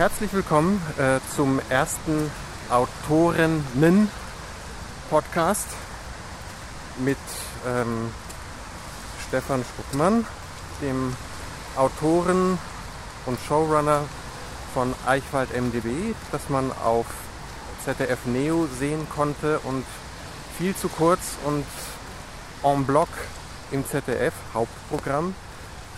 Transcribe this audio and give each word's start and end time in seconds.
herzlich 0.00 0.32
willkommen 0.32 0.80
äh, 0.96 1.20
zum 1.36 1.60
ersten 1.68 2.30
Autorinnen-Podcast 2.70 5.68
mit 7.04 7.18
ähm, 7.68 8.08
Stefan 9.28 9.62
Schuckmann, 9.62 10.24
dem 10.80 11.14
Autoren 11.76 12.58
und 13.26 13.38
Showrunner 13.46 14.04
von 14.72 14.94
Eichwald 15.06 15.50
MDB, 15.54 16.14
das 16.32 16.48
man 16.48 16.72
auf 16.82 17.04
ZDF 17.84 18.24
Neo 18.24 18.68
sehen 18.78 19.06
konnte 19.14 19.58
und 19.58 19.84
viel 20.56 20.74
zu 20.74 20.88
kurz 20.88 21.36
und 21.44 21.66
en 22.62 22.86
bloc 22.86 23.10
im 23.70 23.86
ZDF 23.86 24.32
Hauptprogramm. 24.54 25.34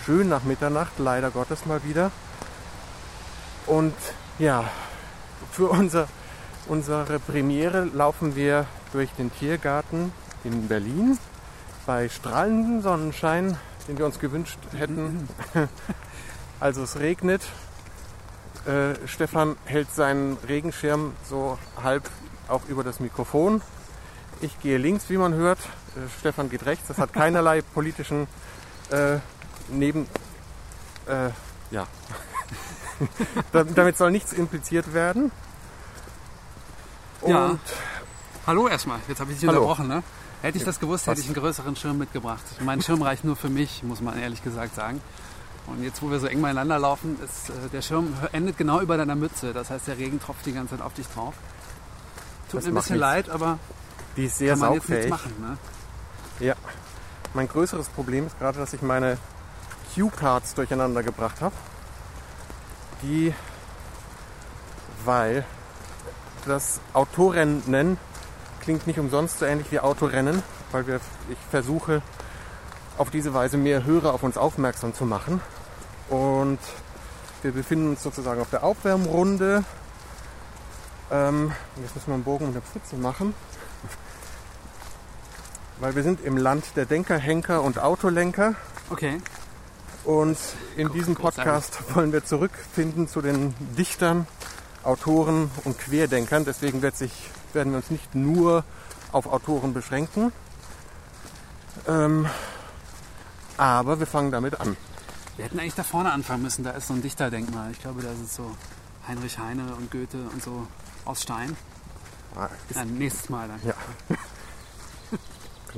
Schön 0.05 0.29
nach 0.29 0.43
Mitternacht, 0.43 0.99
leider 0.99 1.31
Gottes 1.31 1.67
mal 1.67 1.85
wieder. 1.85 2.11
Und 3.67 3.95
ja, 4.39 4.65
für 5.51 5.69
unser, 5.69 6.09
unsere 6.69 7.19
Premiere 7.19 7.85
laufen 7.85 8.37
wir 8.37 8.67
durch 8.93 9.11
den 9.13 9.33
Tiergarten 9.33 10.13
in 10.45 10.69
Berlin 10.69 11.19
bei 11.87 12.09
strahlendem 12.09 12.83
Sonnenschein, 12.83 13.57
den 13.89 13.99
wir 13.99 14.07
uns 14.07 14.19
gewünscht 14.19 14.59
hätten. 14.77 15.29
Also 16.61 16.85
es 16.85 17.01
regnet. 17.01 17.43
Äh, 18.67 18.95
Stefan 19.09 19.57
hält 19.65 19.93
seinen 19.93 20.37
Regenschirm 20.47 21.13
so 21.29 21.59
halb 21.83 22.09
auch 22.47 22.65
über 22.69 22.85
das 22.85 23.01
Mikrofon. 23.01 23.63
Ich 24.41 24.61
gehe 24.61 24.79
links, 24.79 25.11
wie 25.11 25.17
man 25.17 25.35
hört. 25.35 25.59
Äh, 25.59 26.09
Stefan 26.21 26.51
geht 26.51 26.65
rechts. 26.65 26.87
Das 26.87 26.99
hat 26.99 27.13
keinerlei 27.13 27.63
politischen 27.63 28.29
äh, 28.91 29.19
Neben... 29.71 30.07
Äh, 31.09 31.31
ja. 31.73 31.89
Damit 33.53 33.97
soll 33.97 34.11
nichts 34.11 34.33
impliziert 34.33 34.93
werden. 34.95 35.31
Und 37.21 37.31
ja. 37.31 37.59
Hallo 38.47 38.69
erstmal. 38.69 38.99
Jetzt 39.09 39.21
habe 39.21 39.33
ich 39.33 39.39
dich 39.39 39.49
Hallo. 39.49 39.61
unterbrochen, 39.61 39.89
ne? 39.89 40.03
Hätte 40.43 40.59
ich 40.59 40.65
das 40.65 40.81
gewusst, 40.81 41.07
hätte 41.07 41.21
ich 41.21 41.27
einen 41.27 41.37
größeren 41.37 41.77
Schirm 41.77 41.99
mitgebracht. 41.99 42.43
Mein 42.61 42.83
Schirm 42.83 43.01
reicht 43.03 43.25
nur 43.25 43.37
für 43.37 43.49
mich, 43.49 43.85
muss 43.85 44.01
man 44.01 44.19
ehrlich 44.19 44.43
gesagt 44.43 44.75
sagen. 44.75 45.01
Und 45.69 45.85
jetzt, 45.85 46.03
wo 46.03 46.11
wir 46.11 46.19
so 46.19 46.27
eng 46.27 46.43
beieinander 46.43 46.77
laufen, 46.81 47.17
ist 47.25 47.51
äh, 47.51 47.69
der 47.73 47.83
Schirm 47.83 48.13
endet 48.33 48.59
genau 48.59 48.81
über 48.81 48.97
deiner 48.97 49.15
Mütze. 49.15 49.53
Das 49.53 49.71
heißt, 49.71 49.87
der 49.87 49.97
Regen 49.99 50.19
tropft 50.21 50.45
die 50.45 50.53
ganze 50.53 50.77
Zeit 50.77 50.85
auf 50.85 50.95
dich 50.95 51.07
drauf. 51.07 51.35
Tut 52.51 52.59
Das 52.59 52.65
mir 52.65 52.73
ein 52.73 52.75
bisschen 52.75 52.95
nichts. 52.97 53.01
leid, 53.01 53.31
aber 53.31 53.59
Die 54.17 54.25
ist 54.25 54.39
sehr 54.39 54.51
kann 54.55 54.59
man 54.59 54.73
jetzt 54.75 54.89
nichts 54.89 55.09
saugfähig. 55.09 55.39
machen. 55.39 55.59
Ne? 56.41 56.47
Ja. 56.49 56.55
Mein 57.35 57.47
größeres 57.47 57.89
Problem 57.91 58.27
ist 58.27 58.37
gerade, 58.41 58.59
dass 58.59 58.73
ich 58.73 58.83
meine 58.83 59.17
Cue-Cards 59.95 60.55
durcheinander 60.55 61.05
gebracht 61.05 61.41
habe. 61.41 61.55
Die, 63.03 63.35
weil 65.05 65.45
das 66.47 66.81
Autorennen 66.93 67.99
klingt 68.61 68.87
nicht 68.87 68.99
umsonst 68.99 69.41
so 69.41 69.45
ähnlich 69.45 69.71
wie 69.71 69.81
Autorennen, 69.81 70.43
weil 70.71 70.87
wir, 70.87 71.01
ich 71.29 71.39
versuche 71.51 72.03
auf 72.99 73.11
diese 73.11 73.35
Weise 73.35 73.57
mehr 73.57 73.85
Hörer 73.85 74.15
auf 74.15 74.23
uns 74.23 74.37
aufmerksam 74.37 74.95
zu 74.95 75.05
machen. 75.05 75.41
Und 76.09 76.59
wir 77.43 77.53
befinden 77.53 77.91
uns 77.91 78.03
sozusagen 78.03 78.41
auf 78.41 78.51
der 78.51 78.63
Aufwärmrunde. 78.63 79.65
Ähm, 81.11 81.53
jetzt 81.83 81.95
müssen 81.95 82.09
wir 82.09 82.15
einen 82.15 82.25
Bogen 82.25 82.47
um 82.47 82.51
eine 82.53 82.61
Pfütze 82.61 82.97
machen. 82.97 83.35
Weil 85.81 85.97
wir 85.97 86.03
sind 86.05 86.25
im 86.25 86.37
Land 86.37 86.65
der 86.77 86.87
Denker, 86.87 87.19
Henker 87.19 87.63
und 87.63 87.81
Autolenker. 87.81 88.55
Okay. 88.91 89.21
Und 90.05 90.39
in 90.77 90.93
diesem. 90.93 91.15
Podcast 91.15 91.79
wollen 91.95 92.13
wir 92.13 92.25
zurückfinden 92.25 93.07
zu 93.09 93.21
den 93.23 93.55
Dichtern, 93.79 94.27
Autoren 94.83 95.51
und 95.65 95.79
Querdenkern. 95.79 96.45
Deswegen 96.45 96.83
wird 96.83 96.97
sich, 96.97 97.13
werden 97.53 97.73
wir 97.73 97.77
uns 97.79 97.91
nicht 97.91 98.15
nur 98.15 98.65
auf 99.13 99.27
Autoren 99.27 99.75
beschränken. 99.75 100.33
Ähm, 101.87 102.27
aber 103.57 104.01
wir 104.01 104.07
fangen 104.07 104.33
damit 104.33 104.61
an. 104.61 104.77
Wir 105.37 105.45
hätten 105.45 105.61
eigentlich 105.61 105.75
da 105.75 105.85
vorne 105.85 106.13
anfangen 106.13 106.43
müssen. 106.43 106.65
Da 106.65 106.73
ist 106.73 106.89
so 106.89 106.95
ein 106.95 107.03
Dichterdenkmal. 107.03 107.71
Ich 107.71 107.81
glaube, 107.81 108.03
da 108.03 108.11
ist 108.11 108.35
so 108.35 108.57
Heinrich 109.07 109.39
Heine 109.39 109.75
und 109.77 109.91
Goethe 109.91 110.19
und 110.33 110.43
so 110.43 110.67
aus 111.05 111.23
Stein. 111.23 111.57
Ah, 112.35 112.49
Nein, 112.75 112.95
nächstes 112.95 113.29
Mal 113.29 113.49
dann. 113.49 113.61
Ja. 113.65 113.75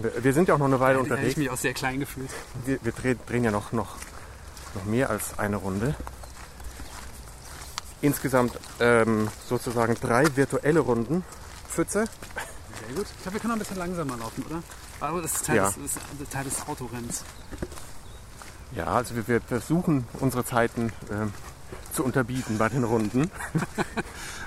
Wir 0.23 0.33
sind 0.33 0.49
ja 0.49 0.55
auch 0.55 0.59
noch 0.59 0.67
eine 0.67 0.81
Weile 0.81 0.95
Da 0.95 1.01
hätte 1.03 1.07
ich 1.07 1.13
unterwegs. 1.13 1.37
mich 1.37 1.51
auch 1.51 1.57
sehr 1.57 1.73
klein 1.75 2.01
gefühlt. 2.01 2.31
Wir, 2.65 2.79
wir 2.83 2.91
drehen, 2.93 3.19
drehen 3.27 3.45
ja 3.45 3.53
noch, 3.53 3.71
noch, 3.71 3.97
noch 4.75 4.85
mehr 4.85 5.11
als 5.11 5.39
eine 5.39 5.57
Runde. 5.57 5.95
Insgesamt 8.01 8.59
ähm, 8.81 9.29
sozusagen 9.49 9.95
drei 10.01 10.25
virtuelle 10.37 10.81
Runden. 10.81 11.25
Pfütze. 11.69 12.05
Sehr 12.87 12.97
gut. 12.97 13.07
Ich 13.17 13.23
glaube, 13.23 13.35
wir 13.35 13.41
können 13.41 13.53
auch 13.53 13.57
ein 13.57 13.61
bisschen 13.61 13.79
langsamer 13.79 14.17
laufen, 14.17 14.45
oder? 14.49 14.63
Aber 15.01 15.23
das 15.23 15.35
ist 15.37 15.47
Teil, 15.47 15.57
Ja. 15.57 15.67
des, 15.71 15.77
ist 15.79 15.99
Teil 16.31 16.45
des 16.45 16.67
Autorenns. 16.69 17.25
Ja, 18.73 18.87
also 18.87 19.15
wir, 19.17 19.27
wir 19.29 19.41
versuchen 19.41 20.07
unsere 20.21 20.45
Zeiten 20.45 20.93
ähm, 21.11 21.33
zu 21.93 22.05
unterbieten 22.05 22.59
bei 22.59 22.69
den 22.69 22.85
Runden. 22.85 23.31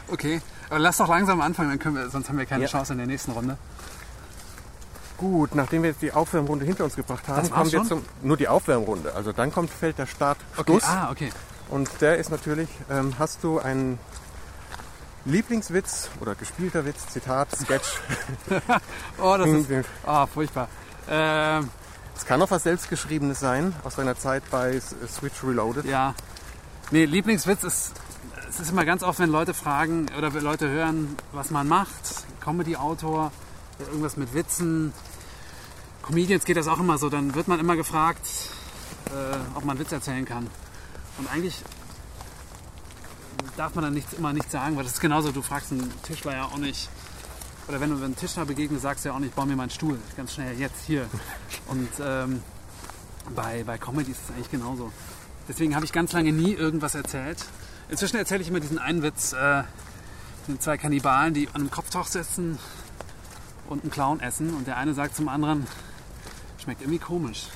Okay, 0.10 0.42
aber 0.70 0.80
lass 0.80 0.96
doch 0.96 1.10
langsam 1.10 1.42
anfangen, 1.42 1.68
dann 1.68 1.80
können 1.80 1.96
wir, 1.98 2.10
sonst 2.10 2.30
haben 2.30 2.38
wir 2.38 2.46
keine 2.46 2.64
Ja. 2.64 2.70
Chance 2.70 2.94
in 2.94 2.98
der 3.00 3.08
nächsten 3.08 3.32
Runde. 3.34 3.58
Gut, 5.18 5.56
nachdem 5.56 5.84
wir 5.84 5.90
jetzt 5.90 6.02
die 6.02 6.12
Aufwärmrunde 6.12 6.66
hinter 6.66 6.84
uns 6.84 6.96
gebracht 6.96 7.28
haben, 7.28 7.50
kommen 7.50 7.72
wir 7.72 7.80
schon? 7.80 7.88
zum 7.88 8.06
nur 8.22 8.38
die 8.38 8.48
Aufwärmrunde. 8.48 9.14
Also 9.16 9.32
dann 9.32 9.52
kommt 9.52 9.70
fällt 9.70 9.98
der 9.98 10.06
Start 10.06 10.38
Okay. 10.56 10.80
Ah, 10.84 11.10
okay. 11.12 11.32
und 11.70 11.90
der 12.02 12.18
ist 12.18 12.30
natürlich. 12.30 12.70
Ähm, 12.90 13.14
hast 13.18 13.44
du 13.44 13.60
einen 13.60 13.98
Lieblingswitz 15.26 16.10
oder 16.22 16.36
gespielter 16.36 16.86
Witz, 16.86 17.08
Zitat, 17.08 17.50
Sketch? 17.56 18.00
Oh, 19.22 19.36
das 19.38 19.50
ist. 19.50 19.70
Es 19.70 19.86
Oh, 20.08 20.26
furchtbar. 20.28 20.70
Ähm, 21.10 21.70
kann 22.28 22.42
auch 22.42 22.52
was 22.52 22.64
selbstgeschriebenes 22.64 23.40
sein 23.40 23.74
aus 23.84 23.96
deiner 23.96 24.18
Zeit 24.18 24.44
bei 24.52 24.80
Switch 24.80 25.44
Reloaded. 25.44 25.86
ja. 25.86 26.14
Nee, 26.90 27.04
Lieblingswitz 27.04 27.64
ist. 27.66 27.94
Es 28.50 28.62
ist 28.62 28.72
immer 28.72 28.86
ganz 28.86 29.04
oft, 29.04 29.20
wenn 29.20 29.30
Leute 29.30 29.54
fragen 29.54 30.06
oder 30.18 30.34
wenn 30.34 30.42
Leute 30.42 30.70
hören, 30.70 31.18
was 31.34 31.52
man 31.52 31.68
macht. 31.68 32.24
Comedy-Autor, 32.40 33.32
irgendwas 33.80 34.18
mit 34.18 34.34
Witzen. 34.34 34.94
Comedians 36.02 36.46
geht 36.46 36.58
das 36.58 36.68
auch 36.68 36.80
immer 36.80 36.98
so. 36.98 37.10
Dann 37.10 37.36
wird 37.36 37.48
man 37.48 37.60
immer 37.60 37.76
gefragt, 37.76 38.28
äh, 39.08 39.38
ob 39.56 39.66
man 39.66 39.80
Witz 39.80 39.92
erzählen 39.92 40.26
kann. 40.26 40.48
Und 41.18 41.32
eigentlich 41.32 41.64
darf 43.56 43.76
man 43.76 43.84
dann 43.84 43.94
nichts, 43.94 44.14
immer 44.14 44.34
nichts 44.34 44.52
sagen, 44.52 44.76
weil 44.76 44.84
das 44.84 44.94
ist 44.94 45.00
genauso, 45.00 45.32
du 45.32 45.42
fragst 45.42 45.72
einen 45.72 45.92
Tischler 46.04 46.34
ja 46.34 46.46
auch 46.46 46.58
nicht, 46.58 46.90
oder 47.68 47.82
wenn 47.82 47.90
du 47.90 47.98
einem 47.98 48.16
Tischler 48.16 48.46
begegnest, 48.46 48.84
sagst 48.84 49.04
du 49.04 49.10
ja 49.10 49.16
auch 49.16 49.20
nicht, 49.20 49.36
bau 49.36 49.46
mir 49.46 49.56
mal 49.56 49.64
einen 49.64 49.72
Stuhl, 49.72 50.00
ganz 50.16 50.34
schnell, 50.34 50.58
jetzt, 50.58 50.86
hier. 50.86 51.10
Und 51.68 51.90
ähm, 52.00 52.42
bei, 53.36 53.64
bei 53.64 53.78
Comedy 53.78 54.12
ist 54.12 54.22
es 54.26 54.32
eigentlich 54.36 54.52
genauso. 54.52 54.92
Deswegen 55.50 55.76
habe 55.76 55.86
ich 55.86 55.92
ganz 55.92 56.14
lange 56.14 56.32
nie 56.32 56.54
irgendwas 56.54 56.94
erzählt. 56.96 57.44
Inzwischen 57.90 58.18
erzähle 58.18 58.42
ich 58.42 58.50
immer 58.50 58.60
diesen 58.60 58.80
einen 58.80 59.02
Witz, 59.02 59.34
äh, 59.34 59.64
sind 60.46 60.62
zwei 60.62 60.78
Kannibalen, 60.78 61.34
die 61.34 61.48
an 61.50 61.56
einem 61.56 61.72
Kopftuch 61.72 62.06
sitzen 62.06 62.60
und 63.70 63.84
einen 63.84 63.92
Clown 63.92 64.20
essen 64.20 64.54
und 64.54 64.68
der 64.68 64.78
eine 64.78 64.94
sagt 64.94 65.16
zum 65.16 65.30
anderen, 65.30 65.68
schmeckt 66.62 66.82
irgendwie 66.82 67.00
komisch. 67.00 67.48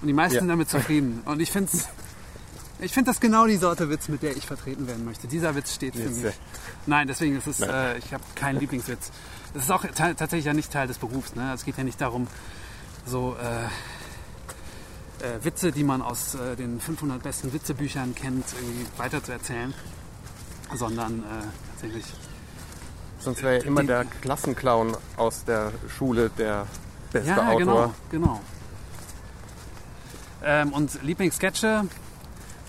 Und 0.00 0.08
die 0.08 0.12
meisten 0.12 0.34
Ja. 0.34 0.40
sind 0.40 0.48
damit 0.48 0.70
zufrieden. 0.70 1.22
Und 1.24 1.40
ich 1.40 1.50
finde 1.50 1.70
ich 2.78 2.92
find 2.92 3.08
das 3.08 3.20
genau 3.20 3.46
die 3.46 3.56
Sorte 3.56 3.88
Witz, 3.88 4.08
mit 4.08 4.22
der 4.22 4.36
ich 4.36 4.46
vertreten 4.46 4.86
werden 4.86 5.04
möchte. 5.04 5.26
Dieser 5.26 5.54
Witz 5.54 5.74
steht 5.74 5.94
für 5.94 6.02
Jetzt, 6.02 6.22
mich. 6.22 6.34
Nein, 6.84 7.08
deswegen 7.08 7.36
ist 7.38 7.46
es, 7.46 7.60
äh, 7.60 7.96
ich 7.98 8.12
habe 8.12 8.22
keinen 8.34 8.60
Lieblingswitz. 8.60 9.10
Das 9.54 9.62
ist 9.62 9.70
auch 9.70 9.84
tatsächlich 9.94 10.44
ja 10.44 10.52
nicht 10.52 10.70
Teil 10.70 10.86
des 10.86 10.98
Berufs. 10.98 11.34
Ne? 11.34 11.52
Es 11.54 11.64
geht 11.64 11.78
ja 11.78 11.84
nicht 11.84 11.98
darum, 12.00 12.26
so 13.06 13.34
äh, 13.40 13.64
äh, 15.24 15.42
Witze, 15.42 15.72
die 15.72 15.84
man 15.84 16.02
aus 16.02 16.34
äh, 16.34 16.54
den 16.56 16.78
500 16.78 17.22
besten 17.22 17.52
Witzebüchern 17.54 18.14
kennt, 18.14 18.44
irgendwie 18.52 18.86
weiterzuerzählen, 18.98 19.72
sondern 20.74 21.20
äh, 21.20 21.24
tatsächlich 21.72 22.04
Sonst 23.26 23.42
wäre 23.42 23.58
ja 23.58 23.64
immer 23.64 23.82
der 23.82 24.04
Klassenclown 24.04 24.96
aus 25.16 25.44
der 25.44 25.72
Schule 25.88 26.30
der 26.38 26.64
beste 27.10 27.30
ja, 27.30 27.48
Autor. 27.48 27.58
genau, 27.58 27.94
genau. 28.08 28.40
Ähm, 30.44 30.72
und 30.72 31.02
Lieblingssketche 31.02 31.86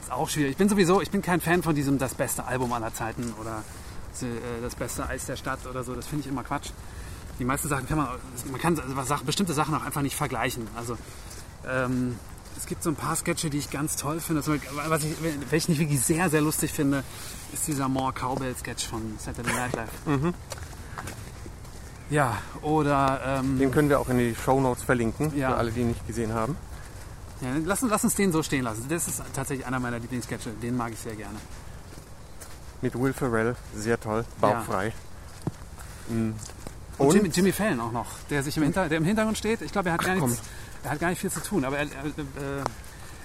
ist 0.02 0.12
auch 0.12 0.28
schwierig. 0.28 0.54
Ich 0.54 0.58
bin 0.58 0.68
sowieso, 0.68 1.00
ich 1.00 1.12
bin 1.12 1.22
kein 1.22 1.42
Fan 1.42 1.62
von 1.62 1.76
diesem 1.76 2.00
das 2.00 2.16
beste 2.16 2.46
Album 2.46 2.74
aller 2.74 2.92
Zeiten 2.92 3.36
oder 3.40 3.64
äh, 4.24 4.26
das 4.64 4.74
beste 4.74 5.08
Eis 5.08 5.28
der 5.28 5.36
Stadt 5.36 5.68
oder 5.68 5.84
so. 5.84 5.94
Das 5.94 6.08
finde 6.08 6.26
ich 6.26 6.32
immer 6.32 6.44
Quatsch. 6.44 6.72
Die 7.38 7.46
meisten 7.46 7.68
Sachen 7.68 7.88
kann 7.88 8.00
man, 8.00 8.08
man 8.50 8.60
kann 8.60 8.80
also 8.80 9.00
Sachen- 9.04 9.28
bestimmte 9.28 9.54
Sachen 9.54 9.76
auch 9.76 9.86
einfach 9.86 10.02
nicht 10.02 10.16
vergleichen. 10.16 10.68
Also 10.76 10.98
ähm, 11.70 12.18
es 12.58 12.66
gibt 12.66 12.84
so 12.84 12.90
ein 12.90 12.96
paar 12.96 13.16
Sketche, 13.16 13.50
die 13.50 13.58
ich 13.60 13.70
ganz 13.70 13.96
toll 13.96 14.20
finde. 14.20 14.42
Was 14.88 15.04
ich, 15.04 15.14
welchen 15.50 15.72
ich 15.74 15.80
wirklich 15.80 16.02
sehr, 16.02 16.30
sehr 16.30 16.42
lustig 16.42 16.72
finde, 16.74 17.04
ist 17.54 17.68
dieser 17.68 17.88
More 17.88 18.12
Cowbell 18.14 18.56
Sketch 18.58 18.88
von 18.88 19.02
Saturday 19.20 19.54
Night 19.54 19.74
Live. 19.74 20.34
Ja, 22.10 22.38
oder 22.62 23.22
ähm, 23.40 23.60
Den 23.60 23.72
können 23.72 23.90
wir 23.90 24.00
auch 24.00 24.08
in 24.10 24.18
die 24.18 24.34
Shownotes 24.36 24.84
verlinken, 24.84 25.36
Ja. 25.36 25.50
für 25.52 25.58
alle, 25.58 25.72
die 25.72 25.82
ihn 25.82 25.90
nicht 25.90 26.08
gesehen 26.08 26.34
haben. 26.34 26.56
Ja, 27.42 27.50
lass, 27.66 27.84
uns- 27.84 27.92
lass 27.92 28.04
uns 28.04 28.16
den 28.16 28.32
so 28.32 28.42
stehen 28.44 28.64
lassen. 28.64 28.86
Das 28.90 29.08
ist 29.08 29.22
tatsächlich 29.34 29.68
einer 29.68 29.80
meiner 29.80 30.00
Lieblingssketche. 30.00 30.52
Den 30.52 30.76
mag 30.78 30.94
ich 30.94 31.00
sehr 31.00 31.16
gerne. 31.16 31.38
Mit 32.82 32.98
Will 33.00 33.14
Ferrell, 33.14 33.56
sehr 33.76 34.00
toll, 34.00 34.24
bauchfrei. 34.40 34.94
Mm. 36.10 36.32
Und, 37.00 37.08
Und 37.08 37.14
Jimmy, 37.16 37.30
Jimmy 37.30 37.52
Fallon 37.52 37.80
auch 37.80 37.92
noch, 37.92 38.08
der 38.30 38.42
sich 38.42 38.56
im, 38.58 38.64
Hinter, 38.64 38.88
der 38.90 38.98
im 38.98 39.04
Hintergrund 39.04 39.38
steht. 39.38 39.62
Ich 39.62 39.72
glaube, 39.72 39.90
er, 39.90 39.94
hat 39.94 40.04
gar 40.04 40.16
komm. 40.16 40.36
Er 40.84 40.92
hat 40.92 41.00
gar 41.00 41.10
nicht 41.10 41.22
viel 41.22 41.32
zu 41.32 41.42
tun, 41.42 41.66
aber 41.66 41.78
er, 41.78 41.86
er, 41.86 42.06
äh, 42.06 42.64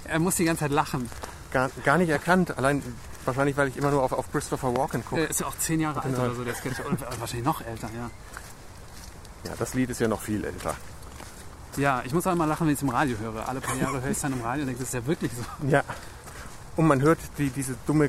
er 0.05 0.19
muss 0.19 0.37
die 0.37 0.45
ganze 0.45 0.61
Zeit 0.61 0.73
lachen. 0.73 1.09
gar, 1.53 1.71
gar 1.85 1.99
nicht 1.99 2.09
erkannt, 2.09 2.57
allein 2.57 2.83
wahrscheinlich, 3.25 3.57
weil 3.57 3.69
ich 3.69 3.77
immer 3.77 3.91
nur 3.91 4.03
auf, 4.03 4.13
auf 4.13 4.31
Christopher 4.33 4.77
Walken 4.77 5.05
gucke. 5.05 5.23
Er 5.23 5.31
ist 5.31 5.41
ja 5.41 5.47
auch 5.47 5.57
zehn 5.59 5.81
Jahre 5.81 6.03
alt 6.03 6.19
oder 6.19 6.35
so, 6.35 6.45
der 6.45 6.55
Sketch. 6.55 6.81
Oder 6.81 6.99
wahrscheinlich 7.19 7.45
noch 7.45 7.61
älter, 7.61 7.89
ja. 7.95 8.11
Ja, 9.45 9.53
das 9.59 9.75
Lied 9.75 9.91
ist 9.91 10.01
ja 10.01 10.09
noch 10.09 10.21
viel 10.21 10.45
älter. 10.45 10.75
Ja, 11.77 12.03
ich 12.05 12.13
muss 12.13 12.27
auch 12.27 12.33
immer 12.33 12.47
lachen, 12.47 12.67
wenn 12.67 12.75
ich 12.75 12.79
es 12.79 12.83
im 12.83 12.91
Radio 12.91 13.17
höre. 13.19 13.49
Alle 13.49 13.61
paar 13.61 13.77
Jahre 13.77 14.01
höre 14.01 14.11
ich 14.11 14.17
es 14.17 14.23
dann 14.23 14.33
im 14.33 14.43
Radio 14.43 14.63
und 14.63 14.67
denke, 14.69 14.81
das 14.81 14.89
ist 14.89 14.95
ja 14.95 15.07
wirklich 15.07 15.33
so. 15.33 15.69
Ja. 15.69 15.83
Und 16.77 16.87
man 16.87 17.03
hört 17.03 17.19
die, 17.39 17.51
diese 17.51 17.77
dumme 17.87 18.09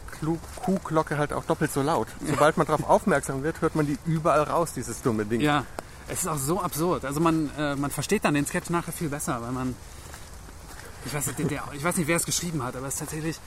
Kuhglocke 0.55 1.17
halt 1.17 1.33
auch 1.33 1.43
doppelt 1.45 1.71
so 1.71 1.81
laut. 1.81 2.07
Sobald 2.25 2.57
man 2.57 2.65
darauf 2.65 2.89
aufmerksam 2.89 3.43
wird, 3.43 3.61
hört 3.61 3.75
man 3.75 3.85
die 3.85 3.97
überall 4.05 4.43
raus, 4.43 4.73
dieses 4.73 5.01
dumme 5.01 5.25
Ding. 5.25 5.41
Ja, 5.41 5.65
es 6.07 6.19
ist 6.19 6.27
auch 6.27 6.37
so 6.37 6.61
absurd. 6.61 7.05
Also 7.05 7.19
man, 7.19 7.49
äh, 7.57 7.75
man 7.75 7.91
versteht 7.91 8.25
dann 8.25 8.33
den 8.33 8.45
Sketch 8.45 8.69
nachher 8.69 8.91
viel 8.91 9.09
besser, 9.09 9.41
weil 9.41 9.51
man. 9.51 9.75
Ich 11.05 11.13
weiß, 11.13 11.27
nicht, 11.27 11.51
der, 11.51 11.63
ich 11.73 11.83
weiß 11.83 11.97
nicht, 11.97 12.07
wer 12.07 12.15
es 12.15 12.25
geschrieben 12.25 12.63
hat, 12.63 12.77
aber 12.77 12.87
es 12.87 12.93
ist 12.93 12.99
tatsächlich 13.01 13.37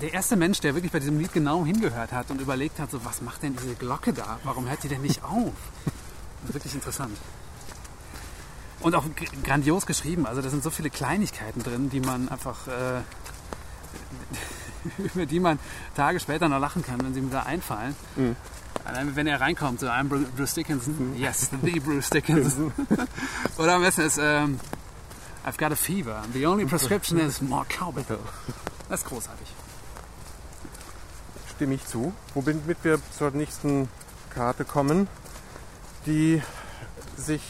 der 0.00 0.12
erste 0.12 0.36
Mensch, 0.36 0.60
der 0.60 0.74
wirklich 0.74 0.92
bei 0.92 0.98
diesem 0.98 1.18
Lied 1.18 1.32
genau 1.32 1.64
hingehört 1.64 2.12
hat 2.12 2.30
und 2.30 2.40
überlegt 2.40 2.78
hat, 2.78 2.90
so, 2.90 3.04
was 3.04 3.22
macht 3.22 3.42
denn 3.42 3.56
diese 3.56 3.74
Glocke 3.74 4.12
da? 4.12 4.38
Warum 4.44 4.68
hört 4.68 4.82
die 4.82 4.88
denn 4.88 5.02
nicht 5.02 5.22
auf? 5.24 5.52
Wirklich 6.44 6.74
interessant. 6.74 7.16
Und 8.80 8.94
auch 8.94 9.04
grandios 9.44 9.84
geschrieben. 9.84 10.26
Also 10.26 10.40
da 10.40 10.48
sind 10.48 10.62
so 10.62 10.70
viele 10.70 10.88
Kleinigkeiten 10.88 11.62
drin, 11.62 11.90
die 11.90 12.00
man 12.00 12.28
einfach, 12.30 12.66
äh, 12.66 13.00
über 15.14 15.26
die 15.26 15.40
man 15.40 15.58
Tage 15.94 16.18
später 16.18 16.48
noch 16.48 16.60
lachen 16.60 16.82
kann, 16.82 17.02
wenn 17.02 17.12
sie 17.12 17.20
mir 17.20 17.30
da 17.30 17.42
einfallen. 17.42 17.94
Allein 18.84 19.14
wenn 19.16 19.26
er 19.26 19.40
reinkommt, 19.40 19.80
so 19.80 19.86
I'm 19.86 20.08
Bru- 20.08 20.26
Bruce 20.36 20.54
Dickinson, 20.54 21.14
yes, 21.16 21.50
the 21.62 21.78
Bruce 21.80 22.10
Dickinson. 22.10 22.72
Oder 23.58 23.74
am 23.74 23.82
besten 23.82 24.02
ist, 24.02 24.18
ähm, 24.20 24.58
I've 25.46 25.58
got 25.58 25.72
a 25.72 25.76
fever. 25.76 26.22
The 26.32 26.46
only 26.46 26.64
prescription 26.66 27.18
is 27.18 27.40
more 27.40 27.64
cowbell. 27.66 28.18
Das 28.88 29.00
ist 29.00 29.06
großartig. 29.08 29.46
Stimme 31.54 31.74
ich 31.74 31.86
zu. 31.86 32.12
Womit 32.34 32.84
wir 32.84 32.98
zur 33.16 33.30
nächsten 33.32 33.88
Karte 34.34 34.64
kommen, 34.64 35.08
die 36.06 36.42
sich 37.16 37.42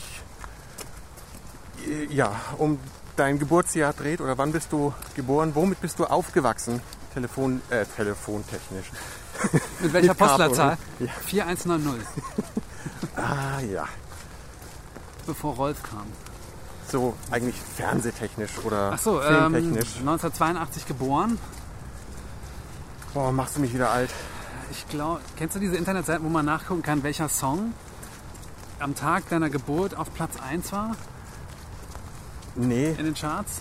äh, 1.86 2.04
ja, 2.12 2.32
um 2.58 2.78
dein 3.16 3.38
Geburtsjahr 3.38 3.92
dreht 3.92 4.20
oder 4.20 4.36
wann 4.38 4.52
bist 4.52 4.72
du 4.72 4.92
geboren, 5.14 5.54
womit 5.54 5.80
bist 5.80 5.98
du 5.98 6.04
aufgewachsen? 6.06 6.80
Telefon, 7.14 7.60
äh, 7.70 7.84
telefontechnisch. 7.96 8.90
Mit 9.80 9.92
welcher 9.92 10.08
Mit 10.08 10.18
Capo, 10.18 10.26
Postleitzahl? 10.26 10.78
ne? 10.98 11.08
4190, 11.26 12.06
Ah 13.16 13.60
ja, 13.60 13.84
bevor 15.26 15.54
Rolf 15.54 15.82
kam. 15.82 16.06
so 16.90 17.14
eigentlich 17.30 17.56
fernsehtechnisch 17.76 18.58
oder 18.64 18.92
Ach 18.94 18.98
so, 18.98 19.20
ähm, 19.22 19.52
filmtechnisch. 19.52 19.96
1982 20.00 20.86
geboren. 20.86 21.38
Boah, 23.14 23.32
machst 23.32 23.56
du 23.56 23.60
mich 23.60 23.74
wieder 23.74 23.90
alt. 23.90 24.10
Ich 24.70 24.88
glaube, 24.88 25.20
kennst 25.36 25.56
du 25.56 25.60
diese 25.60 25.76
Internetseite, 25.76 26.22
wo 26.22 26.28
man 26.28 26.44
nachgucken 26.46 26.82
kann, 26.82 27.02
welcher 27.02 27.28
Song 27.28 27.72
am 28.78 28.94
Tag 28.94 29.28
deiner 29.28 29.50
Geburt 29.50 29.96
auf 29.96 30.12
Platz 30.14 30.34
1 30.48 30.72
war 30.72 30.96
Nee, 32.54 32.90
in 32.98 33.04
den 33.04 33.14
Charts? 33.14 33.60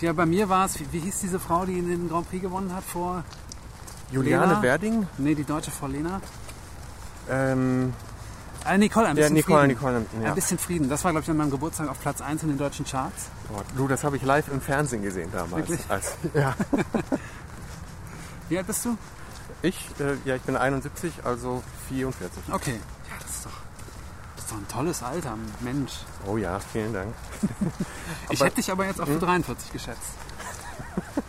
Ja, 0.00 0.12
bei 0.12 0.26
mir 0.26 0.48
war 0.48 0.66
es, 0.66 0.78
wie, 0.80 0.86
wie 0.92 1.00
hieß 1.00 1.20
diese 1.20 1.38
Frau, 1.38 1.64
die 1.64 1.80
den 1.80 2.08
Grand 2.08 2.28
Prix 2.28 2.42
gewonnen 2.42 2.74
hat 2.74 2.84
vor, 2.84 3.24
Juliane 4.10 4.46
Lena? 4.46 4.62
Werding? 4.62 5.06
nee, 5.18 5.34
die 5.34 5.44
deutsche 5.44 5.70
Frau 5.70 5.86
Lena? 5.86 6.20
Ähm, 7.28 7.92
Äh, 8.64 8.78
Nicole, 8.78 9.06
ein 9.06 9.16
ja, 9.16 9.22
bisschen 9.22 9.34
Nicole, 9.34 9.58
Frieden. 9.60 9.74
Nicole. 9.74 10.06
Ja. 10.22 10.28
Ein 10.30 10.34
bisschen 10.34 10.58
Frieden. 10.58 10.88
Das 10.88 11.04
war, 11.04 11.12
glaube 11.12 11.22
ich, 11.24 11.30
an 11.30 11.36
meinem 11.36 11.50
Geburtstag 11.50 11.88
auf 11.88 12.00
Platz 12.00 12.20
1 12.20 12.42
in 12.42 12.48
den 12.48 12.58
deutschen 12.58 12.84
Charts. 12.84 13.26
Boah, 13.48 13.62
du, 13.76 13.86
das 13.88 14.02
habe 14.04 14.16
ich 14.16 14.22
live 14.24 14.48
im 14.48 14.60
Fernsehen 14.60 15.02
gesehen 15.02 15.30
damals. 15.32 15.68
Wirklich? 15.68 15.80
Als, 15.88 16.12
ja. 16.34 16.54
Wie 18.48 18.58
alt 18.58 18.66
bist 18.66 18.84
du? 18.84 18.96
Ich, 19.62 19.88
äh, 20.00 20.16
ja, 20.24 20.36
ich 20.36 20.42
bin 20.42 20.56
71, 20.56 21.12
also 21.24 21.62
44. 21.88 22.42
Okay. 22.52 22.72
Ja, 23.08 23.14
das 23.20 23.30
ist 23.30 23.46
doch, 23.46 23.50
das 24.36 24.44
ist 24.44 24.50
doch 24.52 24.58
ein 24.58 24.68
tolles 24.68 25.02
Alter, 25.02 25.34
Mensch. 25.60 25.92
Oh 26.26 26.36
ja, 26.36 26.58
vielen 26.60 26.92
Dank. 26.92 27.14
Ich 28.30 28.38
Aber- 28.40 28.46
hätte 28.46 28.56
dich 28.56 28.70
aber 28.70 28.86
jetzt 28.86 29.00
auf 29.00 29.08
43 29.18 29.72
geschätzt. 29.72 30.00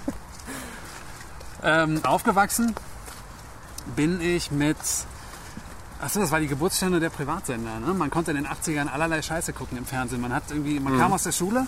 ähm, 1.63 2.03
aufgewachsen 2.03 2.75
bin 3.95 4.21
ich 4.21 4.51
mit. 4.51 4.77
Achso, 5.99 6.19
das 6.19 6.29
war 6.31 6.39
die 6.39 6.47
Geburtsstunde 6.47 6.99
der 6.99 7.09
Privatsender. 7.09 7.79
Ne? 7.79 7.93
Man 7.93 8.11
konnte 8.11 8.31
in 8.31 8.37
den 8.37 8.47
80ern 8.47 8.87
allerlei 8.87 9.21
Scheiße 9.21 9.53
gucken 9.53 9.77
im 9.77 9.85
Fernsehen. 9.85 10.21
Man 10.21 10.33
hat 10.33 10.43
irgendwie, 10.49 10.79
man 10.79 10.97
kam 10.97 11.11
aus 11.11 11.23
der 11.23 11.31
Schule. 11.31 11.65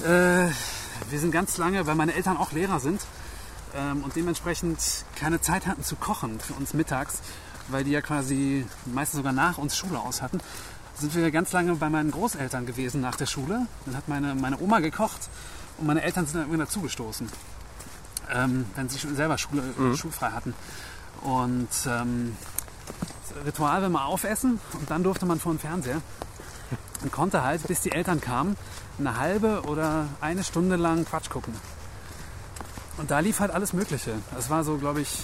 Äh, 0.00 0.50
wir 1.08 1.18
sind 1.18 1.30
ganz 1.30 1.56
lange, 1.56 1.86
weil 1.86 1.94
meine 1.94 2.14
Eltern 2.14 2.36
auch 2.36 2.52
Lehrer 2.52 2.80
sind 2.80 3.00
ähm, 3.74 4.04
und 4.04 4.16
dementsprechend 4.16 4.78
keine 5.16 5.40
Zeit 5.40 5.66
hatten 5.66 5.82
zu 5.82 5.96
kochen 5.96 6.38
für 6.40 6.52
uns 6.54 6.74
mittags, 6.74 7.20
weil 7.68 7.84
die 7.84 7.92
ja 7.92 8.02
quasi 8.02 8.66
meistens 8.86 9.18
sogar 9.18 9.32
nach 9.32 9.56
uns 9.58 9.76
Schule 9.76 9.98
aus 9.98 10.20
hatten, 10.20 10.40
sind 10.98 11.14
wir 11.14 11.30
ganz 11.30 11.52
lange 11.52 11.74
bei 11.76 11.88
meinen 11.88 12.10
Großeltern 12.10 12.66
gewesen 12.66 13.00
nach 13.00 13.16
der 13.16 13.26
Schule. 13.26 13.66
Dann 13.86 13.96
hat 13.96 14.08
meine, 14.08 14.34
meine 14.34 14.60
Oma 14.60 14.80
gekocht 14.80 15.30
und 15.78 15.86
meine 15.86 16.02
Eltern 16.02 16.26
sind 16.26 16.34
dann 16.34 16.42
irgendwie 16.42 16.60
dazugestoßen, 16.60 17.28
ähm, 18.32 18.66
wenn 18.76 18.88
sie 18.88 18.98
schon 18.98 19.16
selber 19.16 19.38
Schule, 19.38 19.62
schulfrei 19.96 20.30
hatten. 20.30 20.54
Und 21.22 21.68
ähm, 21.86 22.36
das 23.28 23.44
Ritual, 23.44 23.82
wenn 23.82 23.92
wir 23.92 24.04
aufessen 24.04 24.60
und 24.72 24.90
dann 24.90 25.02
durfte 25.02 25.26
man 25.26 25.38
vor 25.38 25.52
den 25.52 25.58
Fernseher 25.58 26.00
und 27.02 27.12
konnte 27.12 27.42
halt, 27.42 27.66
bis 27.66 27.80
die 27.80 27.92
Eltern 27.92 28.20
kamen, 28.20 28.56
eine 28.98 29.18
halbe 29.18 29.62
oder 29.62 30.06
eine 30.20 30.44
Stunde 30.44 30.76
lang 30.76 31.04
Quatsch 31.04 31.30
gucken. 31.30 31.54
Und 32.98 33.10
da 33.10 33.20
lief 33.20 33.40
halt 33.40 33.50
alles 33.50 33.72
Mögliche. 33.72 34.12
Das 34.34 34.50
war 34.50 34.62
so, 34.62 34.76
glaube 34.76 35.00
ich, 35.00 35.22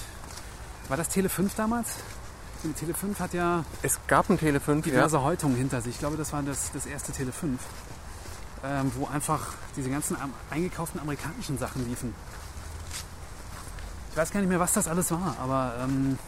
war 0.89 0.97
das 0.97 1.09
Tele 1.09 1.29
5 1.29 1.55
damals? 1.55 1.89
Die 2.65 2.73
Tele 2.73 2.95
5 2.95 3.21
hat 3.21 3.35
ja 3.35 3.65
Es 3.83 3.99
gab 4.07 4.31
ein 4.31 4.39
Tele 4.39 4.61
5, 4.61 4.87
ja. 4.87 4.93
diverse 4.93 5.23
Häutungen 5.23 5.57
hinter 5.57 5.81
sich. 5.81 5.95
Ich 5.95 5.99
glaube, 5.99 6.17
das 6.17 6.33
war 6.33 6.43
das, 6.43 6.73
das 6.73 6.87
erste 6.87 7.13
Tele 7.13 7.33
5, 7.33 7.61
ähm, 8.65 8.93
wo 8.97 9.07
einfach 9.07 9.49
diese 9.77 9.91
ganzen 9.91 10.17
eingekauften 10.51 11.01
amerikanischen 11.01 11.59
Sachen 11.59 11.87
liefen. 11.87 12.15
Ich 14.17 14.23
weiß 14.23 14.31
gar 14.31 14.41
nicht 14.41 14.49
mehr, 14.49 14.59
was 14.59 14.73
das 14.73 14.89
alles 14.89 15.11
war, 15.11 15.37
aber 15.43 15.75
ähm, 15.79 16.19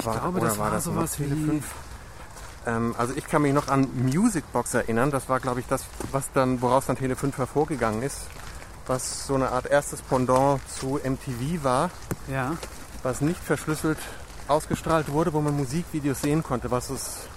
ich 0.00 0.04
War- 0.04 0.18
glaube, 0.18 0.40
das 0.40 0.58
war 0.58 0.72
das 0.72 0.82
sowas 0.82 1.16
wie... 1.20 1.28
5? 1.28 1.64
Ähm, 2.66 2.92
also 2.98 3.14
ich 3.14 3.24
kann 3.28 3.42
mich 3.42 3.54
noch 3.54 3.68
an 3.68 3.86
Music 3.94 4.42
Box 4.52 4.74
erinnern. 4.74 5.12
Das 5.12 5.28
war, 5.28 5.38
glaube 5.38 5.60
ich, 5.60 5.66
das, 5.68 5.84
was 6.10 6.32
dann, 6.32 6.60
woraus 6.60 6.86
dann 6.86 6.96
Tele 6.96 7.14
5 7.14 7.38
hervorgegangen 7.38 8.02
ist. 8.02 8.22
Was 8.88 9.28
so 9.28 9.36
eine 9.36 9.52
Art 9.52 9.66
erstes 9.66 10.02
Pendant 10.02 10.60
zu 10.68 10.98
MTV 11.04 11.62
war, 11.62 11.90
Ja, 12.26 12.56
was 13.04 13.20
nicht 13.20 13.40
verschlüsselt 13.40 13.98
ausgestrahlt 14.48 15.12
wurde, 15.12 15.32
wo 15.32 15.40
man 15.40 15.56
Musikvideos 15.56 16.20
sehen 16.20 16.42
konnte, 16.42 16.72
was 16.72 16.90
es 16.90 17.28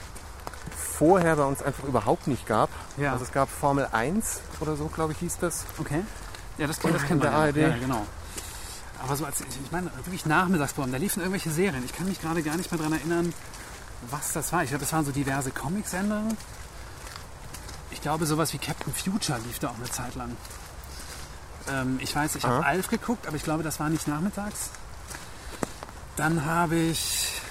vorher 0.76 1.36
bei 1.36 1.44
uns 1.44 1.62
einfach 1.62 1.84
überhaupt 1.84 2.26
nicht 2.26 2.48
gab. 2.48 2.72
Ja. 2.98 3.12
Also 3.12 3.26
es 3.26 3.32
gab 3.32 3.48
Formel 3.48 3.88
1 3.92 4.42
oder 4.60 4.76
so, 4.76 4.88
glaube 4.88 5.12
ich, 5.12 5.20
hieß 5.20 5.38
das. 5.38 5.66
okay. 5.80 6.04
Ja, 6.58 6.66
das, 6.66 6.80
das 6.80 7.04
kennt 7.04 7.24
der 7.24 7.30
man 7.30 7.40
ja. 7.42 7.46
ARD. 7.46 7.56
Ja, 7.58 7.78
genau. 7.78 8.08
Aber 9.04 9.16
so 9.18 9.26
als, 9.26 9.42
ich 9.42 9.72
meine, 9.72 9.92
wirklich 9.98 10.26
Nachmittagsprogramm, 10.26 10.92
da 10.92 10.98
liefen 10.98 11.20
irgendwelche 11.20 11.52
Serien. 11.52 11.84
Ich 11.84 11.94
kann 11.94 12.08
mich 12.08 12.22
gerade 12.22 12.42
gar 12.42 12.56
nicht 12.56 12.72
mehr 12.72 12.78
daran 12.78 12.94
erinnern, 12.94 13.34
was 14.10 14.32
das 14.32 14.52
war. 14.54 14.64
Ich 14.64 14.70
glaube, 14.70 14.84
das 14.84 14.94
waren 14.94 15.06
so 15.06 15.12
diverse 15.12 15.52
Comicsender. 15.52 16.24
Ich 17.92 18.02
glaube, 18.02 18.26
sowas 18.26 18.54
wie 18.54 18.58
Captain 18.58 18.94
Future 18.94 19.40
lief 19.46 19.60
da 19.60 19.70
auch 19.70 19.78
eine 19.78 19.90
Zeit 19.90 20.16
lang. 20.16 20.36
Ähm, 21.70 22.00
ich 22.02 22.16
weiß, 22.16 22.36
ich 22.36 22.44
habe. 22.44 22.66
Alf 22.66 22.88
geguckt, 22.88 23.28
aber 23.28 23.36
ich 23.36 23.44
glaube, 23.44 23.64
das 23.64 23.80
war 23.80 23.90
nicht 23.90 24.08
nachmittags. 24.08 24.70
Dann 26.16 26.46
habe 26.46 26.76
ich 26.76 27.42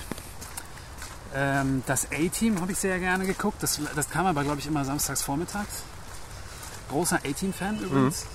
ähm, 1.35 1.83
das 1.87 2.09
A-Team 2.13 2.61
habe 2.61 2.73
ich 2.73 2.79
sehr 2.79 2.99
gerne 2.99 3.27
geguckt. 3.27 3.63
Das, 3.63 3.81
das 3.95 4.11
kam 4.11 4.27
aber, 4.27 4.45
glaube 4.45 4.59
ich, 4.59 4.67
immer 4.67 4.85
samstags 4.85 5.23
vormittags. 5.23 5.83
Großer 6.91 7.17
A-Team-Fan 7.17 7.81
übrigens. 7.81 8.27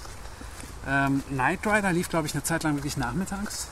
Ähm, 0.88 1.24
Knight 1.29 1.65
Rider 1.65 1.91
lief, 1.91 2.10
glaube 2.10 2.27
ich, 2.27 2.34
eine 2.34 2.44
Zeit 2.44 2.63
lang 2.63 2.75
wirklich 2.75 2.98
nachmittags. 2.98 3.67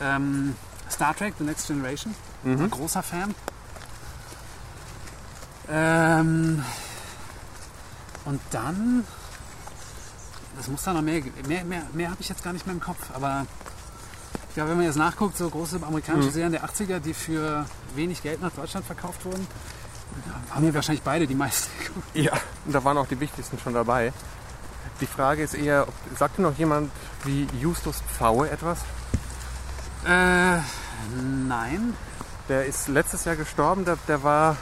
Ähm, 0.00 0.56
Star 0.90 1.14
Trek, 1.14 1.34
The 1.38 1.44
Next 1.44 1.66
Generation. 1.66 2.14
Ein 2.64 2.70
großer 2.70 3.02
Fan. 3.02 3.34
Ähm, 5.70 6.64
und 8.24 8.40
dann, 8.50 9.04
das 10.56 10.68
muss 10.68 10.82
da 10.82 10.92
noch 10.94 11.02
mehr, 11.02 11.22
mehr, 11.46 11.64
mehr, 11.64 11.82
mehr 11.92 12.10
habe 12.10 12.20
ich 12.20 12.28
jetzt 12.28 12.42
gar 12.42 12.52
nicht 12.52 12.66
mehr 12.66 12.74
im 12.74 12.80
Kopf, 12.80 13.10
aber 13.14 13.46
ich 14.48 14.54
glaube, 14.54 14.70
wenn 14.70 14.78
man 14.78 14.86
jetzt 14.86 14.96
nachguckt, 14.96 15.36
so 15.36 15.48
große 15.48 15.78
amerikanische 15.86 16.30
Serien 16.30 16.52
der 16.52 16.64
80er, 16.64 17.00
die 17.00 17.14
für 17.14 17.66
wenig 17.94 18.22
Geld 18.22 18.40
nach 18.40 18.52
Deutschland 18.52 18.86
verkauft 18.86 19.24
wurden, 19.24 19.46
Haben 20.50 20.64
wir 20.64 20.74
wahrscheinlich 20.74 21.02
beide 21.02 21.26
die 21.26 21.34
meisten 21.34 21.70
geguckt. 21.84 22.06
Ja, 22.14 22.32
und 22.64 22.74
da 22.74 22.82
waren 22.82 22.96
auch 22.96 23.06
die 23.06 23.20
wichtigsten 23.20 23.58
schon 23.58 23.74
dabei. 23.74 24.12
Die 25.00 25.06
Frage 25.06 25.42
ist 25.42 25.54
eher, 25.54 25.86
ob, 25.88 25.94
sagt 26.18 26.38
dir 26.38 26.42
noch 26.42 26.56
jemand 26.58 26.90
wie 27.24 27.46
Justus 27.60 28.02
Pfaue 28.16 28.50
etwas? 28.50 28.78
Äh, 30.06 30.58
nein. 31.46 31.94
Der 32.48 32.64
ist 32.66 32.88
letztes 32.88 33.24
Jahr 33.24 33.36
gestorben, 33.36 33.84
der, 33.84 33.96
der 34.08 34.22
war 34.22 34.56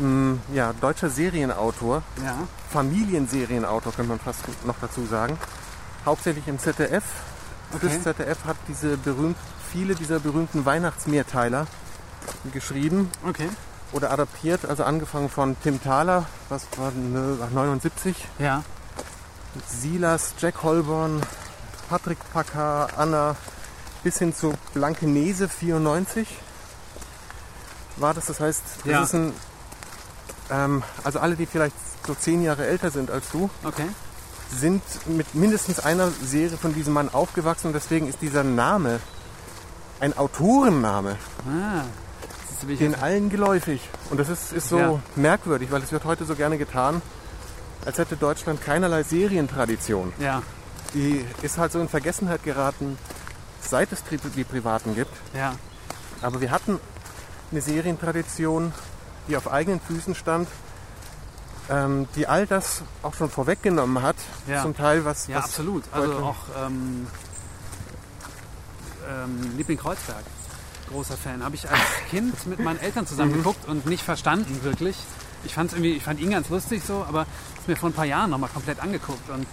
ähm, 0.00 0.40
ja, 0.52 0.72
deutscher 0.80 1.08
Serienautor, 1.10 2.02
Ja. 2.24 2.36
Familienserienautor 2.72 3.92
könnte 3.92 4.08
man 4.10 4.18
fast 4.18 4.40
noch 4.66 4.74
dazu 4.80 5.06
sagen. 5.06 5.38
Hauptsächlich 6.04 6.46
im 6.48 6.58
ZDF. 6.58 7.04
Okay. 7.72 7.86
Das 7.88 8.02
ZDF 8.02 8.44
hat 8.44 8.56
diese 8.68 8.96
berühmt, 8.96 9.36
viele 9.70 9.94
dieser 9.94 10.18
berühmten 10.18 10.64
Weihnachtsmehrteiler 10.64 11.66
geschrieben 12.52 13.10
Okay. 13.26 13.48
oder 13.92 14.10
adaptiert. 14.10 14.64
Also 14.66 14.84
angefangen 14.84 15.28
von 15.28 15.56
Tim 15.62 15.82
Thaler, 15.82 16.26
was 16.48 16.66
war 16.76 16.90
ne, 16.90 17.38
79, 17.52 18.16
Ja. 18.38 18.62
Silas, 19.68 20.34
Jack 20.38 20.62
Holborn, 20.62 21.20
Patrick 21.88 22.18
Packer, 22.32 22.88
Anna, 22.96 23.36
bis 24.02 24.18
hin 24.18 24.34
zu 24.34 24.54
Blankenese 24.74 25.48
94 25.48 26.26
war 27.96 28.14
das. 28.14 28.26
Das 28.26 28.40
heißt, 28.40 28.62
das 28.84 28.90
Ja. 28.90 29.02
ist 29.02 29.14
ein, 29.14 29.32
ähm, 30.50 30.82
also 31.04 31.20
alle, 31.20 31.36
die 31.36 31.46
vielleicht 31.46 31.76
so 32.06 32.14
zehn 32.14 32.42
Jahre 32.42 32.66
älter 32.66 32.90
sind 32.90 33.10
als 33.10 33.30
du, 33.30 33.48
Okay. 33.62 33.86
sind 34.54 34.82
mit 35.06 35.34
mindestens 35.34 35.80
einer 35.80 36.10
Serie 36.22 36.56
von 36.58 36.74
diesem 36.74 36.92
Mann 36.92 37.08
aufgewachsen 37.12 37.68
und 37.68 37.72
deswegen 37.72 38.08
ist 38.08 38.20
dieser 38.20 38.44
Name 38.44 39.00
ein 40.00 40.16
Autorenname, 40.16 41.16
Ah. 41.48 41.84
Den 42.66 42.94
allen 42.94 43.28
geläufig. 43.28 43.82
Und 44.08 44.18
das 44.18 44.30
ist, 44.30 44.52
ist 44.52 44.70
so 44.70 44.78
Ja. 44.78 45.00
merkwürdig, 45.16 45.70
weil 45.70 45.82
es 45.82 45.92
wird 45.92 46.04
heute 46.04 46.24
so 46.24 46.34
gerne 46.34 46.56
getan, 46.56 47.02
als 47.84 47.98
hätte 47.98 48.16
Deutschland 48.16 48.62
keinerlei 48.62 49.02
Serientradition. 49.02 50.12
ja. 50.18 50.42
Die 50.94 51.24
ist 51.42 51.58
halt 51.58 51.72
so 51.72 51.80
in 51.80 51.88
Vergessenheit 51.88 52.44
geraten, 52.44 52.96
seit 53.60 53.90
es 53.90 54.04
die 54.36 54.44
Privaten 54.44 54.94
gibt. 54.94 55.10
Ja. 55.36 55.56
Aber 56.22 56.40
wir 56.40 56.52
hatten 56.52 56.78
eine 57.50 57.60
Serientradition, 57.60 58.72
die 59.26 59.36
auf 59.36 59.50
eigenen 59.50 59.80
Füßen 59.80 60.14
stand, 60.14 60.46
ähm, 61.68 62.06
die 62.14 62.28
all 62.28 62.46
das 62.46 62.82
auch 63.02 63.14
schon 63.14 63.28
vorweggenommen 63.28 64.02
hat. 64.04 64.14
Ja. 64.46 64.62
Zum 64.62 64.76
Teil 64.76 65.04
was. 65.04 65.26
Ja, 65.26 65.38
was 65.38 65.46
absolut. 65.46 65.82
Also 65.90 66.12
auch 66.18 66.36
ähm, 66.64 67.08
ähm, 69.08 69.56
Liebling 69.56 69.78
Kreuzberg. 69.78 70.22
Großer 70.90 71.16
Fan. 71.16 71.42
Habe 71.42 71.56
ich 71.56 71.68
als 71.68 71.80
Kind 72.10 72.46
mit 72.46 72.60
meinen 72.60 72.78
Eltern 72.78 73.06
zusammen 73.06 73.32
Mhm. 73.32 73.36
geguckt 73.38 73.66
und 73.68 73.86
nicht 73.86 74.04
verstanden 74.04 74.62
wirklich. 74.62 74.96
Ich 75.44 75.54
fand 75.54 75.72
irgendwie, 75.72 75.92
ich 75.92 76.02
fand 76.02 76.20
ihn 76.20 76.30
ganz 76.30 76.48
lustig 76.48 76.82
so, 76.86 77.04
aber 77.08 77.26
ist 77.58 77.68
mir 77.68 77.76
vor 77.76 77.90
ein 77.90 77.92
paar 77.92 78.04
Jahren 78.04 78.30
nochmal 78.30 78.50
komplett 78.52 78.80
angeguckt 78.80 79.28
und 79.30 79.46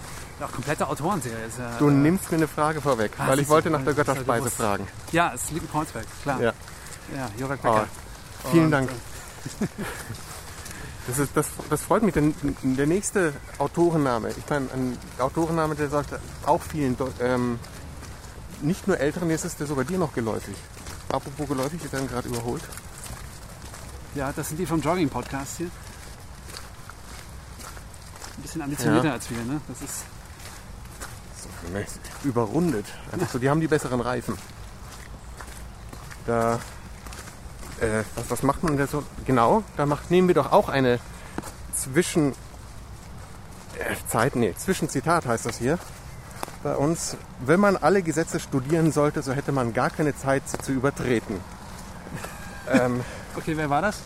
auch 0.43 0.51
komplette 0.51 0.87
Autorenserie. 0.87 1.45
Ist 1.45 1.59
ja, 1.59 1.77
Du 1.77 1.89
äh, 1.89 1.91
nimmst 1.91 2.31
mir 2.31 2.37
eine 2.37 2.47
Frage 2.47 2.81
vorweg, 2.81 3.11
Ah, 3.17 3.27
weil 3.27 3.39
ich 3.39 3.49
wollte 3.49 3.69
du, 3.69 3.77
nach 3.77 3.83
der 3.83 3.93
Götterspeise 3.93 4.49
fragen. 4.49 4.87
Ja, 5.11 5.31
es 5.35 5.43
ist 5.43 5.51
Liebling 5.51 5.71
Kreuzberg, 5.71 6.05
klar. 6.23 6.41
Ja. 6.41 6.53
Ja, 7.15 7.29
Jurek 7.37 7.59
Oh, 7.63 7.67
Becker. 7.67 7.87
vielen 8.51 8.65
Und, 8.65 8.71
Dank. 8.71 8.89
äh, 8.89 9.67
Das, 11.07 11.17
ist, 11.17 11.31
das, 11.35 11.47
das 11.69 11.81
freut 11.81 12.03
mich, 12.03 12.13
denn 12.13 12.33
der 12.61 12.85
nächste 12.87 13.33
Autorenname, 13.57 14.29
ich 14.29 14.47
meine, 14.49 14.67
ein 14.71 14.97
Autorenname, 15.19 15.73
der 15.75 15.89
sagt 15.89 16.13
auch 16.45 16.61
vielen, 16.61 16.95
ähm, 17.19 17.59
nicht 18.61 18.87
nur 18.87 18.99
Älteren, 18.99 19.29
jetzt 19.31 19.43
ist 19.43 19.59
der 19.59 19.65
sogar 19.67 19.83
dir 19.83 19.97
noch 19.97 20.13
geläufig. 20.13 20.55
Apropos 21.09 21.47
geläufig, 21.47 21.83
wir 21.83 21.91
werden 21.91 22.07
gerade 22.07 22.29
überholt. 22.29 22.61
Ja, 24.15 24.33
das 24.33 24.49
sind 24.49 24.57
die 24.57 24.65
vom 24.65 24.81
Jogging-Podcast 24.81 25.57
hier. 25.57 25.71
Ein 28.37 28.41
bisschen 28.41 28.61
ambitionierter 28.61 29.07
Ja. 29.07 29.13
als 29.13 29.29
wir, 29.29 29.37
ne? 29.43 29.61
Das 29.67 29.81
ist. 29.81 30.03
So, 31.41 32.27
überrundet. 32.27 32.85
Einfach 33.11 33.29
so, 33.29 33.39
die 33.39 33.49
haben 33.49 33.61
die 33.61 33.67
besseren 33.67 34.01
Reifen. 34.01 34.37
Da, 36.25 36.59
äh, 37.79 38.03
was, 38.15 38.29
was 38.29 38.43
macht 38.43 38.63
man 38.63 38.77
denn 38.77 38.87
so? 38.87 39.03
Genau, 39.25 39.63
da 39.77 39.85
macht, 39.85 40.11
nehmen 40.11 40.27
wir 40.27 40.35
doch 40.35 40.51
auch 40.51 40.69
eine 40.69 40.99
Zwischen, 41.73 42.33
äh, 43.79 43.95
Zeit, 44.07 44.35
nee, 44.35 44.53
Zwischenzitat 44.55 45.25
heißt 45.25 45.45
das 45.45 45.57
hier. 45.57 45.79
Bei 46.63 46.75
uns, 46.75 47.17
wenn 47.39 47.59
man 47.59 47.77
alle 47.77 48.03
Gesetze 48.03 48.39
studieren 48.39 48.91
sollte, 48.91 49.23
so 49.23 49.31
hätte 49.31 49.51
man 49.51 49.73
gar 49.73 49.89
keine 49.89 50.15
Zeit, 50.15 50.47
sie 50.47 50.59
zu 50.59 50.73
übertreten. 50.73 51.39
ähm, 52.69 53.03
Okay, 53.35 53.55
wer 53.57 53.69
war 53.69 53.81
das? 53.81 53.99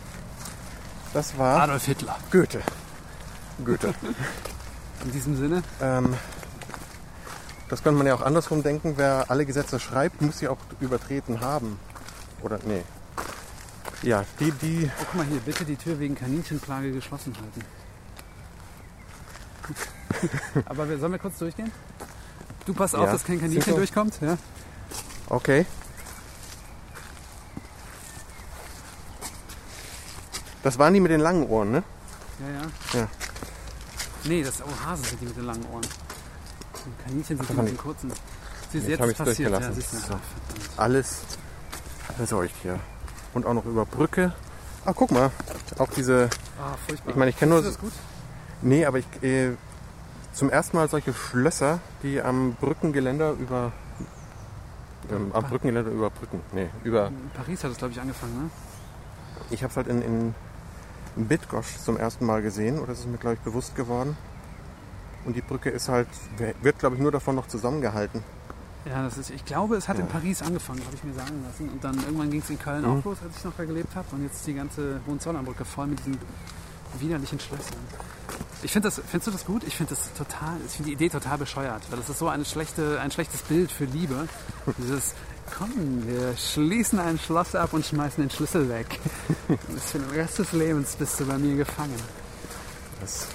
das 1.12 1.38
war 1.38 1.62
Adolf 1.62 1.84
Hitler. 1.86 2.16
Goethe. 2.30 2.60
Goethe. 3.64 3.94
In 5.04 5.12
diesem 5.12 5.36
Sinne. 5.36 5.62
Ähm, 5.80 6.14
das 7.68 7.82
könnte 7.82 7.98
man 7.98 8.06
ja 8.06 8.14
auch 8.14 8.20
andersrum 8.22 8.62
denken. 8.62 8.94
Wer 8.96 9.26
alle 9.28 9.46
Gesetze 9.46 9.80
schreibt, 9.80 10.20
muss 10.22 10.38
sie 10.38 10.48
auch 10.48 10.58
übertreten 10.80 11.40
haben. 11.40 11.78
Oder 12.42 12.58
nee. 12.64 12.82
Ja, 14.02 14.24
die, 14.40 14.52
die. 14.52 14.90
Oh, 14.90 15.04
guck 15.06 15.14
mal 15.14 15.26
hier, 15.26 15.40
bitte 15.40 15.64
die 15.64 15.76
Tür 15.76 15.98
wegen 15.98 16.14
Kaninchenplage 16.14 16.92
geschlossen 16.92 17.34
halten. 17.40 17.62
Aber 20.66 20.88
wir, 20.88 20.98
sollen 20.98 21.12
wir 21.12 21.18
kurz 21.18 21.38
durchgehen? 21.38 21.72
Du 22.66 22.74
passt 22.74 22.94
auf, 22.94 23.06
Ja. 23.06 23.12
dass 23.12 23.24
kein 23.24 23.40
Kaninchen 23.40 23.74
durchkommt. 23.74 24.18
Ja? 24.20 24.36
Okay. 25.28 25.66
Das 30.66 30.80
waren 30.80 30.92
die 30.92 30.98
mit 30.98 31.12
den 31.12 31.20
langen 31.20 31.48
Ohren, 31.48 31.70
ne? 31.70 31.84
Ja, 32.40 32.48
ja. 32.48 33.00
Ja. 33.00 33.08
Nee, 34.24 34.42
das 34.42 34.60
oh, 34.60 34.84
Hasen 34.84 35.04
sind 35.04 35.20
die 35.20 35.26
mit 35.26 35.36
den 35.36 35.44
langen 35.44 35.64
Ohren. 35.66 35.84
Und 36.84 37.04
Kaninchen 37.04 37.36
sind 37.36 37.48
die 37.48 37.54
mit 37.54 37.68
den 37.68 37.76
kurzen. 37.76 38.12
Siehst 38.72 38.86
du, 38.88 38.90
Jetzt 38.90 39.00
ist 39.00 39.16
passiert. 39.16 39.38
Ja, 39.38 39.60
durchgelassen. 39.60 39.74
siehst 39.76 39.92
du. 39.92 39.98
So. 39.98 40.20
Alles 40.76 41.20
verseucht 42.16 42.56
hier. 42.62 42.80
Und 43.32 43.46
auch 43.46 43.54
noch 43.54 43.64
über 43.64 43.86
Brücke. 43.86 44.32
Ah, 44.84 44.92
guck 44.92 45.12
mal. 45.12 45.30
Auch 45.78 45.88
diese. 45.90 46.30
Ah, 46.60 46.74
furchtbar. 46.84 47.10
Ich 47.10 47.16
meine, 47.16 47.30
ich 47.30 47.38
kenne 47.38 47.52
nur. 47.52 47.62
Du 47.62 47.68
das 47.68 47.78
gut? 47.78 47.92
Nee, 48.62 48.86
aber 48.86 48.98
ich. 48.98 49.06
Äh, 49.22 49.52
zum 50.32 50.50
ersten 50.50 50.78
Mal 50.78 50.88
solche 50.88 51.14
Schlösser, 51.14 51.78
die 52.02 52.20
am 52.20 52.54
Brückengeländer 52.54 53.34
über. 53.34 53.70
Ähm, 55.12 55.30
am 55.32 55.44
Brückengeländer 55.44 55.92
über 55.92 56.10
Brücken. 56.10 56.40
Nee, 56.50 56.70
über. 56.82 57.06
In 57.06 57.30
Paris 57.34 57.62
hat 57.62 57.70
es, 57.70 57.78
glaube 57.78 57.92
ich, 57.92 58.00
angefangen, 58.00 58.36
ne? 58.36 58.50
Ich 59.50 59.62
habe 59.62 59.70
es 59.70 59.76
halt 59.76 59.86
in, 59.86 60.02
in 60.02 60.34
Bitgosch 61.16 61.78
zum 61.82 61.96
ersten 61.96 62.26
Mal 62.26 62.42
gesehen, 62.42 62.78
oder 62.78 62.92
ist 62.92 63.00
es 63.00 63.06
mir, 63.06 63.16
glaube 63.18 63.34
ich, 63.36 63.40
bewusst 63.40 63.74
geworden. 63.74 64.16
Und 65.24 65.34
die 65.34 65.40
Brücke 65.40 65.70
ist 65.70 65.88
halt, 65.88 66.08
wird, 66.62 66.78
glaube 66.78 66.96
ich, 66.96 67.02
nur 67.02 67.10
davon 67.10 67.34
noch 67.34 67.48
zusammengehalten. 67.48 68.22
Ja, 68.84 69.02
das 69.02 69.18
ist, 69.18 69.30
ich 69.30 69.44
glaube, 69.44 69.74
es 69.76 69.88
hat 69.88 69.96
in 69.98 70.06
Ja. 70.06 70.12
Paris 70.12 70.42
angefangen, 70.42 70.80
habe 70.84 70.94
ich 70.94 71.02
mir 71.02 71.14
sagen 71.14 71.42
lassen. 71.44 71.68
Und 71.70 71.82
dann 71.82 71.96
irgendwann 71.96 72.30
ging 72.30 72.40
es 72.40 72.50
in 72.50 72.58
Köln 72.58 72.82
Mhm. 72.82 73.00
auch 73.00 73.04
los, 73.04 73.18
als 73.26 73.36
ich 73.38 73.44
noch 73.44 73.54
da 73.56 73.64
gelebt 73.64 73.96
habe. 73.96 74.06
Und 74.12 74.22
jetzt 74.22 74.36
ist 74.36 74.46
die 74.46 74.54
ganze 74.54 75.00
Hohenzollernbrücke 75.08 75.64
voll 75.64 75.88
mit 75.88 75.98
diesen 75.98 76.18
widerlichen 77.00 77.40
Schlössern. 77.40 77.78
Ich 78.62 78.70
finde 78.72 78.86
das, 78.88 78.96
findest 79.04 79.26
du 79.26 79.30
das 79.32 79.44
gut? 79.44 79.64
Ich 79.64 79.76
finde 79.76 79.94
das 79.94 80.12
total, 80.16 80.56
ich 80.64 80.72
finde 80.72 80.90
die 80.90 80.92
Idee 80.94 81.08
total 81.08 81.36
bescheuert, 81.38 81.82
weil 81.90 81.98
das 81.98 82.08
ist 82.08 82.18
so 82.20 82.28
eine 82.28 82.44
schlechte, 82.44 83.00
ein 83.00 83.10
schlechtes 83.10 83.42
Bild 83.42 83.72
für 83.72 83.84
Liebe. 83.86 84.28
Dieses, 84.78 85.14
komm, 85.56 86.06
wir 86.06 86.36
schließen 86.36 86.98
ein 86.98 87.18
Schloss 87.18 87.54
ab 87.54 87.72
und 87.72 87.84
schmeißen 87.84 88.22
den 88.22 88.30
Schlüssel 88.30 88.68
weg. 88.68 89.00
Das 89.74 89.90
für 89.92 89.98
den 89.98 90.10
Rest 90.10 90.38
des 90.38 90.52
Lebens 90.52 90.96
bist 90.96 91.20
du 91.20 91.26
bei 91.26 91.38
mir 91.38 91.56
gefangen. 91.56 91.94
Das 93.00 93.26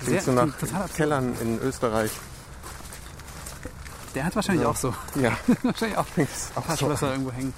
Sehr- 0.00 0.20
klingt 0.20 0.22
so 0.24 0.32
nach. 0.32 0.94
Kellern 0.94 1.34
in 1.40 1.60
Österreich. 1.60 2.10
Der 4.14 4.24
hat 4.24 4.34
wahrscheinlich 4.34 4.62
Ja. 4.64 4.70
auch 4.70 4.76
so, 4.76 4.94
Ja, 5.16 5.36
wahrscheinlich 5.62 5.98
auch 5.98 6.06
ein 6.16 6.28
auch 6.54 6.64
paar 6.64 6.76
so. 6.76 6.86
Schlösser 6.86 7.10
irgendwo 7.12 7.32
hängen. 7.32 7.52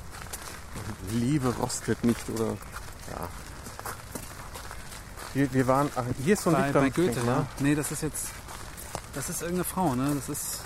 Liebe 1.11 1.55
rostet 1.57 2.03
nicht, 2.05 2.29
oder? 2.31 2.47
Ja. 3.11 3.29
Wir, 5.35 5.53
wir 5.53 5.67
waren, 5.69 5.89
ach, 5.95 6.03
hier 6.25 6.35
ist 6.35 6.43
so 6.43 6.51
ein 6.51 6.57
Bei, 6.57 6.63
Dichter 6.65 6.81
bei 6.81 6.91
Goethe, 6.91 7.25
ne? 7.25 7.47
Nee, 7.61 7.75
das 7.77 7.93
ist 7.93 8.03
jetzt, 8.03 8.27
das 9.15 9.29
ist 9.31 9.43
irgendeine 9.43 9.65
Frau, 9.65 9.95
ne? 9.95 10.13
Das 10.17 10.29
ist, 10.29 10.59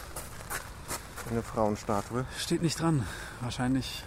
Eine 1.30 1.42
Frauenstatue. 1.42 2.24
steht 2.38 2.62
nicht 2.62 2.80
dran, 2.80 3.06
wahrscheinlich. 3.40 4.04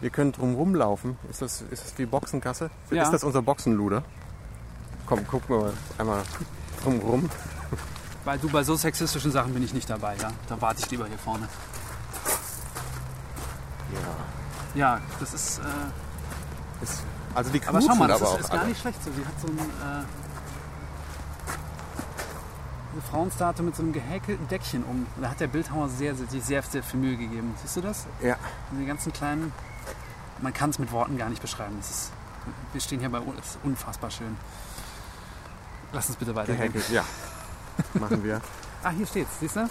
Wir 0.00 0.10
können 0.10 0.32
drum 0.32 0.54
rumlaufen. 0.54 1.16
Ist 1.28 1.42
das, 1.42 1.62
ist 1.70 1.84
das 1.84 1.98
wie 1.98 2.06
Boxengasse? 2.06 2.70
Ja. 2.90 3.02
Ist 3.02 3.10
das 3.12 3.24
unser 3.24 3.42
Boxenluder? 3.42 4.04
Komm, 5.06 5.26
gucken 5.26 5.48
wir 5.48 5.64
mal 5.64 5.72
einmal 5.98 6.22
drum 6.82 6.98
rum. 7.00 7.30
Weil 8.24 8.38
du 8.38 8.48
bei 8.50 8.62
so 8.62 8.76
sexistischen 8.76 9.32
Sachen 9.32 9.54
bin 9.54 9.62
ich 9.62 9.72
nicht 9.72 9.88
dabei, 9.88 10.16
ja? 10.16 10.30
Da 10.48 10.60
warte 10.60 10.82
ich 10.82 10.90
lieber 10.90 11.06
hier 11.06 11.18
vorne. 11.18 11.48
Ja. 13.94 14.00
Ja, 14.74 15.00
das 15.18 15.32
ist, 15.34 15.58
äh, 15.58 15.62
Ist, 16.84 17.02
also 17.34 17.50
die 17.50 17.60
aber 17.66 17.80
schau 17.80 17.86
knutschen 17.86 17.98
mal, 17.98 18.08
das 18.08 18.22
aber 18.22 18.30
ist, 18.30 18.34
auch. 18.36 18.40
ist 18.40 18.50
gar 18.52 18.64
nicht 18.66 18.80
schlecht 18.80 19.02
so. 19.02 19.10
Sie 19.10 19.24
hat 19.24 19.40
so 19.40 19.48
ein, 19.48 19.58
äh, 19.58 20.04
Frauenstatue 23.02 23.64
mit 23.64 23.76
so 23.76 23.82
einem 23.82 23.92
gehäkelten 23.92 24.48
Deckchen 24.48 24.84
um. 24.84 25.06
Da 25.20 25.30
hat 25.30 25.40
der 25.40 25.46
Bildhauer 25.46 25.88
sehr, 25.88 26.14
sehr, 26.14 26.26
sich 26.26 26.44
sehr, 26.44 26.62
sehr 26.62 26.82
viel 26.82 27.00
Mühe 27.00 27.16
gegeben. 27.16 27.54
Siehst 27.62 27.76
du 27.76 27.80
das? 27.80 28.06
Ja. 28.22 28.36
Die 28.72 28.86
ganzen 28.86 29.12
kleinen, 29.12 29.52
man 30.40 30.52
kann 30.52 30.70
es 30.70 30.78
mit 30.78 30.90
Worten 30.92 31.16
gar 31.18 31.28
nicht 31.28 31.42
beschreiben. 31.42 31.76
Ist 31.80 32.10
Wir 32.72 32.80
stehen 32.80 33.00
hier 33.00 33.10
bei 33.10 33.18
uns. 33.20 33.36
Das 33.36 33.46
ist 33.50 33.58
unfassbar 33.62 34.10
schön. 34.10 34.36
Lass 35.92 36.08
uns 36.08 36.16
bitte 36.16 36.34
weitergehen. 36.34 36.72
Gehäkelt, 36.72 36.90
ja. 36.90 37.04
Machen 37.94 38.22
wir. 38.24 38.40
Ah, 38.84 38.90
hier 38.90 39.06
steht's, 39.08 39.40
siehst 39.40 39.56
du? 39.56 39.68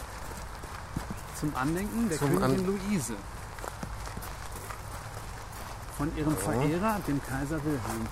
Zum 1.39 1.55
Andenken 1.55 2.09
der 2.09 2.17
Zum 2.17 2.37
Königin 2.37 2.65
Luise. 2.65 3.13
Von 5.97 6.15
ihrem 6.17 6.33
Ja. 6.33 6.37
Verehrer, 6.39 6.99
dem 7.07 7.21
Kaiser 7.23 7.63
Wilhelm. 7.63 8.05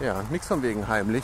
Ja, 0.00 0.22
nichts 0.30 0.48
von 0.48 0.60
wegen 0.62 0.88
heimlich. 0.88 1.22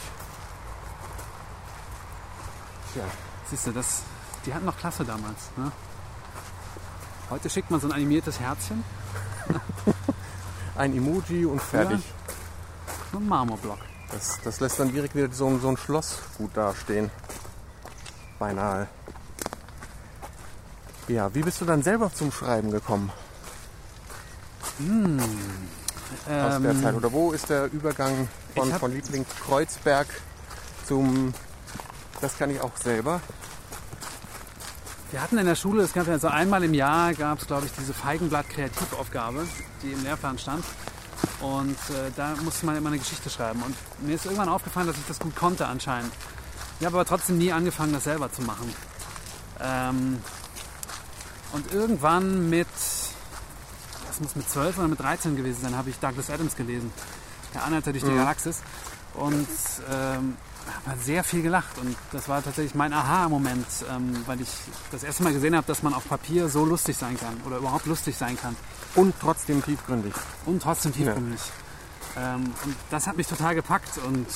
Tja, 2.94 3.02
Siehst 3.50 3.66
du, 3.66 3.72
das, 3.72 4.02
die 4.46 4.54
hatten 4.54 4.64
noch 4.64 4.76
Klasse 4.78 5.04
damals. 5.04 5.50
Ne? 5.56 5.70
Heute 7.30 7.50
schickt 7.50 7.70
man 7.70 7.80
so 7.80 7.88
ein 7.88 7.92
animiertes 7.92 8.40
Herzchen, 8.40 8.82
ein 10.76 10.96
Emoji 10.96 11.44
und 11.46 11.60
fertig. 11.60 12.00
so 13.12 13.18
ein 13.18 13.28
Marmorblock. 13.28 13.78
Das, 14.12 14.38
das 14.44 14.60
lässt 14.60 14.78
dann 14.80 14.92
direkt 14.92 15.14
wieder 15.14 15.30
so, 15.32 15.46
ein- 15.48 15.60
so 15.60 15.68
ein 15.68 15.76
Schloss 15.76 16.18
gut 16.38 16.56
dastehen. 16.56 17.10
Beinahe. 18.38 18.86
Ja, 21.08 21.34
wie 21.34 21.42
bist 21.42 21.60
du 21.60 21.64
dann 21.66 21.82
selber 21.82 22.12
zum 22.12 22.32
Schreiben 22.32 22.70
gekommen 22.70 23.12
aus 24.78 26.26
der 26.26 26.70
Ähm, 26.70 26.82
Zeit? 26.82 26.94
Oder 26.94 27.12
wo 27.12 27.32
ist 27.32 27.48
der 27.50 27.70
Übergang 27.72 28.28
von, 28.54 28.72
hab- 28.72 28.80
von 28.80 28.92
Liebling 28.92 29.24
Kreuzberg 29.46 30.06
zum... 30.86 31.34
Das 32.24 32.38
kann 32.38 32.48
ich 32.48 32.58
auch 32.58 32.74
selber. 32.78 33.20
Wir 35.10 35.20
hatten 35.20 35.36
in 35.36 35.44
der 35.44 35.56
Schule, 35.56 35.82
es 35.82 35.92
gab 35.92 36.06
ja 36.06 36.18
so 36.18 36.28
einmal 36.28 36.64
im 36.64 36.72
Jahr, 36.72 37.12
gab 37.12 37.38
es 37.38 37.46
glaube 37.46 37.66
ich 37.66 37.72
diese 37.78 37.92
Feigenblatt-Kreativaufgabe, 37.92 39.46
die 39.82 39.92
im 39.92 40.02
Lehrplan 40.02 40.38
stand. 40.38 40.64
Und 41.42 41.76
äh, 41.90 42.10
da 42.16 42.34
musste 42.42 42.64
man 42.64 42.78
immer 42.78 42.88
eine 42.88 42.98
Geschichte 42.98 43.28
schreiben. 43.28 43.62
Und 43.62 43.76
mir 44.00 44.14
ist 44.14 44.24
irgendwann 44.24 44.48
aufgefallen, 44.48 44.86
dass 44.86 44.96
ich 44.96 45.06
das 45.06 45.18
gut 45.18 45.36
konnte 45.36 45.66
anscheinend. 45.66 46.14
Ich 46.80 46.86
habe 46.86 46.96
aber 46.96 47.04
trotzdem 47.04 47.36
nie 47.36 47.52
angefangen, 47.52 47.92
das 47.92 48.04
selber 48.04 48.32
zu 48.32 48.40
machen. 48.40 48.74
Ähm, 49.60 50.18
und 51.52 51.74
irgendwann 51.74 52.48
mit, 52.48 52.68
das 54.08 54.20
muss 54.20 54.34
mit 54.34 54.48
12 54.48 54.78
oder 54.78 54.88
mit 54.88 54.98
13 54.98 55.36
gewesen 55.36 55.60
sein, 55.60 55.76
habe 55.76 55.90
ich 55.90 55.98
Douglas 55.98 56.30
Adams 56.30 56.56
gelesen. 56.56 56.90
Der 57.52 57.64
Anhalter 57.64 57.92
durch 57.92 58.02
die 58.02 58.14
Galaxis. 58.14 58.62
Und 59.12 59.46
ähm, 59.92 60.38
habe 60.86 61.00
sehr 61.00 61.24
viel 61.24 61.42
gelacht. 61.42 61.78
Und 61.78 61.96
das 62.12 62.28
war 62.28 62.42
tatsächlich 62.42 62.74
mein 62.74 62.92
Aha-Moment, 62.92 63.66
ähm, 63.90 64.22
weil 64.26 64.40
ich 64.40 64.48
das 64.90 65.02
erste 65.02 65.22
Mal 65.22 65.32
gesehen 65.32 65.56
habe, 65.56 65.66
dass 65.66 65.82
man 65.82 65.94
auf 65.94 66.08
Papier 66.08 66.48
so 66.48 66.64
lustig 66.64 66.96
sein 66.96 67.18
kann 67.18 67.40
oder 67.46 67.58
überhaupt 67.58 67.86
lustig 67.86 68.16
sein 68.16 68.36
kann. 68.36 68.56
Und 68.94 69.14
trotzdem 69.20 69.62
tiefgründig. 69.64 70.14
Und 70.46 70.62
trotzdem 70.62 70.92
tiefgründig. 70.92 71.40
Ähm, 72.16 72.44
und 72.64 72.76
das 72.90 73.06
hat 73.06 73.16
mich 73.16 73.26
total 73.26 73.54
gepackt 73.54 73.98
und 74.06 74.26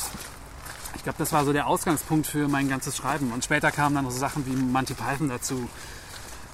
ich 0.94 1.02
glaube, 1.04 1.18
das 1.18 1.32
war 1.32 1.44
so 1.44 1.52
der 1.52 1.66
Ausgangspunkt 1.66 2.26
für 2.26 2.48
mein 2.48 2.68
ganzes 2.68 2.96
Schreiben. 2.96 3.30
Und 3.32 3.44
später 3.44 3.70
kamen 3.70 3.94
dann 3.94 4.04
noch 4.04 4.10
so 4.10 4.18
Sachen 4.18 4.46
wie 4.46 4.56
Monty 4.56 4.94
Python 4.94 5.28
dazu. 5.28 5.68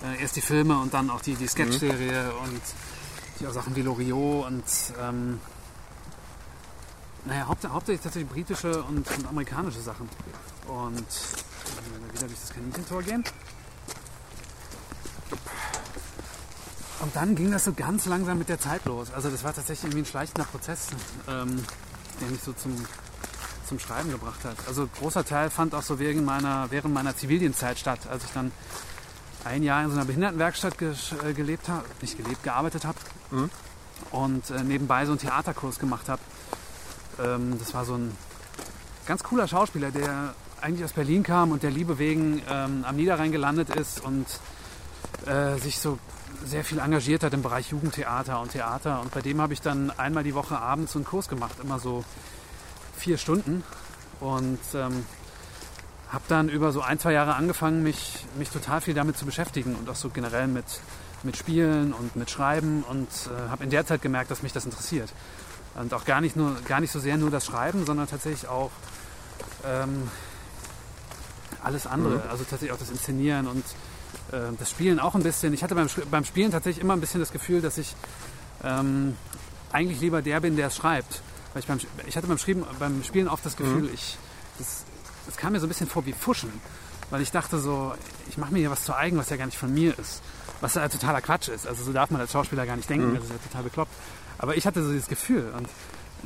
Äh, 0.05 0.21
erst 0.21 0.37
die 0.37 0.43
Filme 0.43 0.79
und 0.79 0.93
dann 0.93 1.09
auch 1.09 1.21
die, 1.21 1.35
die 1.35 1.47
Sketch-Serie 1.47 2.33
und 2.43 2.61
die 3.41 3.47
auch 3.47 3.53
Sachen 3.53 3.75
wie 3.75 3.83
Loriot 3.83 4.47
und 4.47 4.65
ähm, 5.01 5.41
naja, 7.25 7.49
haupt, 7.49 7.67
hauptsächlich 7.67 8.03
tatsächlich 8.03 8.31
britische 8.31 8.83
und, 8.83 9.11
und 9.11 9.29
amerikanische 9.29 9.81
Sachen. 9.81 10.09
Und 10.67 10.99
äh, 10.99 12.15
wieder 12.15 12.27
durch 12.27 12.41
das 12.41 12.51
Kaninchentor 12.51 13.03
gehen. 13.03 13.25
Und 17.01 17.17
dann 17.17 17.35
ging 17.35 17.51
das 17.51 17.65
so 17.65 17.73
ganz 17.73 18.07
langsam 18.07 18.39
mit 18.39 18.49
der 18.49 18.59
Zeit 18.59 18.85
los. 18.85 19.13
Also 19.15 19.31
das 19.31 19.45
war 19.45 19.55
tatsächlich 19.55 19.85
irgendwie 19.85 20.03
ein 20.03 20.07
schleichender 20.07 20.45
Prozess, 20.45 20.89
ähm, 21.29 21.63
der 22.21 22.29
mich 22.29 22.43
so 22.43 22.53
zum, 22.53 22.75
zum 23.69 23.79
Schreiben 23.79 24.11
gebracht 24.11 24.45
hat. 24.45 24.57
Also 24.67 24.89
großer 24.99 25.25
Teil 25.25 25.51
fand 25.51 25.75
auch 25.75 25.83
so 25.83 25.99
während 25.99 26.25
meiner, 26.25 26.71
während 26.71 26.95
meiner 26.95 27.17
Zivildienstzeit 27.17 27.79
statt, 27.79 28.01
als 28.09 28.25
ich 28.25 28.31
dann 28.31 28.53
ein 29.45 29.63
Jahr 29.63 29.85
in 29.85 29.91
so 29.91 29.97
einer 29.97 30.07
Behindertenwerkstatt 30.07 30.79
ge 30.79 30.95
äh, 31.23 31.35
gelebt 31.35 31.69
habe, 31.69 31.85
nicht 32.01 32.17
gelebt, 32.17 32.43
gearbeitet 32.43 32.85
habe 32.85 32.99
und 34.11 34.51
äh, 34.51 34.63
nebenbei 34.63 35.05
so 35.05 35.13
einen 35.13 35.21
Theaterkurs 35.21 35.79
gemacht 35.79 36.09
habe. 36.09 36.23
Ähm, 37.23 37.59
das 37.59 37.75
war 37.75 37.85
so 37.85 37.95
ein 37.95 38.17
ganz 39.07 39.23
cooler 39.23 39.49
Schauspieler, 39.49 39.91
der 39.91 40.35
eigentlich 40.61 40.85
aus 40.85 40.93
Berlin 40.93 41.23
kam 41.23 41.53
und 41.53 41.63
der 41.63 41.71
Liebe 41.71 41.99
wegen 41.99 42.43
ähm, 42.49 42.85
am 42.87 42.97
Niederrhein 42.97 43.33
gelandet 43.33 43.71
ist 43.75 44.03
und 44.03 44.27
äh, 45.27 45.59
sich 45.59 45.79
so 45.79 45.99
sehr 46.45 46.65
viel 46.65 46.79
engagiert 46.79 47.23
hat 47.23 47.35
im 47.35 47.43
Bereich 47.43 47.71
Jugendtheater 47.71 48.41
und 48.41 48.53
Theater. 48.53 49.01
Und 49.01 49.13
bei 49.13 49.21
dem 49.21 49.41
habe 49.41 49.53
ich 49.53 49.61
dann 49.61 49.91
einmal 49.91 50.25
die 50.25 50.35
Woche 50.35 50.59
abends 50.59 50.97
einen 50.97 51.05
Kurs 51.05 51.29
gemacht, 51.29 51.57
immer 51.63 51.79
so 51.79 52.05
vier 52.97 53.19
Stunden. 53.19 53.63
Und 54.21 54.61
ähm, 54.75 55.05
habe 56.11 56.25
dann 56.29 56.49
über 56.49 56.73
so 56.73 56.81
ein, 56.81 56.99
zwei 56.99 57.13
Jahre 57.13 57.35
angefangen, 57.35 57.83
mich, 57.83 58.25
mich 58.39 58.49
total 58.49 58.81
viel 58.81 58.95
damit 58.95 59.19
zu 59.19 59.27
beschäftigen 59.27 59.75
und 59.75 59.91
auch 59.91 59.97
so 59.97 60.11
generell 60.11 60.47
mit, 60.47 60.65
mit 61.25 61.37
Spielen 61.37 61.93
und 61.93 62.15
mit 62.17 62.31
Schreiben 62.31 62.85
und 62.89 63.09
äh, 63.09 63.51
habe 63.51 63.65
in 63.65 63.71
der 63.71 63.85
Zeit 63.85 64.01
gemerkt, 64.01 64.31
dass 64.31 64.43
mich 64.43 64.53
das 64.53 64.65
interessiert. 64.65 65.13
Und 65.77 65.93
auch 65.93 66.05
gar 66.05 66.21
nicht, 66.21 66.37
nur, 66.37 66.55
gar 66.67 66.81
nicht 66.81 66.93
so 66.93 67.01
sehr 67.01 67.17
nur 67.17 67.31
das 67.31 67.47
Schreiben, 67.47 67.85
sondern 67.85 68.07
tatsächlich 68.07 68.49
auch 68.49 68.71
ähm, 69.67 70.09
alles 71.63 71.87
andere. 71.87 72.23
Also 72.31 72.45
tatsächlich 72.45 72.73
auch 72.73 72.79
das 72.79 72.91
Inszenieren 72.91 73.49
und 73.49 73.65
äh, 74.31 74.53
das 74.59 74.71
Spielen 74.71 75.01
auch 75.01 75.15
ein 75.15 75.23
bisschen. 75.23 75.53
Ich 75.53 75.63
hatte 75.63 75.75
beim, 75.75 75.89
beim 76.11 76.25
Spielen 76.25 76.53
tatsächlich 76.53 76.83
immer 76.83 76.95
ein 76.95 77.01
bisschen 77.01 77.21
das 77.21 77.33
Gefühl, 77.33 77.61
dass 77.61 77.79
ich 77.79 77.97
ähm, 78.63 79.17
eigentlich 79.73 80.01
lieber 80.01 80.23
der 80.23 80.41
bin, 80.41 80.57
der 80.57 80.69
es 80.69 80.77
schreibt. 80.77 81.23
Weil 81.53 81.61
ich, 81.61 81.67
beim, 81.67 81.79
ich 82.07 82.17
hatte 82.17 82.27
beim, 82.27 82.39
Schreiben, 82.39 82.65
beim 82.79 83.03
Spielen 83.03 83.29
oft 83.29 83.45
das 83.45 83.57
Gefühl, 83.57 83.91
ich, 83.93 84.17
das, 84.59 84.85
das 85.27 85.37
kam 85.37 85.53
mir 85.53 85.61
so 85.61 85.67
ein 85.67 85.69
bisschen 85.69 85.89
vor 85.89 86.07
wie 86.07 86.13
Fuschen. 86.13 86.53
Weil 87.11 87.21
ich 87.21 87.31
dachte 87.31 87.59
so, 87.59 87.95
ich 88.29 88.39
mache 88.39 88.53
mir 88.53 88.61
hier 88.61 88.71
was 88.71 88.85
zu 88.85 88.95
eigen, 88.97 89.19
was 89.19 89.31
ja 89.31 89.37
gar 89.37 89.47
nicht 89.47 89.59
von 89.59 89.73
mir 89.73 89.99
ist. 89.99 90.23
Was 90.61 90.75
ja 90.75 90.89
totaler 90.89 91.21
Quatsch 91.21 91.49
ist. 91.49 91.67
Also 91.67 91.85
so 91.85 91.93
darf 91.93 92.11
man 92.11 92.21
als 92.21 92.33
Schauspieler 92.33 92.65
gar 92.67 92.77
nicht 92.77 92.89
denken. 92.89 93.15
Das 93.15 93.25
ist 93.25 93.31
ja 93.31 93.37
total 93.39 93.63
bekloppt. 93.65 93.93
Aber 94.39 94.57
ich 94.57 94.67
hatte 94.67 94.83
so 94.83 94.91
dieses 94.91 95.09
Gefühl. 95.09 95.53
Und 95.57 95.69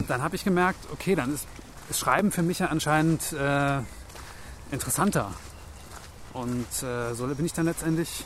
dann 0.09 0.23
habe 0.23 0.37
ich 0.37 0.45
gemerkt, 0.45 0.79
okay, 0.93 1.15
dann 1.15 1.35
ist, 1.35 1.47
ist 1.91 1.99
Schreiben 1.99 2.31
für 2.31 2.43
mich 2.43 2.61
ja 2.61 2.67
anscheinend 2.67 3.33
äh, 3.33 3.81
interessanter. 4.71 5.33
Und 6.33 6.67
äh, 6.83 7.15
so 7.15 7.27
bin 7.27 7.45
ich 7.45 7.53
dann 7.53 7.67
letztendlich, 7.67 8.25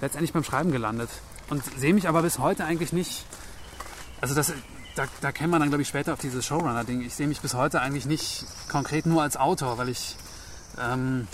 letztendlich 0.00 0.32
beim 0.32 0.44
Schreiben 0.44 0.72
gelandet. 0.72 1.10
Und 1.48 1.62
sehe 1.78 1.94
mich 1.94 2.08
aber 2.08 2.22
bis 2.22 2.38
heute 2.38 2.64
eigentlich 2.64 2.92
nicht. 2.92 3.24
Also 4.20 4.34
das, 4.34 4.52
da, 4.94 5.04
da 5.20 5.32
käme 5.32 5.50
man 5.50 5.60
dann, 5.60 5.68
glaube 5.68 5.82
ich, 5.82 5.88
später 5.88 6.12
auf 6.12 6.20
dieses 6.20 6.46
Showrunner-Ding. 6.46 7.02
Ich 7.02 7.14
sehe 7.14 7.26
mich 7.26 7.40
bis 7.40 7.54
heute 7.54 7.80
eigentlich 7.80 8.06
nicht 8.06 8.46
konkret 8.68 9.06
nur 9.06 9.22
als 9.22 9.36
Autor, 9.36 9.78
weil 9.78 9.88
ich 9.88 10.16
ähm, 10.80 11.28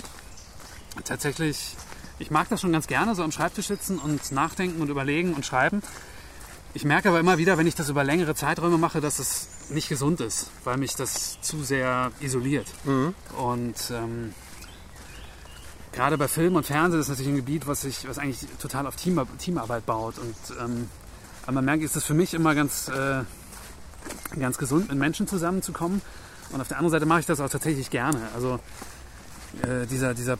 tatsächlich, 1.05 1.77
ich 2.19 2.31
mag 2.31 2.49
das 2.49 2.61
schon 2.61 2.73
ganz 2.73 2.87
gerne, 2.87 3.15
so 3.15 3.23
am 3.23 3.33
Schreibtisch 3.33 3.69
sitzen 3.69 3.99
und 3.99 4.33
nachdenken 4.33 4.81
und 4.81 4.89
überlegen 4.89 5.35
und 5.35 5.47
schreiben. 5.47 5.83
Ich 6.75 6.85
merke 6.85 7.09
aber 7.09 7.19
immer 7.19 7.39
wieder, 7.39 7.59
wenn 7.59 7.67
ich 7.67 7.75
das 7.75 7.89
über 7.89 8.05
längere 8.05 8.35
Zeiträume 8.35 8.79
mache, 8.79 9.01
dass 9.01 9.19
es 9.19 9.49
nicht 9.71 9.89
gesund 9.89 10.21
ist, 10.21 10.51
weil 10.65 10.77
mich 10.77 10.95
das 10.95 11.41
zu 11.41 11.63
sehr 11.63 12.13
isoliert. 12.21 12.67
Und 13.37 13.77
ähm, 13.91 14.35
gerade 15.93 16.19
bei 16.19 16.29
Film 16.29 16.57
und 16.57 16.67
Fernsehen 16.67 17.01
ist 17.01 17.09
das 17.09 17.17
natürlich 17.17 17.33
ein 17.33 17.45
Gebiet, 17.45 17.67
was 17.67 17.83
sich, 17.83 18.07
was 18.07 18.19
eigentlich 18.19 18.47
total 18.61 18.87
auf 18.87 18.97
Team, 18.97 19.21
Teamarbeit 19.39 19.87
baut. 19.87 20.19
Und 20.19 20.37
ähm, 20.61 20.89
aber 21.43 21.55
man 21.55 21.65
merkt, 21.65 21.83
ist 21.83 21.97
es 21.97 22.05
für 22.05 22.13
mich 22.13 22.35
immer 22.35 22.55
ganz, 22.55 22.89
äh, 22.89 23.23
ganz 24.39 24.59
gesund, 24.59 24.91
mit 24.91 24.99
Menschen 24.99 25.27
zusammenzukommen. 25.27 26.03
Und 26.51 26.61
auf 26.61 26.69
der 26.69 26.77
anderen 26.77 26.93
Seite 26.93 27.07
mache 27.07 27.21
ich 27.21 27.27
das 27.27 27.41
auch 27.41 27.49
tatsächlich 27.49 27.89
gerne. 27.89 28.21
Also 28.35 28.61
äh, 29.63 29.87
dieser, 29.87 30.13
dieser 30.13 30.39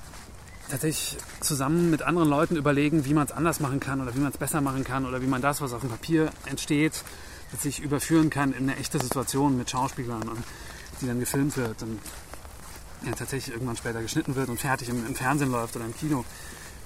tatsächlich 0.71 1.17
zusammen 1.41 1.91
mit 1.91 2.03
anderen 2.03 2.29
Leuten 2.29 2.57
überlegen, 2.57 3.05
wie 3.05 3.15
man 3.15 3.27
es 3.27 3.33
anders 3.33 3.61
machen 3.61 3.81
kann 3.81 4.01
oder 4.01 4.15
wie 4.15 4.21
man 4.21 4.33
es 4.33 4.39
besser 4.39 4.61
machen 4.61 4.85
kann 4.85 5.07
oder 5.07 5.23
wie 5.23 5.27
man 5.27 5.43
das, 5.43 5.61
was 5.61 5.73
auf 5.73 5.81
dem 5.81 5.91
Papier 5.91 6.31
entsteht, 6.47 7.03
sich 7.61 7.81
überführen 7.81 8.31
kann 8.31 8.53
in 8.53 8.69
eine 8.69 8.77
echte 8.77 8.99
Situation 8.99 9.57
mit 9.57 9.71
Schauspielern 9.71 10.29
und 10.29 10.45
die 11.01 11.07
dann 11.07 11.21
gefilmt 11.21 11.57
wird 11.57 11.83
und 11.83 11.99
ja, 13.07 13.13
tatsächlich 13.13 13.55
irgendwann 13.55 13.77
später 13.77 14.03
geschnitten 14.03 14.35
wird 14.35 14.49
und 14.49 14.61
fertig 14.61 14.89
im, 14.89 15.07
im 15.07 15.15
Fernsehen 15.15 15.51
läuft 15.51 15.77
oder 15.77 15.85
im 15.85 15.97
Kino, 15.97 16.25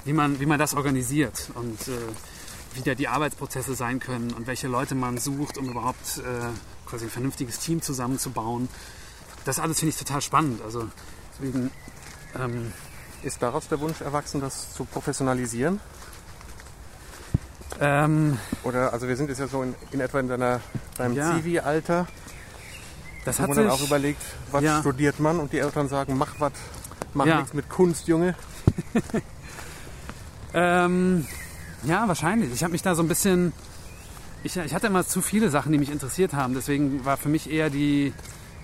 wie 0.05 0.13
man, 0.13 0.41
wie 0.41 0.47
man 0.47 0.59
das 0.59 0.75
organisiert 0.75 1.51
und 1.55 1.89
äh, 1.89 1.93
wie 2.75 2.83
da 2.83 2.95
die 2.95 3.09
Arbeitsprozesse 3.09 3.75
sein 3.75 4.01
können 4.01 4.33
und 4.33 4.47
welche 4.47 4.69
Leute 4.69 4.95
man 4.95 5.19
sucht, 5.19 5.59
um 5.59 5.69
überhaupt 5.71 6.19
äh, 6.19 6.23
quasi 6.87 7.07
ein 7.07 7.11
vernünftiges 7.11 7.59
Team 7.59 7.83
zusammenzubauen. 7.83 8.69
Das 9.45 9.59
alles 9.59 9.81
finde 9.81 9.91
ich 9.91 9.99
total 9.99 10.21
spannend. 10.21 10.63
Also 10.63 10.89
deswegen 11.33 11.71
ähm, 12.39 12.73
Ist 13.23 13.43
daraus 13.43 13.69
der 13.69 13.79
Wunsch 13.81 14.01
erwachsen, 14.01 14.41
das 14.41 14.73
zu 14.75 14.85
professionalisieren? 14.85 15.81
ähm, 17.81 18.39
Oder, 18.65 18.93
also 18.93 19.09
wir 19.09 19.17
sind 19.17 19.29
jetzt 19.29 19.39
ja 19.39 19.47
so 19.49 19.63
in, 19.63 19.75
in 19.93 20.01
etwa 20.01 20.21
in 20.21 20.29
deiner, 20.29 20.61
deinem 20.99 21.15
Ja. 21.15 21.37
Zivi-Alter, 21.37 22.07
das 23.25 23.39
hat 23.39 23.49
man 23.49 23.57
sich 23.57 23.65
dann 23.67 23.73
auch 23.73 23.81
überlegt, 23.83 24.21
was 24.51 24.63
Ja. 24.63 24.81
studiert 24.81 25.21
man 25.21 25.39
und 25.39 25.53
die 25.53 25.59
Eltern 25.59 25.89
sagen, 25.89 26.17
mach 26.19 26.35
was, 26.39 26.53
mach 27.15 27.27
Ja. 27.27 27.37
nichts 27.39 27.55
mit 27.55 27.69
Kunst, 27.69 28.09
Junge. 28.09 28.35
Ähm, 30.55 31.27
ja, 31.85 32.07
wahrscheinlich. 32.09 32.53
Ich 32.53 32.63
habe 32.63 32.73
mich 32.73 32.83
da 32.83 32.95
so 32.95 33.03
ein 33.03 33.09
bisschen 33.09 33.55
Ich, 34.45 34.55
ich 34.57 34.75
hatte 34.75 34.89
immer 34.89 35.07
zu 35.07 35.23
viele 35.23 35.49
Sachen, 35.49 35.73
die 35.73 35.79
mich 35.79 35.91
interessiert 35.91 36.35
haben. 36.35 36.53
Deswegen 36.53 37.07
war 37.07 37.17
für 37.17 37.31
mich 37.31 37.51
eher 37.51 37.71
die, 37.71 38.13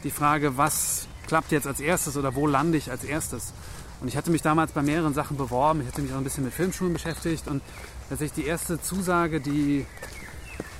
die 0.04 0.10
Frage, 0.10 0.58
was 0.58 1.06
klappt 1.28 1.50
jetzt 1.50 1.66
als 1.66 1.80
erstes 1.80 2.18
oder 2.18 2.34
wo 2.34 2.46
lande 2.46 2.76
ich 2.76 2.90
als 2.90 3.04
erstes. 3.04 3.54
Und 4.00 4.08
ich 4.08 4.16
hatte 4.16 4.30
mich 4.30 4.42
damals 4.42 4.72
bei 4.72 4.82
mehreren 4.82 5.12
Sachen 5.14 5.36
beworben. 5.36 5.80
Ich 5.80 5.88
hatte 5.88 6.00
mich 6.02 6.12
auch 6.12 6.18
ein 6.18 6.24
bisschen 6.24 6.44
mit 6.44 6.52
Filmschulen 6.54 6.92
beschäftigt. 6.92 7.48
Und 7.48 7.62
tatsächlich 8.08 8.44
die 8.44 8.48
erste 8.48 8.80
Zusage, 8.80 9.40
die 9.40 9.86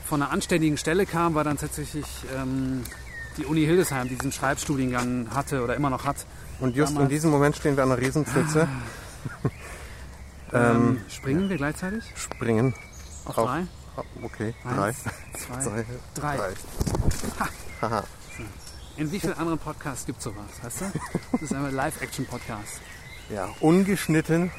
von 0.06 0.22
einer 0.22 0.30
anständigen 0.30 0.76
Stelle 0.78 1.04
kam, 1.06 1.34
war 1.34 1.44
dann 1.44 1.58
tatsächlich 1.58 2.06
ähm, 2.36 2.84
die 3.36 3.44
Uni 3.44 3.64
Hildesheim, 3.64 4.08
die 4.08 4.14
diesen 4.16 4.32
Schreibstudiengang 4.32 5.28
hatte 5.34 5.62
oder 5.64 5.74
immer 5.76 5.90
noch 5.90 6.04
hat. 6.04 6.26
Und 6.60 6.76
just 6.76 6.96
in 6.96 7.08
diesem 7.08 7.30
Moment 7.30 7.56
stehen 7.56 7.76
wir 7.76 7.82
an 7.84 7.92
einer 7.92 8.00
Riesenpfütze. 8.00 8.68
Ähm, 10.52 11.00
springen 11.10 11.48
wir 11.50 11.58
gleichzeitig? 11.58 12.04
Springen. 12.14 12.74
Auf, 13.26 13.36
Auf- 13.36 13.46
drei? 13.48 13.66
Okay, 14.22 14.54
drei. 14.62 14.82
Eins, 14.86 15.02
zwei, 15.36 15.60
Zwei, 15.60 15.84
drei. 16.14 16.36
drei. 16.36 16.52
Haha. 17.82 18.04
In 18.96 19.12
wie 19.12 19.20
vielen 19.20 19.34
anderen 19.36 19.58
Podcasts 19.58 20.06
gibt 20.06 20.18
es 20.18 20.24
sowas, 20.24 20.46
weißt 20.62 20.80
du? 20.80 20.84
Das 21.32 21.42
ist 21.42 21.52
ein 21.52 21.70
Live-Action-Podcast. 21.74 22.80
Ja, 23.30 23.48
ungeschnitten 23.60 24.50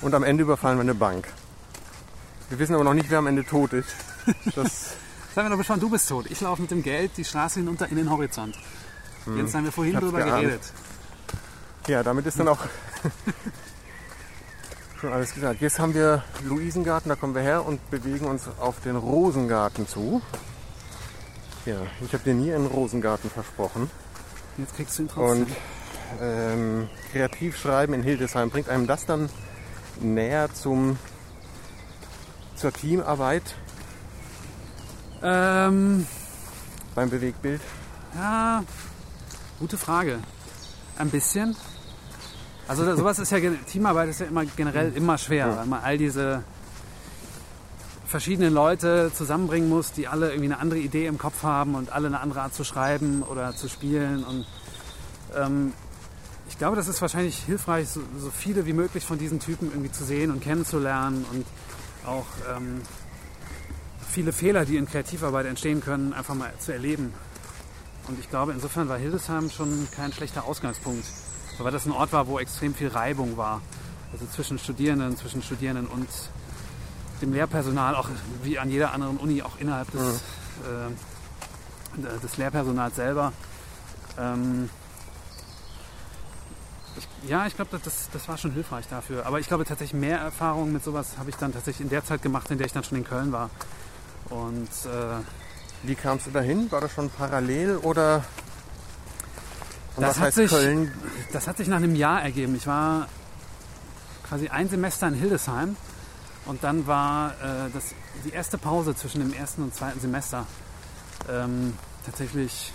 und 0.00 0.14
am 0.14 0.22
Ende 0.22 0.42
überfallen 0.42 0.78
wir 0.78 0.82
eine 0.82 0.94
Bank. 0.94 1.28
Wir 2.48 2.58
wissen 2.58 2.74
aber 2.74 2.84
noch 2.84 2.94
nicht, 2.94 3.10
wer 3.10 3.18
am 3.18 3.26
Ende 3.26 3.44
tot 3.44 3.72
ist. 3.72 3.94
Das 4.54 4.94
Sagen 5.34 5.48
wir 5.48 5.56
doch 5.56 5.64
schon, 5.64 5.80
du 5.80 5.88
bist 5.88 6.08
tot. 6.08 6.26
Ich 6.28 6.42
laufe 6.42 6.60
mit 6.60 6.70
dem 6.70 6.82
Geld 6.82 7.12
die 7.16 7.24
Straße 7.24 7.60
hinunter 7.60 7.88
in 7.88 7.96
den 7.96 8.10
Horizont. 8.10 8.54
Jetzt 9.34 9.54
haben 9.54 9.64
wir 9.64 9.72
vorhin 9.72 9.94
drüber 9.94 10.18
geahnt. 10.18 10.42
geredet. 10.42 10.60
Ja, 11.86 12.02
damit 12.02 12.26
ist 12.26 12.38
dann 12.38 12.48
auch 12.48 12.58
schon 15.00 15.12
alles 15.12 15.32
gesagt. 15.32 15.62
Jetzt 15.62 15.78
haben 15.78 15.94
wir 15.94 16.22
Luisengarten, 16.44 17.08
da 17.08 17.16
kommen 17.16 17.34
wir 17.34 17.40
her 17.40 17.64
und 17.64 17.90
bewegen 17.90 18.26
uns 18.26 18.46
auf 18.60 18.80
den 18.80 18.96
Rosengarten 18.96 19.88
zu. 19.88 20.20
Ja, 21.64 21.76
ich 22.04 22.12
habe 22.12 22.24
dir 22.24 22.34
nie 22.34 22.52
einen 22.52 22.66
Rosengarten 22.66 23.30
versprochen. 23.30 23.90
Jetzt 24.58 24.76
kriegst 24.76 24.98
du 24.98 25.04
ihn 25.04 25.08
trotzdem. 25.08 25.44
Und 25.44 25.50
ähm, 26.20 26.88
Kreativschreiben 27.12 27.94
in 27.94 28.02
Hildesheim 28.02 28.50
bringt 28.50 28.68
einem 28.68 28.86
das 28.86 29.06
dann 29.06 29.28
näher 30.00 30.52
zum, 30.52 30.98
zur 32.56 32.72
Teamarbeit 32.72 33.42
Ähm, 35.22 36.06
beim 36.94 37.10
Bewegbild. 37.10 37.60
ja, 38.14 38.64
gute 39.60 39.78
Frage. 39.78 40.18
Ein 40.98 41.10
bisschen. 41.10 41.56
Also 42.68 42.96
sowas 42.96 43.18
ist 43.18 43.30
ja, 43.32 43.38
Teamarbeit 43.70 44.08
ist 44.08 44.20
ja 44.20 44.26
immer 44.26 44.44
generell 44.44 44.92
immer 44.94 45.18
schwer, 45.18 45.46
Ja. 45.48 45.56
weil 45.58 45.66
man 45.66 45.82
all 45.82 45.98
diese 45.98 46.42
verschiedenen 48.06 48.52
Leute 48.52 49.10
zusammenbringen 49.14 49.68
muss, 49.68 49.92
die 49.92 50.06
alle 50.06 50.30
irgendwie 50.30 50.52
eine 50.52 50.58
andere 50.58 50.78
Idee 50.80 51.06
im 51.06 51.18
Kopf 51.18 51.42
haben 51.42 51.74
und 51.74 51.92
alle 51.92 52.08
eine 52.08 52.20
andere 52.20 52.42
Art 52.42 52.54
zu 52.54 52.62
schreiben 52.64 53.22
oder 53.22 53.54
zu 53.56 53.68
spielen. 53.68 54.22
Und 54.24 54.46
ähm, 55.36 55.72
ich 56.52 56.58
glaube, 56.58 56.76
das 56.76 56.86
ist 56.86 57.00
wahrscheinlich 57.00 57.38
hilfreich, 57.38 57.88
so, 57.88 58.02
so 58.18 58.30
viele 58.30 58.66
wie 58.66 58.74
möglich 58.74 59.06
von 59.06 59.18
diesen 59.18 59.40
Typen 59.40 59.70
irgendwie 59.70 59.90
zu 59.90 60.04
sehen 60.04 60.30
und 60.30 60.42
kennenzulernen 60.42 61.24
und 61.32 61.46
auch 62.06 62.26
ähm, 62.54 62.82
viele 64.06 64.32
Fehler, 64.32 64.66
die 64.66 64.76
in 64.76 64.86
Kreativarbeit 64.86 65.46
entstehen 65.46 65.80
können, 65.80 66.12
einfach 66.12 66.34
mal 66.34 66.52
zu 66.58 66.72
erleben. 66.72 67.14
Und 68.06 68.20
ich 68.20 68.28
glaube, 68.28 68.52
insofern 68.52 68.86
war 68.90 68.98
Hildesheim 68.98 69.48
schon 69.48 69.88
kein 69.96 70.12
schlechter 70.12 70.44
Ausgangspunkt, 70.44 71.06
weil 71.58 71.72
das 71.72 71.86
ein 71.86 71.92
Ort 71.92 72.12
war, 72.12 72.26
wo 72.26 72.38
extrem 72.38 72.74
viel 72.74 72.88
Reibung 72.88 73.38
war. 73.38 73.62
Also 74.12 74.26
zwischen 74.26 74.58
Studierenden, 74.58 75.16
zwischen 75.16 75.42
Studierenden 75.42 75.86
und 75.86 76.08
dem 77.22 77.32
Lehrpersonal, 77.32 77.94
auch 77.94 78.10
wie 78.42 78.58
an 78.58 78.68
jeder 78.68 78.92
anderen 78.92 79.16
Uni, 79.16 79.40
auch 79.40 79.58
innerhalb 79.58 79.90
des, 79.92 80.20
äh, 81.96 82.20
des 82.22 82.36
Lehrpersonals 82.36 82.94
selber. 82.94 83.32
Ähm, 84.18 84.68
ich, 86.98 87.30
ja, 87.30 87.46
ich 87.46 87.54
glaube, 87.56 87.78
das, 87.82 88.08
das 88.12 88.28
war 88.28 88.36
schon 88.38 88.52
hilfreich 88.52 88.86
dafür. 88.88 89.26
Aber 89.26 89.40
ich 89.40 89.48
glaube 89.48 89.64
tatsächlich 89.64 89.98
mehr 90.00 90.18
Erfahrung 90.18 90.72
mit 90.72 90.84
sowas 90.84 91.18
habe 91.18 91.30
ich 91.30 91.36
dann 91.36 91.52
tatsächlich 91.52 91.82
in 91.84 91.90
der 91.90 92.04
Zeit 92.04 92.22
gemacht, 92.22 92.50
in 92.50 92.58
der 92.58 92.66
ich 92.66 92.72
dann 92.72 92.84
schon 92.84 92.98
in 92.98 93.04
Köln 93.04 93.32
war. 93.32 93.50
Und 94.30 94.68
äh, 94.86 95.22
Wie 95.84 95.94
kamst 95.94 96.26
du 96.26 96.30
dahin? 96.30 96.70
War 96.70 96.80
das 96.80 96.92
schon 96.92 97.10
parallel 97.10 97.76
oder? 97.78 98.24
Und 99.96 100.02
Das 100.02 100.10
was 100.10 100.16
hat 100.18 100.24
heißt 100.26 100.36
sich- 100.36 100.50
Köln? 100.50 100.92
Das 101.32 101.46
hat 101.48 101.56
sich 101.58 101.68
nach 101.68 101.76
einem 101.78 101.94
Jahr 101.94 102.22
ergeben. 102.22 102.54
Ich 102.56 102.66
war 102.66 103.08
quasi 104.28 104.48
ein 104.48 104.68
Semester 104.68 105.08
in 105.08 105.14
Hildesheim 105.14 105.76
und 106.46 106.62
dann 106.64 106.86
war 106.86 107.32
äh, 107.32 107.70
das, 107.72 107.94
die 108.24 108.30
erste 108.30 108.56
Pause 108.58 108.94
zwischen 108.94 109.20
dem 109.20 109.32
ersten 109.34 109.62
und 109.62 109.74
zweiten 109.74 110.00
Semester 110.00 110.46
ähm, 111.30 111.74
tatsächlich, 112.06 112.72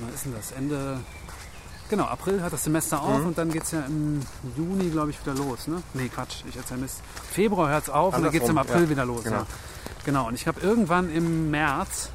wann 0.00 0.12
ist 0.12 0.24
denn 0.24 0.34
das? 0.34 0.52
Ende, 0.52 1.00
genau, 1.88 2.04
April 2.04 2.42
hat 2.42 2.52
das 2.52 2.64
Semester 2.64 3.02
auf 3.02 3.20
Mhm. 3.20 3.26
und 3.28 3.38
dann 3.38 3.50
geht 3.50 3.64
es 3.64 3.72
ja 3.72 3.80
im 3.86 4.20
Juni, 4.56 4.90
glaube 4.90 5.10
ich, 5.10 5.20
wieder 5.20 5.34
los. 5.34 5.66
Ne? 5.66 5.82
Nee, 5.94 6.08
Quatsch, 6.08 6.42
ich 6.48 6.56
erzähl 6.56 6.78
Mist. 6.78 7.00
Februar 7.30 7.70
hört 7.70 7.84
es 7.84 7.90
auf 7.90 8.16
und 8.16 8.22
dann 8.22 8.32
geht 8.32 8.42
es 8.42 8.48
im 8.48 8.58
Andersrum, 8.58 8.76
April 8.76 8.84
ja. 8.84 8.90
wieder 8.90 9.04
los. 9.04 9.24
Genau. 9.24 9.36
Ja. 9.36 9.46
genau, 10.04 10.28
und 10.28 10.34
ich 10.34 10.46
habe 10.46 10.60
irgendwann 10.60 11.10
im 11.10 11.50
März 11.50 12.10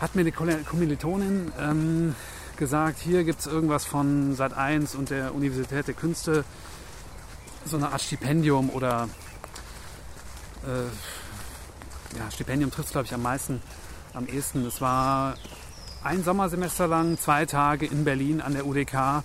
hat 0.00 0.14
mir 0.14 0.20
eine 0.22 0.32
Kommilitonin 0.32 1.52
ähm, 1.58 2.14
gesagt, 2.56 3.00
hier 3.00 3.24
gibt 3.24 3.40
es 3.40 3.46
irgendwas 3.46 3.84
von 3.84 4.34
Sat 4.36 4.56
1 4.56 4.94
und 4.94 5.10
der 5.10 5.34
Universität 5.34 5.86
der 5.88 5.94
Künste, 5.94 6.44
so 7.64 7.76
eine 7.76 7.90
Art 7.90 8.00
Stipendium 8.00 8.70
oder 8.70 9.08
äh, 10.64 12.16
ja, 12.16 12.30
Stipendium 12.30 12.70
trifft 12.70 12.86
es 12.88 12.92
glaube 12.92 13.06
ich 13.06 13.14
am 13.14 13.22
meisten, 13.22 13.60
am 14.14 14.26
ehesten. 14.26 14.64
Es 14.66 14.80
war 14.80 15.34
ein 16.02 16.22
Sommersemester 16.22 16.86
lang, 16.86 17.18
zwei 17.18 17.44
Tage 17.46 17.86
in 17.86 18.04
Berlin 18.04 18.40
an 18.40 18.54
der 18.54 18.66
UDK 18.66 19.22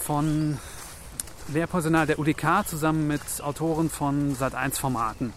von 0.00 0.58
Lehrpersonal 1.48 2.06
der 2.06 2.18
UDK 2.18 2.66
zusammen 2.66 3.06
mit 3.06 3.22
Autoren 3.40 3.88
von 3.88 4.34
Sat 4.34 4.54
1 4.54 4.78
Formaten. 4.78 5.32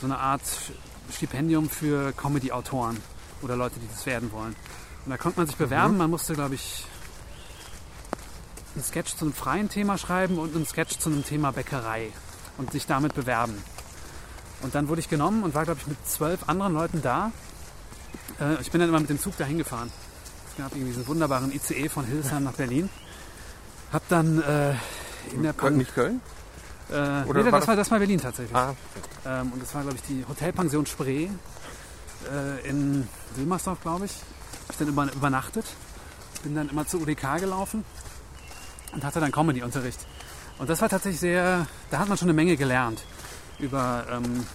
So 0.00 0.06
eine 0.06 0.18
Art 0.18 0.42
Stipendium 1.12 1.68
für 1.68 2.12
Comedy-Autoren 2.12 2.96
oder 3.42 3.56
Leute, 3.56 3.78
die 3.78 3.88
das 3.88 4.06
werden 4.06 4.32
wollen. 4.32 4.56
Und 5.04 5.10
da 5.10 5.16
konnte 5.16 5.38
man 5.38 5.46
sich 5.46 5.56
bewerben. 5.56 5.96
Man 5.96 6.10
musste, 6.10 6.34
glaube 6.34 6.54
ich, 6.54 6.86
einen 8.74 8.84
Sketch 8.84 9.16
zu 9.16 9.24
einem 9.26 9.34
freien 9.34 9.68
Thema 9.68 9.98
schreiben 9.98 10.38
und 10.38 10.54
einen 10.54 10.66
Sketch 10.66 10.98
zu 10.98 11.10
einem 11.10 11.24
Thema 11.24 11.52
Bäckerei 11.52 12.10
und 12.58 12.72
sich 12.72 12.86
damit 12.86 13.14
bewerben. 13.14 13.62
Und 14.62 14.74
dann 14.74 14.88
wurde 14.88 15.00
ich 15.00 15.08
genommen 15.08 15.42
und 15.42 15.54
war, 15.54 15.64
glaube 15.64 15.80
ich, 15.80 15.86
mit 15.86 16.08
zwölf 16.08 16.48
anderen 16.48 16.74
Leuten 16.74 17.02
da. 17.02 17.32
Äh, 18.40 18.60
ich 18.60 18.70
bin 18.70 18.80
dann 18.80 18.88
immer 18.90 19.00
mit 19.00 19.10
dem 19.10 19.18
Zug 19.20 19.36
dahin 19.36 19.58
gefahren. 19.58 19.90
Es 20.50 20.56
gab 20.62 20.72
irgendwie 20.72 20.90
diesen 20.92 21.06
wunderbaren 21.06 21.52
ICE 21.52 21.88
von 21.88 22.04
Hildesheim 22.04 22.44
nach 22.44 22.52
Berlin. 22.54 22.88
Hab 23.92 24.06
dann 24.08 24.42
äh, 24.42 24.74
in 25.32 25.42
der 25.42 25.52
Köln, 25.52 25.78
nicht 25.78 25.94
Köln? 25.94 26.20
äh, 26.90 26.92
Oder 26.94 27.42
nee, 27.42 27.44
war 27.44 27.50
das, 27.52 27.60
das- 27.60 27.68
war, 27.68 27.76
das 27.76 27.90
war 27.90 27.98
Berlin 27.98 28.20
tatsächlich. 28.20 28.56
Ah, 28.56 28.74
Ähm, 29.26 29.52
und 29.52 29.62
das 29.62 29.74
war, 29.74 29.82
glaube 29.82 29.96
ich, 29.96 30.02
die 30.02 30.24
Hotelpension 30.28 30.86
Spree 30.86 31.28
äh, 32.32 32.68
in 32.68 33.08
Wilmersdorf, 33.36 33.80
glaube 33.80 34.06
ich. 34.06 34.12
Hab 34.12 34.70
ich 34.70 34.76
dann 34.78 34.88
über, 34.88 35.12
übernachtet. 35.12 35.64
Bin 36.42 36.54
dann 36.54 36.68
immer 36.68 36.86
zur 36.86 37.00
UDK 37.02 37.38
gelaufen 37.38 37.84
und 38.92 39.04
hatte 39.04 39.20
dann 39.20 39.30
Comedy-Unterricht. 39.32 39.98
Und 40.58 40.68
das 40.70 40.80
war 40.80 40.88
tatsächlich 40.88 41.20
sehr, 41.20 41.66
da 41.90 41.98
hat 41.98 42.08
man 42.08 42.16
schon 42.18 42.26
eine 42.26 42.34
Menge 42.34 42.56
gelernt. 42.56 43.02
Über, 43.58 44.06
ähm, 44.10 44.46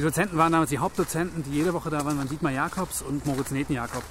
die 0.00 0.06
Dozenten 0.06 0.38
waren 0.38 0.50
damals 0.50 0.70
die 0.70 0.78
Hauptdozenten, 0.78 1.42
die 1.42 1.50
jede 1.50 1.74
Woche 1.74 1.90
da 1.90 2.02
waren, 2.06 2.16
waren 2.16 2.28
Dietmar 2.28 2.52
Jakobs 2.52 3.02
und 3.02 3.26
Moritz 3.26 3.50
Neten-Jakob. 3.50 4.02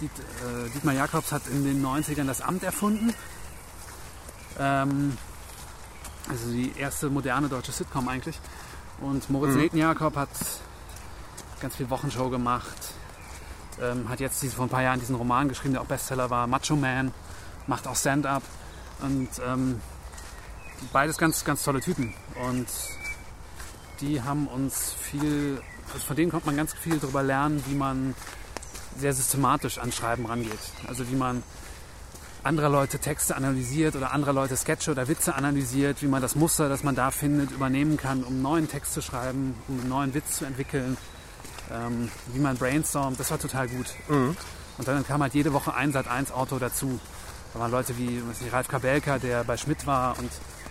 Diet, 0.00 0.10
äh, 0.18 0.70
Dietmar 0.70 0.94
Jakobs 0.94 1.32
hat 1.32 1.42
in 1.48 1.64
den 1.64 1.84
90ern 1.84 2.26
das 2.26 2.40
Amt 2.40 2.62
erfunden. 2.62 3.12
Ähm, 4.58 5.18
also 6.30 6.50
die 6.50 6.72
erste 6.78 7.10
moderne 7.10 7.50
deutsche 7.50 7.72
Sitcom 7.72 8.08
eigentlich. 8.08 8.40
Und 9.02 9.28
Moritz 9.28 9.52
Mhm. 9.52 9.60
Neten-Jakob 9.60 10.16
hat 10.16 10.30
ganz 11.60 11.76
viel 11.76 11.90
Wochenshow 11.90 12.30
gemacht. 12.30 12.94
Ähm, 13.82 14.08
hat 14.08 14.20
jetzt 14.20 14.40
diese, 14.42 14.56
vor 14.56 14.64
ein 14.64 14.70
paar 14.70 14.82
Jahren 14.82 14.98
diesen 14.98 15.14
Roman 15.14 15.50
geschrieben, 15.50 15.74
der 15.74 15.82
auch 15.82 15.86
Bestseller 15.86 16.30
war, 16.30 16.46
Macho 16.46 16.74
Man. 16.74 17.12
Macht 17.66 17.86
auch 17.86 17.96
Stand-up. 17.96 18.44
Und 19.00 19.28
ähm, 19.46 19.78
beides 20.90 21.18
ganz, 21.18 21.44
ganz 21.44 21.64
tolle 21.64 21.82
Typen. 21.82 22.14
Und 22.48 22.66
die 24.00 24.22
haben 24.22 24.46
uns 24.46 24.92
viel, 24.92 25.60
also 25.92 26.06
von 26.06 26.16
denen 26.16 26.30
konnte 26.30 26.46
man 26.46 26.56
ganz 26.56 26.74
viel 26.74 26.98
darüber 26.98 27.22
lernen, 27.22 27.62
wie 27.66 27.74
man 27.74 28.14
sehr 28.98 29.12
systematisch 29.12 29.78
an 29.78 29.92
Schreiben 29.92 30.26
rangeht. 30.26 30.58
Also 30.86 31.08
wie 31.10 31.16
man 31.16 31.42
anderer 32.42 32.68
Leute 32.68 32.98
Texte 32.98 33.36
analysiert 33.36 33.96
oder 33.96 34.12
anderer 34.12 34.32
Leute 34.32 34.56
Sketche 34.56 34.90
oder 34.90 35.08
Witze 35.08 35.34
analysiert, 35.34 36.02
wie 36.02 36.06
man 36.06 36.22
das 36.22 36.34
Muster, 36.34 36.68
das 36.68 36.82
man 36.82 36.94
da 36.94 37.10
findet, 37.10 37.50
übernehmen 37.50 37.96
kann, 37.96 38.22
um 38.22 38.42
neuen 38.42 38.68
Text 38.68 38.94
zu 38.94 39.02
schreiben, 39.02 39.54
um 39.68 39.80
einen 39.80 39.88
neuen 39.88 40.14
Witz 40.14 40.38
zu 40.38 40.44
entwickeln, 40.44 40.96
ähm, 41.70 42.10
wie 42.32 42.40
man 42.40 42.56
brainstormt. 42.56 43.18
Das 43.18 43.30
war 43.30 43.38
total 43.38 43.68
gut. 43.68 43.86
mhm. 44.08 44.36
Und 44.78 44.86
dann 44.86 45.04
kam 45.04 45.20
halt 45.22 45.34
jede 45.34 45.52
Woche 45.52 45.74
ein 45.74 45.92
Sat 45.92 46.06
1 46.06 46.30
Auto 46.30 46.58
dazu. 46.60 47.00
Da 47.52 47.58
waren 47.58 47.72
Leute 47.72 47.98
wie 47.98 48.22
ich, 48.46 48.52
Ralf 48.52 48.68
Kabelka, 48.68 49.18
der 49.18 49.42
bei 49.42 49.56
Schmidt 49.56 49.86
war 49.86 50.16
und 50.18 50.30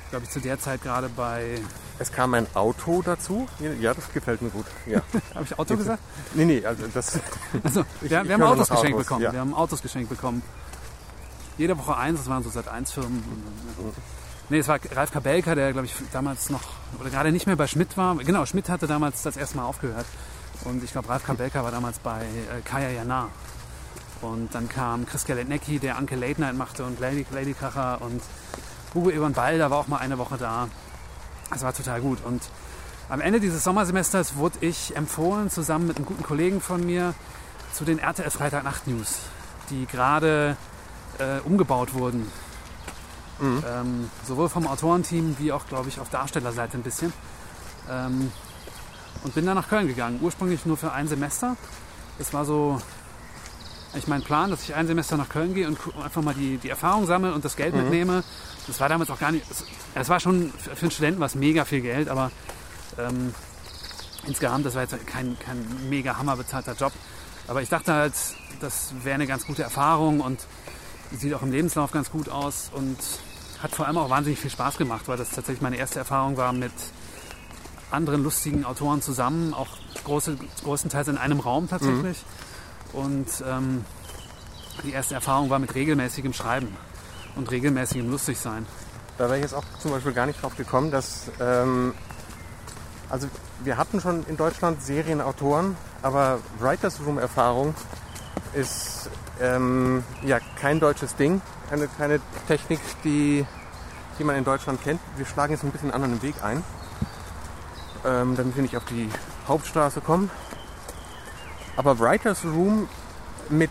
glaube 0.10 0.26
ich, 0.26 0.32
zu 0.32 0.40
der 0.40 0.60
Zeit 0.60 0.82
gerade 0.82 1.10
bei. 1.10 1.60
Es 2.00 2.12
kam 2.12 2.34
ein 2.34 2.48
Auto 2.54 3.02
dazu. 3.02 3.48
Ja, 3.82 3.94
das 3.94 4.12
gefällt 4.14 4.42
mir 4.42 4.50
gut. 4.50 4.66
Ja. 4.86 5.02
Habe 5.34 5.46
ich 5.46 5.58
Auto 5.58 5.76
gesagt? 5.76 6.02
Nee, 6.34 6.46
nee, 6.46 6.66
also 6.66 6.86
das. 6.94 7.20
Also, 7.64 7.84
wir, 8.02 8.24
wir 8.24 8.34
haben 8.34 8.44
Autos 8.44 8.70
geschenkt 8.70 8.94
Autos, 8.94 9.06
bekommen. 9.06 9.24
ja. 9.24 9.32
Wir 9.34 9.40
haben 9.40 9.54
Autos 9.54 9.82
geschenkt 9.82 10.10
bekommen. 10.10 10.42
Jede 11.58 11.78
Woche 11.78 11.98
eins, 11.98 12.20
das 12.20 12.30
waren 12.30 12.44
so 12.44 12.50
seit 12.50 12.68
eins 12.68 12.92
Firmen. 12.92 13.24
Nee, 14.50 14.60
es 14.60 14.68
war 14.68 14.80
Ralf 14.92 15.12
Kabelka, 15.12 15.56
der, 15.56 15.74
glaube 15.74 15.88
ich, 15.88 15.94
damals 16.14 16.50
noch, 16.50 16.62
oder 17.00 17.10
gerade 17.10 17.32
nicht 17.32 17.48
mehr 17.48 17.56
bei 17.56 17.68
Schmidt 17.68 17.98
war. 17.98 18.16
Genau, 18.16 18.46
Schmidt 18.46 18.70
hatte 18.70 18.86
damals 18.88 19.24
das 19.24 19.36
erste 19.36 19.58
Mal 19.58 19.66
aufgehört. 19.66 20.06
Und 20.66 20.84
ich 20.84 20.92
glaube, 20.92 21.10
Ralf 21.10 21.26
Kabelka 21.26 21.64
war 21.64 21.72
damals 21.72 22.00
bei 22.00 22.22
äh, 22.22 22.62
Kaya 22.64 22.90
Jana. 22.90 23.30
Und 24.22 24.54
dann 24.56 24.70
kam 24.70 25.06
Chris 25.06 25.26
Galetnecki, 25.26 25.80
der 25.80 25.98
Anke 25.98 26.16
Late 26.16 26.42
Night 26.42 26.56
machte 26.56 26.86
und 26.86 27.00
Lady, 27.00 27.26
Lady 27.32 27.54
Kracher 27.54 28.02
und 28.02 28.22
Hugo 28.94 29.10
Evan 29.10 29.34
Balder 29.34 29.70
war 29.72 29.80
auch 29.80 29.88
mal 29.88 29.98
eine 29.98 30.18
Woche 30.18 30.38
da. 30.38 30.68
Das 31.50 31.64
war 31.64 31.74
total 31.74 32.02
gut. 32.02 32.24
Und 32.24 32.42
am 33.10 33.22
Ende 33.22 33.40
dieses 33.40 33.64
Sommersemesters 33.64 34.36
wurde 34.36 34.58
ich 34.62 34.96
empfohlen, 34.96 35.50
zusammen 35.50 35.88
mit 35.88 35.98
einem 35.98 36.06
guten 36.06 36.24
Kollegen 36.24 36.62
von 36.62 36.86
mir, 36.86 37.14
zu 37.74 37.86
den 37.86 38.00
RTL 38.00 38.30
Freitagnacht 38.30 38.88
News, 38.88 39.20
die 39.70 39.86
gerade 39.86 40.58
äh, 41.20 41.40
umgebaut 41.46 41.94
wurden. 41.94 42.32
Mhm. 43.40 43.64
Ähm, 43.68 44.10
sowohl 44.26 44.50
vom 44.50 44.68
Autorenteam 44.68 45.36
wie 45.40 45.52
auch, 45.52 45.68
glaube 45.68 45.90
ich, 45.90 46.00
auf 46.00 46.10
Darstellerseite 46.10 46.78
ein 46.78 46.84
bisschen. 46.84 47.14
Ähm, 47.90 48.32
und 49.24 49.36
bin 49.36 49.46
dann 49.46 49.56
nach 49.56 49.70
Köln 49.70 49.88
gegangen. 49.88 50.20
Ursprünglich 50.22 50.66
nur 50.66 50.78
für 50.78 50.92
ein 50.92 51.08
Semester. 51.08 51.56
Das 52.18 52.34
war 52.34 52.46
so 52.46 52.82
ich 53.98 54.08
mein 54.08 54.22
Plan, 54.22 54.50
dass 54.50 54.64
ich 54.64 54.76
ein 54.76 54.88
Semester 54.88 55.18
nach 55.18 55.30
Köln 55.30 55.54
gehe 55.54 55.68
und 55.68 55.78
einfach 56.04 56.22
mal 56.22 56.34
die, 56.34 56.58
die 56.58 56.70
Erfahrung 56.70 57.06
sammle 57.06 57.34
und 57.34 57.44
das 57.44 57.56
Geld 57.56 57.76
mitnehme. 57.76 58.24
Das 58.68 58.80
war 58.80 58.90
damals 58.90 59.10
auch 59.10 59.20
gar 59.20 59.32
nicht. 59.32 59.46
Es, 59.96 60.10
war 60.10 60.20
schon 60.20 60.52
für 60.52 60.82
einen 60.82 60.92
Studenten 60.92 61.20
was 61.20 61.36
mega 61.36 61.66
viel 61.66 61.82
Geld, 61.82 62.10
aber 62.10 62.32
ähm, 62.98 63.34
insgesamt, 64.26 64.66
das 64.66 64.76
war 64.76 64.84
jetzt 64.84 65.08
kein, 65.08 65.38
kein 65.40 65.66
mega 65.90 66.18
hammerbezahlter 66.18 66.74
Job. 66.74 66.94
Aber 67.48 67.62
ich 67.62 67.70
dachte 67.70 67.94
halt, 67.94 68.14
das 68.60 68.94
wäre 69.04 69.16
eine 69.16 69.28
ganz 69.28 69.46
gute 69.46 69.64
Erfahrung 69.64 70.20
und 70.20 70.40
sieht 71.12 71.34
auch 71.34 71.42
im 71.42 71.52
Lebenslauf 71.52 71.92
ganz 71.92 72.12
gut 72.12 72.30
aus 72.30 72.70
und 72.74 72.98
hat 73.62 73.72
vor 73.72 73.88
allem 73.88 73.98
auch 73.98 74.10
wahnsinnig 74.10 74.40
viel 74.40 74.52
Spaß 74.52 74.78
gemacht, 74.78 75.08
weil 75.08 75.18
das 75.18 75.30
tatsächlich 75.30 75.62
meine 75.62 75.78
erste 75.78 76.00
Erfahrung 76.00 76.38
war 76.38 76.54
mit 76.54 76.74
anderen 77.90 78.24
lustigen 78.24 78.66
Autoren 78.66 79.02
zusammen, 79.02 79.54
auch 79.54 79.78
große, 80.04 80.38
größtenteils 80.64 81.08
in 81.08 81.18
einem 81.18 81.40
Raum 81.40 81.70
tatsächlich. 81.70 82.18
Und 82.94 83.28
ähm, 83.46 83.86
die 84.84 84.92
erste 84.92 85.16
Erfahrung 85.16 85.50
war 85.50 85.60
mit 85.60 85.76
regelmäßigem 85.76 86.34
Schreiben 86.34 86.76
und 87.36 87.50
regelmäßigem 87.52 88.10
Lustigsein. 88.10 88.66
Da 89.18 89.26
wäre 89.26 89.38
ich 89.38 89.44
jetzt 89.44 89.54
auch 89.54 89.64
zum 89.80 89.92
Beispiel 89.92 90.14
gar 90.14 90.26
nicht 90.26 90.42
drauf 90.42 90.56
gekommen, 90.56 90.92
dass. 90.92 91.32
Ähm, 91.40 91.94
also, 93.10 93.28
wir 93.64 93.78
hatten 93.78 94.02
schon 94.02 94.26
in 94.28 94.36
Deutschland 94.36 94.84
Serienautoren, 94.84 95.78
aber 96.02 96.40
Writers 96.60 97.00
Room 97.06 97.18
Erfahrung 97.18 97.74
ist 98.54 99.10
ähm, 99.42 100.04
ja 100.24 100.40
kein 100.60 100.80
deutsches 100.80 101.16
Ding. 101.16 101.42
Keine, 101.70 101.88
keine 101.88 102.20
Technik, 102.48 102.80
die, 103.04 103.46
die 104.20 104.24
man 104.24 104.36
in 104.36 104.44
Deutschland 104.44 104.82
kennt. 104.84 105.00
Wir 105.16 105.26
schlagen 105.26 105.54
jetzt 105.54 105.64
ein 105.64 105.72
bisschen 105.72 105.92
einen 105.92 106.04
anderen 106.04 106.22
Weg 106.22 106.44
ein, 106.44 106.64
ähm, 108.06 108.36
damit 108.36 108.56
wir 108.56 108.62
nicht 108.62 108.78
auf 108.78 108.86
die 108.86 109.10
Hauptstraße 109.48 110.02
kommen. 110.02 110.30
Aber 111.78 111.98
Writers 112.00 112.44
Room 112.44 112.90
mit 113.50 113.70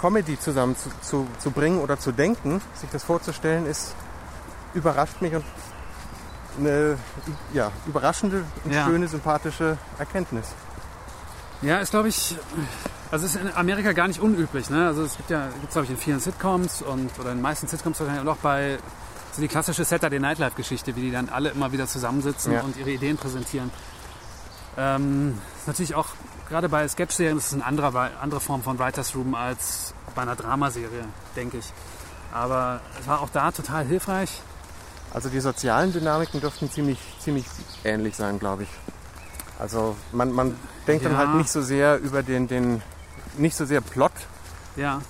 Comedy 0.00 0.38
zusammen 0.38 0.74
zu, 0.76 0.90
zu, 1.02 1.26
zu 1.38 1.50
bringen 1.50 1.78
oder 1.78 1.98
zu 1.98 2.10
denken, 2.12 2.60
sich 2.74 2.90
das 2.90 3.04
vorzustellen, 3.04 3.66
ist 3.66 3.94
überrascht 4.74 5.20
mich 5.22 5.34
und 5.34 5.44
eine 6.58 6.98
ja, 7.52 7.70
überraschende, 7.86 8.44
und 8.64 8.72
Ja. 8.72 8.86
schöne, 8.86 9.06
sympathische 9.08 9.78
Erkenntnis. 9.98 10.48
Ja, 11.62 11.78
ist 11.78 11.90
glaube 11.90 12.08
ich, 12.08 12.36
also 13.10 13.24
ist 13.26 13.36
in 13.36 13.50
Amerika 13.54 13.92
gar 13.92 14.08
nicht 14.08 14.20
unüblich. 14.20 14.68
Ne? 14.70 14.86
Also 14.86 15.02
es 15.04 15.16
gibt 15.16 15.30
ja, 15.30 15.48
gibt 15.60 15.72
glaube 15.72 15.84
ich 15.84 15.90
in 15.90 15.96
vielen 15.96 16.20
Sitcoms 16.20 16.82
und 16.82 17.10
oder 17.18 17.30
in 17.30 17.38
den 17.38 17.42
meisten 17.42 17.66
Sitcoms 17.68 18.00
wahrscheinlich 18.00 18.20
auch 18.22 18.34
noch 18.34 18.38
bei 18.38 18.78
so 19.32 19.40
die 19.42 19.48
klassische 19.48 19.84
Saturday 19.84 20.18
Night 20.18 20.38
Live 20.38 20.54
Geschichte, 20.54 20.96
wie 20.96 21.02
die 21.02 21.10
dann 21.12 21.28
alle 21.28 21.50
immer 21.50 21.72
wieder 21.72 21.86
zusammensitzen 21.86 22.52
Ja. 22.54 22.60
und 22.62 22.76
ihre 22.76 22.90
Ideen 22.90 23.16
präsentieren. 23.16 23.70
Ähm, 24.78 25.38
ist 25.58 25.66
natürlich 25.66 25.94
auch 25.94 26.08
gerade 26.48 26.68
bei 26.68 26.86
Sketch-Serien 26.86 27.38
ist 27.38 27.46
es 27.48 27.54
eine 27.54 27.64
andere, 27.64 28.10
andere 28.20 28.40
Form 28.40 28.62
von 28.62 28.78
Writers 28.78 29.14
Room 29.14 29.34
als 29.34 29.94
bei 30.14 30.22
einer 30.22 30.36
Dramaserie, 30.36 31.04
denke 31.34 31.58
ich. 31.58 31.72
Aber 32.32 32.80
es 33.00 33.06
war 33.06 33.20
auch 33.20 33.28
da 33.30 33.50
total 33.50 33.84
hilfreich. 33.84 34.40
Also 35.12 35.28
die 35.28 35.40
sozialen 35.40 35.92
Dynamiken 35.92 36.40
dürften 36.40 36.70
ziemlich, 36.70 36.98
ziemlich 37.20 37.46
ähnlich 37.84 38.16
sein, 38.16 38.38
glaube 38.38 38.64
ich. 38.64 38.68
Also 39.58 39.96
man, 40.12 40.32
man 40.32 40.56
denkt 40.86 41.04
dann 41.04 41.12
Ja. 41.12 41.18
halt 41.18 41.34
nicht 41.36 41.50
so 41.50 41.62
sehr 41.62 41.98
über 41.98 42.22
den, 42.22 42.48
den 42.48 42.82
nicht 43.38 43.56
so 43.56 43.64
sehr 43.64 43.80
plotmäßig 43.80 44.26
Ja, 44.76 45.00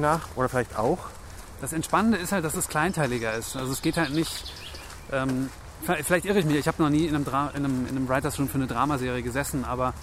nach 0.00 0.20
oder 0.36 0.48
vielleicht 0.48 0.76
auch. 0.78 0.98
Das 1.60 1.72
Entspannende 1.72 2.18
ist 2.18 2.32
halt, 2.32 2.44
dass 2.44 2.54
es 2.54 2.68
kleinteiliger 2.68 3.32
ist. 3.34 3.56
Also 3.56 3.72
es 3.72 3.80
geht 3.80 3.96
halt 3.96 4.10
nicht. 4.10 4.52
Ähm, 5.12 5.48
vielleicht 5.82 6.06
vielleicht 6.06 6.24
irre 6.26 6.38
ich 6.40 6.44
mich. 6.44 6.56
Ich 6.56 6.68
habe 6.68 6.82
noch 6.82 6.90
nie 6.90 7.06
in 7.06 7.14
einem, 7.14 7.24
Dra 7.24 7.50
in 7.54 7.64
einem, 7.64 7.86
in 7.86 7.96
einem 7.96 8.08
Writers 8.08 8.38
Room 8.38 8.48
für 8.48 8.56
eine 8.56 8.66
Dramaserie 8.66 9.22
gesessen, 9.22 9.64
aber 9.64 9.94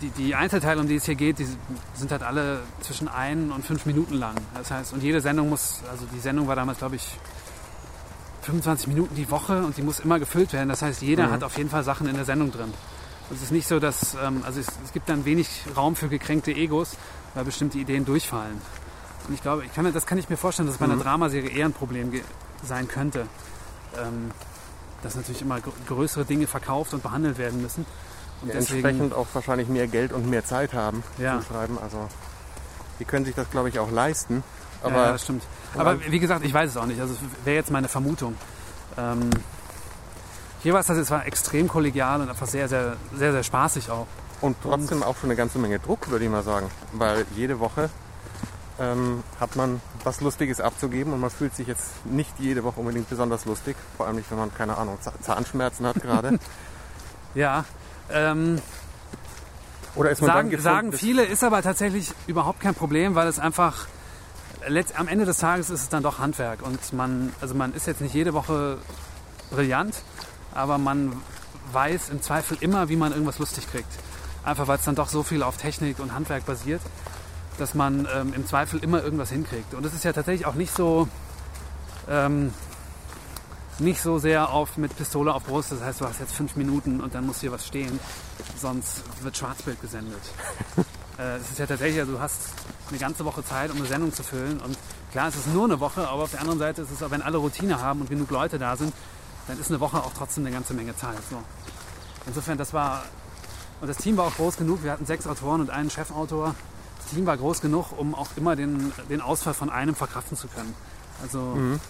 die, 0.00 0.10
die 0.10 0.34
Einzelteile, 0.34 0.80
um 0.80 0.88
die 0.88 0.96
es 0.96 1.04
hier 1.06 1.14
geht, 1.14 1.38
die 1.38 1.46
sind 1.94 2.10
halt 2.12 2.22
alle 2.22 2.60
zwischen 2.80 3.08
ein 3.08 3.50
und 3.50 3.64
fünf 3.64 3.86
Minuten 3.86 4.14
lang. 4.14 4.34
Das 4.54 4.70
heißt, 4.70 4.92
und 4.92 5.02
jede 5.02 5.20
Sendung 5.20 5.48
muss, 5.48 5.80
also 5.90 6.04
die 6.14 6.20
Sendung 6.20 6.46
war 6.48 6.56
damals, 6.56 6.78
glaube 6.78 6.96
ich, 6.96 7.16
25 8.42 8.86
Minuten 8.88 9.14
die 9.16 9.28
Woche 9.30 9.64
und 9.64 9.76
die 9.76 9.82
muss 9.82 9.98
immer 10.00 10.18
gefüllt 10.18 10.52
werden. 10.52 10.68
Das 10.68 10.82
heißt, 10.82 11.02
jeder 11.02 11.26
Mhm. 11.28 11.32
hat 11.32 11.42
auf 11.42 11.56
jeden 11.58 11.70
Fall 11.70 11.82
Sachen 11.82 12.06
in 12.06 12.14
der 12.14 12.24
Sendung 12.24 12.52
drin. 12.52 12.72
Es 13.32 13.42
ist 13.42 13.50
nicht 13.50 13.66
so, 13.66 13.80
dass, 13.80 14.14
ähm, 14.22 14.42
also 14.46 14.60
es, 14.60 14.68
es 14.84 14.92
gibt 14.92 15.08
dann 15.08 15.24
wenig 15.24 15.48
Raum 15.76 15.96
für 15.96 16.08
gekränkte 16.08 16.52
Egos, 16.52 16.96
weil 17.34 17.44
bestimmte 17.44 17.78
Ideen 17.78 18.04
durchfallen. 18.04 18.60
Und 19.26 19.34
ich 19.34 19.42
glaube, 19.42 19.64
ich 19.64 19.74
kann, 19.74 19.84
mir- 19.84 19.90
das 19.92 20.06
kann 20.06 20.18
ich 20.18 20.28
mir 20.28 20.36
vorstellen, 20.36 20.66
dass 20.68 20.74
es 20.76 20.78
bei 20.78 20.84
einer 20.84 20.94
Mhm. 20.94 21.00
Dramaserie 21.02 21.48
eher 21.50 21.64
ein 21.66 21.72
Problem 21.72 22.12
sein 22.62 22.86
könnte. 22.86 23.26
Ähm, 23.98 24.30
dass 25.02 25.14
natürlich 25.16 25.42
immer 25.42 25.60
gr- 25.60 25.72
größere 25.88 26.24
Dinge 26.24 26.46
verkauft 26.46 26.94
und 26.94 27.02
behandelt 27.02 27.38
werden 27.38 27.60
müssen. 27.62 27.84
Und 28.42 28.50
Entsprechend 28.50 29.14
auch 29.14 29.26
wahrscheinlich 29.32 29.68
mehr 29.68 29.86
Geld 29.86 30.12
und 30.12 30.28
mehr 30.28 30.44
Zeit 30.44 30.72
haben 30.74 31.02
Ja. 31.18 31.40
zum 31.40 31.42
Schreiben. 31.54 31.78
Also 31.82 32.08
die 33.00 33.04
können 33.04 33.24
sich 33.24 33.34
das, 33.34 33.50
glaube 33.50 33.68
ich, 33.68 33.78
auch 33.78 33.90
leisten. 33.90 34.42
ja, 34.82 34.86
Aber 34.88 34.96
ja, 35.06 35.12
das 35.12 35.22
stimmt. 35.22 35.42
Aber 35.76 35.98
wie 36.10 36.18
gesagt, 36.18 36.44
ich 36.44 36.52
weiß 36.54 36.70
es 36.70 36.76
auch 36.76 36.86
nicht. 36.86 37.00
Also 37.00 37.14
wäre 37.44 37.56
jetzt 37.56 37.70
meine 37.70 37.88
Vermutung. 37.88 38.34
Ähm, 38.98 39.30
hier 40.62 40.72
war 40.72 40.80
es 40.80 40.86
das, 40.86 40.96
es 40.98 41.10
war 41.10 41.26
extrem 41.26 41.68
kollegial 41.68 42.20
und 42.20 42.28
einfach 42.28 42.46
sehr, 42.46 42.68
sehr, 42.68 42.96
sehr, 43.14 43.32
sehr 43.32 43.42
spaßig 43.42 43.90
auch. 43.90 44.06
Und 44.40 44.56
trotzdem 44.62 45.02
auch 45.02 45.16
schon 45.16 45.30
eine 45.30 45.36
ganze 45.36 45.58
Menge 45.58 45.78
Druck, 45.78 46.10
würde 46.10 46.24
ich 46.24 46.30
mal 46.30 46.42
sagen. 46.42 46.70
Weil 46.92 47.24
jede 47.34 47.58
Woche 47.60 47.88
ähm, 48.78 49.22
hat 49.40 49.56
man 49.56 49.80
was 50.04 50.20
Lustiges 50.20 50.60
abzugeben 50.60 51.12
und 51.14 51.20
man 51.20 51.30
fühlt 51.30 51.54
sich 51.54 51.66
jetzt 51.66 52.04
nicht 52.04 52.38
jede 52.38 52.62
Woche 52.64 52.80
unbedingt 52.80 53.08
besonders 53.08 53.44
lustig. 53.46 53.76
Vor 53.96 54.06
allem 54.06 54.16
nicht, 54.16 54.30
wenn 54.30 54.38
man, 54.38 54.54
keine 54.54 54.76
Ahnung, 54.76 54.98
Zah- 55.00 55.18
Zahnschmerzen 55.22 55.86
hat 55.86 56.00
gerade. 56.02 56.38
Ja. 57.34 57.64
Ähm, 58.10 58.60
Oder 59.94 60.10
ist 60.10 60.20
man 60.20 60.28
dann 60.28 60.36
sagen, 60.36 60.50
gezwungen, 60.50 60.74
sagen 60.74 60.92
viele, 60.92 61.24
ist 61.24 61.42
aber 61.44 61.62
tatsächlich 61.62 62.12
überhaupt 62.26 62.60
kein 62.60 62.74
Problem, 62.74 63.14
weil 63.14 63.28
es 63.28 63.38
einfach 63.38 63.86
letzt, 64.66 64.98
am 64.98 65.08
Ende 65.08 65.24
des 65.24 65.38
Tages 65.38 65.70
ist 65.70 65.82
es 65.82 65.88
dann 65.88 66.02
doch 66.02 66.18
Handwerk 66.18 66.62
und 66.62 66.92
man, 66.92 67.32
also 67.40 67.54
man 67.54 67.72
ist 67.74 67.86
jetzt 67.86 68.00
nicht 68.00 68.14
jede 68.14 68.34
Woche 68.34 68.78
brillant, 69.50 70.02
aber 70.54 70.78
man 70.78 71.12
weiß 71.72 72.10
im 72.10 72.22
Zweifel 72.22 72.56
immer, 72.60 72.88
wie 72.88 72.96
man 72.96 73.12
irgendwas 73.12 73.38
lustig 73.38 73.70
kriegt. 73.70 73.90
Einfach 74.44 74.68
weil 74.68 74.78
es 74.78 74.84
dann 74.84 74.94
doch 74.94 75.08
so 75.08 75.22
viel 75.22 75.42
auf 75.42 75.56
Technik 75.56 75.98
und 75.98 76.14
Handwerk 76.14 76.46
basiert, 76.46 76.80
dass 77.58 77.74
man 77.74 78.06
ähm, 78.14 78.32
im 78.34 78.46
Zweifel 78.46 78.82
immer 78.82 79.02
irgendwas 79.02 79.30
hinkriegt. 79.30 79.74
Und 79.74 79.84
es 79.84 79.94
ist 79.94 80.04
ja 80.04 80.12
tatsächlich 80.12 80.46
auch 80.46 80.54
nicht 80.54 80.74
so, 80.74 81.08
ähm, 82.08 82.52
nicht 83.78 84.00
so 84.00 84.18
sehr 84.18 84.50
auf 84.50 84.76
mit 84.76 84.96
Pistole 84.96 85.34
auf 85.34 85.44
Brust. 85.44 85.72
Das 85.72 85.82
heißt, 85.82 86.00
du 86.00 86.06
hast 86.06 86.20
jetzt 86.20 86.34
fünf 86.34 86.56
Minuten 86.56 87.00
und 87.00 87.14
dann 87.14 87.26
muss 87.26 87.40
hier 87.40 87.52
was 87.52 87.66
stehen, 87.66 87.98
sonst 88.60 89.02
wird 89.22 89.36
Schwarzbild 89.36 89.80
gesendet. 89.80 90.20
äh, 91.18 91.36
es 91.36 91.50
ist 91.50 91.58
ja 91.58 91.66
tatsächlich, 91.66 92.00
also 92.00 92.12
du 92.12 92.20
hast 92.20 92.40
eine 92.88 92.98
ganze 92.98 93.24
Woche 93.24 93.44
Zeit, 93.44 93.70
um 93.70 93.76
eine 93.78 93.86
Sendung 93.86 94.12
zu 94.12 94.22
füllen. 94.22 94.60
Und 94.60 94.76
klar, 95.12 95.28
es 95.28 95.36
ist 95.36 95.52
nur 95.52 95.64
eine 95.64 95.80
Woche, 95.80 96.08
aber 96.08 96.22
auf 96.22 96.30
der 96.30 96.40
anderen 96.40 96.58
Seite 96.58 96.82
ist 96.82 96.90
es 96.90 97.02
auch, 97.02 97.10
wenn 97.10 97.22
alle 97.22 97.36
Routine 97.38 97.80
haben 97.80 98.00
und 98.00 98.08
genug 98.08 98.30
Leute 98.30 98.58
da 98.58 98.76
sind, 98.76 98.92
dann 99.48 99.58
ist 99.60 99.70
eine 99.70 99.80
Woche 99.80 99.98
auch 99.98 100.12
trotzdem 100.16 100.44
eine 100.44 100.54
ganze 100.54 100.74
Menge 100.74 100.96
Zeit. 100.96 101.18
So. 101.30 101.42
Insofern, 102.26 102.58
das 102.58 102.72
war, 102.72 103.02
und 103.80 103.88
das 103.88 103.98
Team 103.98 104.16
war 104.16 104.26
auch 104.26 104.34
groß 104.34 104.56
genug. 104.56 104.82
Wir 104.82 104.92
hatten 104.92 105.06
sechs 105.06 105.26
Autoren 105.26 105.60
und 105.60 105.70
einen 105.70 105.90
Chefautor. 105.90 106.54
Das 106.98 107.14
Team 107.14 107.26
war 107.26 107.36
groß 107.36 107.60
genug, 107.60 107.96
um 107.96 108.14
auch 108.14 108.28
immer 108.36 108.56
den, 108.56 108.92
den 109.10 109.20
Ausfall 109.20 109.54
von 109.54 109.70
einem 109.70 109.94
verkraften 109.94 110.36
zu 110.36 110.48
können. 110.48 110.74
Also 111.22 111.38
Mhm. 111.38 111.80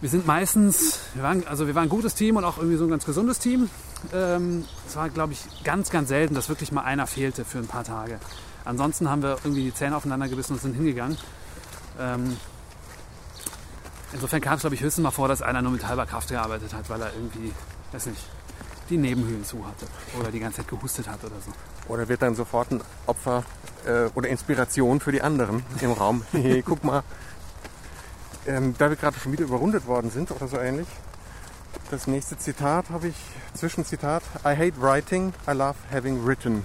Wir 0.00 0.08
sind 0.08 0.26
meistens, 0.26 0.98
wir 1.14 1.22
waren, 1.22 1.46
also 1.46 1.66
wir 1.66 1.74
waren 1.74 1.84
ein 1.84 1.90
gutes 1.90 2.14
Team 2.14 2.36
und 2.36 2.44
auch 2.44 2.58
irgendwie 2.58 2.76
so 2.76 2.84
ein 2.84 2.90
ganz 2.90 3.04
gesundes 3.04 3.38
Team. 3.38 3.68
Ähm, 4.14 4.64
es 4.86 4.96
war, 4.96 5.08
glaube 5.10 5.34
ich, 5.34 5.40
ganz, 5.64 5.90
ganz 5.90 6.08
selten, 6.08 6.34
dass 6.34 6.48
wirklich 6.48 6.72
mal 6.72 6.82
einer 6.82 7.06
fehlte 7.06 7.44
für 7.44 7.58
ein 7.58 7.66
paar 7.66 7.84
Tage. 7.84 8.18
Ansonsten 8.64 9.10
haben 9.10 9.22
wir 9.22 9.38
irgendwie 9.44 9.64
die 9.64 9.74
Zähne 9.74 9.96
aufeinander 9.96 10.28
gebissen 10.28 10.54
und 10.54 10.62
sind 10.62 10.74
hingegangen. 10.74 11.18
Ähm, 11.98 12.36
Insofern 14.12 14.40
kam 14.40 14.54
es, 14.54 14.60
glaube 14.60 14.74
ich, 14.74 14.82
höchstens 14.82 15.02
mal 15.02 15.10
vor, 15.10 15.28
dass 15.28 15.40
einer 15.40 15.62
nur 15.62 15.72
mit 15.72 15.86
halber 15.86 16.04
Kraft 16.04 16.28
gearbeitet 16.30 16.74
hat, 16.74 16.90
weil 16.90 17.00
er 17.00 17.12
irgendwie, 17.14 17.52
weiß 17.92 18.06
nicht, 18.06 18.20
die 18.88 18.96
Nebenhöhlen 18.96 19.44
zu 19.44 19.64
hatte 19.64 19.86
oder 20.18 20.32
die 20.32 20.40
ganze 20.40 20.58
Zeit 20.58 20.68
gehustet 20.68 21.08
hat 21.08 21.22
oder 21.22 21.36
so. 21.44 21.52
Oder 21.92 22.08
wird 22.08 22.22
dann 22.22 22.34
sofort 22.34 22.72
ein 22.72 22.80
Opfer 23.06 23.44
äh, 23.86 24.06
oder 24.16 24.28
Inspiration 24.28 24.98
für 24.98 25.12
die 25.12 25.22
anderen 25.22 25.62
im 25.80 25.92
Raum. 25.92 26.22
Guck 26.64 26.82
mal. 26.82 27.04
Ähm, 28.50 28.74
da 28.78 28.88
wir 28.90 28.96
gerade 28.96 29.16
schon 29.20 29.30
wieder 29.30 29.44
überrundet 29.44 29.86
worden 29.86 30.10
sind 30.10 30.32
oder 30.32 30.48
so 30.48 30.58
ähnlich. 30.58 30.88
Das 31.90 32.08
nächste 32.08 32.36
Zitat 32.36 32.90
habe 32.90 33.08
ich, 33.08 33.14
Zwischenzitat. 33.54 34.24
I 34.44 34.56
hate 34.56 34.80
writing, 34.80 35.32
I 35.46 35.52
love 35.52 35.76
having 35.92 36.26
written. 36.26 36.64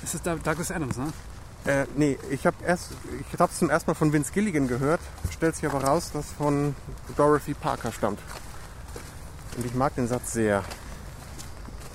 Das 0.00 0.14
ist 0.14 0.26
Douglas 0.26 0.70
Adams, 0.70 0.96
ne? 0.96 1.12
Äh, 1.66 1.86
nee, 1.96 2.18
ich 2.30 2.46
habe 2.46 2.56
erst, 2.66 2.92
ich 3.20 3.38
habe 3.38 3.52
es 3.52 3.58
zum 3.58 3.68
ersten 3.68 3.90
Mal 3.90 3.94
von 3.94 4.12
Vince 4.12 4.32
Gilligan 4.32 4.68
gehört, 4.68 5.00
stellt 5.30 5.54
sich 5.54 5.66
aber 5.66 5.84
raus, 5.84 6.10
dass 6.12 6.32
von 6.32 6.74
Dorothy 7.16 7.54
Parker 7.54 7.92
stammt. 7.92 8.18
Und 9.56 9.66
ich 9.66 9.74
mag 9.74 9.94
den 9.94 10.08
Satz 10.08 10.32
sehr. 10.32 10.64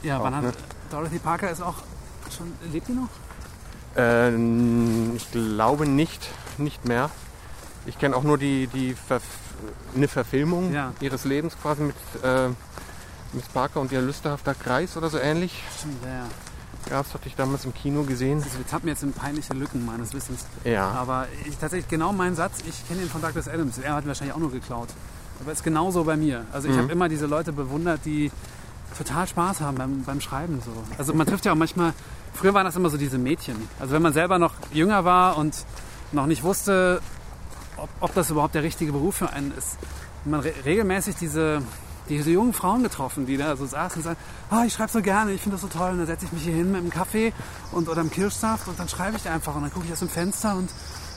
Ja, 0.03 0.19
Auch, 0.19 0.23
wann 0.23 0.35
hat 0.35 0.43
ne? 0.43 0.53
Dorothy 0.91 1.17
Parker 1.17 1.49
ist 1.49 1.61
auch 1.61 1.81
schon 2.35 2.53
lebt 2.71 2.87
die 2.87 2.93
noch? 2.93 3.09
Äh, 3.97 5.15
ich 5.15 5.31
glaube 5.31 5.87
nicht, 5.87 6.29
nicht 6.59 6.85
mehr. 6.85 7.09
Ich 7.87 7.97
kenne 7.97 8.15
auch 8.15 8.23
nur 8.23 8.37
die, 8.37 8.67
die 8.67 8.93
Verf 8.93 9.23
eine 9.95 10.07
Verfilmung 10.07 10.71
Ja. 10.73 10.93
ihres 10.99 11.25
Lebens 11.25 11.57
quasi 11.59 11.81
mit 11.83 11.95
äh, 12.23 12.49
Miss 13.33 13.45
Parker 13.53 13.79
und 13.81 13.91
ihr 13.91 14.01
lüsterhafter 14.01 14.53
Kreis 14.53 14.95
oder 14.97 15.09
so 15.09 15.17
ähnlich. 15.17 15.63
Stimmt, 15.79 16.03
ja, 16.03 16.09
ja. 16.09 16.25
Das 16.89 17.13
hatte 17.13 17.27
ich 17.27 17.35
damals 17.35 17.65
im 17.65 17.73
Kino 17.73 18.03
gesehen. 18.03 18.41
Also, 18.43 18.57
wir 18.59 18.67
tappen 18.67 18.87
jetzt 18.87 19.03
in 19.03 19.11
peinliche 19.13 19.53
Lücken 19.53 19.85
meines 19.85 20.13
Wissens. 20.13 20.45
Ja. 20.63 20.89
Aber 20.91 21.25
ich, 21.45 21.57
tatsächlich 21.57 21.89
genau 21.89 22.13
mein 22.13 22.35
Satz, 22.35 22.59
ich 22.67 22.87
kenne 22.87 23.01
den 23.01 23.09
von 23.09 23.21
Douglas 23.21 23.47
Adams. 23.49 23.77
Er 23.79 23.95
hat 23.95 24.05
ihn 24.05 24.07
wahrscheinlich 24.07 24.33
auch 24.35 24.39
nur 24.39 24.51
geklaut. 24.51 24.89
Aber 25.41 25.51
ist 25.51 25.63
genauso 25.63 26.03
bei 26.05 26.15
mir. 26.15 26.45
Also 26.53 26.67
ich 26.69 26.75
Mhm. 26.75 26.79
habe 26.83 26.91
immer 26.91 27.09
diese 27.09 27.25
Leute 27.25 27.51
bewundert, 27.51 28.01
die 28.05 28.31
total 28.97 29.27
Spaß 29.27 29.59
haben 29.61 29.75
beim, 29.77 30.03
beim 30.03 30.21
Schreiben. 30.21 30.61
So. 30.63 30.71
Also 30.97 31.13
man 31.13 31.27
trifft 31.27 31.45
ja 31.45 31.51
auch 31.51 31.57
manchmal, 31.57 31.93
früher 32.33 32.53
waren 32.53 32.65
das 32.65 32.75
immer 32.75 32.89
so 32.89 32.97
diese 32.97 33.17
Mädchen. 33.17 33.55
Also 33.79 33.93
wenn 33.93 34.01
man 34.01 34.13
selber 34.13 34.39
noch 34.39 34.53
jünger 34.71 35.03
war 35.03 35.37
und 35.37 35.55
noch 36.13 36.25
nicht 36.25 36.43
wusste, 36.43 37.01
ob, 37.77 37.89
ob 37.99 38.13
das 38.13 38.29
überhaupt 38.29 38.55
der 38.55 38.63
richtige 38.63 38.91
Beruf 38.91 39.15
für 39.15 39.29
einen 39.29 39.51
ist, 39.51 39.77
man 40.25 40.41
re 40.41 40.53
regelmäßig 40.65 41.15
diese, 41.15 41.61
diese 42.09 42.31
jungen 42.31 42.53
Frauen 42.53 42.83
getroffen, 42.83 43.25
die 43.25 43.37
da 43.37 43.55
so 43.55 43.65
saßen 43.65 43.97
und 43.97 44.03
sagen, 44.03 44.17
ah, 44.49 44.63
ich 44.65 44.73
schreibe 44.73 44.91
so 44.91 45.01
gerne, 45.01 45.31
ich 45.31 45.41
finde 45.41 45.55
das 45.55 45.61
so 45.61 45.67
toll. 45.67 45.91
Und 45.91 45.99
dann 45.99 46.07
setze 46.07 46.25
ich 46.25 46.31
mich 46.31 46.43
hier 46.43 46.53
hin 46.53 46.71
mit 46.71 46.81
einem 46.81 46.89
Kaffee 46.89 47.33
und, 47.71 47.89
oder 47.89 48.01
einem 48.01 48.11
Kirschsaft 48.11 48.67
und 48.67 48.79
dann 48.79 48.89
schreibe 48.89 49.17
ich 49.17 49.29
einfach 49.29 49.55
und 49.55 49.61
dann 49.63 49.73
gucke 49.73 49.85
ich 49.85 49.91
aus 49.91 49.99
dem 49.99 50.09
Fenster 50.09 50.55
und 50.55 50.69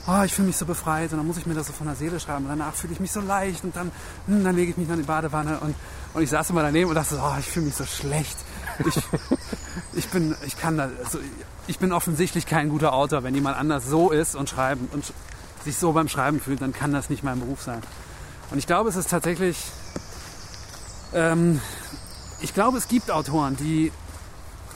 oh, 0.07 0.23
ich 0.23 0.33
fühle 0.33 0.47
mich 0.47 0.57
so 0.57 0.65
befreit 0.65 1.11
und 1.11 1.17
dann 1.17 1.27
muss 1.27 1.37
ich 1.37 1.45
mir 1.45 1.53
das 1.53 1.67
so 1.67 1.73
von 1.73 1.87
der 1.87 1.95
Seele 1.95 2.19
schreiben. 2.19 2.45
Und 2.45 2.49
danach 2.49 2.73
fühle 2.73 2.93
ich 2.93 2.99
mich 2.99 3.11
so 3.11 3.21
leicht 3.21 3.63
und 3.63 3.75
dann, 3.75 3.91
hm, 4.27 4.43
dann 4.43 4.55
lege 4.55 4.71
ich 4.71 4.77
mich 4.77 4.87
dann 4.87 4.97
in 4.97 5.03
die 5.03 5.07
Badewanne 5.07 5.59
und, 5.59 5.75
und 6.13 6.21
ich 6.21 6.29
saß 6.29 6.49
immer 6.49 6.63
daneben 6.63 6.89
und 6.89 6.95
dachte, 6.95 7.19
oh, 7.21 7.35
ich 7.39 7.45
fühle 7.45 7.67
mich 7.67 7.75
so 7.75 7.85
schlecht. 7.85 8.37
Ich, 8.85 8.95
ich 9.93 10.09
bin, 10.09 10.35
ich 10.45 10.57
kann 10.57 10.77
da, 10.77 10.89
also 11.03 11.19
ich 11.67 11.79
bin 11.79 11.91
offensichtlich 11.91 12.45
kein 12.45 12.69
guter 12.69 12.93
Autor. 12.93 13.23
Wenn 13.23 13.35
jemand 13.35 13.57
anders 13.57 13.85
so 13.85 14.11
ist 14.11 14.35
und 14.35 14.49
schreiben 14.49 14.89
und 14.91 15.13
sich 15.63 15.77
so 15.77 15.91
beim 15.91 16.07
Schreiben 16.07 16.39
fühlt, 16.39 16.61
dann 16.61 16.73
kann 16.73 16.91
das 16.91 17.09
nicht 17.09 17.23
mein 17.23 17.39
Beruf 17.39 17.61
sein. 17.61 17.81
Und 18.51 18.57
ich 18.57 18.67
glaube, 18.67 18.89
es 18.89 18.95
ist 18.95 19.09
tatsächlich, 19.09 19.57
ähm, 21.13 21.61
ich 22.41 22.53
glaube, 22.53 22.77
es 22.77 22.87
gibt 22.87 23.11
Autoren, 23.11 23.55
die 23.55 23.91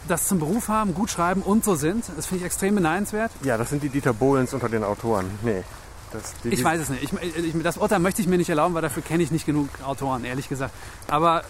das 0.08 0.28
zum 0.28 0.40
Beruf 0.40 0.68
haben, 0.68 0.94
gut 0.94 1.10
schreiben 1.10 1.42
und 1.42 1.66
so 1.66 1.76
sind. 1.76 2.06
Das 2.16 2.28
finde 2.28 2.42
ich 2.42 2.46
extrem 2.46 2.76
beneidenswert. 2.76 3.32
Ja, 3.44 3.58
das 3.58 3.70
sind 3.70 3.84
die 3.84 3.90
Dieter 3.90 4.14
Bohlens 4.14 4.54
unter 4.54 4.70
den 4.70 4.84
Autoren. 4.84 5.30
Nee. 5.42 5.64
Das, 6.12 6.34
die, 6.44 6.50
Ich 6.50 6.64
weiß 6.64 6.82
es 6.82 6.90
nicht. 6.90 7.04
Ich, 7.04 7.36
ich, 7.36 7.64
das 7.64 7.78
Urteil 7.78 8.00
möchte 8.00 8.22
ich 8.22 8.28
mir 8.28 8.38
nicht 8.38 8.50
erlauben, 8.50 8.74
weil 8.76 8.82
dafür 8.82 9.04
kenne 9.04 9.24
ich 9.24 9.32
nicht 9.32 9.46
genug 9.46 9.70
Autoren, 9.84 10.24
ehrlich 10.24 10.48
gesagt. 10.48 10.74
Aber 11.08 11.44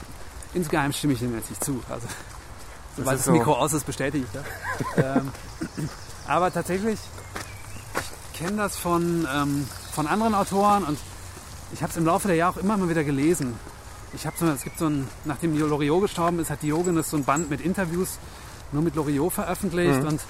insgeheim 0.53 0.93
stimme 0.93 1.13
ich 1.13 1.19
dem 1.19 1.35
jetzt 1.35 1.49
nicht 1.49 1.63
zu. 1.63 1.83
Also, 1.89 2.07
sobald 2.97 3.19
das 3.19 3.25
so. 3.25 3.31
Mikro 3.31 3.53
aus 3.53 3.73
ist, 3.73 3.85
bestätige 3.85 4.23
ich 4.23 4.31
das. 4.31 4.45
ähm, 5.17 5.31
aber 6.27 6.51
tatsächlich, 6.51 6.93
ich 6.93 7.14
kenne 8.35 8.57
das 8.57 8.77
von, 8.77 9.27
ähm, 9.33 9.67
von 9.93 10.07
anderen 10.07 10.35
Autoren 10.35 10.83
und 10.83 10.99
ich 11.73 11.81
habe 11.81 11.91
es 11.91 11.97
im 11.97 12.05
Laufe 12.05 12.27
der 12.27 12.37
Jahre 12.37 12.53
auch 12.53 12.57
immer 12.57 12.77
mal 12.77 12.89
wieder 12.89 13.03
gelesen. 13.03 13.57
Ich 14.13 14.25
habe 14.25 14.35
so, 14.37 14.45
es 14.47 14.63
gibt 14.63 14.77
so 14.77 14.87
ein, 14.87 15.07
nachdem 15.25 15.57
Loriot 15.57 16.01
gestorben 16.01 16.39
ist, 16.39 16.49
hat 16.49 16.61
Diogenes 16.61 17.09
so 17.09 17.17
ein 17.17 17.23
Band 17.23 17.49
mit 17.49 17.61
Interviews 17.61 18.19
nur 18.71 18.81
mit 18.81 18.95
Loriot 18.95 19.33
veröffentlicht 19.33 20.03
und 20.03 20.21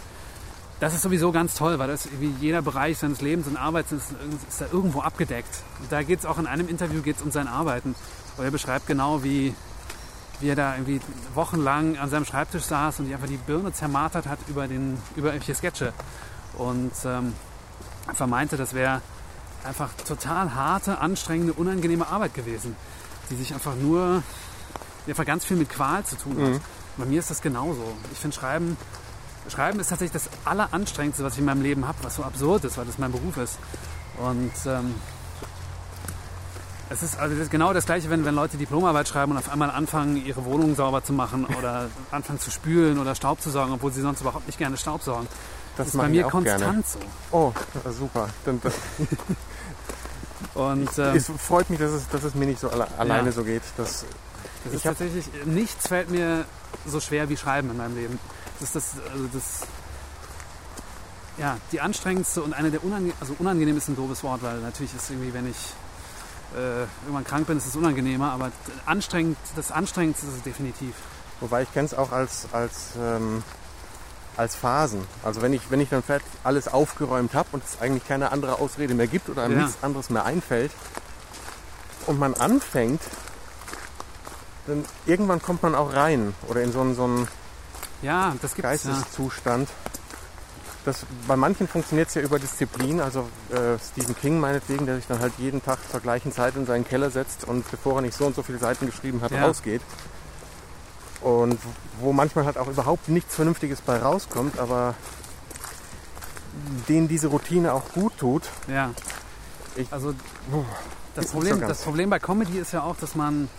das 0.80 0.94
ist 0.94 1.04
sowieso 1.04 1.32
ganz 1.32 1.56
toll, 1.56 1.80
weil 1.80 1.88
das 1.88 2.08
wie 2.20 2.34
jeder 2.42 2.62
Bereich 2.62 2.98
seines 2.98 3.22
Lebens 3.22 3.48
und 3.48 3.56
Arbeits 3.58 3.92
ist, 3.92 4.14
ist 4.48 4.60
da 4.60 4.66
irgendwo 4.72 5.00
abgedeckt. 5.02 5.64
Und 5.82 5.92
da 5.92 6.04
geht 6.04 6.20
es 6.20 6.26
auch 6.26 6.38
in 6.38 6.48
einem 6.48 6.68
Interview 6.68 7.02
geht's 7.02 7.22
um 7.22 7.32
sein 7.32 7.48
Arbeiten. 7.48 7.96
Wo 8.36 8.44
er 8.44 8.52
beschreibt 8.52 8.86
genau, 8.86 9.24
wie, 9.24 9.56
wie 10.42 10.50
er 10.50 10.58
da 10.58 10.74
irgendwie 10.76 11.00
wochenlang 11.34 11.98
an 11.98 12.10
seinem 12.10 12.26
Schreibtisch 12.26 12.64
saß 12.64 13.00
und 13.00 13.06
die 13.06 13.14
einfach 13.14 13.30
die 13.30 13.38
Birne 13.38 13.72
zermartert 13.72 14.28
hat 14.28 14.40
über, 14.50 14.68
den, 14.68 14.98
über 15.16 15.30
irgendwelche 15.30 15.56
Sketche. 15.56 15.94
Und 16.58 16.92
ähm, 17.06 17.32
einfach 18.08 18.28
meinte, 18.28 18.58
das 18.58 18.74
wäre 18.74 19.02
einfach 19.64 19.90
total 20.08 20.54
harte, 20.54 21.00
anstrengende, 21.00 21.54
unangenehme 21.54 22.08
Arbeit 22.08 22.34
gewesen, 22.34 22.76
die 23.30 23.36
sich 23.36 23.54
einfach 23.54 23.76
nur, 23.76 24.24
die 25.06 25.12
einfach 25.12 25.26
ganz 25.26 25.46
viel 25.46 25.58
mit 25.58 25.70
Qual 25.70 26.04
zu 26.06 26.18
tun 26.18 26.38
hat. 26.42 26.62
Bei 26.98 27.06
mir 27.06 27.20
ist 27.20 27.30
das 27.30 27.42
genauso. 27.42 27.84
Ich 28.14 28.20
finde 28.20 28.36
Schreiben, 28.36 28.78
Schreiben 29.50 29.80
ist 29.80 29.90
tatsächlich 29.90 30.24
das 30.24 30.30
Alleranstrengendste, 30.46 31.24
was 31.24 31.34
ich 31.34 31.40
in 31.40 31.46
meinem 31.46 31.62
Leben 31.62 31.88
habe, 31.88 31.98
was 32.04 32.16
so 32.16 32.24
absurd 32.24 32.64
ist, 32.64 32.78
weil 32.78 32.86
das 32.86 32.98
mein 32.98 33.12
Beruf 33.12 33.38
ist. 33.38 33.58
Und 34.18 34.54
ähm, 34.66 34.96
es 36.90 37.04
ist 37.04 37.20
also 37.20 37.36
das 37.36 37.46
ist 37.46 37.52
genau 37.52 37.74
das 37.74 37.86
Gleiche, 37.86 38.10
wenn, 38.10 38.26
wenn 38.26 38.36
Leute 38.36 38.58
Diplomarbeit 38.58 39.08
schreiben 39.08 39.32
und 39.32 39.38
auf 39.38 39.50
einmal 39.50 39.72
anfangen, 39.72 40.24
ihre 40.24 40.46
Wohnung 40.46 40.76
sauber 40.76 41.04
zu 41.04 41.14
machen 41.14 41.46
oder 41.46 41.90
anfangen 42.12 42.40
zu 42.40 42.52
spülen 42.52 43.00
oder 43.00 43.16
Staub 43.16 43.42
zu 43.42 43.50
saugen, 43.50 43.74
obwohl 43.74 43.92
sie 43.92 44.02
sonst 44.02 44.22
überhaupt 44.22 44.48
nicht 44.48 44.58
gerne 44.58 44.78
Staub 44.78 45.02
saugen. 45.02 45.28
Das, 45.78 45.88
ist 45.88 45.98
bei 45.98 46.08
mir 46.08 46.24
so. 46.30 47.00
Oh, 47.32 47.52
super. 47.92 48.30
Und 50.54 50.90
ähm, 50.98 51.16
es 51.16 51.30
freut 51.38 51.70
mich, 51.70 51.80
dass 51.80 51.92
es, 51.92 52.08
dass 52.10 52.24
es 52.24 52.34
mir 52.36 52.46
nicht 52.46 52.60
so 52.60 52.70
alle, 52.70 52.88
alleine 52.98 53.32
so 53.32 53.44
geht. 53.44 53.62
Das, 53.78 54.06
Das 54.64 54.74
Ich 54.74 54.78
ist 54.78 54.84
tatsächlich, 54.84 55.26
nichts 55.46 55.88
fällt 55.88 56.10
mir 56.10 56.46
so 56.86 57.00
schwer 57.00 57.30
wie 57.30 57.38
Schreiben 57.38 57.72
in 57.72 57.78
meinem 57.78 57.96
Leben. 57.96 58.20
Das 58.60 58.70
ist 58.70 58.76
das, 58.76 58.94
also 59.12 59.28
das, 59.34 59.62
ja, 61.38 61.58
die 61.72 61.82
anstrengendste 61.82 62.42
und 62.42 62.54
eine 62.54 62.72
der 62.72 62.84
unangenehm, 62.84 63.14
also 63.20 63.36
unangenehm 63.40 63.78
ist 63.78 63.90
ein 63.90 63.96
doofes 63.96 64.24
Wort, 64.24 64.44
weil 64.44 64.60
natürlich 64.60 64.96
ist 64.96 65.10
irgendwie, 65.10 65.34
wenn 65.34 65.50
ich 65.50 65.58
äh, 66.56 66.84
irgendwann 67.04 67.26
krank 67.26 67.48
bin, 67.48 67.58
ist 67.58 67.68
es 67.68 67.76
unangenehmer, 67.76 68.32
aber 68.32 68.52
anstrengend, 68.86 69.38
das 69.58 69.72
Anstrengendste 69.72 70.28
ist 70.28 70.36
es 70.38 70.44
definitiv. 70.44 70.94
wobei 71.42 71.64
ich 71.64 71.74
kenne 71.74 71.88
es 71.88 71.94
auch 71.94 72.14
als, 72.14 72.48
als, 72.54 72.92
ähm, 72.98 73.44
als 74.38 74.56
Phasen. 74.56 75.02
Also 75.24 75.42
wenn 75.42 75.54
ich, 75.54 75.70
wenn 75.72 75.80
ich 75.80 75.90
dann 75.90 76.04
fertig 76.04 76.28
alles 76.44 76.68
aufgeräumt 76.68 77.34
habe 77.34 77.50
und 77.54 77.64
es 77.64 77.80
eigentlich 77.82 78.08
keine 78.08 78.32
andere 78.32 78.60
Ausrede 78.60 78.94
mehr 78.94 79.08
gibt 79.08 79.30
oder 79.30 79.44
einem 79.44 79.58
Ja. 79.60 79.66
nichts 79.66 79.84
anderes 79.84 80.10
mehr 80.10 80.26
einfällt 80.26 80.72
und 82.08 82.20
man 82.20 82.34
anfängt, 82.34 83.02
dann 84.68 84.84
irgendwann 85.06 85.42
kommt 85.42 85.64
man 85.64 85.76
auch 85.76 85.94
rein 85.94 86.34
oder 86.48 86.62
in 86.62 86.72
so 86.72 86.82
einen, 86.82 86.96
so 86.96 87.04
einen 87.06 87.28
Ja, 88.02 88.36
das 88.42 88.56
gibt's. 88.56 88.84
Ja. 88.84 88.92
Geisteszustand. 88.92 89.70
Das, 90.86 91.04
bei 91.28 91.36
manchen 91.36 91.68
funktioniert 91.68 92.10
es 92.10 92.14
ja 92.16 92.22
über 92.22 92.38
Disziplin, 92.38 93.02
also 93.02 93.28
äh, 93.50 93.80
Stephen 93.92 94.16
King 94.16 94.40
meinetwegen, 94.40 94.86
der 94.86 94.98
sich 94.98 95.08
dann 95.08 95.20
halt 95.20 95.34
jeden 95.40 95.64
Tag 95.64 95.80
zur 95.90 96.00
gleichen 96.00 96.32
Zeit 96.32 96.56
in 96.56 96.68
seinen 96.68 96.86
Keller 96.88 97.10
setzt 97.10 97.44
und 97.46 97.70
bevor 97.72 97.96
er 97.96 98.02
nicht 98.02 98.16
so 98.16 98.26
und 98.28 98.36
so 98.36 98.44
viele 98.44 98.60
Seiten 98.60 98.86
geschrieben 98.86 99.22
hat, 99.22 99.32
Ja. 99.32 99.46
rausgeht. 99.48 99.82
Und 101.22 101.58
wo 102.00 102.12
manchmal 102.14 102.46
halt 102.46 102.58
auch 102.58 102.68
überhaupt 102.68 103.10
nichts 103.10 103.36
Vernünftiges 103.36 103.82
bei 103.82 103.98
rauskommt, 103.98 104.60
aber 104.60 104.96
denen 106.88 107.08
diese 107.08 107.28
Routine 107.28 107.74
auch 107.74 107.92
gut 107.94 108.18
tut. 108.18 108.44
Ja. 108.68 108.92
Ich- 109.76 109.92
also 109.92 110.14
das 111.16 111.28
Problem, 111.28 111.60
das 111.62 111.82
Problem 111.82 112.10
bei 112.10 112.20
Comedy 112.20 112.58
ist 112.60 112.72
ja 112.74 112.84
auch, 112.84 112.96
dass 112.98 113.16
man 113.16 113.50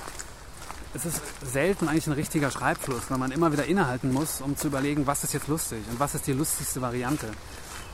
es 0.94 1.04
ist 1.04 1.20
selten 1.44 1.88
eigentlich 1.88 2.06
ein 2.06 2.14
richtiger 2.14 2.50
Schreibfluss, 2.50 3.02
weil 3.10 3.18
man 3.18 3.30
immer 3.30 3.52
wieder 3.52 3.66
innehalten 3.66 4.12
muss, 4.14 4.40
um 4.40 4.56
zu 4.56 4.68
überlegen, 4.68 5.06
was 5.06 5.24
ist 5.24 5.34
jetzt 5.34 5.46
lustig 5.48 5.80
und 5.90 6.00
was 6.00 6.14
ist 6.14 6.26
die 6.26 6.32
lustigste 6.32 6.80
Variante. 6.80 7.28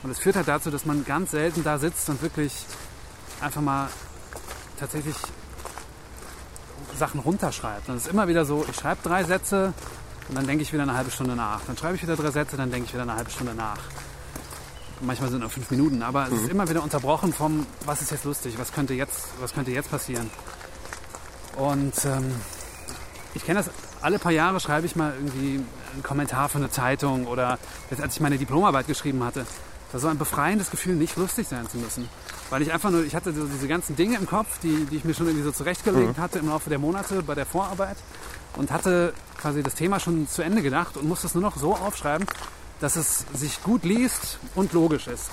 Und 0.03 0.11
es 0.11 0.19
führt 0.19 0.37
halt 0.37 0.47
dazu, 0.47 0.71
dass 0.71 0.85
man 0.85 1.03
ganz 1.03 1.31
selten 1.31 1.63
da 1.65 1.79
sitzt 1.79 2.07
und 2.09 2.21
wirklich 2.21 2.65
einfach 3.41 3.61
mal 3.61 3.89
tatsächlich 4.79 5.15
Sachen 6.97 7.19
runterschreibt. 7.19 7.89
Und 7.89 7.95
es 7.95 8.05
ist 8.05 8.11
immer 8.11 8.27
wieder 8.27 8.45
so, 8.45 8.65
ich 8.69 8.75
schreibe 8.75 9.01
drei 9.03 9.23
Sätze 9.23 9.73
und 10.29 10.35
dann 10.35 10.47
denke 10.47 10.63
ich 10.63 10.73
wieder 10.73 10.83
eine 10.83 10.95
halbe 10.95 11.11
Stunde 11.11 11.35
nach. 11.35 11.61
Dann 11.65 11.77
schreibe 11.77 11.95
ich 11.95 12.01
wieder 12.01 12.15
drei 12.15 12.31
Sätze, 12.31 12.57
dann 12.57 12.71
denke 12.71 12.87
ich 12.87 12.93
wieder 12.93 13.03
eine 13.03 13.15
halbe 13.15 13.29
Stunde 13.29 13.53
nach. 13.53 13.79
Manchmal 15.01 15.29
sind 15.29 15.39
es 15.39 15.41
nur 15.41 15.49
fünf 15.49 15.69
Minuten, 15.71 16.01
aber 16.01 16.27
es 16.27 16.43
ist 16.43 16.49
immer 16.49 16.69
wieder 16.69 16.81
unterbrochen 16.81 17.33
vom, 17.33 17.65
was 17.85 18.01
ist 18.01 18.11
jetzt 18.11 18.23
lustig, 18.23 18.57
was 18.57 18.71
könnte 18.71 18.93
jetzt, 18.93 19.27
was 19.41 19.53
könnte 19.53 19.71
jetzt 19.71 19.91
passieren. 19.91 20.29
Und 21.57 21.93
ähm, 22.05 22.33
ich 23.33 23.45
kenne 23.45 23.59
das, 23.59 23.69
alle 24.01 24.19
paar 24.19 24.31
Jahre 24.31 24.59
schreibe 24.59 24.85
ich 24.85 24.95
mal 24.95 25.13
irgendwie 25.13 25.63
einen 25.93 26.03
Kommentar 26.03 26.49
für 26.49 26.57
eine 26.57 26.69
Zeitung 26.69 27.27
oder 27.27 27.59
jetzt, 27.89 28.01
als 28.01 28.15
ich 28.15 28.21
meine 28.21 28.37
Diplomarbeit 28.37 28.87
geschrieben 28.87 29.23
hatte, 29.23 29.45
Das 29.93 30.01
war 30.01 30.09
ein 30.09 30.17
befreiendes 30.17 30.71
Gefühl, 30.71 30.95
nicht 30.95 31.15
lustig 31.17 31.47
sein 31.47 31.69
zu 31.69 31.77
müssen. 31.77 32.09
Weil 32.49 32.63
ich 32.63 32.73
einfach 32.73 32.89
nur, 32.89 33.03
ich 33.05 33.15
hatte 33.15 33.31
so 33.31 33.45
diese 33.45 33.67
ganzen 33.67 33.95
Dinge 33.95 34.17
im 34.17 34.25
Kopf, 34.25 34.59
die, 34.61 34.85
die 34.85 34.97
ich 34.97 35.05
mir 35.05 35.13
schon 35.13 35.27
irgendwie 35.27 35.45
so 35.45 35.51
zurechtgelegt 35.51 36.17
hatte 36.17 36.39
im 36.39 36.49
Laufe 36.49 36.69
der 36.69 36.79
Monate 36.79 37.21
bei 37.21 37.35
der 37.35 37.45
Vorarbeit 37.45 37.97
und 38.57 38.71
hatte 38.71 39.13
quasi 39.39 39.61
das 39.61 39.75
Thema 39.75 39.99
schon 39.99 40.27
zu 40.27 40.41
Ende 40.41 40.63
gedacht 40.63 40.97
und 40.97 41.07
musste 41.07 41.27
es 41.27 41.35
nur 41.35 41.43
noch 41.43 41.57
so 41.57 41.75
aufschreiben, 41.75 42.27
dass 42.79 42.95
es 42.95 43.25
sich 43.35 43.61
gut 43.61 43.83
liest 43.83 44.39
und 44.55 44.73
logisch 44.73 45.07
ist. 45.07 45.29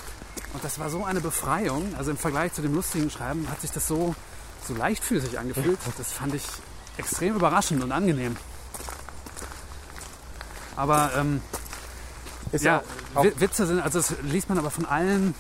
Und 0.53 0.63
das 0.63 0.79
war 0.79 0.91
so 0.91 1.05
eine 1.05 1.21
Befreiung. 1.23 1.95
Also 1.97 2.11
im 2.11 2.19
Vergleich 2.19 2.53
zu 2.53 2.61
dem 2.61 2.75
lustigen 2.75 3.11
Schreiben 3.11 3.49
hat 3.51 3.63
sich 3.63 3.71
das 3.71 3.89
so, 3.89 4.15
so 4.67 4.75
leichtfüßig 4.75 5.39
angefühlt. 5.39 5.79
Das 5.97 6.13
fand 6.13 6.35
ich 6.35 6.45
extrem 6.99 7.35
überraschend 7.35 7.83
und 7.83 7.93
angenehm. 7.93 8.37
Aber 10.77 11.13
ähm, 11.17 11.41
Ist 12.53 12.65
ja, 12.65 12.83
auch, 13.15 13.21
auch 13.21 13.25
Wi- 13.25 13.35
Witze 13.41 13.67
sind, 13.67 13.81
also 13.81 13.99
das 14.01 14.15
liest 14.23 14.49
man 14.49 14.59
aber 14.59 14.71
von 14.71 14.85
allen, 14.87 15.35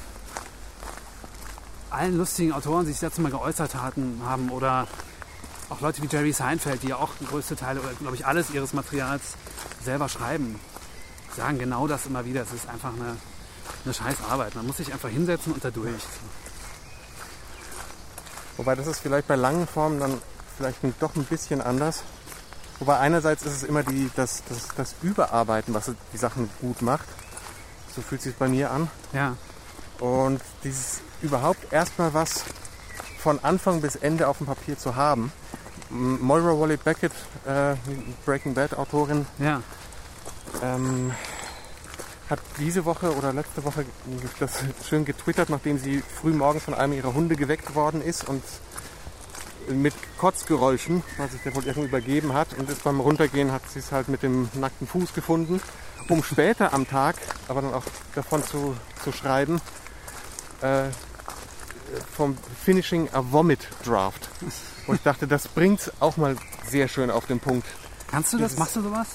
allen 1.91 2.17
lustigen 2.17 2.53
Autoren, 2.53 2.87
die 2.87 2.93
sich 2.93 3.01
dazu 3.01 3.21
mal 3.21 3.31
geäußert 3.31 3.75
hatten, 3.75 4.21
haben 4.25 4.51
oder 4.51 4.87
auch 5.71 5.81
Leute 5.81 6.03
wie 6.03 6.07
Jerry 6.07 6.33
Seinfeld, 6.33 6.83
die 6.83 6.89
ja 6.89 6.97
auch 6.97 7.11
größte 7.29 7.57
Teile 7.57 7.81
oder 7.81 7.93
glaube 7.95 8.15
ich 8.17 8.27
alles 8.27 8.51
ihres 8.51 8.73
Materials 8.73 9.23
selber 9.85 10.09
schreiben, 10.09 10.59
sagen 11.37 11.59
genau 11.59 11.87
das 11.89 12.07
immer 12.07 12.25
wieder. 12.25 12.43
Es 12.43 12.53
ist 12.53 12.69
einfach 12.69 12.93
eine, 12.93 13.17
eine 13.85 13.95
scheiß 13.95 14.17
Arbeit. 14.29 14.55
Man 14.55 14.67
muss 14.67 14.77
sich 14.79 14.93
einfach 14.93 15.09
hinsetzen 15.09 15.53
und 15.53 15.65
da 15.65 15.71
durch. 15.71 16.03
Wobei 18.57 18.75
das 18.75 18.87
ist 18.87 19.01
vielleicht 19.01 19.27
bei 19.27 19.37
langen 19.37 19.67
Formen 19.67 20.01
dann 20.01 20.21
vielleicht 20.57 20.79
doch 21.01 21.15
ein 21.17 21.25
bisschen 21.25 21.61
anders. 21.61 22.03
Wobei 22.81 22.99
einerseits 22.99 23.43
ist 23.43 23.57
es 23.57 23.63
immer 23.63 23.83
die, 23.83 24.11
das, 24.17 24.43
das, 24.49 24.69
das 24.77 24.95
Überarbeiten, 25.03 25.75
was 25.75 25.93
die 26.13 26.17
Sachen 26.17 26.51
gut 26.61 26.83
macht. 26.83 27.07
So 27.95 28.01
fühlt 28.01 28.23
sich 28.23 28.35
bei 28.35 28.49
mir 28.49 28.71
an. 28.71 28.89
Ja, 29.13 29.37
Und 29.99 30.41
dieses 30.65 31.01
überhaupt 31.23 31.73
erstmal 31.73 32.15
was 32.15 32.45
von 33.19 33.39
Anfang 33.45 33.83
bis 33.83 33.97
Ende 33.97 34.29
auf 34.29 34.39
dem 34.39 34.47
Papier 34.47 34.79
zu 34.79 34.97
haben. 34.97 35.31
Moira 35.91 36.59
Wally 36.59 36.79
Beckett, 36.79 37.13
äh, 37.47 37.75
Breaking 38.25 38.55
Bad 38.55 38.75
Autorin, 38.79 39.27
ja, 39.39 39.61
ähm, 40.63 41.13
hat 42.31 42.39
diese 42.59 42.85
Woche 42.85 43.15
oder 43.17 43.33
letzte 43.33 43.65
Woche 43.65 43.85
das 44.39 44.61
schön 44.89 45.05
getwittert, 45.05 45.51
nachdem 45.51 45.79
sie 45.79 46.01
früh 46.01 46.31
morgens 46.33 46.63
von 46.63 46.75
einem 46.75 46.93
ihrer 46.93 47.13
Hunde 47.13 47.35
geweckt 47.35 47.75
worden 47.75 48.01
ist 48.01 48.29
und 48.29 48.43
mit 49.69 49.95
Kotzgeräuschen, 50.19 51.03
weil 51.17 51.29
sich 51.31 51.41
der 51.43 51.55
wohl 51.55 51.65
irgendwie 51.65 51.89
übergeben 51.89 52.33
hat 52.35 52.49
und 52.59 52.69
ist 52.71 52.83
beim 52.85 53.01
Runtergehen 53.01 53.53
hat 53.53 53.63
sie 53.71 53.79
es 53.81 53.93
halt 53.93 54.09
mit 54.09 54.23
dem 54.23 54.49
nackten 54.55 54.87
Fuß 54.87 55.13
gefunden, 55.15 55.61
um 56.09 56.23
später 56.23 56.73
am 56.73 56.89
Tag 56.89 57.17
aber 57.49 57.63
dann 57.63 57.75
auch 57.75 57.85
davon 58.15 58.43
zu, 58.45 58.77
zu 59.05 59.13
schreiben, 59.13 59.61
äh, 60.63 60.85
vom 62.17 62.37
Finishing 62.65 63.09
a 63.13 63.23
Vomit 63.31 63.67
Draft. 63.85 64.29
Und 64.87 64.97
ich 64.97 65.03
dachte, 65.03 65.27
das 65.27 65.49
bringt 65.49 65.93
auch 66.01 66.17
mal 66.17 66.37
sehr 66.69 66.89
schön 66.89 67.11
auf 67.11 67.27
den 67.27 67.41
Punkt. 67.41 67.67
Kannst 68.11 68.33
du 68.33 68.39
das? 68.39 68.49
Dieses- 68.53 68.59
Machst 68.59 68.77
du 68.77 68.83
sowas? 68.83 69.09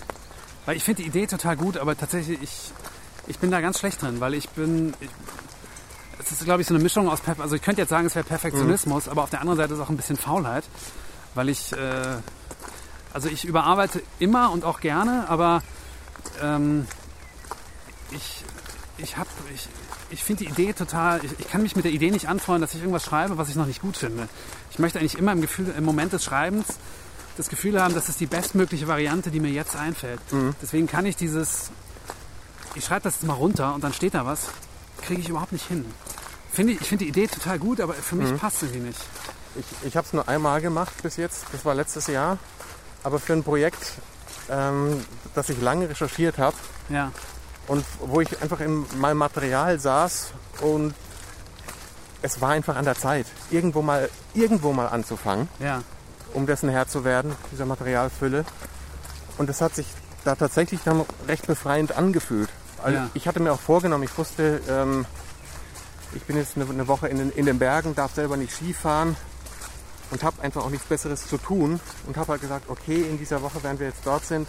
Weil 0.65 0.77
ich 0.77 0.83
finde 0.83 1.03
die 1.03 1.07
Idee 1.07 1.27
total 1.27 1.55
gut, 1.57 1.77
aber 1.77 1.95
tatsächlich, 1.97 2.41
ich, 2.41 2.71
ich 3.27 3.39
bin 3.39 3.51
da 3.51 3.61
ganz 3.61 3.79
schlecht 3.79 4.01
drin, 4.01 4.19
weil 4.19 4.33
ich 4.33 4.49
bin. 4.49 4.93
Ich, 4.99 5.09
es 6.19 6.31
ist, 6.31 6.43
glaube 6.45 6.61
ich, 6.61 6.67
so 6.67 6.73
eine 6.73 6.83
Mischung 6.83 7.09
aus. 7.09 7.21
Perf 7.21 7.39
also, 7.39 7.55
ich 7.55 7.61
könnte 7.61 7.81
jetzt 7.81 7.89
sagen, 7.89 8.07
es 8.07 8.15
wäre 8.15 8.25
Perfektionismus, 8.25 9.07
aber 9.07 9.23
auf 9.23 9.29
der 9.29 9.41
anderen 9.41 9.57
Seite 9.57 9.73
ist 9.73 9.79
auch 9.79 9.89
ein 9.89 9.97
bisschen 9.97 10.17
Faulheit, 10.17 10.63
weil 11.33 11.49
ich. 11.49 11.71
Äh, 11.73 12.17
also, 13.13 13.29
ich 13.29 13.45
überarbeite 13.45 14.01
immer 14.19 14.51
und 14.51 14.65
auch 14.65 14.81
gerne, 14.81 15.25
aber 15.29 15.63
ähm, 16.41 16.85
ich, 18.11 18.43
ich 18.97 19.17
habe. 19.17 19.29
Ich, 19.53 19.67
ich 20.11 20.23
finde 20.23 20.45
die 20.45 20.49
Idee 20.49 20.73
total. 20.73 21.23
Ich, 21.23 21.31
ich 21.39 21.49
kann 21.49 21.61
mich 21.61 21.75
mit 21.75 21.85
der 21.85 21.91
Idee 21.91 22.11
nicht 22.11 22.27
anfreunden, 22.27 22.61
dass 22.61 22.73
ich 22.73 22.81
irgendwas 22.81 23.05
schreibe, 23.05 23.37
was 23.37 23.49
ich 23.49 23.55
noch 23.55 23.65
nicht 23.65 23.81
gut 23.81 23.97
finde. 23.97 24.27
Ich 24.71 24.79
möchte 24.79 24.99
eigentlich 24.99 25.17
immer 25.17 25.31
im 25.31 25.41
Gefühl, 25.41 25.73
im 25.75 25.83
Moment 25.83 26.13
des 26.13 26.23
Schreibens 26.23 26.65
das 27.37 27.49
Gefühl 27.49 27.81
haben, 27.81 27.93
das 27.93 28.09
ist 28.09 28.19
die 28.19 28.27
bestmögliche 28.27 28.87
Variante, 28.87 29.31
die 29.31 29.39
mir 29.39 29.51
jetzt 29.51 29.75
einfällt. 29.75 30.19
Deswegen 30.61 30.87
kann 30.87 31.05
ich 31.05 31.15
dieses, 31.15 31.71
ich 32.75 32.85
schreibe 32.85 33.03
das 33.03 33.15
jetzt 33.15 33.25
mal 33.25 33.33
runter 33.33 33.73
und 33.75 33.83
dann 33.83 33.93
steht 33.93 34.13
da 34.13 34.25
was, 34.25 34.47
kriege 35.01 35.21
ich 35.21 35.29
überhaupt 35.29 35.51
nicht 35.51 35.67
hin. 35.67 35.85
Finde 36.51 36.73
ich 36.73 36.81
ich 36.81 36.87
finde 36.87 37.05
die 37.05 37.09
Idee 37.09 37.27
total 37.27 37.59
gut, 37.59 37.81
aber 37.81 37.93
für 37.93 38.15
mich 38.15 38.37
passt 38.39 38.59
sie 38.61 38.67
nicht. 38.67 38.99
Ich, 39.55 39.87
ich 39.87 39.97
habe 39.97 40.05
es 40.05 40.13
nur 40.13 40.27
einmal 40.27 40.61
gemacht 40.61 40.93
bis 41.01 41.17
jetzt, 41.17 41.45
das 41.51 41.63
war 41.63 41.75
letztes 41.75 42.07
Jahr, 42.07 42.37
aber 43.03 43.19
für 43.19 43.33
ein 43.33 43.43
Projekt, 43.43 43.93
ähm, 44.49 45.05
das 45.33 45.49
ich 45.49 45.61
lange 45.61 45.89
recherchiert 45.89 46.37
habe 46.37 46.55
Ja, 46.89 47.11
und 47.67 47.85
wo 47.99 48.21
ich 48.21 48.41
einfach 48.41 48.59
in 48.59 48.85
meinem 48.97 49.17
Material 49.17 49.79
saß 49.79 50.31
und 50.61 50.93
es 52.21 52.41
war 52.41 52.49
einfach 52.49 52.75
an 52.75 52.85
der 52.85 52.95
Zeit, 52.95 53.27
irgendwo 53.51 53.81
mal, 53.81 54.09
irgendwo 54.33 54.73
mal 54.73 54.87
anzufangen, 54.87 55.47
ja, 55.59 55.83
um 56.33 56.45
dessen 56.45 56.69
Herr 56.69 56.87
zu 56.87 57.03
werden, 57.05 57.33
dieser 57.51 57.65
Materialfülle. 57.65 58.45
Und 59.37 59.49
es 59.49 59.61
hat 59.61 59.75
sich 59.75 59.87
da 60.23 60.35
tatsächlich 60.35 60.81
dann 60.83 61.05
recht 61.27 61.47
befreiend 61.47 61.95
angefühlt. 61.97 62.49
Also 62.83 62.97
Ja. 62.97 63.09
Ich 63.13 63.27
hatte 63.27 63.39
mir 63.39 63.51
auch 63.53 63.59
vorgenommen, 63.59 64.03
ich 64.03 64.17
wusste, 64.17 64.61
ähm, 64.69 65.05
ich 66.13 66.23
bin 66.23 66.37
jetzt 66.37 66.55
eine, 66.55 66.69
eine 66.69 66.87
Woche 66.87 67.07
in 67.07 67.17
den, 67.17 67.31
in 67.31 67.45
den 67.45 67.59
Bergen, 67.59 67.95
darf 67.95 68.13
selber 68.13 68.37
nicht 68.37 68.53
Skifahren 68.53 69.15
und 70.11 70.23
habe 70.23 70.41
einfach 70.41 70.63
auch 70.63 70.69
nichts 70.69 70.85
Besseres 70.87 71.27
zu 71.27 71.37
tun 71.37 71.79
und 72.07 72.17
habe 72.17 72.33
halt 72.33 72.41
gesagt, 72.41 72.69
okay, 72.69 73.01
in 73.01 73.17
dieser 73.17 73.41
Woche, 73.41 73.59
während 73.63 73.79
wir 73.79 73.87
jetzt 73.87 74.05
dort 74.05 74.25
sind, 74.25 74.47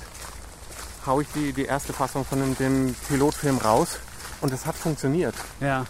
haue 1.07 1.23
ich 1.23 1.29
die, 1.35 1.53
die 1.53 1.65
erste 1.65 1.93
Fassung 1.93 2.25
von 2.25 2.41
dem, 2.41 2.57
dem 2.57 2.95
Pilotfilm 3.09 3.59
raus 3.59 3.99
und 4.41 4.53
es 4.53 4.67
hat 4.67 4.77
funktioniert. 4.77 5.35
ja. 5.61 5.85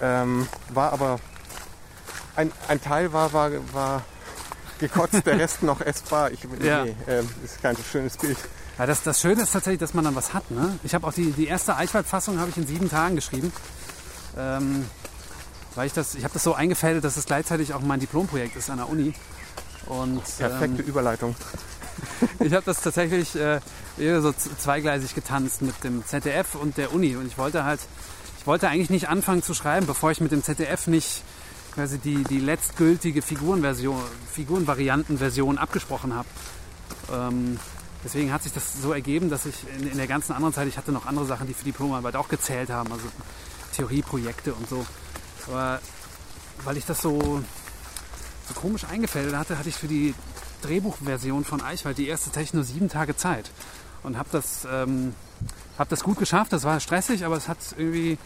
Ähm, 0.00 0.46
war 0.68 0.92
aber 0.92 1.18
ein, 2.36 2.52
ein 2.68 2.80
Teil 2.80 3.12
war, 3.12 3.32
war, 3.32 3.50
war 3.72 4.04
gekotzt, 4.78 5.26
der 5.26 5.40
Rest 5.40 5.62
noch 5.64 5.80
essbar. 5.80 6.30
Ich, 6.30 6.46
Ja. 6.62 6.84
nee, 6.84 6.94
ähm, 7.08 7.28
ist 7.44 7.60
kein 7.60 7.74
so 7.74 7.82
schönes 7.82 8.16
Bild. 8.16 8.38
Ja, 8.78 8.86
das, 8.86 9.02
das 9.02 9.20
Schöne 9.20 9.42
ist 9.42 9.52
tatsächlich, 9.52 9.80
dass 9.80 9.92
man 9.92 10.04
dann 10.04 10.14
was 10.14 10.34
hat. 10.34 10.50
Ne? 10.50 10.78
Ich 10.84 10.94
habe 10.94 11.06
auch 11.06 11.12
die, 11.12 11.32
die 11.32 11.48
erste 11.48 11.76
Eichwald-Fassung 11.76 12.38
habe 12.38 12.50
ich 12.50 12.56
in 12.56 12.66
sieben 12.66 12.88
Tagen 12.88 13.16
geschrieben. 13.16 13.52
Ähm, 14.36 14.84
weil 15.74 15.88
ich 15.88 15.92
das, 15.92 16.14
ich 16.14 16.24
habe 16.24 16.32
das 16.34 16.44
so 16.44 16.54
eingefädelt, 16.54 17.04
dass 17.04 17.16
es 17.16 17.26
gleichzeitig 17.26 17.74
auch 17.74 17.80
mein 17.80 17.98
Diplomprojekt 17.98 18.56
ist 18.56 18.70
an 18.70 18.78
der 18.78 18.88
Uni. 18.88 19.14
Und 19.86 20.22
Perfekte 20.38 20.82
ähm, 20.82 20.88
Überleitung. 20.88 21.34
ich 22.40 22.52
habe 22.52 22.64
das 22.64 22.80
tatsächlich 22.80 23.34
äh, 23.34 23.60
eher 23.98 24.22
so 24.22 24.32
zweigleisig 24.32 25.14
getanzt 25.14 25.62
mit 25.62 25.82
dem 25.82 26.06
ZDF 26.06 26.54
und 26.54 26.76
der 26.76 26.92
Uni. 26.92 27.16
Und 27.16 27.26
ich 27.26 27.36
wollte 27.36 27.64
halt, 27.64 27.80
ich 28.38 28.46
wollte 28.46 28.68
eigentlich 28.68 28.90
nicht 28.90 29.08
anfangen 29.08 29.42
zu 29.42 29.54
schreiben, 29.54 29.86
bevor 29.86 30.12
ich 30.12 30.20
mit 30.20 30.30
dem 30.30 30.44
ZDF 30.44 30.86
nicht 30.86 31.22
quasi 31.74 31.98
die, 31.98 32.22
die 32.24 32.38
letztgültige 32.38 33.22
Figurenversion, 33.22 34.00
Figurenvariantenversion 34.32 35.58
abgesprochen 35.58 36.14
habe. 36.14 36.28
Ähm, 37.12 37.58
deswegen 38.04 38.32
hat 38.32 38.42
sich 38.42 38.52
das 38.52 38.80
so 38.80 38.92
ergeben, 38.92 39.30
dass 39.30 39.46
ich 39.46 39.54
in, 39.76 39.88
in 39.88 39.96
der 39.96 40.06
ganzen 40.06 40.32
anderen 40.32 40.54
Zeit, 40.54 40.68
ich 40.68 40.76
hatte 40.76 40.92
noch 40.92 41.06
andere 41.06 41.26
Sachen, 41.26 41.46
die 41.46 41.54
für 41.54 41.64
Diplomarbeit 41.64 42.16
auch 42.16 42.28
gezählt 42.28 42.70
haben, 42.70 42.92
also 42.92 43.06
Theorieprojekte 43.74 44.54
und 44.54 44.68
so. 44.68 44.86
Aber 45.46 45.80
weil 46.64 46.76
ich 46.76 46.84
das 46.84 47.00
so, 47.00 47.42
so 48.48 48.54
komisch 48.54 48.84
eingefädelt 48.84 49.36
hatte, 49.36 49.58
hatte 49.58 49.68
ich 49.68 49.76
für 49.76 49.88
die 49.88 50.14
Drehbuchversion 50.62 51.44
von 51.44 51.62
Eichwald 51.62 51.98
die 51.98 52.08
erste 52.08 52.30
nur 52.52 52.64
sieben 52.64 52.88
Tage 52.88 53.16
Zeit. 53.16 53.50
Und 54.02 54.16
habe 54.16 54.28
das, 54.32 54.66
ähm, 54.70 55.14
hab 55.78 55.88
das 55.88 56.02
gut 56.02 56.18
geschafft. 56.18 56.52
Das 56.52 56.64
war 56.64 56.80
stressig, 56.80 57.24
aber 57.24 57.36
es 57.36 57.48
hat 57.48 57.58
irgendwie 57.76 58.18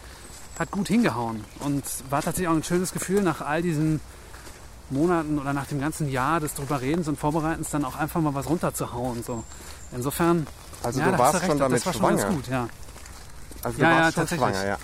hat 0.59 0.71
gut 0.71 0.89
hingehauen. 0.89 1.45
Und 1.61 1.85
war 2.11 2.23
tatsächlich 2.23 2.49
auch 2.49 2.57
ein 2.57 2.65
schönes 2.65 2.93
Gefühl, 2.93 3.23
nach 3.23 3.41
all 3.41 3.63
diesen 3.63 4.01
Monaten 4.91 5.39
oder 5.39 5.53
nach 5.53 5.67
dem 5.67 5.81
ganzen 5.81 6.09
Jahr 6.11 6.41
des 6.41 6.55
drüberredens 6.55 7.09
und 7.09 7.19
Vorbereitens 7.19 7.71
dann 7.71 7.85
auch 7.85 7.97
einfach 7.97 8.21
mal 8.21 8.35
was 8.35 8.49
runterzuhauen. 8.49 9.23
So. 9.23 9.43
Insofern, 9.93 10.47
Also 10.83 11.01
ja, 11.01 11.11
du 11.13 11.19
warst 11.19 11.35
du 11.35 11.39
schon 11.41 11.49
recht, 11.51 11.61
damit 11.61 11.79
das 11.79 11.87
war 11.87 11.93
schon 11.93 12.03
schwanger. 12.03 12.23
ganz 12.23 12.35
gut, 12.35 12.49
ja. 12.49 12.69
Also 13.63 13.79
du 13.79 13.85
Ja, 13.85 13.91
ja, 13.91 13.97
warst 13.97 14.15
schon 14.15 14.23
tatsächlich. 14.23 14.49
schwanger, 14.57 14.67
ja. 14.69 14.79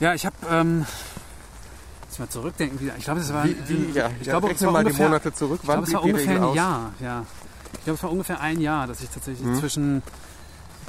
Ja, 0.00 0.14
ich 0.14 0.26
habe, 0.26 0.36
ähm, 0.50 0.86
jetzt 2.08 2.18
mal 2.18 2.28
zurückdenken 2.28 2.80
wieder. 2.80 2.96
Ich 2.96 3.04
glaube, 3.04 3.20
es 3.20 3.32
war, 3.32 3.44
Wie, 3.44 3.56
wie, 3.68 3.90
ja, 3.92 4.10
ich 4.20 4.26
ja, 4.26 4.32
glaube, 4.38 4.50
es 4.52 4.62
war 4.62 4.72
mal 4.72 4.80
die 4.80 4.86
ungefähr, 4.86 5.08
Monate 5.08 5.32
zurück. 5.32 5.60
Ich 5.62 5.68
glaube, 5.68 5.82
es 5.84 5.92
war 5.92 6.02
die 6.02 6.10
ungefähr 6.10 6.36
ein 6.36 6.42
aus? 6.44 6.56
Jahr, 6.56 6.92
ja. 7.00 7.24
Ich 7.74 7.84
glaube, 7.84 7.96
es 7.96 8.02
war 8.02 8.10
ungefähr 8.10 8.40
ein 8.40 8.60
Jahr, 8.60 8.86
dass 8.86 9.00
ich 9.00 9.08
tatsächlich 9.10 9.46
Mhm. 9.46 9.58
zwischen 9.60 10.02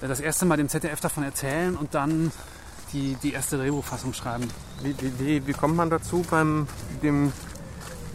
äh, 0.02 0.08
das 0.08 0.20
erste 0.20 0.46
Mal 0.46 0.58
dem 0.58 0.68
ZDF 0.70 1.00
davon 1.00 1.24
erzählen 1.24 1.76
und 1.76 1.94
dann 1.94 2.32
die, 2.92 3.16
die 3.24 3.34
erste 3.34 3.58
Drehbuchfassung 3.58 4.14
schreiben. 4.14 4.48
Wie, 4.84 4.96
wie, 5.20 5.48
wie, 5.48 5.54
kommt 5.54 5.76
man 5.76 5.90
dazu? 5.90 6.26
Beim 6.30 6.68
dem 7.02 7.32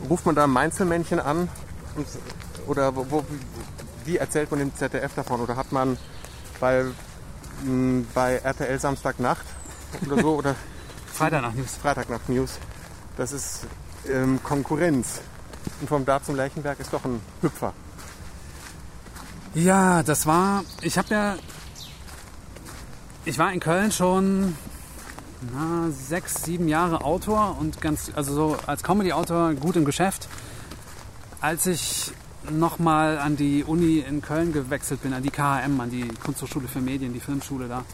ruft 0.08 0.26
man 0.26 0.34
da 0.34 0.44
ein 0.44 0.50
Mainzelmännchen 0.50 1.18
an? 1.18 1.48
Und, 1.96 2.06
oder 2.66 2.94
wo, 2.94 3.06
wo, 3.08 3.24
wie 4.04 4.18
erzählt 4.18 4.50
man 4.50 4.60
dem 4.60 4.74
ZDF 4.74 5.14
davon? 5.14 5.40
Oder 5.40 5.56
hat 5.56 5.72
man 5.72 5.96
bei, 6.60 6.84
mh, 7.64 8.04
bei 8.14 8.36
RTL 8.36 8.78
Samstagnacht 8.78 9.46
oder 10.06 10.22
so 10.22 10.36
oder 10.36 10.54
Freitag 11.12 11.42
nach 11.42 11.54
News. 11.54 11.76
Freitagnacht 11.80 12.28
News. 12.28 12.58
Das 13.16 13.32
ist 13.32 13.66
ähm, 14.08 14.40
Konkurrenz. 14.42 15.20
Und 15.80 15.88
vom 15.88 16.04
Da 16.04 16.22
zum 16.22 16.36
Lerchenberg 16.36 16.78
ist 16.80 16.92
doch 16.92 17.04
ein 17.04 17.20
Hüpfer. 17.40 17.72
Ja, 19.54 20.02
das 20.02 20.26
war, 20.26 20.64
ich 20.82 20.98
habe 20.98 21.08
ja, 21.08 21.36
ich 23.24 23.38
war 23.38 23.52
in 23.52 23.60
Köln 23.60 23.90
schon 23.90 24.56
na, 25.52 25.90
sechs, 25.90 26.42
sieben 26.44 26.68
Jahre 26.68 27.04
Autor 27.04 27.56
und 27.60 27.80
ganz, 27.80 28.10
also 28.14 28.34
so 28.34 28.56
als 28.66 28.82
Comedy-Autor 28.82 29.54
gut 29.54 29.76
im 29.76 29.84
Geschäft. 29.84 30.28
Als 31.40 31.66
ich 31.66 32.12
nochmal 32.50 33.18
an 33.18 33.36
die 33.36 33.64
Uni 33.64 33.98
in 33.98 34.22
Köln 34.22 34.52
gewechselt 34.52 35.02
bin, 35.02 35.12
an 35.12 35.22
die 35.22 35.30
KHM, 35.30 35.80
an 35.80 35.90
die 35.90 36.08
Kunsthochschule 36.24 36.66
für 36.66 36.80
Medien, 36.80 37.12
die 37.12 37.20
Filmschule 37.20 37.68
da, 37.68 37.84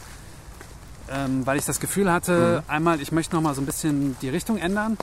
ähm, 1.11 1.47
weil 1.47 1.59
ich 1.59 1.65
das 1.65 1.81
Gefühl 1.81 2.11
hatte, 2.11 2.63
mhm. 2.65 2.71
einmal, 2.71 3.01
ich 3.01 3.13
möchte 3.13 3.35
nochmal 3.35 3.55
so 3.55 3.61
ein 3.61 3.67
bisschen 3.67 4.17
die 4.23 4.29
Richtung 4.29 4.57
ändern 4.59 4.97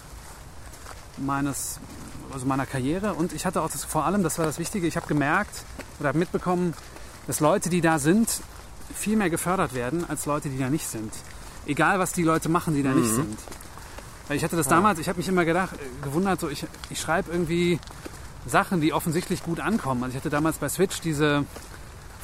meines, 1.18 1.80
also 2.34 2.46
meiner 2.46 2.66
Karriere 2.66 3.14
und 3.14 3.34
ich 3.34 3.46
hatte 3.46 3.62
auch 3.62 3.70
das, 3.70 3.84
vor 3.84 4.06
allem, 4.06 4.24
das 4.24 4.40
war 4.40 4.46
das 4.46 4.58
Wichtige, 4.58 4.88
ich 4.88 4.96
habe 4.96 5.08
gemerkt 5.08 5.64
oder 6.00 6.10
habe 6.10 6.18
mitbekommen, 6.18 6.74
dass 7.28 7.40
Leute, 7.40 7.70
die 7.70 7.82
da 7.82 8.00
sind, 8.00 8.42
viel 8.96 9.16
mehr 9.16 9.30
gefördert 9.30 9.74
werden 9.74 10.06
als 10.08 10.26
Leute, 10.26 10.50
die 10.50 10.58
da 10.58 10.70
nicht 10.70 10.88
sind. 10.88 11.14
Egal, 11.72 12.00
was 12.00 12.12
die 12.12 12.24
Leute 12.24 12.50
machen, 12.50 12.74
die 12.74 12.84
da 12.84 12.90
mhm. 12.90 13.00
nicht 13.00 13.14
sind. 13.14 13.38
Weil 14.28 14.36
ich 14.36 14.44
hatte 14.44 14.58
das 14.58 14.68
damals, 14.68 15.00
ich 15.00 15.08
habe 15.08 15.20
mich 15.20 15.30
immer 15.30 15.46
gedacht, 15.46 15.74
äh, 15.74 16.06
gewundert, 16.06 16.42
so 16.42 16.50
ich, 16.50 16.66
ich 16.90 17.00
schreibe 17.00 17.32
irgendwie 17.32 17.80
Sachen, 18.46 18.82
die 18.82 18.92
offensichtlich 18.92 19.42
gut 19.42 19.62
ankommen. 19.62 20.04
Also 20.04 20.12
ich 20.12 20.22
hatte 20.22 20.30
damals 20.30 20.58
bei 20.58 20.68
Switch 20.68 21.00
diese, 21.00 21.46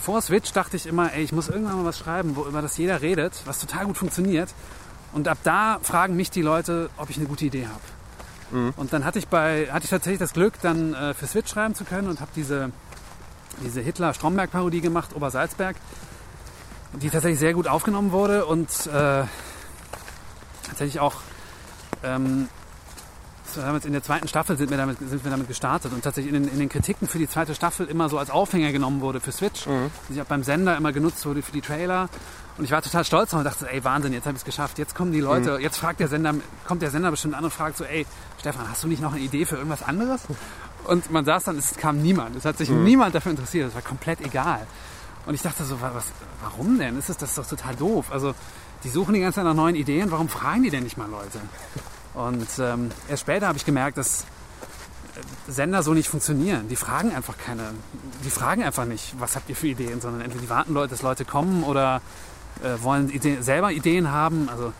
vor 0.02 0.22
Switch 0.22 0.52
dachte 0.52 0.76
ich 0.76 0.86
immer, 0.86 1.14
ey, 1.14 1.24
ich 1.24 1.32
muss 1.32 1.48
irgendwann 1.48 1.78
mal 1.78 1.86
was 1.86 1.98
schreiben, 1.98 2.36
wo 2.36 2.44
über 2.44 2.62
das 2.62 2.78
jeder 2.78 3.02
redet, 3.02 3.42
was 3.46 3.60
total 3.60 3.86
gut 3.86 3.98
funktioniert. 3.98 4.54
Und 5.14 5.30
ab 5.30 5.38
da 5.44 5.80
fragen 5.82 6.18
mich 6.18 6.30
die 6.30 6.42
Leute, 6.42 6.90
ob 6.98 7.10
ich 7.10 7.16
eine 7.16 7.28
gute 7.28 7.46
Idee 7.46 7.68
habe. 7.68 8.60
Mhm. 8.60 8.74
Und 8.76 8.92
dann 8.92 9.06
hatte 9.06 9.18
ich 9.18 9.30
bei, 9.30 9.72
hatte 9.72 9.86
ich 9.86 9.90
tatsächlich 9.90 10.20
das 10.20 10.34
Glück, 10.34 10.56
dann 10.62 10.94
äh, 10.94 11.14
für 11.14 11.26
Switch 11.26 11.50
schreiben 11.50 11.74
zu 11.74 11.86
können 11.86 12.10
und 12.10 12.20
habe 12.20 12.32
diese, 12.36 12.72
diese 13.64 13.80
Hitler-Stromberg-Parodie 13.80 14.82
gemacht, 14.82 15.16
Obersalzberg 15.16 15.78
die 16.94 17.10
tatsächlich 17.10 17.40
sehr 17.40 17.54
gut 17.54 17.68
aufgenommen 17.68 18.12
wurde 18.12 18.46
und 18.46 18.70
äh, 18.88 19.24
tatsächlich 20.64 21.00
auch 21.00 21.16
ähm, 22.04 22.48
in 23.84 23.94
der 23.94 24.04
zweiten 24.04 24.28
Staffel 24.28 24.56
sind 24.58 24.70
wir, 24.70 24.78
damit, 24.78 25.00
sind 25.00 25.24
wir 25.24 25.32
damit 25.32 25.48
gestartet 25.48 25.92
und 25.92 26.04
tatsächlich 26.04 26.34
in 26.34 26.44
den, 26.44 26.54
in 26.54 26.60
den 26.60 26.70
Kritiken 26.70 27.08
für 27.08 27.18
die 27.18 27.28
zweite 27.28 27.56
Staffel 27.56 27.88
immer 27.88 28.08
so 28.08 28.20
als 28.20 28.30
Aufhänger 28.30 28.72
genommen 28.72 29.02
wurde 29.02 29.20
für 29.20 29.32
Switch, 29.32 29.66
mhm. 29.66 29.90
die 30.10 30.22
auch 30.22 30.26
beim 30.26 30.44
Sender 30.44 30.78
immer 30.78 30.92
genutzt 30.92 31.26
wurde 31.26 31.42
für 31.42 31.52
die 31.52 31.62
Trailer. 31.62 32.10
Und 32.58 32.66
ich 32.66 32.72
war 32.72 32.82
total 32.82 33.04
stolz 33.04 33.34
und 33.34 33.44
dachte, 33.44 33.72
ey 33.72 33.84
Wahnsinn, 33.84 34.14
jetzt 34.14 34.26
habe 34.26 34.36
ich 34.36 34.42
es 34.42 34.46
geschafft. 34.46 34.78
Jetzt 34.78 34.96
kommen 34.96 35.12
die 35.12 35.22
Leute, 35.22 35.58
mhm. 35.58 35.64
jetzt 35.64 35.78
fragt 35.78 36.00
der 36.00 36.08
Sender, 36.08 36.36
kommt 36.68 36.82
der 36.82 36.92
Sender 36.92 37.10
bestimmt 37.10 37.36
an 37.36 37.44
und 37.44 37.52
fragt 37.52 37.78
so, 37.78 37.84
ey 37.84 38.06
Stefan, 38.40 38.70
hast 38.70 38.84
du 38.84 38.88
nicht 38.88 39.02
noch 39.02 39.14
eine 39.14 39.22
Idee 39.22 39.46
für 39.46 39.56
irgendwas 39.56 39.82
anderes? 39.82 40.22
Und 40.84 41.12
man 41.12 41.26
saß 41.26 41.46
dann, 41.46 41.58
es 41.58 41.76
kam 41.76 42.02
niemand, 42.02 42.36
es 42.36 42.46
hat 42.46 42.58
sich 42.58 42.70
mhm. 42.70 42.84
niemand 42.84 43.16
dafür 43.16 43.32
interessiert, 43.32 43.70
es 43.70 43.76
war 43.76 43.82
komplett 43.82 44.22
egal. 44.22 44.68
Und 45.28 45.34
ich 45.34 45.42
dachte 45.42 45.66
so, 45.66 45.82
was, 45.82 46.06
warum 46.42 46.80
denn? 46.80 46.98
Ist 46.98 47.10
das, 47.10 47.18
das 47.18 47.32
ist 47.32 47.38
doch 47.38 47.46
total 47.46 47.76
doof. 47.76 48.12
Also 48.12 48.34
die 48.84 48.90
suchen 48.90 49.14
die 49.14 49.20
ganze 49.20 49.36
Zeit 49.36 49.44
nach 49.44 49.54
neuen 49.54 49.76
Ideen, 49.76 50.10
warum 50.10 50.30
fragen 50.30 50.64
die 50.64 50.70
denn 50.70 50.84
nicht 50.84 50.98
mal 50.98 51.10
Leute? 51.10 51.40
Und 52.14 52.48
ähm, 52.60 52.92
erst 53.10 53.22
später 53.22 53.48
habe 53.48 53.58
ich 53.58 53.66
gemerkt, 53.66 53.98
dass 53.98 54.22
äh, 54.22 55.52
Sender 55.52 55.84
so 55.84 55.94
nicht 55.94 56.08
funktionieren. 56.08 56.70
Die 56.70 56.78
fragen 56.78 57.14
einfach 57.14 57.38
keine, 57.38 57.74
die 58.24 58.30
fragen 58.30 58.64
einfach 58.64 58.86
nicht, 58.86 59.16
was 59.20 59.36
habt 59.36 59.50
ihr 59.50 59.56
für 59.58 59.68
Ideen, 59.68 60.00
sondern 60.00 60.22
entweder 60.22 60.42
die 60.42 60.50
warten 60.50 60.74
Leute, 60.74 60.92
dass 60.92 61.02
Leute 61.02 61.26
kommen 61.26 61.64
oder 61.64 62.02
äh, 62.64 62.82
wollen 62.82 63.10
Ideen, 63.10 63.44
selber 63.44 63.74
Ideen 63.74 64.10
haben. 64.10 64.48
Also 64.50 64.72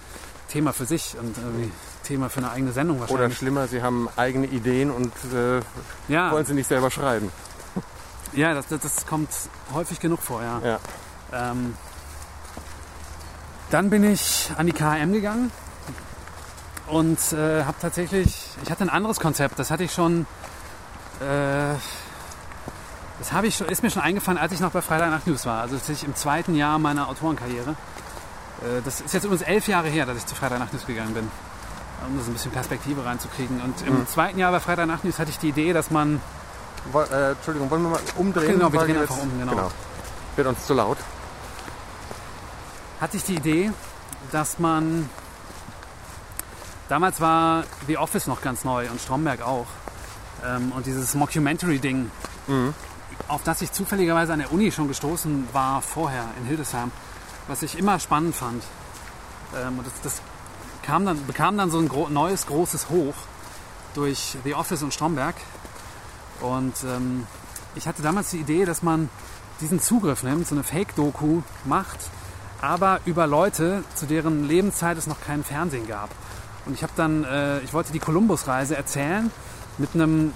Thema 0.48 0.72
für 0.72 0.86
sich 0.86 1.18
und 1.20 1.38
irgendwie 1.38 1.72
Thema 2.04 2.30
für 2.30 2.40
eine 2.40 2.52
eigene 2.52 2.72
Sendung 2.72 3.02
wahrscheinlich. 3.02 3.26
Oder 3.26 3.36
schlimmer, 3.36 3.68
sie 3.68 3.82
haben 3.82 4.08
eigene 4.16 4.48
Ideen 4.48 4.92
und 4.92 5.12
äh, 5.34 5.60
ja. 6.08 6.32
wollen 6.32 6.46
sie 6.46 6.54
nicht 6.54 6.68
selber 6.68 6.90
schreiben. 6.90 7.34
Ja, 8.34 8.54
das, 8.54 8.68
das, 8.68 8.82
das 8.82 9.06
kommt 9.06 9.30
häufig 9.74 10.00
genug 10.00 10.22
vor, 10.22 10.42
ja. 10.42 10.60
ja. 10.64 10.80
Ähm, 11.34 11.76
dann 13.70 13.90
bin 13.90 14.04
ich 14.04 14.52
an 14.58 14.66
die 14.66 14.72
KM 14.72 15.12
gegangen 15.12 15.52
und 16.88 17.20
äh, 17.34 17.66
habe 17.66 17.76
tatsächlich, 17.82 18.50
ich 18.64 18.72
hatte 18.72 18.84
ein 18.84 18.90
anderes 18.90 19.20
Konzept, 19.20 19.60
das 19.60 19.72
hatte 19.72 19.84
ich 19.84 19.94
schon, 19.94 20.26
äh, 21.20 21.76
das 23.20 23.32
habe 23.32 23.48
ich, 23.48 23.60
ist 23.60 23.84
mir 23.84 23.92
schon 23.92 24.02
eingefallen, 24.02 24.38
als 24.38 24.54
ich 24.54 24.62
noch 24.62 24.72
bei 24.72 24.82
Freitag 24.82 25.10
Nacht 25.10 25.28
News 25.28 25.46
war, 25.46 25.62
also 25.62 25.76
tatsächlich 25.76 26.08
im 26.08 26.16
zweiten 26.16 26.56
Jahr 26.56 26.80
meiner 26.80 27.10
Autorenkarriere. 27.10 27.72
Äh, 28.62 28.82
das 28.86 29.02
ist 29.02 29.14
jetzt 29.14 29.26
übrigens 29.26 29.46
elf 29.46 29.68
Jahre 29.68 29.90
her, 29.90 30.06
dass 30.06 30.18
ich 30.18 30.26
zu 30.26 30.36
Freitag 30.36 30.60
Nacht 30.60 30.72
News 30.72 30.86
gegangen 30.86 31.14
bin, 31.14 31.30
um 32.08 32.18
das 32.18 32.28
ein 32.28 32.34
bisschen 32.34 32.52
Perspektive 32.52 33.04
reinzukriegen. 33.04 33.60
Und 33.60 33.86
im 33.86 34.00
mhm. 34.00 34.08
zweiten 34.08 34.40
Jahr 34.40 34.52
bei 34.54 34.62
Freitag 34.62 34.88
Nacht 34.88 35.04
News 35.04 35.20
hatte 35.20 35.32
ich 35.32 35.40
die 35.40 35.50
Idee, 35.50 35.74
dass 35.74 35.92
man 35.92 36.22
äh, 37.12 37.32
Entschuldigung, 37.32 37.70
wollen 37.70 37.84
wir 37.84 37.90
mal 37.90 38.00
umdrehen? 38.16 38.54
Genau, 38.54 38.72
wir 38.72 38.80
drehen 38.82 38.98
einfach 38.98 39.18
um, 39.18 39.40
genau. 39.40 39.52
genau. 39.52 39.72
Wird 40.36 40.48
uns 40.48 40.66
zu 40.66 40.74
laut. 40.74 40.98
Hatte 43.02 43.18
ich 43.18 43.24
die 43.24 43.36
Idee, 43.36 43.72
dass 44.32 44.60
man. 44.60 45.10
Damals 46.90 47.20
war 47.20 47.66
The 47.88 47.98
Office 47.98 48.28
noch 48.28 48.42
ganz 48.42 48.64
neu 48.64 48.90
und 48.90 49.02
Stromberg 49.02 49.42
auch. 49.42 49.68
Ähm, 50.46 50.72
und 50.72 50.86
dieses 50.86 51.16
Mockumentary-Ding, 51.16 52.10
mhm. 52.48 52.74
auf 53.28 53.44
das 53.44 53.62
ich 53.62 53.72
zufälligerweise 53.72 54.34
an 54.34 54.40
der 54.40 54.54
Uni 54.54 54.72
schon 54.72 54.88
gestoßen 54.88 55.50
war 55.52 55.82
vorher 55.82 56.26
in 56.40 56.46
Hildesheim, 56.46 56.92
was 57.48 57.62
ich 57.64 57.78
immer 57.78 58.00
spannend 58.00 58.36
fand. 58.36 58.64
Ähm, 59.56 59.80
und 59.80 59.86
das, 59.86 59.94
das 60.02 60.22
kam 60.84 61.06
dann, 61.06 61.26
bekam 61.28 61.58
dann 61.58 61.72
so 61.72 61.80
ein 61.80 61.90
gro 61.90 62.08
neues, 62.10 62.48
großes 62.48 62.90
Hoch 62.90 63.16
durch 63.94 64.38
The 64.44 64.56
Office 64.56 64.84
und 64.84 64.94
Stromberg. 64.94 65.36
Und 66.42 66.74
ähm, 66.86 67.26
ich 67.76 67.88
hatte 67.88 68.02
damals 68.02 68.32
die 68.32 68.38
Idee, 68.38 68.66
dass 68.66 68.84
man 68.84 69.10
diesen 69.62 69.80
Zugriff 69.80 70.24
nimmt, 70.24 70.48
so 70.48 70.56
eine 70.56 70.64
Fake-Doku 70.64 71.42
macht, 71.66 72.00
aber 72.62 73.00
über 73.06 73.28
Leute, 73.28 73.84
zu 73.96 74.06
deren 74.06 74.48
Lebenszeit 74.48 74.98
es 74.98 75.08
noch 75.08 75.22
kein 75.22 75.44
Fernsehen 75.44 75.88
gab. 75.88 76.10
Und 76.66 76.74
ich 76.74 76.84
habe 76.84 76.94
dann, 76.96 77.24
äh, 77.24 77.60
ich 77.60 77.74
wollte 77.74 77.94
die 77.94 78.00
Kolumbus-Reise 78.00 78.76
erzählen 78.76 79.32
mit 79.78 79.94
einem 79.94 80.34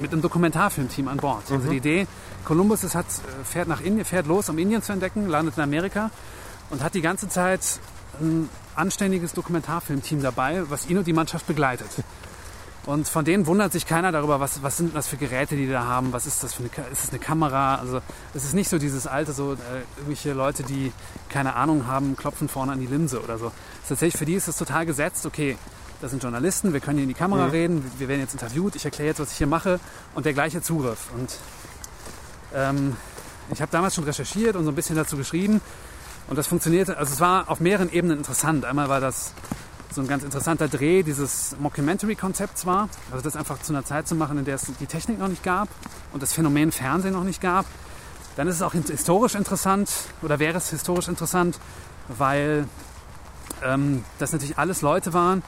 mit 0.00 0.12
einem 0.12 0.22
Dokumentarfilmteam 0.22 1.08
an 1.08 1.18
Bord. 1.18 1.42
Also 1.42 1.54
mhm. 1.54 1.60
Also 1.60 1.70
die 1.72 1.76
Idee, 1.76 2.06
Kolumbus 2.44 2.84
ist, 2.84 2.94
hat, 2.94 3.06
äh, 3.06 3.44
fährt 3.44 3.68
nach 3.68 3.80
Indien, 3.80 4.04
fährt 4.04 4.26
los, 4.26 4.48
um 4.48 4.58
Indien 4.58 4.82
zu 4.82 4.92
entdecken, 4.92 5.28
landet 5.28 5.56
in 5.56 5.62
Amerika 5.62 6.10
und 6.70 6.82
hat 6.82 6.94
die 6.94 7.02
ganze 7.02 7.28
Zeit 7.28 7.60
ein 8.20 8.48
anständiges 8.74 9.32
Dokumentarfilmteam 9.32 10.22
dabei, 10.22 10.62
was 10.68 10.88
ihn 10.88 10.98
und 10.98 11.06
die 11.06 11.12
Mannschaft 11.12 11.46
begleitet. 11.46 11.88
Und 12.90 13.06
von 13.06 13.24
denen 13.24 13.46
wundert 13.46 13.70
sich 13.70 13.86
keiner 13.86 14.10
darüber, 14.10 14.40
was, 14.40 14.64
was 14.64 14.76
sind 14.76 14.96
das 14.96 15.06
für 15.06 15.16
Geräte, 15.16 15.54
die 15.54 15.66
die 15.66 15.72
da 15.72 15.84
haben, 15.84 16.12
was 16.12 16.26
ist 16.26 16.42
das 16.42 16.54
für 16.54 16.64
eine, 16.64 16.70
ist 16.90 17.04
das 17.04 17.10
eine 17.10 17.20
Kamera? 17.20 17.76
Also 17.76 18.00
es 18.34 18.42
ist 18.42 18.52
nicht 18.52 18.68
so 18.68 18.78
dieses 18.78 19.06
alte, 19.06 19.32
so 19.32 19.52
äh, 19.52 19.56
irgendwelche 19.96 20.32
Leute, 20.32 20.64
die 20.64 20.92
keine 21.28 21.54
Ahnung 21.54 21.86
haben, 21.86 22.16
klopfen 22.16 22.48
vorne 22.48 22.72
an 22.72 22.80
die 22.80 22.88
Linse 22.88 23.22
oder 23.22 23.38
so. 23.38 23.52
Tatsächlich 23.88 24.18
für 24.18 24.24
die 24.24 24.34
ist 24.34 24.48
es 24.48 24.56
total 24.56 24.86
gesetzt, 24.86 25.24
okay, 25.24 25.56
das 26.00 26.10
sind 26.10 26.20
Journalisten, 26.20 26.72
wir 26.72 26.80
können 26.80 26.96
hier 26.96 27.04
in 27.04 27.08
die 27.08 27.14
Kamera 27.14 27.44
mhm. 27.44 27.50
reden, 27.52 27.92
wir 27.98 28.08
werden 28.08 28.22
jetzt 28.22 28.32
interviewt, 28.32 28.74
ich 28.74 28.84
erkläre 28.84 29.10
jetzt, 29.10 29.20
was 29.20 29.30
ich 29.30 29.38
hier 29.38 29.46
mache 29.46 29.78
und 30.16 30.26
der 30.26 30.32
gleiche 30.32 30.60
Zugriff. 30.60 31.10
Und 31.16 31.36
ähm, 32.56 32.96
ich 33.52 33.62
habe 33.62 33.70
damals 33.70 33.94
schon 33.94 34.02
recherchiert 34.02 34.56
und 34.56 34.64
so 34.64 34.72
ein 34.72 34.74
bisschen 34.74 34.96
dazu 34.96 35.16
geschrieben 35.16 35.60
und 36.26 36.36
das 36.36 36.48
funktionierte, 36.48 36.96
also 36.96 37.12
es 37.12 37.20
war 37.20 37.50
auf 37.50 37.60
mehreren 37.60 37.92
Ebenen 37.92 38.18
interessant. 38.18 38.64
Einmal 38.64 38.88
war 38.88 38.98
das 38.98 39.32
so 39.92 40.00
ein 40.00 40.08
ganz 40.08 40.22
interessanter 40.22 40.68
Dreh 40.68 41.02
dieses 41.02 41.56
Mockumentary-Konzepts 41.58 42.66
war. 42.66 42.88
Also 43.10 43.22
das 43.22 43.36
einfach 43.36 43.60
zu 43.60 43.72
einer 43.72 43.84
Zeit 43.84 44.06
zu 44.06 44.14
machen, 44.14 44.38
in 44.38 44.44
der 44.44 44.54
es 44.54 44.66
die 44.78 44.86
Technik 44.86 45.18
noch 45.18 45.28
nicht 45.28 45.42
gab 45.42 45.68
und 46.12 46.22
das 46.22 46.32
Phänomen 46.32 46.72
Fernsehen 46.72 47.12
noch 47.12 47.24
nicht 47.24 47.40
gab. 47.40 47.66
Dann 48.36 48.46
ist 48.48 48.56
es 48.56 48.62
auch 48.62 48.72
historisch 48.72 49.34
interessant 49.34 49.90
oder 50.22 50.38
wäre 50.38 50.58
es 50.58 50.70
historisch 50.70 51.08
interessant, 51.08 51.58
weil 52.08 52.66
ähm, 53.64 54.04
das 54.18 54.32
natürlich 54.32 54.58
alles 54.58 54.82
Leute 54.82 55.12
waren, 55.12 55.42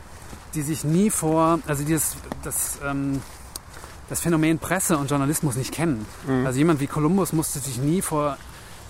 die 0.54 0.62
sich 0.62 0.84
nie 0.84 1.10
vor, 1.10 1.60
also 1.66 1.84
die 1.84 1.92
das, 1.92 2.16
das, 2.42 2.78
ähm, 2.84 3.22
das 4.08 4.20
Phänomen 4.20 4.58
Presse 4.58 4.98
und 4.98 5.08
Journalismus 5.10 5.56
nicht 5.56 5.72
kennen. 5.72 6.04
Mhm. 6.26 6.46
Also 6.46 6.58
jemand 6.58 6.80
wie 6.80 6.86
Kolumbus 6.86 7.32
musste 7.32 7.60
sich 7.60 7.78
nie 7.78 8.02
vor 8.02 8.36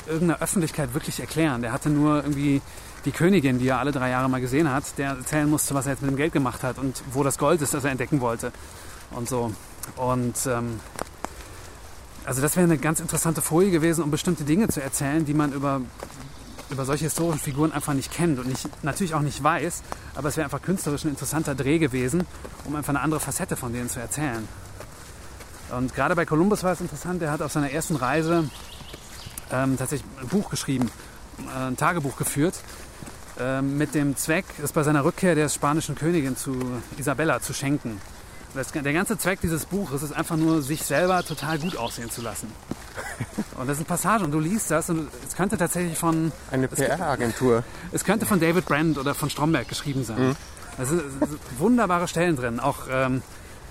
irgendeiner 0.07 0.40
Öffentlichkeit 0.40 0.94
wirklich 0.94 1.20
erklären. 1.20 1.62
Der 1.62 1.72
hatte 1.72 1.90
nur 1.90 2.16
irgendwie 2.16 2.61
die 3.05 3.12
Königin, 3.12 3.59
die 3.59 3.68
er 3.68 3.78
alle 3.78 3.92
drei 3.92 4.11
Jahre 4.11 4.28
mal 4.28 4.40
gesehen 4.40 4.70
hat, 4.70 4.98
der 4.98 5.11
erzählen 5.11 5.48
musste, 5.48 5.74
was 5.74 5.86
er 5.86 5.92
jetzt 5.92 6.03
mit 6.03 6.11
dem 6.11 6.16
Geld 6.16 6.32
gemacht 6.32 6.62
hat 6.62 6.78
und 6.78 7.03
wo 7.12 7.22
das 7.22 7.38
Gold 7.38 7.61
ist, 7.62 7.74
das 7.74 7.84
er 7.84 7.90
entdecken 7.90 8.20
wollte. 8.20 8.53
Und 9.11 9.28
so. 9.28 9.53
Und 9.96 10.36
ähm, 10.46 10.80
also 12.24 12.40
das 12.40 12.57
wäre 12.57 12.64
eine 12.64 12.78
ganz 12.78 13.00
interessante 13.00 13.42
Folie 13.42 13.70
gewesen, 13.70 14.05
um 14.05 14.11
bestimmte 14.11 14.44
Dinge 14.44 14.68
zu 14.68 14.80
erzählen, 14.80 15.24
die 15.24 15.34
man 15.34 15.53
über, 15.53 15.80
über 16.70 16.84
solche 16.84 17.05
historischen 17.05 17.40
Figuren 17.40 17.72
einfach 17.72 17.94
nicht 17.94 18.12
kennt 18.12 18.38
und 18.38 18.46
nicht, 18.46 18.68
natürlich 18.84 19.14
auch 19.14 19.22
nicht 19.22 19.42
weiß. 19.42 19.82
Aber 20.14 20.28
es 20.28 20.36
wäre 20.36 20.44
einfach 20.44 20.62
künstlerisch 20.62 21.05
ein 21.05 21.11
interessanter 21.11 21.55
Dreh 21.55 21.78
gewesen, 21.78 22.24
um 22.64 22.76
einfach 22.76 22.90
eine 22.90 23.00
andere 23.00 23.20
Facette 23.20 23.57
von 23.57 23.72
denen 23.72 23.88
zu 23.88 24.00
erzählen. 24.00 24.46
Und 25.76 25.94
gerade 25.94 26.14
bei 26.14 26.24
Kolumbus 26.24 26.62
war 26.62 26.72
es 26.72 26.80
interessant, 26.80 27.22
er 27.22 27.32
hat 27.32 27.42
auf 27.42 27.50
seiner 27.50 27.70
ersten 27.70 27.96
Reise 27.96 28.48
ähm, 29.50 29.76
tatsächlich 29.76 30.09
ein 30.20 30.28
Buch 30.28 30.50
geschrieben, 30.50 30.90
äh, 31.38 31.68
ein 31.68 31.76
Tagebuch 31.76 32.16
geführt, 32.16 32.55
mit 33.62 33.95
dem 33.95 34.16
Zweck, 34.16 34.45
es 34.62 34.72
bei 34.72 34.83
seiner 34.83 35.05
Rückkehr 35.05 35.35
der 35.35 35.49
spanischen 35.49 35.95
Königin 35.95 36.37
zu 36.37 36.55
Isabella 36.99 37.41
zu 37.41 37.53
schenken. 37.53 38.01
Das, 38.55 38.70
der 38.72 38.93
ganze 38.93 39.16
Zweck 39.16 39.41
dieses 39.41 39.64
Buches 39.64 40.03
ist 40.03 40.12
einfach 40.12 40.37
nur, 40.37 40.61
sich 40.61 40.83
selber 40.83 41.22
total 41.24 41.59
gut 41.59 41.76
aussehen 41.76 42.11
zu 42.11 42.20
lassen. 42.20 42.53
Und 43.57 43.68
das 43.68 43.78
sind 43.78 43.87
Passagen 43.87 44.24
und 44.24 44.33
du 44.33 44.41
liest 44.41 44.70
das 44.70 44.91
und 44.91 45.09
es 45.26 45.37
könnte 45.37 45.57
tatsächlich 45.57 45.97
von 45.97 46.33
Eine 46.51 46.68
PR-Agentur. 46.68 47.62
es 47.93 48.05
könnte 48.05 48.26
von 48.26 48.41
David 48.41 48.66
Brand 48.66 48.99
oder 48.99 49.14
von 49.14 49.30
Stromberg 49.30 49.68
geschrieben 49.68 50.05
sein. 50.05 50.37
Da 50.76 50.85
sind, 50.85 51.01
es 51.20 51.28
sind 51.28 51.41
wunderbare 51.59 52.09
Stellen 52.09 52.35
drin, 52.37 52.61
auch 52.61 52.80
ähm, 52.91 53.22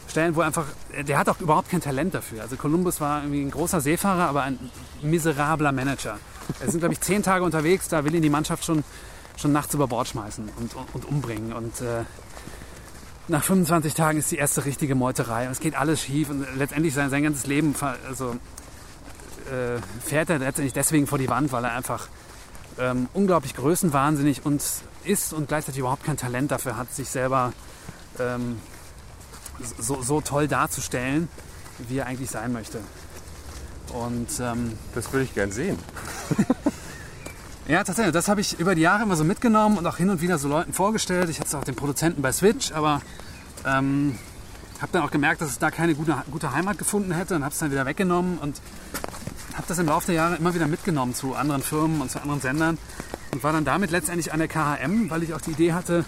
Stellen, 0.07 0.35
wo 0.35 0.41
einfach 0.41 0.65
der 0.97 1.17
hat 1.17 1.29
auch 1.29 1.39
überhaupt 1.41 1.69
kein 1.69 1.81
Talent 1.81 2.13
dafür. 2.13 2.41
Also 2.41 2.55
Columbus 2.55 3.01
war 3.01 3.21
irgendwie 3.21 3.41
ein 3.41 3.51
großer 3.51 3.81
Seefahrer, 3.81 4.27
aber 4.27 4.43
ein 4.43 4.57
miserabler 5.01 5.71
Manager. 5.71 6.17
Er 6.59 6.71
sind 6.71 6.79
glaube 6.79 6.93
ich 6.93 7.01
zehn 7.01 7.21
Tage 7.21 7.43
unterwegs, 7.43 7.87
da 7.89 8.05
will 8.05 8.15
ihn 8.15 8.21
die 8.21 8.29
Mannschaft 8.29 8.63
schon 8.63 8.83
schon 9.37 9.51
nachts 9.51 9.73
über 9.73 9.87
Bord 9.87 10.07
schmeißen 10.07 10.49
und, 10.57 10.75
und, 10.75 10.95
und 10.95 11.05
umbringen 11.05 11.53
und 11.53 11.81
äh, 11.81 12.03
nach 13.27 13.43
25 13.43 13.93
Tagen 13.93 14.19
ist 14.19 14.31
die 14.31 14.37
erste 14.37 14.65
richtige 14.65 14.95
Meuterei 14.95 15.45
und 15.45 15.51
es 15.51 15.59
geht 15.59 15.75
alles 15.75 16.01
schief 16.01 16.29
und 16.29 16.45
letztendlich 16.57 16.93
sein, 16.93 17.09
sein 17.09 17.23
ganzes 17.23 17.47
Leben 17.47 17.75
also, 18.07 18.35
äh, 19.49 19.79
fährt 20.03 20.29
er 20.29 20.39
letztendlich 20.39 20.73
deswegen 20.73 21.07
vor 21.07 21.17
die 21.17 21.29
Wand, 21.29 21.51
weil 21.51 21.63
er 21.63 21.73
einfach 21.73 22.07
ähm, 22.79 23.07
unglaublich 23.13 23.55
größenwahnsinnig 23.55 24.45
und 24.45 24.61
ist 25.03 25.33
und 25.33 25.47
gleichzeitig 25.47 25.79
überhaupt 25.79 26.03
kein 26.03 26.17
Talent 26.17 26.51
dafür 26.51 26.77
hat, 26.77 26.93
sich 26.93 27.09
selber 27.09 27.53
ähm, 28.19 28.59
so, 29.79 30.01
so 30.01 30.21
toll 30.21 30.47
darzustellen, 30.47 31.27
wie 31.87 31.99
er 31.99 32.07
eigentlich 32.07 32.29
sein 32.29 32.51
möchte. 32.51 32.79
Und 33.93 34.27
ähm, 34.39 34.77
Das 34.95 35.11
würde 35.11 35.25
ich 35.25 35.33
gern 35.33 35.51
sehen. 35.51 35.77
ja, 37.71 37.85
tatsächlich. 37.85 38.13
Das 38.13 38.27
habe 38.27 38.41
ich 38.41 38.59
über 38.59 38.75
die 38.75 38.81
Jahre 38.81 39.03
immer 39.03 39.15
so 39.15 39.23
mitgenommen 39.23 39.77
und 39.77 39.87
auch 39.87 39.95
hin 39.95 40.09
und 40.09 40.19
wieder 40.19 40.37
so 40.37 40.49
Leuten 40.49 40.73
vorgestellt. 40.73 41.29
Ich 41.29 41.39
hatte 41.39 41.47
es 41.47 41.55
auch 41.55 41.63
den 41.63 41.75
Produzenten 41.75 42.21
bei 42.21 42.33
Switch, 42.33 42.73
aber 42.73 43.01
ähm, 43.65 44.17
habe 44.81 44.91
dann 44.91 45.03
auch 45.03 45.11
gemerkt, 45.11 45.39
dass 45.39 45.49
es 45.51 45.57
da 45.57 45.71
keine 45.71 45.95
gute, 45.95 46.21
gute 46.29 46.51
Heimat 46.51 46.77
gefunden 46.77 47.13
hätte 47.13 47.33
und 47.33 47.45
habe 47.45 47.53
es 47.53 47.59
dann 47.59 47.71
wieder 47.71 47.85
weggenommen 47.85 48.39
und 48.39 48.59
habe 49.53 49.63
das 49.69 49.79
im 49.79 49.85
Laufe 49.85 50.07
der 50.07 50.15
Jahre 50.15 50.35
immer 50.35 50.53
wieder 50.53 50.67
mitgenommen 50.67 51.15
zu 51.15 51.33
anderen 51.33 51.61
Firmen 51.61 52.01
und 52.01 52.11
zu 52.11 52.21
anderen 52.21 52.41
Sendern 52.41 52.77
und 53.31 53.41
war 53.41 53.53
dann 53.53 53.63
damit 53.63 53.89
letztendlich 53.89 54.33
an 54.33 54.39
der 54.39 54.49
KHM, 54.49 55.09
weil 55.09 55.23
ich 55.23 55.33
auch 55.33 55.39
die 55.39 55.51
Idee 55.51 55.71
hatte, 55.71 56.03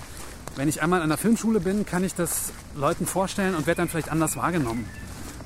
wenn 0.57 0.67
ich 0.67 0.81
einmal 0.81 1.01
an 1.01 1.07
der 1.07 1.17
Filmschule 1.17 1.61
bin, 1.61 1.85
kann 1.85 2.03
ich 2.03 2.13
das 2.13 2.51
Leuten 2.75 3.05
vorstellen 3.05 3.55
und 3.55 3.67
werde 3.67 3.77
dann 3.77 3.87
vielleicht 3.87 4.11
anders 4.11 4.35
wahrgenommen. 4.35 4.85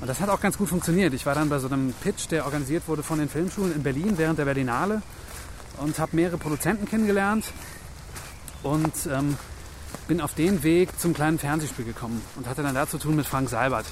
Und 0.01 0.07
das 0.07 0.19
hat 0.19 0.29
auch 0.29 0.41
ganz 0.41 0.57
gut 0.57 0.67
funktioniert. 0.67 1.13
Ich 1.13 1.27
war 1.27 1.35
dann 1.35 1.49
bei 1.49 1.59
so 1.59 1.67
einem 1.67 1.93
Pitch, 2.01 2.31
der 2.31 2.45
organisiert 2.45 2.87
wurde 2.87 3.03
von 3.03 3.19
den 3.19 3.29
Filmschulen 3.29 3.75
in 3.75 3.83
Berlin 3.83 4.13
während 4.17 4.39
der 4.39 4.45
Berlinale 4.45 5.03
und 5.77 5.99
habe 5.99 6.15
mehrere 6.15 6.37
Produzenten 6.37 6.87
kennengelernt 6.87 7.45
und 8.63 8.93
ähm, 9.11 9.37
bin 10.07 10.21
auf 10.21 10.33
den 10.33 10.63
Weg 10.63 10.99
zum 10.99 11.13
kleinen 11.13 11.39
Fernsehspiel 11.39 11.85
gekommen 11.85 12.21
und 12.35 12.47
hatte 12.47 12.63
dann 12.63 12.75
da 12.75 12.87
zu 12.87 12.97
tun 12.97 13.15
mit 13.15 13.25
Frank 13.25 13.49
Seibert, 13.49 13.85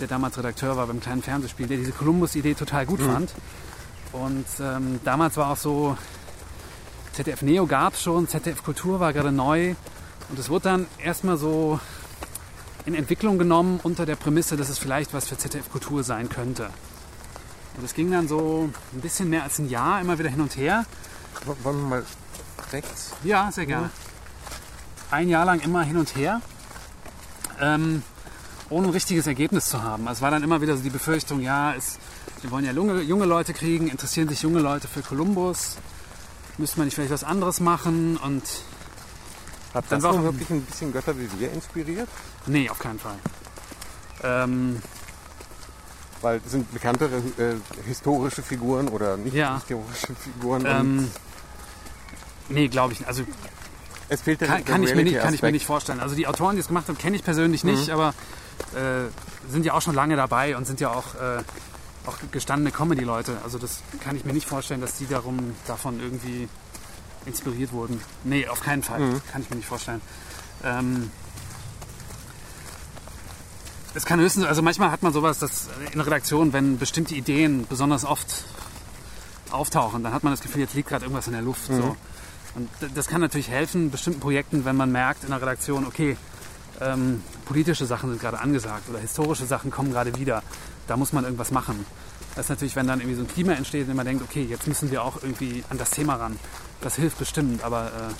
der 0.00 0.08
damals 0.08 0.38
Redakteur 0.38 0.76
war 0.76 0.86
beim 0.86 1.00
kleinen 1.00 1.22
Fernsehspiel, 1.22 1.66
der 1.66 1.78
diese 1.78 1.92
Columbus-Idee 1.92 2.54
total 2.54 2.86
gut 2.86 3.00
fand. 3.00 3.32
Und 4.12 4.46
ähm, 4.60 5.00
damals 5.04 5.36
war 5.36 5.50
auch 5.50 5.56
so, 5.56 5.96
ZDF 7.12 7.42
Neo 7.42 7.66
gab 7.66 7.94
es 7.94 8.02
schon, 8.02 8.28
ZDF 8.28 8.62
Kultur 8.62 9.00
war 9.00 9.12
gerade 9.12 9.32
neu 9.32 9.74
und 10.28 10.38
es 10.38 10.48
wurde 10.48 10.64
dann 10.64 10.86
erstmal 11.02 11.36
so 11.36 11.78
in 12.86 12.94
Entwicklung 12.94 13.38
genommen 13.38 13.80
unter 13.82 14.06
der 14.06 14.16
Prämisse, 14.16 14.56
dass 14.56 14.68
es 14.68 14.78
vielleicht 14.78 15.12
was 15.12 15.28
für 15.28 15.36
ZDF 15.36 15.70
Kultur 15.70 16.02
sein 16.04 16.28
könnte. 16.28 16.70
Und 17.76 17.84
es 17.84 17.94
ging 17.94 18.10
dann 18.10 18.28
so 18.28 18.70
ein 18.94 19.00
bisschen 19.00 19.30
mehr 19.30 19.44
als 19.44 19.58
ein 19.58 19.68
Jahr 19.68 20.00
immer 20.00 20.18
wieder 20.18 20.30
hin 20.30 20.40
und 20.40 20.56
her. 20.56 20.84
Wollen 21.44 21.78
wir 21.80 21.88
mal 21.88 22.04
rechts? 22.72 23.12
Ja, 23.24 23.50
sehr 23.52 23.66
gerne. 23.66 23.90
Ein 25.10 25.28
Jahr 25.28 25.44
lang 25.46 25.60
immer 25.60 25.82
hin 25.82 25.96
und 25.96 26.14
her, 26.16 26.40
ähm, 27.60 28.02
ohne 28.68 28.88
ein 28.88 28.92
richtiges 28.92 29.26
Ergebnis 29.26 29.66
zu 29.66 29.82
haben. 29.82 30.06
Also 30.06 30.18
es 30.18 30.22
war 30.22 30.30
dann 30.30 30.42
immer 30.42 30.60
wieder 30.60 30.76
so 30.76 30.82
die 30.82 30.90
Befürchtung, 30.90 31.40
ja, 31.40 31.72
es, 31.74 31.98
wir 32.42 32.50
wollen 32.50 32.64
ja 32.66 32.72
junge, 32.72 33.00
junge 33.00 33.24
Leute 33.24 33.54
kriegen, 33.54 33.88
interessieren 33.88 34.28
sich 34.28 34.42
junge 34.42 34.60
Leute 34.60 34.86
für 34.86 35.00
Columbus, 35.00 35.76
müsste 36.58 36.78
man 36.78 36.86
nicht 36.86 36.94
vielleicht 36.94 37.12
was 37.12 37.24
anderes 37.24 37.60
machen 37.60 38.18
und 38.18 38.42
Hat 39.72 39.84
Dann 39.88 40.00
das 40.00 40.02
war 40.02 40.10
auch 40.12 40.22
wirklich 40.22 40.50
ein 40.50 40.62
bisschen 40.62 40.92
Götter 40.92 41.16
wie 41.18 41.28
wir 41.38 41.52
inspiriert? 41.52 42.08
nee, 42.46 42.68
auf 42.68 42.78
keinen 42.78 42.98
Fall. 42.98 43.16
Ähm, 44.22 44.82
Weil 46.20 46.40
es 46.44 46.50
sind 46.52 46.70
bekanntere 46.72 47.16
äh, 47.38 47.54
historische 47.86 48.42
Figuren 48.42 48.88
oder 48.88 49.16
nicht 49.16 49.34
Ja. 49.34 49.54
historische 49.54 50.14
Figuren. 50.16 50.62
und 50.62 50.66
ähm, 50.66 51.10
nee, 52.48 52.68
glaube 52.68 52.92
ich 52.92 53.00
nicht. 53.00 53.08
Also 53.08 53.24
es 54.08 54.22
fehlt 54.22 54.40
der, 54.40 54.48
kann, 54.48 54.64
kann, 54.64 54.82
ich 54.82 54.94
mir 54.94 55.04
nicht, 55.04 55.18
kann 55.18 55.34
ich 55.34 55.42
mir 55.42 55.52
nicht 55.52 55.66
vorstellen. 55.66 56.00
Also 56.00 56.14
die 56.14 56.26
Autoren, 56.26 56.56
die 56.56 56.60
es 56.60 56.68
gemacht 56.68 56.88
haben, 56.88 56.98
kenne 56.98 57.16
ich 57.16 57.24
persönlich 57.24 57.64
nicht, 57.64 57.90
aber 57.90 58.14
äh, 58.74 59.10
sind 59.50 59.64
ja 59.64 59.74
auch 59.74 59.82
schon 59.82 59.94
lange 59.94 60.16
dabei 60.16 60.56
und 60.56 60.66
sind 60.66 60.80
ja 60.80 60.90
auch, 60.90 61.14
äh, 61.14 61.42
auch 62.06 62.16
gestandene 62.32 62.70
Comedy-Leute. 62.70 63.38
Also 63.44 63.58
das 63.58 63.82
kann 64.02 64.16
ich 64.16 64.24
mir 64.24 64.32
nicht 64.32 64.46
vorstellen, 64.46 64.80
dass 64.80 64.96
die 64.96 65.06
darum 65.06 65.54
davon 65.66 66.00
irgendwie 66.00 66.48
inspiriert 67.26 67.72
wurden. 67.72 68.00
Nee, 68.24 68.48
auf 68.48 68.60
keinen 68.60 68.82
Fall. 68.82 69.00
Kann 69.30 69.42
ich 69.42 69.50
mir 69.50 69.56
nicht 69.56 69.68
vorstellen. 69.68 70.00
Ähm, 70.64 71.10
es 73.94 74.04
kann 74.04 74.20
höchstens, 74.20 74.46
also 74.46 74.62
manchmal 74.62 74.90
hat 74.90 75.02
man 75.02 75.12
sowas, 75.12 75.38
dass 75.38 75.68
in 75.92 76.00
Redaktionen, 76.00 76.52
wenn 76.52 76.78
bestimmte 76.78 77.14
Ideen 77.14 77.66
besonders 77.68 78.04
oft 78.04 78.44
auftauchen, 79.50 80.02
dann 80.02 80.12
hat 80.12 80.24
man 80.24 80.32
das 80.32 80.40
Gefühl, 80.40 80.62
jetzt 80.62 80.74
liegt 80.74 80.88
gerade 80.88 81.04
irgendwas 81.04 81.26
in 81.26 81.32
der 81.32 81.42
Luft. 81.42 81.66
So. 81.66 81.96
Und 82.54 82.68
das 82.94 83.06
kann 83.06 83.20
natürlich 83.20 83.50
helfen, 83.50 83.90
bestimmten 83.90 84.20
Projekten, 84.20 84.64
wenn 84.64 84.76
man 84.76 84.90
merkt 84.90 85.24
in 85.24 85.30
der 85.30 85.40
Redaktion, 85.40 85.86
okay, 85.86 86.16
ähm, 86.80 87.22
politische 87.44 87.86
Sachen 87.86 88.10
sind 88.10 88.20
gerade 88.20 88.40
angesagt 88.40 88.88
oder 88.88 88.98
historische 88.98 89.46
Sachen 89.46 89.70
kommen 89.70 89.92
gerade 89.92 90.16
wieder. 90.16 90.42
Da 90.86 90.96
muss 90.96 91.12
man 91.12 91.24
irgendwas 91.24 91.50
machen. 91.50 91.84
Das 92.34 92.46
ist 92.46 92.50
natürlich, 92.50 92.76
wenn 92.76 92.86
dann 92.86 93.00
irgendwie 93.00 93.16
so 93.16 93.22
ein 93.22 93.28
Klima 93.28 93.52
entsteht 93.52 93.88
und 93.88 93.96
man 93.96 94.06
denkt, 94.06 94.22
okay, 94.22 94.44
jetzt 94.44 94.66
müssen 94.66 94.90
wir 94.90 95.02
auch 95.02 95.22
irgendwie 95.22 95.64
an 95.70 95.78
das 95.78 95.90
Thema 95.90 96.14
ran. 96.16 96.38
Das 96.80 96.94
hilft 96.94 97.18
bestimmt, 97.18 97.62
aber 97.62 97.86
äh, 97.86 98.14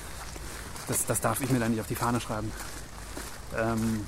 das, 0.89 1.07
das 1.07 1.21
darf 1.21 1.41
ich 1.41 1.51
mir 1.51 1.61
dann 1.61 1.71
nicht 1.71 1.81
auf 1.81 1.87
die 1.87 1.95
Fahne 1.95 2.21
schreiben. 2.21 2.51
Ähm, 3.57 4.05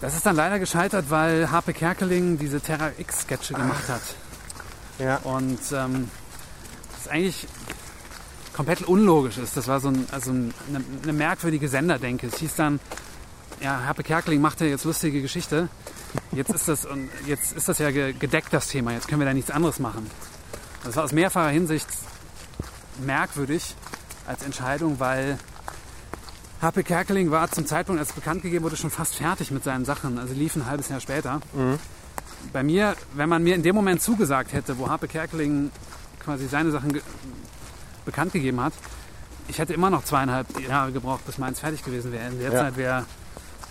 das 0.00 0.14
ist 0.16 0.26
dann 0.26 0.34
leider 0.34 0.58
gescheitert, 0.58 1.06
weil 1.10 1.50
Harpe 1.50 1.72
Kerkeling 1.72 2.38
diese 2.38 2.60
Terra 2.60 2.90
X-Sketche 2.98 3.54
gemacht 3.54 3.88
hat. 3.88 4.02
Ja. 4.98 5.18
Und 5.18 5.60
ähm, 5.72 6.10
das 6.92 7.02
ist 7.02 7.08
eigentlich 7.08 7.46
komplett 8.52 8.82
unlogisch 8.82 9.38
ist. 9.38 9.56
Das 9.56 9.68
war 9.68 9.80
so 9.80 9.88
ein, 9.88 10.06
also 10.10 10.30
ein, 10.30 10.52
eine, 10.68 10.84
eine 11.02 11.12
merkwürdige 11.12 11.68
Senderdenke. 11.68 12.26
Es 12.26 12.36
hieß 12.38 12.54
dann, 12.56 12.80
ja, 13.60 13.84
Harpe 13.86 14.02
Kerkeling 14.02 14.40
macht 14.40 14.60
ja 14.60 14.66
jetzt 14.66 14.84
lustige 14.84 15.22
Geschichte. 15.22 15.68
Jetzt 16.32 16.50
ist 16.50 16.68
das, 16.68 16.84
und 16.84 17.08
jetzt 17.26 17.52
ist 17.52 17.68
das 17.68 17.78
ja 17.78 17.90
ge- 17.90 18.12
gedeckt, 18.12 18.48
das 18.52 18.68
Thema. 18.68 18.92
Jetzt 18.92 19.08
können 19.08 19.20
wir 19.20 19.26
da 19.26 19.32
nichts 19.34 19.50
anderes 19.50 19.78
machen. 19.78 20.10
Das 20.84 20.96
war 20.96 21.04
aus 21.04 21.12
mehrfacher 21.12 21.50
Hinsicht 21.50 21.86
merkwürdig 23.04 23.74
als 24.26 24.42
Entscheidung, 24.42 25.00
weil 25.00 25.38
Harpe 26.60 26.82
Kerkeling 26.84 27.30
war 27.30 27.50
zum 27.50 27.66
Zeitpunkt, 27.66 28.00
als 28.00 28.10
es 28.10 28.14
bekannt 28.14 28.42
gegeben 28.42 28.64
wurde, 28.64 28.76
schon 28.76 28.90
fast 28.90 29.14
fertig 29.16 29.50
mit 29.50 29.64
seinen 29.64 29.84
Sachen. 29.84 30.18
Also 30.18 30.34
lief 30.34 30.54
ein 30.56 30.66
halbes 30.66 30.88
Jahr 30.88 31.00
später. 31.00 31.40
Bei 32.52 32.62
mir, 32.62 32.96
wenn 33.14 33.28
man 33.28 33.42
mir 33.42 33.54
in 33.54 33.62
dem 33.62 33.74
Moment 33.74 34.02
zugesagt 34.02 34.52
hätte, 34.52 34.78
wo 34.78 34.88
Harpe 34.88 35.08
Kerkeling 35.08 35.70
quasi 36.20 36.46
seine 36.48 36.70
Sachen 36.70 37.00
bekannt 38.04 38.32
gegeben 38.32 38.60
hat, 38.60 38.72
ich 39.48 39.58
hätte 39.58 39.74
immer 39.74 39.90
noch 39.90 40.04
zweieinhalb 40.04 40.46
Jahre 40.60 40.92
gebraucht, 40.92 41.26
bis 41.26 41.38
meins 41.38 41.60
fertig 41.60 41.82
gewesen 41.84 42.12
wäre. 42.12 42.28
In 42.28 42.38
der 42.38 42.52
Ja. 42.52 42.58
Zeit 42.60 42.76
wäre, 42.76 43.04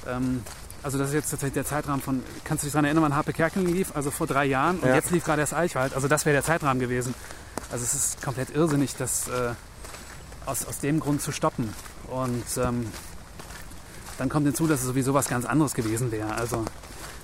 ähm, 0.08 0.44
also 0.84 0.98
das 0.98 1.10
ist 1.10 1.14
jetzt 1.14 1.30
tatsächlich 1.32 1.54
der 1.54 1.66
Zeitrahmen 1.66 2.02
von, 2.02 2.24
kannst 2.44 2.64
du 2.64 2.66
dich 2.68 2.74
daran 2.74 2.86
erinnern, 2.86 3.04
wann 3.04 3.16
Harpe 3.16 3.34
Kerkeling 3.34 3.74
lief? 3.74 3.96
Also 3.96 4.12
vor 4.12 4.28
drei 4.28 4.46
Jahren 4.46 4.80
und 4.80 4.88
Ja. 4.90 4.96
jetzt 4.96 5.12
lief 5.12 5.24
gerade 5.24 5.42
erst 5.42 5.54
Eichwald. 5.54 5.94
Also 5.94 6.08
das 6.08 6.26
wäre 6.26 6.34
der 6.34 6.44
Zeitrahmen 6.44 6.80
gewesen. 6.80 7.14
Also 7.72 7.84
es 7.84 7.94
ist 7.94 8.22
komplett 8.22 8.50
irrsinnig, 8.56 8.96
das 8.98 9.28
äh, 9.28 9.52
aus, 10.46 10.66
aus 10.66 10.80
dem 10.80 11.00
Grund 11.00 11.22
zu 11.22 11.32
stoppen. 11.32 11.74
Und 12.08 12.44
ähm, 12.58 12.88
dann 14.18 14.28
kommt 14.30 14.46
hinzu, 14.46 14.68
dass 14.68 14.82
es 14.82 14.88
sowieso 14.88 15.14
was 15.14 15.28
ganz 15.30 15.46
anderes 15.46 15.74
gewesen 15.74 16.12
wäre. 16.12 16.34
Also 16.34 16.66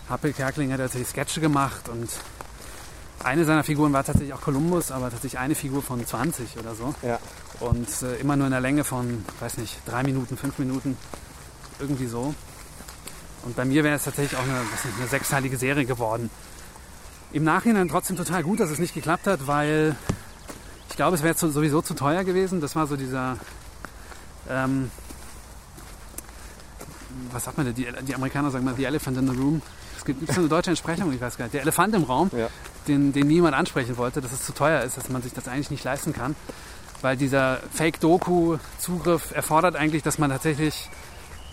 Happel 0.10 0.32
Kerkeling 0.34 0.72
hat 0.72 0.80
tatsächlich 0.80 1.10
Sketche 1.10 1.42
gemacht 1.42 1.90
und 1.90 2.10
eine 3.24 3.46
seiner 3.46 3.64
Figuren 3.64 3.94
war 3.94 4.04
tatsächlich 4.04 4.34
auch 4.34 4.42
Kolumbus, 4.42 4.92
aber 4.92 5.10
tatsächlich 5.10 5.40
eine 5.40 5.56
Figur 5.56 5.82
von 5.82 6.06
20 6.06 6.58
oder 6.58 6.76
so. 6.76 6.94
Ja. 7.02 7.20
Und 7.60 7.88
äh, 8.04 8.16
immer 8.18 8.36
nur 8.36 8.48
in 8.48 8.52
der 8.52 8.62
Länge 8.62 8.84
von, 8.84 9.26
weiß 9.40 9.58
nicht, 9.58 9.80
drei 9.86 10.04
Minuten, 10.04 10.38
fünf 10.38 10.58
Minuten. 10.60 10.98
Irgendwie 11.80 12.08
so. 12.08 12.34
Und 13.44 13.56
bei 13.56 13.66
mir 13.66 13.84
wäre 13.84 13.96
es 13.96 14.04
tatsächlich 14.04 14.40
auch 14.40 14.44
eine, 14.44 14.60
was 14.72 14.86
nicht, 14.86 14.98
eine 14.98 15.08
sechsteilige 15.08 15.58
Serie 15.58 15.86
geworden. 15.86 16.30
Im 17.32 17.44
Nachhinein 17.44 17.90
trotzdem 17.90 18.18
total 18.18 18.44
gut, 18.44 18.60
dass 18.60 18.70
es 18.70 18.80
nicht 18.80 18.94
geklappt 18.94 19.28
hat, 19.28 19.48
weil 19.48 19.96
ich 20.90 20.96
glaube, 20.96 21.16
es 21.16 21.24
wäre 21.24 21.36
sowieso 21.36 21.82
zu 21.82 21.94
teuer 21.94 22.24
gewesen. 22.24 22.62
Das 22.62 22.76
war 22.76 22.88
so 22.88 22.96
dieser, 22.96 23.38
ähm, 24.50 24.90
was 27.32 27.44
sagt 27.44 27.58
man 27.58 27.68
denn? 27.68 27.76
Die, 27.76 27.88
die 28.06 28.16
Amerikaner 28.16 28.52
sagen 28.52 28.66
mal, 28.66 28.76
the 28.76 28.86
elephant 28.86 29.18
in 29.18 29.28
the 29.28 29.38
room. 29.38 29.62
Es 29.98 30.06
gibt 30.06 30.20
gibt's 30.20 30.36
so 30.36 30.42
eine 30.42 30.50
deutsche 30.50 30.70
Entsprechung, 30.70 31.12
ich 31.12 31.20
weiß 31.22 31.38
gar 31.38 31.46
nicht. 31.46 31.54
Der 31.54 31.62
Elefant 31.62 31.94
im 31.96 32.04
Raum, 32.04 32.30
Ja. 32.36 32.48
den, 32.88 33.12
den 33.14 33.28
niemand 33.28 33.56
ansprechen 33.56 33.98
wollte, 33.98 34.22
dass 34.22 34.32
es 34.32 34.46
zu 34.46 34.54
teuer 34.54 34.82
ist, 34.84 34.98
dass 34.98 35.10
man 35.10 35.22
sich 35.22 35.34
das 35.34 35.48
eigentlich 35.48 35.72
nicht 35.72 35.84
leisten 35.84 36.14
kann. 36.14 36.36
Weil 37.02 37.16
dieser 37.18 37.60
Fake-Doku-Zugriff 37.74 39.32
erfordert 39.32 39.76
eigentlich, 39.76 40.04
dass 40.04 40.18
man 40.18 40.30
tatsächlich 40.30 40.90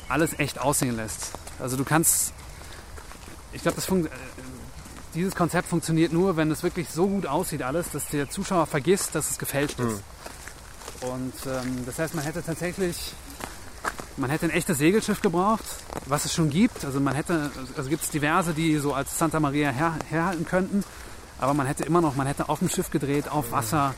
alles 0.09 0.39
echt 0.39 0.61
aussehen 0.61 0.97
lässt. 0.97 1.33
Also 1.59 1.77
du 1.77 1.85
kannst, 1.85 2.33
ich 3.53 3.63
glaube, 3.63 3.77
das 3.77 3.85
funkt, 3.87 4.07
äh, 4.07 4.11
dieses 5.15 5.35
Konzept 5.35 5.69
funktioniert 5.69 6.13
nur, 6.13 6.37
wenn 6.37 6.51
es 6.51 6.63
wirklich 6.63 6.89
so 6.89 7.07
gut 7.07 7.27
aussieht 7.27 7.63
alles, 7.63 7.91
dass 7.91 8.07
der 8.09 8.29
Zuschauer 8.31 8.67
vergisst, 8.67 9.15
dass 9.15 9.31
es 9.31 9.39
gefälscht 9.39 9.79
ist. 9.81 10.03
Und 11.03 11.35
ähm, 11.47 11.85
das 11.87 11.99
heißt, 11.99 12.15
man 12.15 12.25
hätte 12.25 12.43
tatsächlich, 12.43 13.13
man 14.17 14.31
hätte 14.31 14.47
ein 14.47 14.51
echtes 14.51 14.79
Segelschiff 14.79 15.21
gebraucht, 15.21 15.65
was 16.07 16.25
es 16.25 16.33
schon 16.35 16.51
gibt. 16.51 16.85
Also 16.85 17.01
man 17.01 17.15
hätte, 17.15 17.51
also 17.77 17.89
gibt 17.91 18.03
es 18.05 18.11
diverse, 18.11 18.53
die 18.55 18.79
so 18.79 18.95
als 18.95 19.19
Santa 19.19 19.41
Maria 19.41 19.71
her, 19.71 19.95
herhalten 20.09 20.47
könnten. 20.47 20.85
Aber 21.39 21.53
man 21.55 21.67
hätte 21.67 21.85
immer 21.85 22.01
noch, 22.01 22.15
man 22.15 22.27
hätte 22.27 22.49
auf 22.49 22.61
dem 22.61 22.69
Schiff 22.69 22.91
gedreht, 22.91 23.29
auf 23.29 23.51
Wasser, 23.53 23.95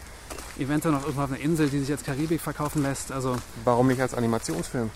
eventuell 0.59 0.95
noch 0.95 1.03
irgendwo 1.03 1.23
auf 1.23 1.31
einer 1.31 1.41
Insel, 1.41 1.69
die 1.69 1.81
sich 1.81 1.91
als 1.91 2.03
Karibik 2.03 2.41
verkaufen 2.41 2.83
lässt. 2.83 3.13
Also 3.13 3.37
Warum 3.65 3.89
nicht 3.89 4.01
als 4.01 4.15
Animationsfilm? 4.15 4.91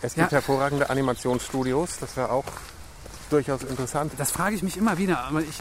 Es 0.00 0.14
gibt 0.14 0.32
Ja. 0.32 0.36
hervorragende 0.38 0.90
Animationsstudios, 0.90 1.98
das 1.98 2.16
wäre 2.16 2.30
auch 2.30 2.44
durchaus 3.30 3.62
interessant. 3.62 4.12
das 4.18 4.30
frage 4.30 4.54
ich 4.56 4.62
mich 4.62 4.76
immer 4.76 4.98
wieder. 4.98 5.24
Aber 5.24 5.40
ich, 5.40 5.60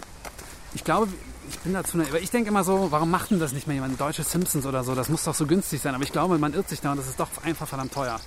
ich 0.73 0.83
glaube, 0.83 1.07
ich 1.49 1.59
bin 1.59 1.73
dazu, 1.73 1.97
aber 1.99 2.19
ich 2.19 2.31
denke 2.31 2.49
immer 2.49 2.63
so, 2.63 2.91
warum 2.91 3.11
macht 3.11 3.31
denn 3.31 3.39
das 3.39 3.51
nicht 3.53 3.67
mehr 3.67 3.75
jemand? 3.75 3.99
Deutsche 3.99 4.23
Simpsons 4.23 4.65
oder 4.65 4.83
so, 4.83 4.95
das 4.95 5.09
muss 5.09 5.23
doch 5.23 5.35
so 5.35 5.45
günstig 5.45 5.81
sein. 5.81 5.95
Aber 5.95 6.03
ich 6.03 6.11
glaube, 6.11 6.37
man 6.37 6.53
irrt 6.53 6.69
sich 6.69 6.81
da 6.81 6.91
und 6.91 6.97
das 6.97 7.07
ist 7.07 7.19
doch 7.19 7.29
einfach 7.43 7.67
verdammt 7.67 7.93
teuer. 7.93 8.19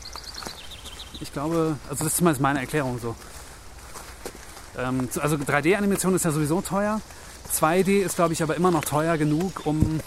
Ich 1.20 1.32
glaube, 1.32 1.76
also 1.88 2.04
das 2.04 2.12
ist 2.12 2.16
zumindest 2.18 2.42
meine 2.42 2.60
Erklärung 2.60 2.98
so. 2.98 3.16
Ähm, 4.76 5.08
also 5.20 5.36
3D-Animation 5.36 6.14
ist 6.14 6.24
ja 6.24 6.30
sowieso 6.30 6.60
teuer. 6.60 7.00
2D 7.52 8.02
ist, 8.02 8.16
glaube 8.16 8.32
ich, 8.32 8.42
aber 8.42 8.56
immer 8.56 8.70
noch 8.70 8.84
teuer 8.84 9.16
genug, 9.16 9.64
um 9.64 10.00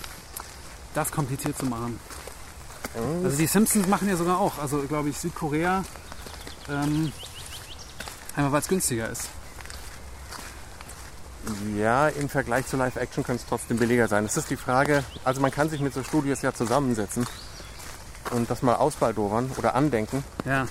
das 0.94 1.12
kompliziert 1.12 1.58
zu 1.58 1.66
machen. 1.66 2.00
Also 3.24 3.38
die 3.38 3.48
Simpsons 3.48 3.88
machen 3.88 4.10
ja 4.10 4.16
sogar 4.16 4.40
auch, 4.40 4.58
also 4.58 4.80
glaube 4.80 5.10
ich 5.10 5.18
Südkorea, 5.18 5.84
ähm, 6.70 7.12
einfach 8.36 8.52
weil 8.52 8.62
es 8.62 8.68
günstiger 8.68 9.10
ist. 9.10 9.30
Ja, 11.78 12.10
im 12.10 12.30
Vergleich 12.30 12.68
zu 12.68 12.78
Live-Action 12.78 13.24
könnte 13.24 13.44
es 13.44 13.50
trotzdem 13.50 13.78
billiger 13.78 14.08
sein. 14.08 14.26
Das 14.26 14.38
ist 14.38 14.50
die 14.50 14.58
Frage, 14.58 15.04
also 15.24 15.42
man 15.42 15.52
kann 15.52 15.70
sich 15.70 15.82
mit 15.82 15.94
so 15.94 16.04
Studios 16.04 16.42
ja 16.42 16.54
zusammensetzen 16.54 17.26
und 18.32 18.50
das 18.50 18.62
mal 18.62 18.76
ausbaldowern 18.76 19.52
oder 19.58 19.76
andenken. 19.76 20.24
Ja. 20.46 20.68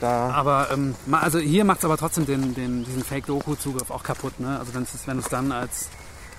Da, 0.00 0.30
Aber 0.30 0.68
ähm, 0.70 0.94
also 1.10 1.40
hier 1.40 1.64
macht 1.64 1.78
es 1.78 1.84
aber 1.84 1.96
trotzdem 1.96 2.24
den, 2.24 2.54
den, 2.54 2.84
diesen 2.84 3.02
Fake-Doku-Zugriff 3.02 3.90
auch 3.90 4.04
kaputt. 4.04 4.38
Ne? 4.38 4.58
Also 4.58 4.72
wenn's, 4.74 4.90
wenn 5.06 5.16
du 5.16 5.22
es 5.24 5.28
dann 5.28 5.50
als, 5.50 5.88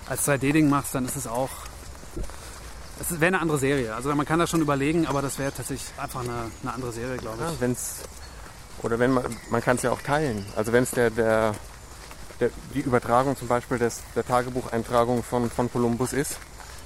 als 0.08 0.26
3D-Ding 0.26 0.70
machst, 0.70 0.94
dann 0.94 1.04
ist 1.04 1.16
es 1.16 1.26
auch. 1.26 1.50
Es 2.98 3.12
wäre 3.12 3.26
eine 3.26 3.40
andere 3.40 3.58
Serie. 3.58 3.94
Also 3.94 4.14
man 4.14 4.26
kann 4.26 4.38
das 4.38 4.48
schon 4.48 4.62
überlegen, 4.62 5.06
aber 5.06 5.20
das 5.20 5.38
wäre 5.38 5.52
tatsächlich 5.52 5.90
einfach 5.98 6.20
eine, 6.20 6.50
eine 6.62 6.72
andere 6.72 6.92
Serie, 6.92 7.18
glaube 7.18 7.42
ja, 7.42 7.50
ich. 7.50 7.60
wenn's, 7.60 7.96
oder 8.82 8.98
wenn 8.98 9.12
man, 9.12 9.24
man 9.50 9.62
kann 9.62 9.76
es 9.76 9.82
ja 9.82 9.90
auch 9.90 10.00
teilen. 10.02 10.46
Also 10.56 10.72
wenn 10.72 10.84
es 10.84 10.90
der, 10.92 11.10
der, 11.10 11.54
der, 12.40 12.50
die 12.74 12.80
Übertragung 12.80 13.36
zum 13.36 13.48
Beispiel 13.48 13.78
des, 13.78 14.00
der 14.14 14.26
Tagebucheintragung 14.26 15.22
von, 15.22 15.50
von 15.50 15.70
Columbus 15.70 16.12
ist, 16.12 16.38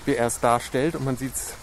wie 0.05 0.15
er 0.15 0.27
es 0.27 0.41
darstellt 0.41 0.95
und 0.97 1.05
man 1.05 1.17
sieht 1.17 1.35
es, 1.35 1.55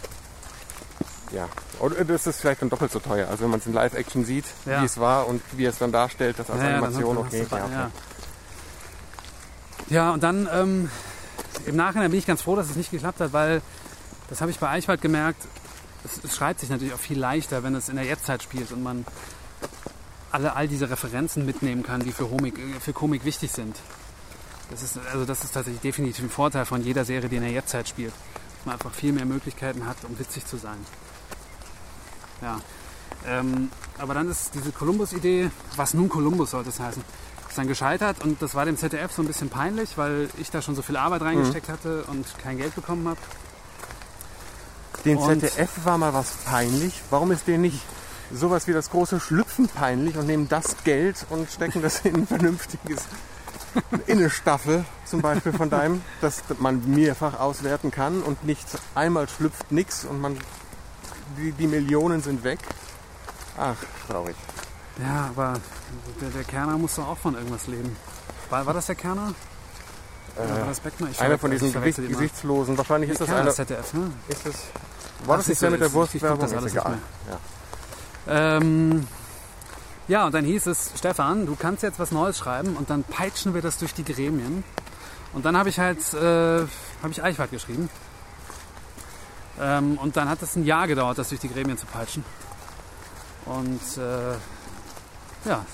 ja, 1.32 1.48
oder 1.80 2.04
das 2.04 2.28
ist 2.28 2.42
vielleicht 2.42 2.62
dann 2.62 2.70
doppelt 2.70 2.92
so 2.92 3.00
teuer. 3.00 3.28
Also 3.30 3.44
wenn 3.44 3.52
man 3.52 3.60
es 3.60 3.66
in 3.66 3.74
Live-Action 3.74 4.26
sieht, 4.26 4.46
Ja. 4.66 4.82
wie 4.82 4.86
es 4.86 5.00
war 5.00 5.28
und 5.28 5.42
wie 5.54 5.66
es 5.66 5.78
dann 5.78 5.92
darstellt, 5.92 6.38
das 6.40 6.50
als 6.50 6.60
Ja, 6.62 6.66
dann 6.66 6.84
Animation, 6.84 7.18
okay, 7.18 7.46
ja, 7.50 7.58
okay. 7.58 7.72
ja. 7.72 7.92
ja, 9.90 10.12
und 10.12 10.24
dann 10.24 10.48
ähm, 10.52 10.90
im 11.66 11.76
Nachhinein 11.76 12.12
bin 12.12 12.20
ich 12.20 12.26
ganz 12.26 12.42
froh, 12.42 12.56
dass 12.56 12.70
es 12.70 12.76
nicht 12.76 12.92
geklappt 12.92 13.20
hat, 13.20 13.34
weil 13.34 13.62
das 14.30 14.42
habe 14.42 14.52
ich 14.52 14.60
bei 14.60 14.70
Eichwald 14.70 15.02
gemerkt. 15.02 15.42
Es, 16.04 16.24
es 16.24 16.36
schreibt 16.36 16.60
sich 16.60 16.70
natürlich 16.70 16.94
auch 16.94 17.00
viel 17.00 17.20
leichter, 17.20 17.64
wenn 17.64 17.76
es 17.76 17.90
in 17.90 17.96
der 17.96 18.06
Jetztzeit 18.06 18.42
spielt 18.44 18.72
und 18.72 18.84
man 18.84 19.06
alle 20.32 20.56
all 20.56 20.68
diese 20.68 20.90
Referenzen 20.90 21.46
mitnehmen 21.46 21.84
kann, 21.84 22.02
die 22.02 22.12
für 22.12 22.26
Komik, 22.28 22.58
äh, 22.58 22.80
für 22.80 22.94
Komik 22.94 23.26
wichtig 23.26 23.52
sind. 23.52 23.76
Das 24.70 24.82
ist, 24.84 24.98
also 25.12 25.26
das 25.26 25.44
ist 25.44 25.54
tatsächlich 25.54 25.82
definitiv 25.82 26.24
ein 26.24 26.30
Vorteil 26.30 26.66
von 26.66 26.82
jeder 26.82 27.04
Serie, 27.04 27.30
die 27.30 27.36
in 27.36 27.42
der 27.42 27.52
Jetztzeit 27.52 27.88
spielt. 27.90 28.14
Dass 28.58 28.66
man 28.66 28.74
einfach 28.76 28.92
viel 28.94 29.12
mehr 29.12 29.26
Möglichkeiten 29.26 29.86
hat, 29.86 29.98
um 30.08 30.18
witzig 30.18 30.46
zu 30.46 30.58
sein. 30.58 30.78
Ja. 32.42 32.60
Ähm, 33.28 33.70
aber 33.98 34.14
dann 34.14 34.30
ist 34.30 34.56
diese 34.56 34.72
Columbus-Idee, 34.72 35.52
was 35.76 35.94
nun 35.94 36.10
Columbus 36.10 36.52
sollte 36.52 36.70
es 36.70 36.80
heißen, 36.80 37.04
ist 37.50 37.58
dann 37.58 37.68
gescheitert 37.68 38.24
und 38.24 38.42
das 38.42 38.56
war 38.56 38.66
dem 38.66 38.78
ZDF 38.78 39.12
so 39.12 39.22
ein 39.22 39.28
bisschen 39.28 39.50
peinlich, 39.50 39.98
weil 39.98 40.30
ich 40.40 40.50
da 40.50 40.62
schon 40.62 40.74
so 40.76 40.82
viel 40.82 40.96
Arbeit 40.96 41.22
reingesteckt 41.22 41.68
hatte 41.70 42.04
und 42.08 42.26
kein 42.40 42.58
Geld 42.58 42.74
bekommen 42.74 43.08
habe. 43.08 43.20
Den 45.06 45.18
Und- 45.18 45.42
ZDF 45.42 45.70
war 45.84 45.98
mal 45.98 46.14
was 46.14 46.32
peinlich. 46.46 47.02
Warum 47.10 47.32
ist 47.32 47.48
denen 47.48 47.64
nicht 47.64 47.82
sowas 48.34 48.68
wie 48.68 48.74
das 48.74 48.90
große 48.90 49.20
Schlüpfen 49.20 49.68
peinlich 49.68 50.18
und 50.18 50.28
nehmen 50.28 50.48
das 50.50 50.76
Geld 50.84 51.26
und 51.30 51.50
stecken 51.52 51.82
das 51.82 52.00
in 52.02 52.16
ein 52.16 52.28
vernünftiges 52.28 53.02
in 54.08 54.18
eine 54.20 54.30
Staffel 54.30 54.84
zum 55.06 55.22
Beispiel 55.22 55.54
von 55.54 55.70
deinem, 55.70 56.02
dass 56.20 56.44
man 56.60 56.90
mehrfach 56.92 57.40
auswerten 57.40 57.90
kann 57.90 58.22
und 58.22 58.44
nicht 58.44 58.68
einmal 58.96 59.30
schlüpft 59.30 59.72
nix 59.72 60.04
und 60.04 60.20
man 60.20 60.38
die, 61.38 61.54
die 61.54 61.68
Millionen 61.68 62.22
sind 62.22 62.44
weg. 62.44 62.60
Ach, 63.58 63.76
traurig. 64.10 64.36
Ja, 65.02 65.30
aber 65.30 65.54
der, 66.20 66.30
der 66.30 66.44
Kerner 66.44 66.78
muss 66.78 66.96
doch 66.96 67.08
auch 67.08 67.18
von 67.18 67.36
irgendwas 67.36 67.68
leben. 67.68 67.96
War, 68.50 68.66
war 68.66 68.74
das 68.74 68.88
der 68.88 68.96
Kerner? 68.96 69.34
War 70.36 70.66
das 70.68 70.80
Beckner? 70.82 71.08
Ich 71.10 71.20
Einer 71.22 71.38
von 71.38 71.52
diesen 71.52 71.68
ich 71.70 71.74
Gesicht. 71.74 72.10
Gesichtslosen. 72.10 72.78
Wahrscheinlich 72.78 73.12
ist 73.12 73.22
das 73.22 73.28
Kerner 73.28 73.42
einer. 73.42 73.50
ist 73.52 73.56
ZDF, 73.58 73.94
ne? 73.94 74.12
Ist 74.28 74.46
das, 74.46 74.54
war 75.26 75.38
das 75.38 75.46
Ach, 75.46 75.50
nicht 75.50 75.62
der 75.62 75.70
mit 75.72 75.80
der 75.82 75.88
ich- 75.88 76.16
ich 76.16 76.22
guck 76.22 76.40
das 76.40 76.54
alles 76.54 76.72
egal. 76.74 76.98
Ja. 77.30 77.38
Ähm, 78.28 79.08
ja, 80.08 80.26
und 80.26 80.34
dann 80.34 80.46
hieß 80.46 80.68
es, 80.68 80.92
Stefan, 80.98 81.46
du 81.46 81.56
kannst 81.56 81.84
jetzt 81.84 82.00
was 82.00 82.12
Neues 82.12 82.38
schreiben 82.38 82.76
und 82.76 82.90
dann 82.90 83.04
peitschen 83.04 83.54
wir 83.54 83.62
das 83.62 83.78
durch 83.78 83.94
die 83.94 84.04
Gremien. 84.04 84.64
Und 85.34 85.46
dann 85.46 85.56
habe 85.56 85.70
ich 85.70 85.80
halt, 85.80 86.00
äh, 86.14 86.22
habe 86.22 87.12
ich 87.12 87.24
Eichwald 87.24 87.52
geschrieben. 87.52 87.90
Ähm, 89.60 89.98
und 89.98 90.18
dann 90.18 90.28
hat 90.28 90.42
es 90.42 90.56
ein 90.56 90.66
Jahr 90.66 90.88
gedauert, 90.88 91.18
das 91.18 91.30
durch 91.30 91.42
die 91.42 91.50
Gremien 91.50 91.78
zu 91.78 91.86
peitschen. 91.86 92.26
Und 93.46 93.82
äh, 93.98 94.34
ja, 95.48 95.66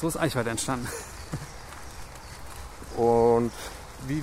so 0.00 0.08
ist 0.08 0.16
Eichwald 0.16 0.46
entstanden. 0.46 0.88
Und 2.96 3.52
wie, 4.06 4.22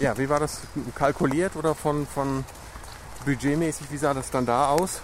ja, 0.00 0.16
wie 0.18 0.28
war 0.28 0.40
das 0.40 0.62
kalkuliert 0.94 1.54
oder 1.54 1.74
von, 1.74 2.06
von 2.06 2.44
budgetmäßig? 3.24 3.90
Wie 3.90 3.98
sah 3.98 4.14
das 4.14 4.30
dann 4.30 4.46
da 4.46 4.70
aus? 4.70 5.00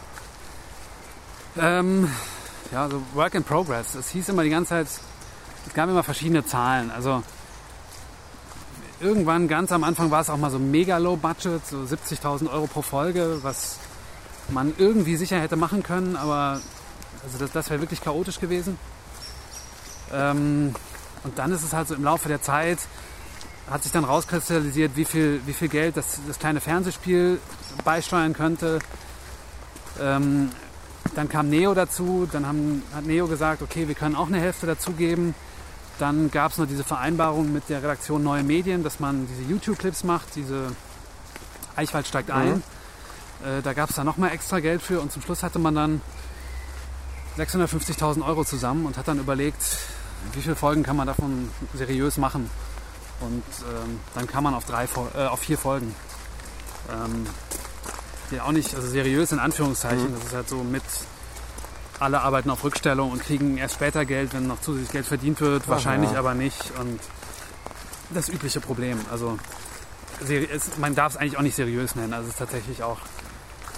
Ähm, 1.59 2.09
ja, 2.70 2.88
so 2.88 3.03
Work 3.14 3.34
in 3.34 3.44
Progress. 3.44 3.94
Es 3.94 4.11
hieß 4.11 4.30
immer 4.30 4.42
die 4.42 4.50
ganze 4.50 4.70
Zeit, 4.70 4.86
es 5.66 5.74
gab 5.74 5.88
immer 5.88 6.03
verschiedene 6.03 6.44
Zahlen. 6.44 6.90
Also 6.90 7.22
irgendwann 9.00 9.48
ganz 9.48 9.72
am 9.72 9.84
Anfang 9.84 10.11
war 10.11 10.22
es 10.22 10.30
auch 10.30 10.38
mal 10.38 10.50
so 10.50 10.59
mega 10.59 10.96
low 10.98 11.16
budget, 11.16 11.66
so 11.66 11.78
70.000 11.78 12.50
Euro 12.50 12.66
pro 12.66 12.82
Folge, 12.82 13.38
was 13.42 13.78
man 14.48 14.72
irgendwie 14.78 15.16
sicher 15.16 15.40
hätte 15.40 15.57
machen 15.57 15.82
können, 15.82 16.16
aber 16.16 16.61
also 17.24 17.38
das, 17.38 17.53
das 17.53 17.70
wäre 17.70 17.80
wirklich 17.80 18.00
chaotisch 18.00 18.40
gewesen. 18.40 18.78
Ähm, 20.12 20.74
und 21.24 21.38
dann 21.38 21.53
ist 21.53 21.62
es 21.62 21.72
halt 21.72 21.88
so 21.88 21.94
im 21.94 22.05
Laufe 22.05 22.28
der 22.28 22.42
Zeit, 22.42 22.78
hat 23.70 23.82
sich 23.82 23.92
dann 23.92 24.05
rauskristallisiert, 24.05 24.96
wie 24.96 25.05
viel, 25.05 25.40
wie 25.46 25.53
viel 25.53 25.68
Geld 25.68 25.96
das, 25.96 26.18
das 26.26 26.38
kleine 26.38 26.61
Fernsehspiel 26.61 27.38
beisteuern 27.84 28.32
könnte. 28.32 28.80
Ähm, 30.00 30.50
dann 31.14 31.28
kam 31.28 31.48
Neo 31.48 31.74
dazu, 31.74 32.28
dann 32.30 32.46
haben, 32.46 32.82
hat 32.94 33.05
Neo 33.05 33.26
gesagt, 33.26 33.62
okay, 33.62 33.88
wir 33.88 33.94
können 33.94 34.16
auch 34.16 34.28
eine 34.28 34.40
Hälfte 34.40 34.66
dazugeben. 34.66 35.34
Dann 35.98 36.30
gab 36.30 36.53
es 36.53 36.59
noch 36.59 36.66
diese 36.66 36.84
Vereinbarung 36.84 37.53
mit 37.53 37.68
der 37.68 37.82
Redaktion 37.82 38.22
Neue 38.22 38.42
Medien, 38.42 38.82
dass 38.82 38.98
man 38.98 39.26
diese 39.26 39.42
YouTube-Clips 39.48 40.05
macht, 40.05 40.34
diese 40.36 40.74
Eichwald 41.76 42.07
steigt 42.07 42.30
ein. 42.30 42.62
Äh, 43.44 43.62
da 43.62 43.72
gab 43.72 43.90
es 43.90 43.96
dann 43.96 44.07
nochmal 44.07 44.32
extra 44.32 44.61
Geld 44.61 44.82
für 44.82 45.00
und 45.00 45.12
zum 45.12 45.22
Schluss 45.22 45.42
hatte 45.42 45.59
man 45.59 45.74
dann 45.74 46.00
650.000 47.38 48.24
Euro 48.26 48.44
zusammen 48.44 48.86
und 48.86 48.96
hat 48.96 49.09
dann 49.09 49.18
überlegt, 49.18 49.62
wie 50.32 50.42
viele 50.42 50.57
Folgen 50.57 50.82
kann 50.82 50.96
man 50.96 51.07
davon 51.07 51.50
seriös 51.74 52.16
machen. 52.16 52.48
Und 53.20 53.44
ähm, 53.61 54.00
dann 54.14 54.26
kam 54.26 54.44
man 54.44 54.55
auf, 54.55 54.64
drei, 54.64 54.86
äh, 55.16 55.26
auf 55.26 55.40
vier 55.40 55.59
Folgen. 55.59 55.94
Ähm, 56.90 57.26
die 58.33 58.41
auch 58.41 58.53
nicht, 58.53 58.74
also 58.74 58.89
seriös 58.89 59.33
in 59.33 59.39
Anführungszeichen. 59.39 60.12
Das 60.14 60.24
ist 60.24 60.35
halt 60.35 60.49
so 60.49 60.64
mit, 60.64 60.83
alle 62.01 62.20
arbeiten 62.22 62.51
auf 62.51 62.64
Rückstellung 62.64 63.12
und 63.12 63.22
kriegen 63.22 63.59
erst 63.59 63.74
später 63.74 64.05
Geld, 64.05 64.35
wenn 64.35 64.47
noch 64.47 64.61
zusätzlich 64.61 64.93
Geld 64.93 65.07
verdient 65.07 65.41
wird. 65.41 65.68
Wahrscheinlich 65.68 66.12
ja. 66.12 66.18
aber 66.18 66.35
nicht. 66.35 66.72
Und 66.80 66.99
das 68.11 68.28
übliche 68.28 68.61
Problem. 68.61 68.99
Also 69.11 69.39
es, 70.28 70.78
man 70.78 70.95
darf 70.95 71.14
es 71.14 71.18
eigentlich 71.18 71.37
auch 71.37 71.43
nicht 71.43 71.57
seriös 71.57 71.95
nennen. 71.95 72.12
Also 72.12 72.26
es 72.26 72.35
ist 72.35 72.39
tatsächlich 72.39 72.83
auch 72.83 72.99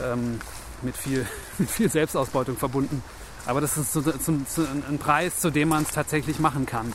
ähm, 0.02 0.40
mit, 0.82 0.96
viel, 0.96 1.26
mit 1.58 1.70
viel 1.70 1.90
Selbstausbeutung 1.90 2.56
verbunden. 2.56 3.02
Aber 3.46 3.60
das 3.60 3.76
ist 3.76 3.92
so, 3.92 4.00
zum, 4.00 4.46
zu, 4.46 4.66
ein 4.88 4.98
Preis, 4.98 5.38
zu 5.38 5.50
dem 5.50 5.68
man 5.68 5.82
es 5.82 5.90
tatsächlich 5.90 6.38
machen 6.38 6.64
kann 6.64 6.94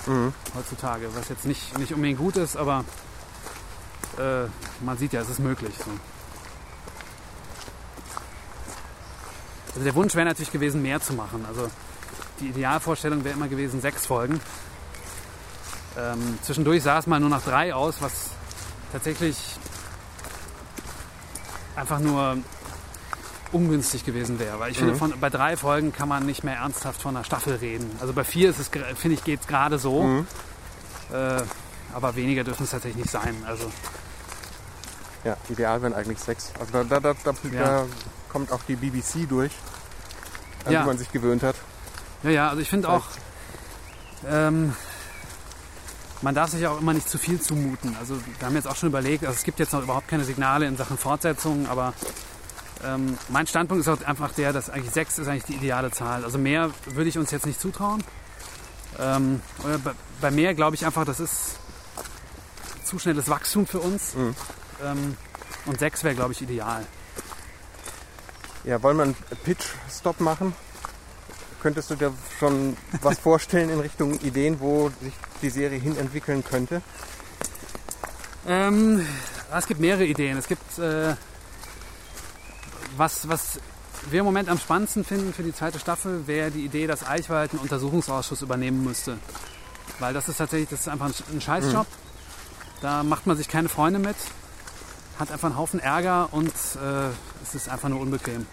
heutzutage. 0.56 1.08
Was 1.14 1.30
jetzt 1.30 1.46
nicht, 1.46 1.78
nicht 1.78 1.94
unbedingt 1.94 2.18
gut 2.18 2.38
ist, 2.38 2.58
aber 2.58 2.86
äh, 4.18 4.46
man 4.84 4.98
sieht 4.98 5.14
ja, 5.14 5.22
es 5.22 5.30
ist 5.30 5.40
möglich. 5.40 5.76
So. 5.78 5.92
Also 9.70 9.84
der 9.84 9.96
Wunsch 9.96 10.16
wäre 10.16 10.26
natürlich 10.26 10.52
gewesen, 10.52 10.82
mehr 10.82 11.00
zu 11.02 11.14
machen. 11.14 11.46
Also 11.48 11.70
die 12.40 12.48
Idealvorstellung 12.48 13.24
wäre 13.24 13.36
immer 13.36 13.48
gewesen, 13.48 13.82
sechs 13.82 14.06
Folgen. 14.06 14.40
Ähm, 15.98 16.40
zwischendurch 16.42 16.84
sah 16.84 17.00
es 17.00 17.08
mal 17.08 17.20
nur 17.20 17.30
nach 17.30 17.44
drei 17.44 17.74
aus, 17.74 17.96
was 18.02 18.32
tatsächlich 18.92 19.38
einfach 21.76 22.00
nur 22.00 22.38
ungünstig 23.52 24.06
gewesen 24.06 24.40
wäre. 24.40 24.60
Weil 24.60 24.72
ich 24.72 24.78
finde, 24.78 24.96
von, 24.96 25.20
bei 25.20 25.30
drei 25.30 25.58
Folgen 25.58 25.92
kann 25.92 26.08
man 26.10 26.26
nicht 26.26 26.44
mehr 26.44 26.56
ernsthaft 26.58 27.02
von 27.02 27.16
einer 27.16 27.26
Staffel 27.26 27.56
reden. 27.56 27.90
Also 28.00 28.14
bei 28.14 28.24
vier 28.24 28.50
ist 28.50 28.60
es, 28.60 28.70
finde 28.96 29.16
ich, 29.16 29.24
geht 29.24 29.42
es 29.42 29.48
gerade 29.48 29.80
so. 29.80 30.26
Äh, 31.12 31.42
aber 31.94 32.16
weniger 32.16 32.44
dürfen 32.44 32.64
es 32.64 32.70
tatsächlich 32.72 33.04
nicht 33.04 33.12
sein. 33.12 33.36
Also 33.48 33.72
Ja, 35.24 35.36
ideal 35.50 35.82
wären 35.82 35.94
eigentlich 35.94 36.20
sechs. 36.20 36.52
Also 36.60 36.72
da, 36.72 36.84
da, 36.84 37.00
da, 37.00 37.14
da, 37.24 37.32
Ja. 37.52 37.64
da 37.82 37.86
kommt 38.30 38.52
auch 38.52 38.62
die 38.68 38.76
BBC 38.76 39.28
durch, 39.28 39.52
an 40.66 40.74
Ja. 40.74 40.82
die 40.82 40.88
man 40.88 40.98
sich 40.98 41.12
gewöhnt 41.12 41.44
hat. 41.44 41.56
Ja, 42.24 42.30
ja, 42.30 42.50
also 42.50 42.62
ich 42.62 42.70
finde 42.70 42.90
auch, 42.90 43.06
ähm, 44.28 44.74
man 46.22 46.36
darf 46.36 46.50
sich 46.50 46.68
auch 46.68 46.80
immer 46.82 46.94
nicht 46.94 47.10
zu 47.10 47.18
viel 47.18 47.40
zumuten. 47.42 47.96
Also 48.00 48.16
wir 48.40 48.46
haben 48.46 48.56
jetzt 48.56 48.68
auch 48.68 48.76
schon 48.76 48.90
überlegt, 48.90 49.24
also 49.26 49.36
es 49.38 49.44
gibt 49.44 49.60
jetzt 49.60 49.72
noch 49.74 49.82
überhaupt 49.82 50.08
keine 50.10 50.24
Signale 50.26 50.66
in 50.68 50.76
Sachen 50.76 50.98
Fortsetzungen, 50.98 51.68
aber 51.68 51.94
ähm, 52.84 53.18
mein 53.30 53.48
Standpunkt 53.48 53.86
ist 53.86 53.90
auch 53.90 54.06
einfach 54.06 54.32
der, 54.34 54.52
dass 54.54 54.70
eigentlich 54.70 54.92
sechs 54.94 55.18
ist 55.18 55.28
eigentlich 55.28 55.46
die 55.46 55.56
ideale 55.56 55.92
Zahl. 55.92 56.24
Also 56.26 56.38
mehr 56.38 56.72
würde 56.86 57.10
ich 57.10 57.18
uns 57.18 57.32
jetzt 57.32 57.46
nicht 57.46 57.60
zutrauen. 57.60 58.04
Ähm, 59.00 59.42
bei, 59.84 59.92
bei 60.20 60.32
mehr 60.32 60.54
glaube 60.56 60.76
ich 60.76 60.86
einfach, 60.86 61.06
das 61.06 61.20
ist 61.22 61.56
zu 62.84 63.00
schnelles 63.00 63.30
Wachstum 63.30 63.66
für 63.66 63.80
uns. 63.80 64.16
Mhm. 64.16 64.36
Ähm, 64.84 65.18
und 65.66 65.80
sechs 65.80 66.04
wäre, 66.04 66.16
glaube 66.16 66.34
ich, 66.34 66.42
ideal. 66.42 66.86
Ja, 68.70 68.84
wollen 68.84 68.98
wir 68.98 69.04
einen 69.04 69.16
Pitch-Stop 69.46 70.20
machen? 70.20 70.54
Könntest 71.64 71.90
du 71.90 71.96
dir 71.96 72.14
schon 72.38 72.78
was 73.02 73.18
vorstellen 73.24 73.72
in 73.72 73.80
Richtung 73.80 74.20
Ideen, 74.20 74.60
wo 74.60 74.92
sich 75.02 75.14
die 75.42 75.50
Serie 75.50 75.80
hin 75.80 75.98
entwickeln 75.98 76.44
könnte? 76.44 76.84
Ähm, 78.48 79.08
es 79.58 79.66
gibt 79.66 79.80
mehrere 79.80 80.06
Ideen. 80.06 80.38
Es 80.38 80.48
gibt, 80.48 80.78
äh, 80.78 81.16
was, 82.96 83.28
was 83.28 83.60
wir 84.12 84.20
im 84.20 84.26
Moment 84.28 84.50
am 84.50 84.60
spannendsten 84.60 85.04
finden 85.04 85.34
für 85.34 85.42
die 85.42 85.56
zweite 85.56 85.80
Staffel, 85.80 86.28
wäre 86.28 86.52
die 86.52 86.64
Idee, 86.64 86.86
dass 86.86 87.04
Eichwald 87.04 87.50
einen 87.54 87.62
Untersuchungsausschuss 87.62 88.44
übernehmen 88.44 88.84
müsste. 88.84 89.18
Weil 89.98 90.14
das 90.14 90.30
ist 90.30 90.38
tatsächlich, 90.38 90.70
das 90.70 90.82
ist 90.82 90.90
einfach 90.90 91.08
ein, 91.08 91.14
ein 91.34 91.42
Scheißjob. 91.42 91.88
Da 92.82 93.02
macht 93.02 93.26
man 93.26 93.36
sich 93.36 93.48
keine 93.48 93.68
Freunde 93.68 93.98
mit, 93.98 94.16
hat 95.18 95.32
einfach 95.32 95.48
einen 95.48 95.58
Haufen 95.58 95.80
Ärger 95.80 96.30
und 96.32 96.50
äh, 96.50 97.10
es 97.42 97.56
ist 97.56 97.68
einfach 97.68 97.90
nur 97.90 98.00
unbequem. 98.00 98.46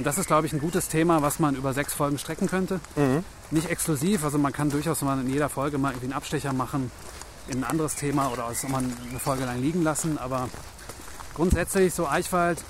Und 0.00 0.06
das 0.06 0.16
ist, 0.16 0.28
glaube 0.28 0.46
ich, 0.46 0.54
ein 0.54 0.60
gutes 0.60 0.88
Thema, 0.88 1.20
was 1.20 1.40
man 1.40 1.54
über 1.54 1.74
sechs 1.74 1.92
Folgen 1.92 2.16
strecken 2.16 2.48
könnte. 2.48 2.80
Nicht 3.50 3.68
exklusiv, 3.68 4.24
also 4.24 4.38
man 4.38 4.50
kann 4.50 4.70
durchaus 4.70 5.02
mal 5.02 5.20
in 5.20 5.28
jeder 5.28 5.50
Folge 5.50 5.76
mal 5.76 5.90
irgendwie 5.90 6.06
einen 6.06 6.14
Abstecher 6.14 6.54
machen 6.54 6.90
in 7.48 7.58
ein 7.58 7.64
anderes 7.64 7.96
Thema 7.96 8.30
oder 8.32 8.48
es 8.50 8.64
auch 8.64 8.70
mal 8.70 8.82
eine 8.82 9.20
Folge 9.20 9.44
lang 9.44 9.60
liegen 9.60 9.82
lassen. 9.82 10.16
Aber 10.16 10.48
grundsätzlich 11.34 11.92
so 11.92 12.08
Eichwald, 12.08 12.64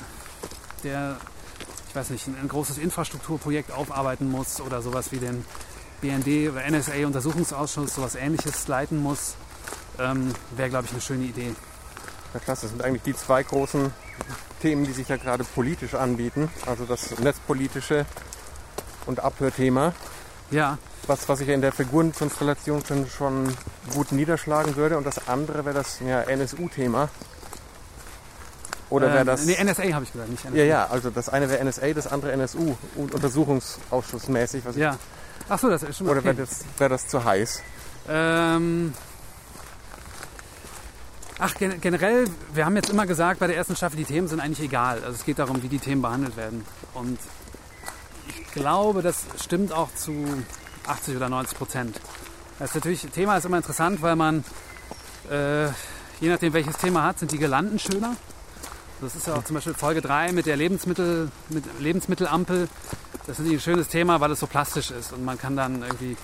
der, 0.83 1.19
ich 1.89 1.95
weiß 1.95 2.11
nicht, 2.11 2.27
ein, 2.27 2.35
ein 2.43 2.49
großes 2.49 2.79
Infrastrukturprojekt 2.79 3.71
aufarbeiten 3.71 4.29
muss 4.29 4.61
oder 4.61 4.83
sowas 4.83 5.13
wie 5.13 5.19
den 5.19 5.45
BND 6.01 6.51
oder 6.51 6.69
NSA-Untersuchungsausschuss, 6.69 7.95
sowas 7.95 8.17
ähnliches 8.17 8.67
leiten 8.67 8.99
muss, 8.99 9.37
ähm, 10.01 10.35
wäre, 10.57 10.71
glaube 10.71 10.87
ich, 10.87 10.91
eine 10.91 11.01
schöne 11.01 11.27
Idee. 11.27 11.55
Ja, 12.35 12.41
klasse, 12.41 12.63
das 12.63 12.71
sind 12.73 12.83
eigentlich 12.83 13.03
die 13.03 13.15
zwei 13.15 13.45
großen 13.45 13.93
Themen, 14.61 14.85
die 14.85 14.93
sich 14.93 15.09
ja 15.09 15.17
gerade 15.17 15.45
politisch 15.45 15.95
anbieten. 15.95 16.51
Also 16.67 16.85
das 16.85 17.19
netzpolitische 17.19 18.07
und 19.07 19.21
Abhörthema, 19.21 19.93
Ja, 20.51 20.79
was, 21.07 21.29
was 21.29 21.39
sich 21.41 21.49
in 21.49 21.61
der 21.61 21.73
Figurenkonstellation 21.73 22.85
schon, 22.87 23.09
schon 23.09 23.57
gut 23.95 24.13
niederschlagen 24.13 24.77
würde. 24.77 24.97
Und 24.97 25.05
das 25.07 25.29
andere 25.29 25.65
wäre 25.65 25.75
das 25.75 26.01
ja, 26.01 26.23
NSU-Thema. 26.23 27.09
Oder 28.91 29.09
wäre 29.09 29.21
ähm, 29.21 29.27
das... 29.27 29.45
Nee, 29.45 29.57
NSA 29.63 29.93
habe 29.93 30.05
ich 30.05 30.13
gesagt, 30.13 30.31
nicht 30.31 30.45
NSA. 30.45 30.57
ja, 30.57 30.65
ja, 30.65 30.87
also 30.89 31.11
das 31.11 31.29
eine 31.29 31.49
wäre 31.49 31.65
NSA, 31.65 31.93
das 31.93 32.07
andere 32.09 32.33
NSU, 32.33 32.77
Untersuchungsausschussmäßig. 32.97 34.65
Was 34.65 34.77
Ja. 34.77 34.97
Ach 35.49 35.59
so, 35.59 35.69
das 35.69 35.83
ist 35.83 35.99
schon 35.99 36.09
Oder 36.09 36.19
okay. 36.19 36.37
wäre 36.37 36.37
das, 36.37 36.65
wär 36.79 36.89
das 36.89 37.09
zu 37.09 37.25
heiß? 37.25 37.63
Ähm, 38.09 38.93
ach, 41.41 41.55
gen 41.55 41.81
generell, 41.81 42.27
wir 42.55 42.65
haben 42.67 42.77
jetzt 42.77 42.91
immer 42.91 43.07
gesagt, 43.07 43.41
bei 43.41 43.47
der 43.47 43.57
ersten 43.57 43.75
Staffel, 43.75 43.97
die 43.97 44.05
Themen 44.05 44.29
sind 44.29 44.41
eigentlich 44.41 44.67
egal. 44.67 45.03
Also 45.05 45.13
es 45.13 45.25
geht 45.25 45.39
darum, 45.39 45.63
wie 45.63 45.69
die 45.69 45.79
Themen 45.79 46.03
behandelt 46.03 46.37
werden. 46.37 46.65
Und 46.95 47.19
ich 48.29 48.53
glaube, 48.53 49.03
das 49.03 49.25
stimmt 49.43 49.73
auch 49.73 49.93
zu 49.95 50.13
80 50.87 51.17
oder 51.17 51.29
90 51.29 51.59
Prozent. 51.59 52.01
Das 52.59 52.71
ist 52.71 52.75
natürlich, 52.75 53.01
Thema 53.13 53.37
ist 53.37 53.47
immer 53.47 53.57
interessant, 53.57 54.03
weil 54.03 54.17
man, 54.17 54.45
äh, 55.31 55.67
je 56.21 56.29
nachdem 56.29 56.53
welches 56.53 56.77
Thema 56.77 57.05
hat, 57.05 57.19
sind 57.19 57.33
die 57.33 57.39
Gelanden 57.39 57.79
schöner. 57.79 58.17
Das 59.01 59.17
ist 59.17 59.27
ja 59.27 59.35
auch 59.35 59.45
zum 59.45 59.55
Beispiel 59.55 59.73
Folge 59.73 60.03
3 60.03 60.33
mit 60.33 60.45
der 60.45 60.57
Lebensmittel, 60.57 61.31
mit 61.49 61.65
Lebensmittelampel. 61.81 62.69
Das 63.27 63.39
ist 63.39 63.51
ein 63.51 63.61
schönes 63.61 63.89
Thema, 63.89 64.21
weil 64.21 64.31
es 64.33 64.41
so 64.41 64.47
plastisch 64.47 64.91
ist 64.91 65.13
und 65.13 65.25
man 65.25 65.39
kann 65.39 65.57
dann 65.57 65.83
irgendwie, 65.83 66.17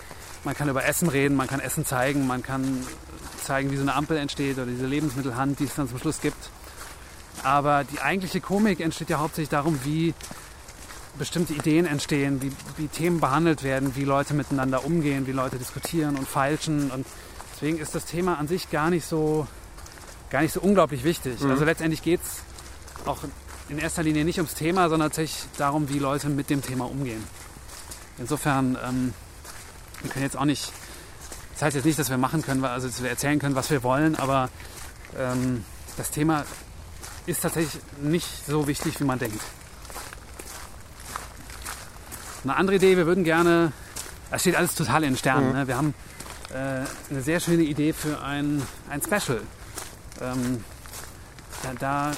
man 0.44 0.54
kann 0.54 0.68
über 0.68 0.84
Essen 0.84 1.08
reden, 1.08 1.36
man 1.36 1.46
kann 1.46 1.60
Essen 1.60 1.86
zeigen, 1.86 2.26
man 2.26 2.42
kann 2.42 2.86
zeigen, 3.46 3.70
wie 3.70 3.76
so 3.76 3.82
eine 3.82 3.94
Ampel 3.94 4.16
entsteht 4.16 4.56
oder 4.56 4.66
diese 4.66 4.86
Lebensmittelhand, 4.86 5.58
die 5.60 5.64
es 5.64 5.74
dann 5.74 5.88
zum 5.88 5.98
Schluss 5.98 6.20
gibt. 6.20 6.50
Aber 7.42 7.84
die 7.84 8.00
eigentliche 8.00 8.40
Komik 8.40 8.80
entsteht 8.80 9.10
ja 9.10 9.18
hauptsächlich 9.18 9.50
darum, 9.50 9.78
wie 9.84 10.14
bestimmte 11.18 11.54
Ideen 11.54 11.86
entstehen, 11.86 12.42
wie, 12.42 12.52
wie 12.76 12.88
Themen 12.88 13.20
behandelt 13.20 13.62
werden, 13.62 13.96
wie 13.96 14.04
Leute 14.04 14.34
miteinander 14.34 14.84
umgehen, 14.84 15.26
wie 15.26 15.32
Leute 15.32 15.56
diskutieren 15.56 16.16
und 16.16 16.28
feilschen. 16.28 16.90
Und 16.90 17.06
deswegen 17.54 17.78
ist 17.78 17.94
das 17.94 18.04
Thema 18.04 18.38
an 18.38 18.48
sich 18.48 18.70
gar 18.70 18.90
nicht 18.90 19.06
so, 19.06 19.46
gar 20.30 20.42
nicht 20.42 20.52
so 20.52 20.60
unglaublich 20.60 21.04
wichtig. 21.04 21.42
Also 21.42 21.64
letztendlich 21.64 22.02
geht 22.02 22.20
es 22.22 22.42
auch 23.06 23.18
in 23.68 23.78
erster 23.78 24.02
Linie 24.02 24.24
nicht 24.24 24.38
ums 24.38 24.54
Thema, 24.54 24.88
sondern 24.88 25.10
tatsächlich 25.10 25.44
darum, 25.56 25.88
wie 25.88 25.98
Leute 25.98 26.28
mit 26.28 26.50
dem 26.50 26.62
Thema 26.62 26.84
umgehen. 26.84 27.22
Insofern, 28.18 28.78
ähm, 28.86 29.14
wir 30.02 30.10
können 30.10 30.24
jetzt 30.24 30.36
auch 30.36 30.44
nicht, 30.44 30.72
das 31.56 31.62
heißt 31.62 31.76
jetzt 31.76 31.86
nicht, 31.86 31.98
dass 31.98 32.10
wir 32.10 32.18
machen 32.18 32.42
können, 32.42 32.62
also 32.66 32.86
dass 32.86 33.02
wir 33.02 33.08
erzählen 33.08 33.38
können, 33.38 33.54
was 33.54 33.70
wir 33.70 33.82
wollen, 33.82 34.14
aber 34.14 34.50
ähm, 35.18 35.64
das 35.96 36.10
Thema 36.10 36.44
ist 37.24 37.40
tatsächlich 37.40 37.80
nicht 38.02 38.28
so 38.46 38.68
wichtig, 38.68 39.00
wie 39.00 39.04
man 39.04 39.18
denkt. 39.18 39.40
Eine 42.44 42.56
andere 42.56 42.76
Idee, 42.76 42.98
wir 42.98 43.06
würden 43.06 43.24
gerne, 43.24 43.72
das 44.30 44.42
steht 44.42 44.54
alles 44.54 44.74
total 44.74 45.04
in 45.04 45.12
den 45.12 45.16
Sternen, 45.16 45.54
ne? 45.54 45.66
wir 45.66 45.78
haben 45.78 45.94
äh, 46.50 46.84
eine 47.10 47.22
sehr 47.22 47.40
schöne 47.40 47.62
Idee 47.62 47.94
für 47.94 48.22
ein, 48.22 48.60
ein 48.90 49.00
Special. 49.00 49.40
Ähm, 50.20 50.62
da, 51.62 51.72
da 51.78 52.12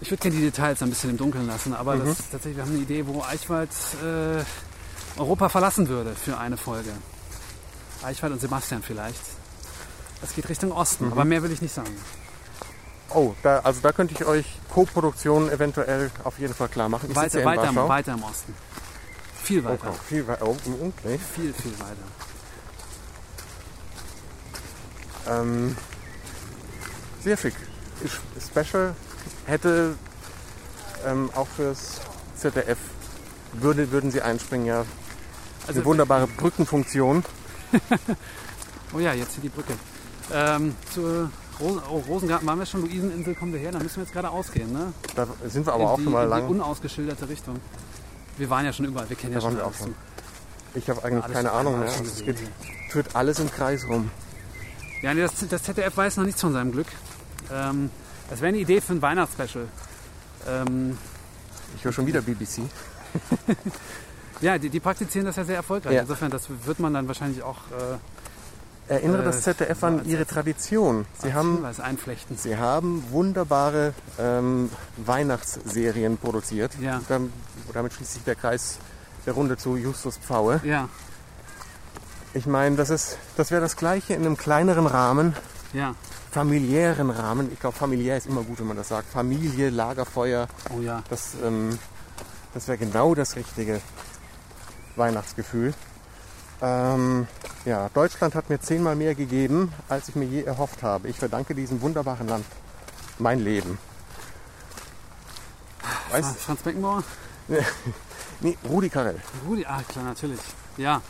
ich 0.00 0.10
würde 0.10 0.22
gerne 0.22 0.36
die 0.38 0.42
Details 0.42 0.82
ein 0.82 0.90
bisschen 0.90 1.10
im 1.10 1.18
Dunkeln 1.18 1.46
lassen, 1.46 1.72
aber 1.72 1.96
das 1.96 2.18
ist 2.18 2.32
tatsächlich, 2.32 2.56
wir 2.56 2.64
haben 2.64 2.72
eine 2.72 2.82
Idee, 2.82 3.06
wo 3.06 3.22
Eichwald 3.22 3.70
äh, 4.02 4.42
Europa 5.20 5.48
verlassen 5.48 5.88
würde 5.88 6.16
für 6.16 6.36
eine 6.36 6.56
Folge. 6.56 6.90
Eichwald 8.04 8.32
und 8.32 8.40
Sebastian 8.40 8.82
vielleicht. 8.82 9.20
Das 10.20 10.34
geht 10.34 10.48
Richtung 10.48 10.72
Osten, 10.72 11.10
aber 11.10 11.24
mehr 11.24 11.42
will 11.42 11.50
ich 11.52 11.62
nicht 11.62 11.74
sagen. 11.74 11.96
Oh, 13.10 13.34
da, 13.42 13.58
also 13.60 13.80
da 13.82 13.92
könnte 13.92 14.14
ich 14.14 14.24
euch 14.24 14.46
Co-Produktion 14.70 15.50
eventuell 15.50 16.10
auf 16.24 16.38
jeden 16.38 16.54
Fall 16.54 16.68
klar 16.68 16.88
machen. 16.88 17.10
Ich 17.10 17.16
Weiter, 17.16 17.40
ja 17.40 17.44
weiter, 17.44 17.68
im, 17.68 17.76
weiter 17.76 18.14
im 18.14 18.22
Osten. 18.22 18.54
Viel 19.42 19.60
Oh, 19.60 19.70
weiter. 19.70 19.88
oh, 19.90 19.94
viel 20.08 20.26
weiter. 20.26 20.46
Oh, 20.46 20.56
okay. 20.80 21.18
Viel, 21.34 21.52
viel 21.52 21.72
weiter. 21.78 21.96
Ähm, 25.28 25.76
sehr 27.22 27.36
schick. 27.36 27.54
Special 28.40 28.94
hätte 29.46 29.96
ähm, 31.04 31.30
auch 31.34 31.48
fürs 31.48 32.00
ZDF 32.36 32.78
würde, 33.52 33.90
würden 33.92 34.10
sie 34.10 34.22
einspringen, 34.22 34.66
ja. 34.66 34.84
Also, 35.66 35.80
Eine 35.80 35.84
wunderbare 35.84 36.26
Brückenfunktion. 36.26 37.24
oh 38.94 38.98
ja, 38.98 39.12
jetzt 39.14 39.34
hier 39.34 39.42
die 39.42 39.48
Brücke. 39.48 39.72
Ähm, 40.32 40.74
zur 40.92 41.30
Rosen, 41.60 41.80
oh, 41.90 41.98
Rosengarten 42.08 42.46
waren 42.46 42.58
wir 42.58 42.66
schon, 42.66 42.82
Luiseninsel 42.82 43.34
kommen 43.34 43.52
wir 43.52 43.60
her, 43.60 43.72
da 43.72 43.78
müssen 43.78 43.96
wir 43.96 44.04
jetzt 44.04 44.12
gerade 44.12 44.30
ausgehen, 44.30 44.72
ne? 44.72 44.92
Da 45.14 45.26
sind 45.46 45.66
wir 45.66 45.72
aber 45.74 45.82
in 45.82 45.88
auch 45.88 45.96
die, 45.98 46.04
schon 46.04 46.12
mal 46.12 46.24
in 46.24 46.30
lang. 46.30 46.46
die 46.46 46.52
unausgeschilderte 46.54 47.28
Richtung. 47.28 47.60
Wir 48.38 48.48
waren 48.50 48.64
ja 48.64 48.72
schon 48.72 48.86
überall, 48.86 49.08
wir 49.08 49.16
kennen 49.16 49.34
Da 49.34 49.38
ja 49.40 49.42
schon 49.42 49.56
wir 49.56 49.62
auch 49.64 49.68
alles. 49.68 49.78
schon. 49.78 49.94
Ich 50.74 50.88
habe 50.88 51.04
eigentlich 51.04 51.24
Alles 51.24 51.36
keine 51.36 51.52
Ahnung 51.52 51.78
mehr. 51.80 51.88
Es 51.88 52.24
geht, 52.24 52.38
führt 52.88 53.14
alles 53.14 53.38
im 53.40 53.50
Kreis 53.50 53.86
rum. 53.88 54.10
Ja, 55.02 55.12
nee, 55.12 55.20
das, 55.20 55.32
das 55.48 55.62
ZDF 55.64 55.94
weiß 55.96 56.16
noch 56.16 56.24
nichts 56.24 56.40
von 56.40 56.52
seinem 56.54 56.72
Glück. 56.72 56.86
Ähm, 57.52 57.90
das 58.30 58.40
wäre 58.40 58.48
eine 58.48 58.58
Idee 58.58 58.80
für 58.80 58.94
ein 58.94 59.02
Weihnachtsspecial. 59.02 59.66
Ähm, 60.48 60.96
Ich 61.76 61.84
höre 61.84 61.92
schon 61.92 62.06
wieder 62.06 62.22
BBC. 62.22 62.62
ja, 64.42 64.58
die, 64.58 64.68
die 64.68 64.80
praktizieren 64.80 65.24
das 65.26 65.36
ja 65.36 65.44
sehr 65.44 65.56
erfolgreich. 65.56 65.94
Ja. 65.94 66.02
Insofern, 66.02 66.30
das 66.30 66.48
wird 66.66 66.78
man 66.80 66.92
dann 66.94 67.08
wahrscheinlich 67.08 67.42
auch 67.42 67.56
äh, 67.70 67.98
Erinnere 68.88 69.22
Äh, 69.22 69.26
das 69.26 69.42
ZDF 69.42 69.82
an 69.84 70.04
ihre 70.06 70.26
Tradition. 70.26 71.06
Sie 71.22 71.32
haben, 71.32 71.64
einflechten. 71.64 72.36
sie 72.36 72.56
haben 72.58 73.04
wunderbare 73.10 73.94
ähm, 74.18 74.70
Weihnachtsserien 74.96 76.18
produziert. 76.18 76.72
Ja. 76.80 77.00
Dam- 77.08 77.32
Damit 77.72 77.92
schließt 77.94 78.14
sich 78.14 78.24
der 78.24 78.34
Kreis 78.34 78.78
der 79.24 79.34
Runde 79.34 79.56
zu 79.56 79.76
Justus 79.76 80.18
Pfaue. 80.18 80.60
Ja, 80.64 80.88
Ich 82.34 82.46
meine, 82.46 82.76
das 82.76 82.90
ist, 82.90 83.18
das 83.36 83.50
wäre 83.52 83.60
das 83.60 83.76
Gleiche 83.76 84.14
in 84.14 84.26
einem 84.26 84.36
kleineren 84.36 84.86
Rahmen, 84.86 85.36
Ja. 85.72 85.94
familiären 86.32 87.10
Rahmen. 87.10 87.50
Ich 87.52 87.60
glaube, 87.60 87.76
familiär 87.76 88.16
ist 88.16 88.26
immer 88.26 88.42
gut, 88.42 88.58
wenn 88.58 88.66
man 88.66 88.76
das 88.76 88.88
sagt. 88.88 89.08
Familie, 89.12 89.70
Lagerfeuer, 89.70 90.48
Oh 90.76 90.80
ja. 90.80 91.02
das, 91.08 91.34
ähm, 91.44 91.78
das 92.52 92.66
wäre 92.68 92.78
genau 92.78 93.14
das 93.14 93.36
richtige 93.36 93.80
Weihnachtsgefühl. 94.96 95.74
Ähm, 96.60 97.26
ja, 97.64 97.88
Deutschland 97.90 98.34
hat 98.34 98.50
mir 98.50 98.60
zehnmal 98.60 98.94
mehr 98.96 99.14
gegeben, 99.14 99.72
als 99.88 100.08
ich 100.08 100.14
mir 100.14 100.26
je 100.26 100.42
erhofft 100.42 100.82
habe. 100.82 101.08
Ich 101.08 101.18
verdanke 101.18 101.54
diesem 101.54 101.80
wunderbaren 101.80 102.28
Land 102.28 102.44
mein 103.18 103.40
Leben. 103.40 103.78
Weißt 106.10 106.36
Franz 106.38 106.62
Beckenbauer? 106.62 107.02
Nee, 108.44 108.58
Rudi 108.68 108.88
Carell. 108.88 109.20
Rudi, 109.46 109.64
ah 109.64 109.80
klar, 109.86 110.04
natürlich. 110.04 110.40
Ja, 110.76 111.00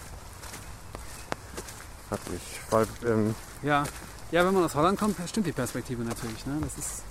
Natürlich. 2.12 2.42
Weil, 2.68 2.86
ähm, 3.06 3.34
ja. 3.62 3.84
Ja, 4.30 4.46
wenn 4.46 4.54
man 4.54 4.64
aus 4.64 4.74
Holland 4.74 4.98
kommt, 4.98 5.16
stimmt 5.28 5.46
die 5.46 5.52
Perspektive 5.52 6.02
natürlich. 6.02 6.44
Ne? 6.46 6.58
Das 6.60 6.76
ist, 6.76 7.02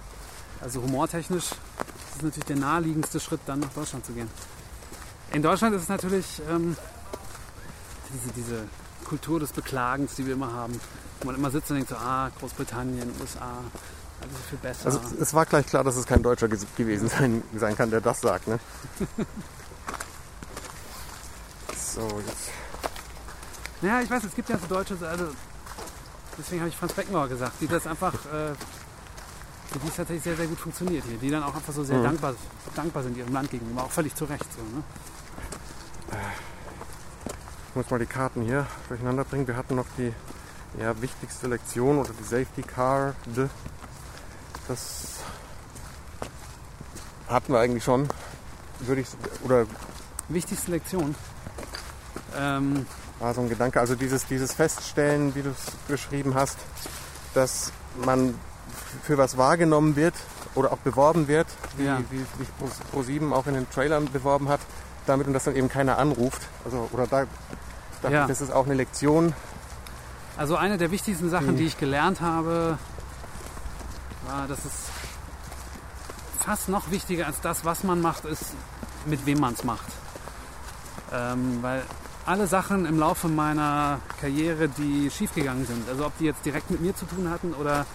also 0.61 0.82
humortechnisch, 0.82 1.49
das 1.49 2.17
ist 2.17 2.24
natürlich 2.24 2.45
der 2.45 2.55
naheliegendste 2.57 3.19
Schritt, 3.19 3.41
dann 3.47 3.61
nach 3.61 3.74
Deutschland 3.74 4.05
zu 4.05 4.13
gehen. 4.13 4.30
In 5.32 5.41
Deutschland 5.41 5.75
ist 5.75 5.84
es 5.84 5.89
natürlich 5.89 6.41
ähm, 6.49 6.75
diese, 8.13 8.34
diese 8.34 8.67
Kultur 9.05 9.39
des 9.39 9.51
Beklagens, 9.53 10.15
die 10.15 10.25
wir 10.25 10.34
immer 10.34 10.51
haben. 10.53 10.79
Wo 11.21 11.27
man 11.27 11.36
immer 11.36 11.51
sitzt 11.51 11.69
und 11.69 11.75
denkt 11.77 11.89
so, 11.89 11.95
ah, 11.95 12.29
Großbritannien, 12.39 13.11
USA, 13.21 13.59
alles 14.21 14.34
ist 14.39 14.49
viel 14.49 14.57
besser. 14.57 14.86
also 14.88 14.99
es 15.19 15.34
war 15.34 15.45
gleich 15.45 15.67
klar, 15.67 15.84
dass 15.84 15.95
es 15.95 16.05
kein 16.05 16.23
Deutscher 16.23 16.47
gewesen 16.47 17.09
sein, 17.09 17.43
sein 17.55 17.75
kann, 17.77 17.89
der 17.91 18.01
das 18.01 18.21
sagt. 18.21 18.47
Ne? 18.47 18.59
so, 21.77 22.01
jetzt. 22.27 22.49
Ja, 23.82 24.01
ich 24.01 24.09
weiß, 24.09 24.23
es 24.23 24.36
gibt 24.36 24.49
ja 24.49 24.57
so 24.57 24.67
Deutsche, 24.67 24.95
also 25.07 25.27
deswegen 26.38 26.61
habe 26.61 26.69
ich 26.69 26.75
Franz 26.77 26.93
Beckenbauer 26.93 27.27
gesagt, 27.27 27.53
die 27.61 27.67
das 27.67 27.88
einfach, 27.88 28.13
äh, 28.13 28.53
für 29.71 29.79
die 29.79 29.88
es 29.88 29.95
tatsächlich 29.95 30.23
sehr, 30.23 30.36
sehr 30.36 30.47
gut 30.47 30.59
funktioniert 30.59 31.03
hier, 31.07 31.17
die 31.17 31.29
dann 31.29 31.43
auch 31.43 31.55
einfach 31.55 31.73
so 31.73 31.84
sehr 31.84 31.97
Mhm. 31.97 32.03
dankbar, 32.03 32.36
dankbar 32.75 33.03
sind 33.03 33.17
ihrem 33.17 33.34
Land 33.34 33.49
gegenüber, 33.49 33.84
auch 33.84 33.91
völlig 33.91 34.13
zu 34.15 34.25
Recht 34.25 34.45
so. 34.55 34.61
Ne? 34.75 34.84
Ich 37.70 37.76
muss 37.76 37.89
mal 37.89 37.99
die 37.99 38.05
Karten 38.05 38.41
hier 38.41 38.68
durcheinander 38.89 39.24
bringen. 39.24 39.47
Wir 39.47 39.55
hatten 39.55 39.76
noch 39.76 39.86
die 39.97 40.14
ja, 40.80 40.99
wichtigste 41.01 41.47
Lektion 41.47 41.99
oder 41.99 42.09
die 42.20 42.24
Safety 42.24 42.62
Card. 42.64 43.16
Das 44.68 45.03
hatten 47.28 47.53
wir 47.53 47.59
eigentlich 47.59 47.84
schon. 47.84 48.07
Würde 48.80 49.01
ich 49.01 49.07
oder 49.43 49.66
Wichtigste 50.30 50.72
Lektion. 50.72 51.14
Ähm, 52.38 52.86
war 53.20 53.34
so 53.34 53.41
ein 53.41 53.49
Gedanke. 53.49 53.80
Also 53.80 53.95
dieses, 53.95 54.26
dieses 54.28 54.53
Feststellen, 54.53 55.36
wie 55.36 55.41
du 55.41 55.49
es 55.49 55.72
beschrieben 55.88 56.36
hast, 56.36 56.57
dass 57.34 57.72
man 58.05 58.36
für 59.03 59.18
was 59.18 59.38
wahrgenommen 59.38 59.95
wird 59.97 60.14
oder 60.55 60.72
auch 60.72 60.78
beworben 60.78 61.28
wird, 61.28 61.47
wie, 61.78 61.84
Ja. 61.86 61.99
wie 62.09 62.18
sich 62.18 62.57
Pro- 62.57 62.70
ProSieben 62.91 63.34
auch 63.34 63.45
in 63.47 63.53
den 63.55 63.70
Trailern 63.70 64.09
beworben 64.12 64.47
hat, 64.47 64.62
damit 65.06 65.28
und 65.28 65.34
dass 65.34 65.43
dann 65.45 65.56
eben 65.56 65.70
keiner 65.70 65.97
anruft. 65.97 66.41
Also 66.66 66.89
oder 66.91 67.08
da 67.08 67.26
dachte 68.02 68.14
Ja. 68.16 68.22
ich, 68.24 68.28
das 68.28 68.41
ist 68.41 68.52
auch 68.52 68.66
eine 68.66 68.74
Lektion. 68.76 69.34
also 70.38 70.56
eine 70.56 70.78
der 70.78 70.91
wichtigsten 70.91 71.30
Sachen, 71.30 71.52
Mhm. 71.54 71.58
die 71.58 71.66
ich 71.66 71.78
gelernt 71.78 72.22
habe, 72.22 72.78
war, 74.28 74.47
dass 74.47 74.60
es 74.66 74.72
fast 76.39 76.70
noch 76.70 76.89
wichtiger 76.91 77.28
als 77.28 77.41
das, 77.41 77.66
was 77.66 77.84
man 77.84 78.02
macht, 78.02 78.26
ist, 78.26 78.45
mit 79.06 79.26
wem 79.26 79.39
man 79.39 79.54
es 79.54 79.64
macht. 79.64 79.86
Ähm, 81.14 81.60
weil 81.62 81.84
alle 82.26 82.47
Sachen 82.47 82.86
im 82.86 82.97
Laufe 82.99 83.28
meiner 83.28 83.99
Karriere, 84.20 84.70
die 84.70 85.10
schiefgegangen 85.12 85.66
sind, 85.68 85.88
also 85.89 86.06
ob 86.06 86.18
die 86.20 86.26
jetzt 86.26 86.45
direkt 86.45 86.72
mit 86.72 86.80
mir 86.82 86.95
zu 86.95 87.06
tun 87.06 87.30
hatten 87.30 87.54
oder, 87.54 87.86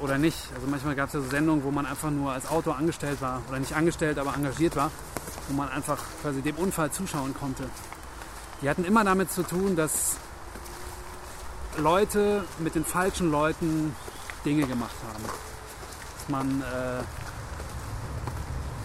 oder 0.00 0.18
nicht. 0.18 0.38
Also 0.54 0.66
manchmal 0.66 0.94
gab 0.94 1.08
es 1.08 1.14
ja 1.14 1.20
so 1.20 1.28
Sendungen, 1.28 1.64
wo 1.64 1.70
man 1.70 1.86
einfach 1.86 2.10
nur 2.10 2.32
als 2.32 2.48
Autor 2.48 2.76
angestellt 2.76 3.20
war 3.20 3.42
oder 3.48 3.58
nicht 3.58 3.74
angestellt, 3.74 4.18
aber 4.18 4.34
engagiert 4.34 4.76
war, 4.76 4.90
wo 5.48 5.54
man 5.54 5.68
einfach 5.68 5.98
quasi 6.22 6.42
dem 6.42 6.56
Unfall 6.56 6.90
zuschauen 6.90 7.34
konnte. 7.38 7.64
Die 8.62 8.68
hatten 8.68 8.84
immer 8.84 9.04
damit 9.04 9.32
zu 9.32 9.42
tun, 9.42 9.76
dass 9.76 10.16
Leute 11.78 12.44
mit 12.58 12.74
den 12.74 12.84
falschen 12.84 13.30
Leuten 13.30 13.94
Dinge 14.44 14.66
gemacht 14.66 14.96
haben. 15.12 15.24
Dass 16.18 16.28
man 16.28 16.60
äh, 16.60 17.02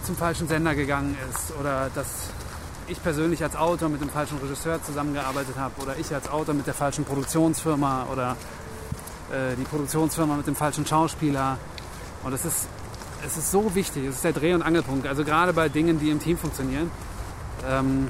zum 0.04 0.16
falschen 0.16 0.48
Sender 0.48 0.74
gegangen 0.74 1.16
ist 1.30 1.52
oder 1.58 1.90
dass 1.94 2.28
ich 2.88 3.02
persönlich 3.02 3.42
als 3.42 3.56
Autor 3.56 3.88
mit 3.88 4.00
dem 4.00 4.08
falschen 4.08 4.38
Regisseur 4.38 4.82
zusammengearbeitet 4.82 5.56
habe 5.58 5.80
oder 5.82 5.96
ich 5.98 6.14
als 6.14 6.28
Autor 6.28 6.54
mit 6.54 6.66
der 6.66 6.74
falschen 6.74 7.04
Produktionsfirma 7.04 8.06
oder 8.12 8.36
die 9.30 9.64
Produktionsfirma 9.64 10.36
mit 10.36 10.46
dem 10.46 10.54
falschen 10.54 10.86
Schauspieler. 10.86 11.58
Und 12.22 12.32
es 12.32 12.44
ist, 12.44 12.68
es 13.24 13.36
ist 13.36 13.50
so 13.50 13.74
wichtig, 13.74 14.04
es 14.06 14.16
ist 14.16 14.24
der 14.24 14.32
Dreh- 14.32 14.54
und 14.54 14.62
Angelpunkt, 14.62 15.06
also 15.06 15.24
gerade 15.24 15.52
bei 15.52 15.68
Dingen, 15.68 15.98
die 15.98 16.10
im 16.10 16.20
Team 16.20 16.38
funktionieren. 16.38 16.90
Ähm, 17.68 18.08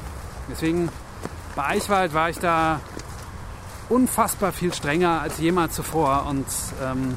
deswegen 0.51 0.89
bei 1.55 1.65
Eichwald 1.65 2.13
war 2.13 2.29
ich 2.29 2.39
da 2.39 2.81
unfassbar 3.89 4.53
viel 4.53 4.75
strenger 4.75 5.21
als 5.21 5.39
jemals 5.39 5.75
zuvor 5.75 6.27
und 6.29 6.47
ähm, 6.83 7.17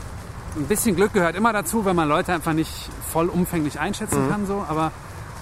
ein 0.56 0.66
bisschen 0.66 0.96
Glück 0.96 1.14
gehört 1.14 1.36
immer 1.36 1.54
dazu, 1.54 1.86
wenn 1.86 1.96
man 1.96 2.08
Leute 2.08 2.34
einfach 2.34 2.54
nicht 2.54 2.90
vollumfänglich 3.12 3.80
einschätzen 3.80 4.30
kann, 4.30 4.46
so. 4.46 4.66
Aber 4.68 4.92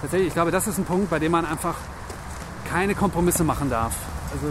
tatsächlich, 0.01 0.29
ich 0.29 0.33
glaube, 0.33 0.51
das 0.51 0.67
ist 0.67 0.77
ein 0.77 0.85
Punkt, 0.85 1.09
bei 1.09 1.19
dem 1.19 1.31
man 1.31 1.45
einfach 1.45 1.75
keine 2.69 2.95
Kompromisse 2.95 3.43
machen 3.43 3.69
darf. 3.69 3.93
Also 4.33 4.47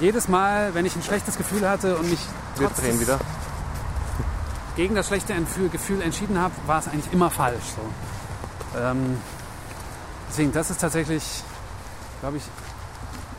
jedes 0.00 0.28
Mal, 0.28 0.74
wenn 0.74 0.86
ich 0.86 0.96
ein 0.96 1.02
schlechtes 1.02 1.36
Gefühl 1.36 1.68
hatte 1.68 1.96
und 1.96 2.08
mich 2.08 2.20
Wir 2.56 2.68
drehen 2.68 3.00
wieder. 3.00 3.18
gegen 4.76 4.94
das 4.94 5.08
schlechte 5.08 5.34
Gefühl 5.70 6.02
entschieden 6.02 6.40
habe, 6.40 6.54
war 6.66 6.78
es 6.78 6.88
eigentlich 6.88 7.12
immer 7.12 7.30
falsch. 7.30 7.64
So. 7.76 8.78
Ähm, 8.78 9.18
deswegen, 10.28 10.52
das 10.52 10.70
ist 10.70 10.80
tatsächlich, 10.80 11.42
glaube 12.20 12.38
ich, 12.38 12.42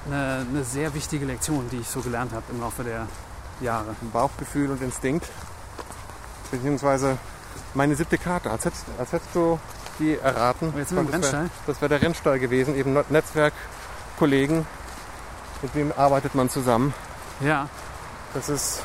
eine, 0.05 0.45
eine 0.49 0.63
sehr 0.63 0.93
wichtige 0.93 1.25
Lektion, 1.25 1.69
die 1.71 1.77
ich 1.77 1.87
so 1.87 2.01
gelernt 2.01 2.31
habe 2.33 2.43
im 2.51 2.59
Laufe 2.59 2.83
der 2.83 3.07
Jahre. 3.59 3.95
Bauchgefühl 4.11 4.71
und 4.71 4.81
Instinkt. 4.81 5.27
Beziehungsweise 6.49 7.17
meine 7.73 7.95
siebte 7.95 8.17
Karte. 8.17 8.49
Als 8.51 8.65
hättest, 8.65 8.85
als 8.97 9.11
hättest 9.11 9.33
du 9.33 9.59
die 9.99 10.17
erraten. 10.17 10.69
Aber 10.69 10.79
jetzt 10.79 10.89
sind 10.89 10.97
wir 10.97 11.01
im 11.01 11.21
das 11.21 11.31
wäre 11.31 11.41
Rennstall. 11.43 11.49
das 11.67 11.81
wär 11.81 11.89
der 11.89 12.01
Rennstall 12.01 12.39
gewesen. 12.39 12.75
Eben 12.75 12.97
Netzwerkkollegen. 13.09 14.65
Mit 15.61 15.75
wem 15.75 15.93
arbeitet 15.95 16.35
man 16.35 16.49
zusammen? 16.49 16.93
Ja, 17.39 17.69
Das 18.33 18.49
ist 18.49 18.83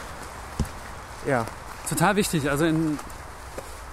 ja 1.26 1.44
total 1.88 2.16
wichtig. 2.16 2.50
Also 2.50 2.64
in, 2.64 2.98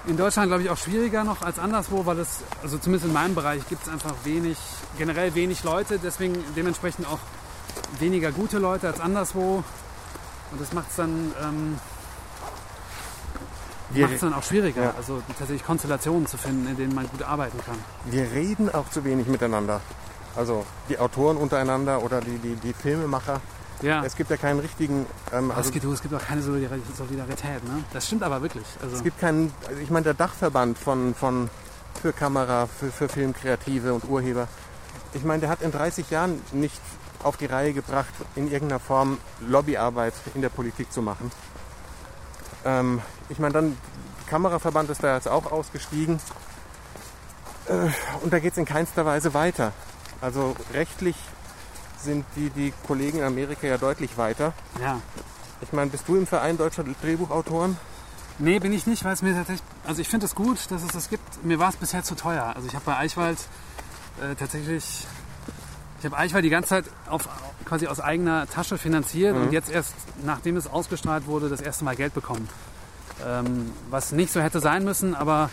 in 0.07 0.17
Deutschland, 0.17 0.49
glaube 0.49 0.63
ich, 0.63 0.69
auch 0.69 0.77
schwieriger 0.77 1.23
noch 1.23 1.41
als 1.41 1.59
anderswo, 1.59 2.05
weil 2.05 2.19
es, 2.19 2.39
also 2.61 2.77
zumindest 2.77 3.07
in 3.07 3.13
meinem 3.13 3.35
Bereich, 3.35 3.67
gibt 3.69 3.83
es 3.85 3.89
einfach 3.91 4.13
wenig, 4.23 4.57
generell 4.97 5.33
wenig 5.35 5.63
Leute, 5.63 5.99
deswegen 5.99 6.43
dementsprechend 6.55 7.07
auch 7.07 7.19
weniger 7.99 8.31
gute 8.31 8.59
Leute 8.59 8.87
als 8.87 8.99
anderswo. 8.99 9.63
Und 10.51 10.61
das 10.61 10.73
macht 10.73 10.89
es 10.89 10.95
dann, 10.97 11.31
ähm, 11.41 11.79
dann 14.19 14.33
auch 14.33 14.43
schwieriger, 14.43 14.83
Ja. 14.83 14.93
also 14.97 15.21
tatsächlich 15.27 15.65
Konstellationen 15.65 16.27
zu 16.27 16.37
finden, 16.37 16.67
in 16.67 16.77
denen 16.77 16.95
man 16.95 17.07
gut 17.09 17.23
arbeiten 17.23 17.57
kann. 17.65 17.75
wir 18.05 18.23
reden 18.31 18.73
auch 18.73 18.89
zu 18.89 19.03
wenig 19.05 19.27
miteinander. 19.27 19.81
Also 20.35 20.65
die 20.89 20.97
Autoren 20.97 21.37
untereinander 21.37 22.01
oder 22.01 22.19
die, 22.19 22.37
die, 22.39 22.55
die 22.55 22.73
Filmemacher. 22.73 23.39
Ja, 23.81 24.03
Es 24.05 24.15
gibt 24.15 24.29
ja 24.29 24.37
keinen 24.37 24.59
richtigen. 24.59 25.05
Ähm, 25.33 25.51
also, 25.51 25.67
es, 25.67 25.71
gibt, 25.71 25.85
es 25.85 26.01
gibt 26.01 26.13
auch 26.13 26.21
keine 26.25 26.41
Solidar- 26.41 26.77
Solidarität. 26.97 27.63
Ne? 27.65 27.83
Das 27.91 28.05
stimmt 28.07 28.23
aber 28.23 28.41
wirklich. 28.41 28.65
Also, 28.81 28.95
Es 28.95 29.03
gibt 29.03 29.19
keinen, 29.19 29.53
also 29.67 29.79
ich 29.81 29.89
meine, 29.89 30.03
der 30.05 30.13
Dachverband 30.13 30.77
von, 30.77 31.13
von 31.15 31.49
für 32.01 32.13
Kamera, 32.13 32.67
für, 32.67 32.91
für 32.91 33.09
Filmkreative 33.09 33.93
und 33.93 34.05
Urheber. 34.09 34.47
Ich 35.13 35.23
meine, 35.23 35.41
der 35.41 35.49
hat 35.49 35.61
in 35.61 35.71
30 35.71 36.09
Jahren 36.09 36.41
nicht 36.51 36.79
auf 37.23 37.37
die 37.37 37.45
Reihe 37.45 37.73
gebracht, 37.73 38.13
in 38.35 38.51
irgendeiner 38.51 38.79
Form 38.79 39.17
Lobbyarbeit 39.41 40.13
in 40.35 40.41
der 40.41 40.49
Politik 40.49 40.91
zu 40.91 41.01
machen. 41.01 41.31
Ähm, 42.65 43.01
ich 43.29 43.39
meine, 43.39 43.53
dann, 43.53 43.77
der 44.21 44.29
Kameraverband 44.29 44.89
ist 44.89 45.03
da 45.03 45.15
jetzt 45.15 45.27
auch 45.27 45.51
ausgestiegen. 45.51 46.19
Äh, 47.67 47.89
und 48.23 48.33
da 48.33 48.39
geht 48.39 48.53
es 48.53 48.57
in 48.57 48.65
keinster 48.65 49.05
Weise 49.05 49.33
weiter. 49.33 49.71
Also 50.21 50.55
rechtlich 50.73 51.15
sind 52.03 52.25
die, 52.35 52.49
die 52.49 52.73
Kollegen 52.85 53.19
in 53.19 53.23
Amerika 53.23 53.67
ja 53.67 53.77
deutlich 53.77 54.17
weiter. 54.17 54.53
ja. 54.81 54.99
Ich 55.61 55.71
meine, 55.71 55.89
bist 55.89 56.09
du 56.09 56.17
im 56.17 56.27
Verein 56.27 56.57
deutscher 56.57 56.83
Drehbuchautoren? 56.83 57.77
Nee, 58.37 58.59
bin 58.59 58.73
ich 58.73 58.85
nicht, 58.85 59.05
weil 59.05 59.13
es 59.13 59.21
mir 59.21 59.33
tatsächlich. 59.33 59.65
Also 59.85 60.01
ich 60.01 60.09
finde 60.09 60.25
es 60.25 60.35
gut, 60.35 60.57
dass 60.69 60.83
es 60.83 60.89
das 60.89 61.09
gibt. 61.09 61.45
Mir 61.45 61.57
war 61.57 61.69
es 61.69 61.77
bisher 61.77 62.03
zu 62.03 62.15
teuer. 62.15 62.51
Also 62.53 62.67
ich 62.67 62.75
habe 62.75 62.83
bei 62.83 62.97
Eichwald 62.97 63.37
äh, 64.21 64.35
tatsächlich. 64.35 65.05
Ich 65.99 66.05
habe 66.05 66.17
Eichwald 66.17 66.43
die 66.43 66.49
ganze 66.49 66.69
Zeit 66.69 66.85
auf, 67.07 67.29
quasi 67.63 67.87
aus 67.87 68.01
eigener 68.01 68.45
Tasche 68.47 68.77
finanziert 68.77 69.37
und 69.37 69.53
jetzt 69.53 69.71
erst, 69.71 69.93
nachdem 70.25 70.57
es 70.57 70.67
ausgestrahlt 70.67 71.27
wurde, 71.27 71.47
das 71.47 71.61
erste 71.61 71.85
Mal 71.85 71.95
Geld 71.95 72.13
bekommen. 72.13 72.49
Ähm, 73.25 73.71
was 73.89 74.11
nicht 74.11 74.33
so 74.33 74.41
hätte 74.41 74.59
sein 74.59 74.83
müssen, 74.83 75.15
aber 75.15 75.49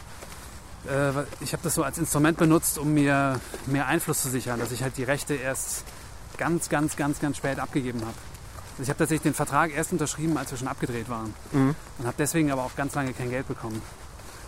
äh, 0.89 1.11
ich 1.41 1.53
habe 1.53 1.63
das 1.63 1.75
so 1.75 1.85
als 1.85 1.99
Instrument 1.99 2.37
benutzt, 2.37 2.79
um 2.79 2.95
mir 2.95 3.39
mehr 3.67 3.87
Einfluss 3.87 4.23
zu 4.23 4.29
sichern, 4.29 4.59
dass 4.59 4.73
ich 4.73 4.83
halt 4.83 4.97
die 4.97 5.05
Rechte 5.05 5.35
erst 5.35 5.85
ganz, 6.41 6.69
ganz, 6.69 6.97
ganz, 6.97 7.21
ganz 7.21 7.37
spät 7.37 7.61
abgegeben 7.61 8.01
habe. 8.01 8.15
Also 8.73 8.83
ich 8.83 8.89
habe 8.89 8.99
tatsächlich 8.99 9.23
den 9.23 9.35
Vertrag 9.35 9.73
erst 9.73 9.93
unterschrieben, 9.93 10.37
als 10.39 10.51
wir 10.51 10.59
schon 10.59 10.69
abgedreht 10.69 11.09
waren. 11.09 11.35
Mhm. 11.53 11.75
Und 11.99 12.07
habe 12.07 12.17
deswegen 12.19 12.51
aber 12.51 12.63
auch 12.65 12.75
ganz 12.75 12.95
lange 12.95 13.13
kein 13.13 13.31
Geld 13.31 13.47
bekommen. 13.47 13.81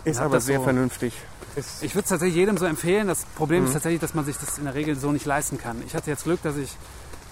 Ist 0.03 0.19
aber 0.19 0.41
sehr 0.41 0.57
so- 0.57 0.63
vernünftig. 0.63 1.13
Ist, 1.55 1.83
Ich 1.83 1.93
würde 1.93 2.03
es 2.03 2.09
tatsächlich 2.09 2.35
jedem 2.35 2.57
so 2.57 2.65
empfehlen. 2.65 3.07
Das 3.07 3.25
Problem 3.35 3.61
Mhm. 3.61 3.67
ist 3.67 3.73
tatsächlich, 3.73 4.01
dass 4.01 4.15
man 4.15 4.25
sich 4.25 4.35
das 4.37 4.57
in 4.57 4.65
der 4.65 4.73
Regel 4.73 4.97
so 4.97 5.11
nicht 5.11 5.25
leisten 5.25 5.57
kann. 5.59 5.81
Ich 5.85 5.93
hatte 5.95 6.09
jetzt 6.09 6.23
Glück, 6.23 6.41
dass 6.41 6.57
ich 6.57 6.75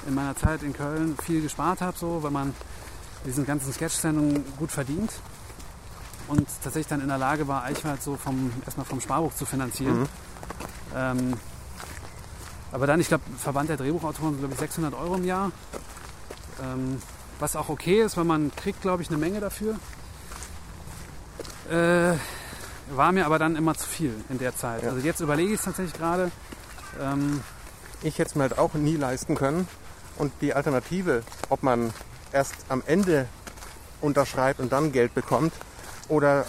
in 0.07 0.14
meiner 0.14 0.36
Zeit 0.38 0.62
in 0.64 0.74
Köln 0.74 1.18
viel 1.26 1.41
gespart 1.41 1.82
habe, 1.82 1.97
so, 1.97 2.22
weil 2.24 2.32
man 2.32 2.53
diesen 3.26 3.45
ganzen 3.45 3.74
Sketch-Sendungen 3.74 4.43
gut 4.57 4.72
verdient 4.72 5.12
und 6.28 6.47
tatsächlich 6.64 6.88
dann 6.88 7.01
in 7.01 7.07
der 7.07 7.18
Lage 7.18 7.47
war, 7.47 7.64
Eichwald 7.64 8.01
so 8.01 8.16
vom, 8.16 8.51
erstmal 8.66 8.86
vom 8.86 9.01
Sparbuch 9.01 9.34
zu 9.36 9.45
finanzieren. 9.45 10.01
Mhm. 10.01 10.07
Ähm, 10.95 11.34
aber 12.72 12.88
dann, 12.88 13.00
ich 13.00 13.08
glaube, 13.08 13.24
Verband 13.38 13.70
der 13.70 13.78
Drehbuchautoren 13.78 14.38
glaube 14.38 14.54
ich, 14.54 14.60
600 14.60 14.94
Euro 14.94 15.16
im 15.16 15.26
Jahr. 15.26 15.52
Ähm, 16.64 17.02
was 17.40 17.56
auch 17.56 17.70
okay 17.70 18.02
ist, 18.02 18.18
weil 18.18 18.24
man 18.24 18.52
kriegt, 18.56 18.82
glaube 18.82 19.02
ich, 19.02 19.10
eine 19.10 19.18
Menge 19.18 19.40
dafür. 19.40 19.76
Äh, 21.70 22.18
war 22.96 23.12
mir 23.12 23.26
aber 23.26 23.40
dann 23.40 23.56
immer 23.56 23.74
zu 23.76 23.88
viel 23.88 24.14
in 24.30 24.38
der 24.38 24.56
Zeit. 24.56 24.84
Ja. 24.84 24.90
Also 24.90 25.06
jetzt 25.06 25.22
überlege 25.22 25.54
ich 25.54 25.60
es 25.60 25.66
tatsächlich 25.66 25.94
gerade. 25.94 26.32
Ähm, 27.00 27.42
ich 28.04 28.20
hätte 28.20 28.30
es 28.30 28.36
mir 28.36 28.44
halt 28.44 28.58
auch 28.58 28.74
nie 28.74 28.96
leisten 28.96 29.36
können. 29.36 29.68
Und 30.18 30.34
die 30.42 30.54
Alternative, 30.54 31.24
ob 31.50 31.64
man 31.64 31.94
erst 32.32 32.54
am 32.70 32.84
Ende 32.86 33.28
unterschreibt 34.02 34.60
und 34.60 34.72
dann 34.72 34.92
Geld 34.92 35.14
bekommt 35.14 35.54
oder 36.08 36.46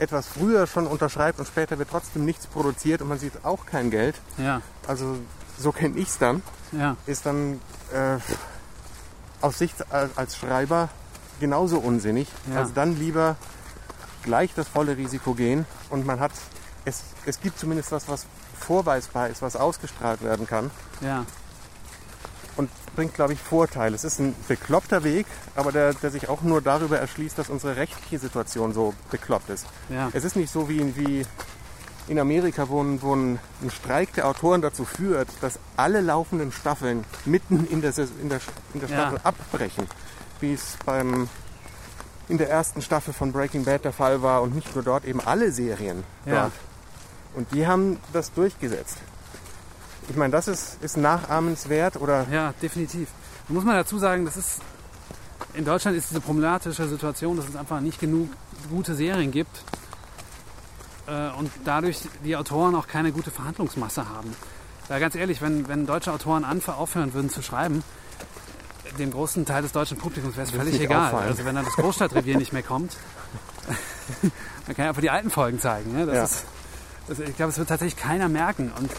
etwas 0.00 0.26
früher 0.26 0.66
schon 0.66 0.86
unterschreibt 0.86 1.38
und 1.38 1.46
später 1.46 1.78
wird 1.78 1.90
trotzdem 1.90 2.24
nichts 2.24 2.46
produziert 2.46 3.02
und 3.02 3.08
man 3.08 3.18
sieht 3.18 3.44
auch 3.44 3.66
kein 3.66 3.90
Geld, 3.90 4.16
ja, 4.38 4.62
also 4.88 5.16
so 5.58 5.72
kenne 5.72 5.98
ich 5.98 6.08
es 6.08 6.18
dann, 6.18 6.42
ja, 6.72 6.96
ist 7.06 7.26
dann 7.26 7.60
äh, 7.92 8.16
aus 9.40 9.58
Sicht 9.58 9.92
als, 9.92 10.16
als 10.16 10.36
Schreiber 10.36 10.88
genauso 11.38 11.78
unsinnig. 11.78 12.28
Ja. 12.50 12.60
Also 12.60 12.72
dann 12.74 12.98
lieber 12.98 13.36
gleich 14.22 14.54
das 14.54 14.68
volle 14.68 14.96
Risiko 14.96 15.34
gehen 15.34 15.66
und 15.90 16.06
man 16.06 16.20
hat, 16.20 16.32
es, 16.84 17.02
es 17.26 17.40
gibt 17.40 17.58
zumindest 17.58 17.92
was, 17.92 18.08
was 18.08 18.26
vorweisbar 18.58 19.28
ist, 19.28 19.42
was 19.42 19.56
ausgestrahlt 19.56 20.22
werden 20.22 20.46
kann. 20.46 20.70
Ja, 21.00 21.24
und 22.60 22.70
bringt, 22.96 23.14
glaube 23.14 23.32
ich, 23.32 23.40
Vorteile. 23.40 23.94
Es 23.96 24.04
ist 24.04 24.18
ein 24.20 24.34
bekloppter 24.48 25.02
Weg, 25.04 25.26
aber 25.56 25.72
der, 25.72 25.94
der 25.94 26.10
sich 26.10 26.28
auch 26.28 26.42
nur 26.42 26.60
darüber 26.62 26.98
erschließt, 26.98 27.36
dass 27.38 27.48
unsere 27.50 27.76
rechtliche 27.76 28.18
Situation 28.18 28.72
so 28.72 28.94
bekloppt 29.10 29.50
ist. 29.50 29.66
ja, 29.88 30.08
Es 30.12 30.24
ist 30.24 30.36
nicht 30.36 30.52
so 30.52 30.68
wie, 30.68 30.94
wie 30.96 31.26
in 32.08 32.18
Amerika, 32.18 32.68
wo 32.68 32.82
ein, 32.82 33.00
wo 33.02 33.14
ein 33.14 33.38
Streik 33.70 34.12
der 34.14 34.26
Autoren 34.26 34.62
dazu 34.62 34.84
führt, 34.84 35.28
dass 35.40 35.58
alle 35.76 36.00
laufenden 36.00 36.52
Staffeln 36.52 37.04
mitten 37.24 37.66
in 37.66 37.80
der, 37.82 37.92
in 37.98 38.28
der, 38.28 38.40
in 38.74 38.80
der 38.80 38.88
Ja. 38.88 38.96
Staffel 38.96 39.20
abbrechen, 39.24 39.86
wie 40.40 40.52
es 40.54 40.76
beim, 40.84 41.28
in 42.28 42.38
der 42.38 42.50
ersten 42.50 42.82
Staffel 42.82 43.12
von 43.14 43.32
Breaking 43.32 43.64
Bad 43.64 43.84
der 43.84 43.92
Fall 43.92 44.22
war 44.22 44.42
und 44.42 44.54
nicht 44.54 44.74
nur 44.74 44.84
dort, 44.84 45.04
eben 45.04 45.20
alle 45.20 45.52
Serien 45.52 46.04
Ja. 46.26 46.42
dort. 46.42 46.52
Und 47.34 47.52
die 47.54 47.66
haben 47.66 47.98
das 48.12 48.32
durchgesetzt. 48.32 48.96
Ich 50.10 50.16
meine, 50.16 50.32
das 50.32 50.48
ist, 50.48 50.82
ist 50.82 50.96
nachahmenswert 50.96 51.96
oder 51.96 52.26
ja, 52.30 52.52
definitiv. 52.60 53.08
Da 53.48 53.54
muss 53.54 53.64
man 53.64 53.76
dazu 53.76 53.98
sagen, 53.98 54.24
das 54.24 54.36
ist 54.36 54.58
in 55.54 55.64
Deutschland 55.64 55.96
ist 55.96 56.10
diese 56.10 56.20
problematische 56.20 56.86
Situation, 56.88 57.36
dass 57.36 57.48
es 57.48 57.56
einfach 57.56 57.80
nicht 57.80 57.98
genug 58.00 58.28
gute 58.70 58.94
Serien 58.94 59.30
gibt 59.30 59.62
äh, 61.06 61.30
und 61.38 61.50
dadurch 61.64 62.00
die 62.24 62.36
Autoren 62.36 62.74
auch 62.74 62.86
keine 62.86 63.10
gute 63.12 63.30
Verhandlungsmasse 63.30 64.08
haben. 64.08 64.34
Da 64.88 64.98
ganz 64.98 65.14
ehrlich, 65.14 65.40
wenn, 65.40 65.66
wenn 65.68 65.86
deutsche 65.86 66.12
Autoren 66.12 66.44
anf- 66.44 66.70
aufhören 66.72 67.14
würden 67.14 67.30
zu 67.30 67.42
schreiben, 67.42 67.82
dem 68.98 69.12
großen 69.12 69.46
Teil 69.46 69.62
des 69.62 69.72
deutschen 69.72 69.96
Publikums 69.98 70.36
wäre 70.36 70.46
es 70.46 70.52
völlig 70.52 70.80
egal. 70.80 71.06
auffallen. 71.06 71.28
Also 71.28 71.44
wenn 71.44 71.54
dann 71.54 71.64
das 71.64 71.74
Großstadtrevier 71.74 72.36
nicht 72.36 72.52
mehr 72.52 72.62
kommt, 72.64 72.96
dann 74.22 74.74
kann 74.76 74.84
ich 74.84 74.88
einfach 74.88 75.00
die 75.02 75.10
alten 75.10 75.30
Folgen 75.30 75.60
zeigen. 75.60 75.92
Ne? 75.92 76.06
Das 76.06 76.14
Ja. 76.16 76.24
ist, 76.24 76.44
das, 77.08 77.18
ich 77.20 77.36
glaube, 77.36 77.50
es 77.52 77.58
wird 77.58 77.68
tatsächlich 77.68 77.96
keiner 78.00 78.28
merken. 78.28 78.72
Und 78.78 78.90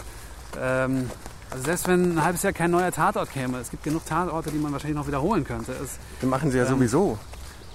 ähm, 0.60 1.10
also 1.50 1.64
selbst 1.64 1.86
wenn 1.88 2.16
ein 2.16 2.24
halbes 2.24 2.42
Jahr 2.42 2.52
kein 2.52 2.70
neuer 2.70 2.90
Tatort 2.92 3.30
käme, 3.30 3.58
es 3.58 3.70
gibt 3.70 3.82
genug 3.84 4.06
Tatorte, 4.06 4.50
die 4.50 4.58
man 4.58 4.72
wahrscheinlich 4.72 4.96
noch 4.98 5.06
wiederholen 5.06 5.44
könnte. 5.44 5.72
Es, 5.72 5.98
Das 6.20 6.28
machen 6.30 6.50
sie 6.50 6.58
ja 6.58 6.64
Ähm, 6.64 6.70
sowieso. 6.70 7.18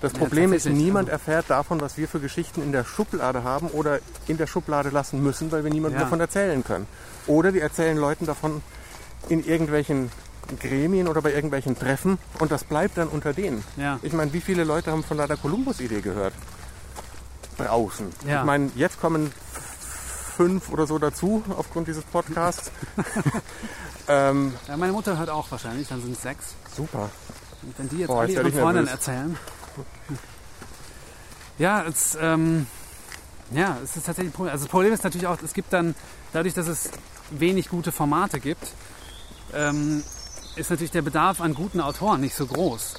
Das 0.01 0.13
ja, 0.13 0.19
Problem 0.19 0.53
ist, 0.53 0.63
tatsächlich, 0.63 0.83
niemand 0.85 1.09
also- 1.09 1.13
erfährt 1.13 1.49
davon, 1.49 1.81
was 1.81 1.97
wir 1.97 2.07
für 2.07 2.19
Geschichten 2.19 2.61
in 2.61 2.71
der 2.71 2.83
Schublade 2.83 3.43
haben 3.43 3.67
oder 3.67 3.99
in 4.27 4.37
der 4.37 4.45
Schublade 4.47 4.89
lassen 4.89 5.21
müssen, 5.23 5.51
weil 5.51 5.63
wir 5.63 5.71
niemandem 5.71 5.99
Ja. 5.99 6.03
davon 6.05 6.19
erzählen 6.19 6.63
können. 6.63 6.85
Oder 7.27 7.53
wir 7.53 7.61
erzählen 7.63 7.97
Leuten 7.97 8.25
davon 8.25 8.61
in 9.29 9.43
irgendwelchen 9.45 10.11
Gremien 10.59 11.07
oder 11.07 11.21
bei 11.21 11.33
irgendwelchen 11.33 11.77
Treffen 11.77 12.17
und 12.39 12.51
das 12.51 12.63
bleibt 12.63 12.97
dann 12.97 13.07
unter 13.09 13.33
denen. 13.33 13.63
ja, 13.75 13.99
Ich 14.01 14.13
meine, 14.13 14.31
wie 14.33 14.39
viele 14.41 14.63
Leute 14.63 14.91
haben 14.91 15.03
von 15.03 15.17
der 15.17 15.27
Kolumbus-Idee 15.35 16.01
gehört? 16.01 16.33
Draußen. 17.57 18.07
Ja. 18.27 18.39
Ich 18.41 18.45
meine, 18.45 18.69
jetzt 18.75 19.01
kommen 19.01 19.31
fünf 20.37 20.69
oder 20.69 20.85
so 20.85 20.99
dazu 20.99 21.43
aufgrund 21.57 21.87
dieses 21.87 22.03
Podcasts. 22.03 22.71
ähm, 24.07 24.53
ja, 24.67 24.77
meine 24.77 24.93
Mutter 24.93 25.17
hört 25.17 25.31
auch 25.31 25.49
wahrscheinlich, 25.49 25.87
dann 25.87 25.99
sind 25.99 26.13
es 26.13 26.21
sechs. 26.21 26.53
super. 26.75 27.09
Und 27.63 27.79
wenn 27.79 27.89
die 27.89 27.97
jetzt 27.97 28.07
Boah, 28.07 28.21
alle 28.21 28.33
ihren 28.33 28.53
Freunden 28.53 28.87
erzählen. 28.87 29.35
Ja, 31.57 31.83
es, 31.85 32.15
ähm, 32.21 32.67
ja, 33.49 33.77
es 33.83 33.95
ist 33.97 34.05
tatsächlich 34.05 34.31
ein 34.31 34.35
Problem. 34.35 34.53
Also 34.53 34.65
das 34.65 34.71
Problem 34.71 34.93
ist 34.93 35.03
natürlich 35.03 35.25
auch, 35.25 35.41
es 35.43 35.53
gibt 35.53 35.73
dann, 35.73 35.95
dadurch, 36.33 36.53
dass 36.53 36.67
es 36.67 36.91
wenig 37.31 37.69
gute 37.69 37.91
Formate 37.91 38.39
gibt, 38.39 38.63
ähm, 39.55 40.03
ist 40.55 40.69
natürlich 40.69 40.91
der 40.91 41.01
Bedarf 41.01 41.41
an 41.41 41.55
guten 41.55 41.81
Autoren 41.81 42.21
nicht 42.21 42.35
so 42.35 42.45
groß. 42.45 42.93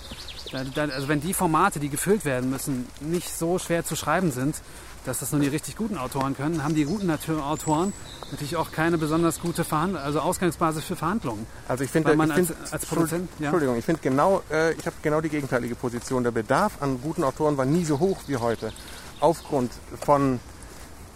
Da, 0.50 0.64
da, 0.64 0.82
also 0.86 1.06
wenn 1.06 1.20
die 1.20 1.34
Formate, 1.34 1.78
die 1.78 1.88
gefüllt 1.88 2.24
werden 2.24 2.50
müssen, 2.50 2.88
nicht 3.00 3.32
so 3.32 3.60
schwer 3.60 3.84
zu 3.84 3.94
schreiben 3.94 4.32
sind, 4.32 4.56
dass 5.04 5.20
das 5.20 5.32
nur 5.32 5.40
die 5.40 5.48
richtig 5.48 5.76
guten 5.76 5.96
Autoren 5.96 6.36
können, 6.36 6.62
haben 6.62 6.74
die 6.74 6.84
guten 6.84 7.10
Autoren 7.10 7.92
natürlich 8.30 8.56
auch 8.56 8.72
keine 8.72 8.98
besonders 8.98 9.40
gute 9.40 9.64
Verhand 9.64 9.96
also 9.96 10.20
Ausgangsbasis 10.20 10.84
für 10.84 10.96
Verhandlungen. 10.96 11.46
Also 11.66 11.84
ich 11.84 11.90
finde, 11.90 12.14
man 12.16 12.28
ich 12.30 12.34
find, 12.36 12.50
als- 12.60 12.72
als 12.72 12.86
Produzent, 12.86 13.28
ja. 13.38 13.46
Entschuldigung, 13.46 13.76
ich 13.76 13.84
finde 13.84 14.00
genau, 14.02 14.42
äh, 14.50 14.72
ich 14.74 14.84
habe 14.86 14.96
genau 15.02 15.20
die 15.20 15.28
gegenteilige 15.30 15.74
Position. 15.74 16.24
Der 16.24 16.30
Bedarf 16.30 16.74
an 16.80 17.00
guten 17.02 17.24
Autoren 17.24 17.56
war 17.56 17.64
nie 17.64 17.84
so 17.84 17.98
hoch 17.98 18.18
wie 18.26 18.36
heute, 18.36 18.72
aufgrund 19.20 19.70
von 20.04 20.40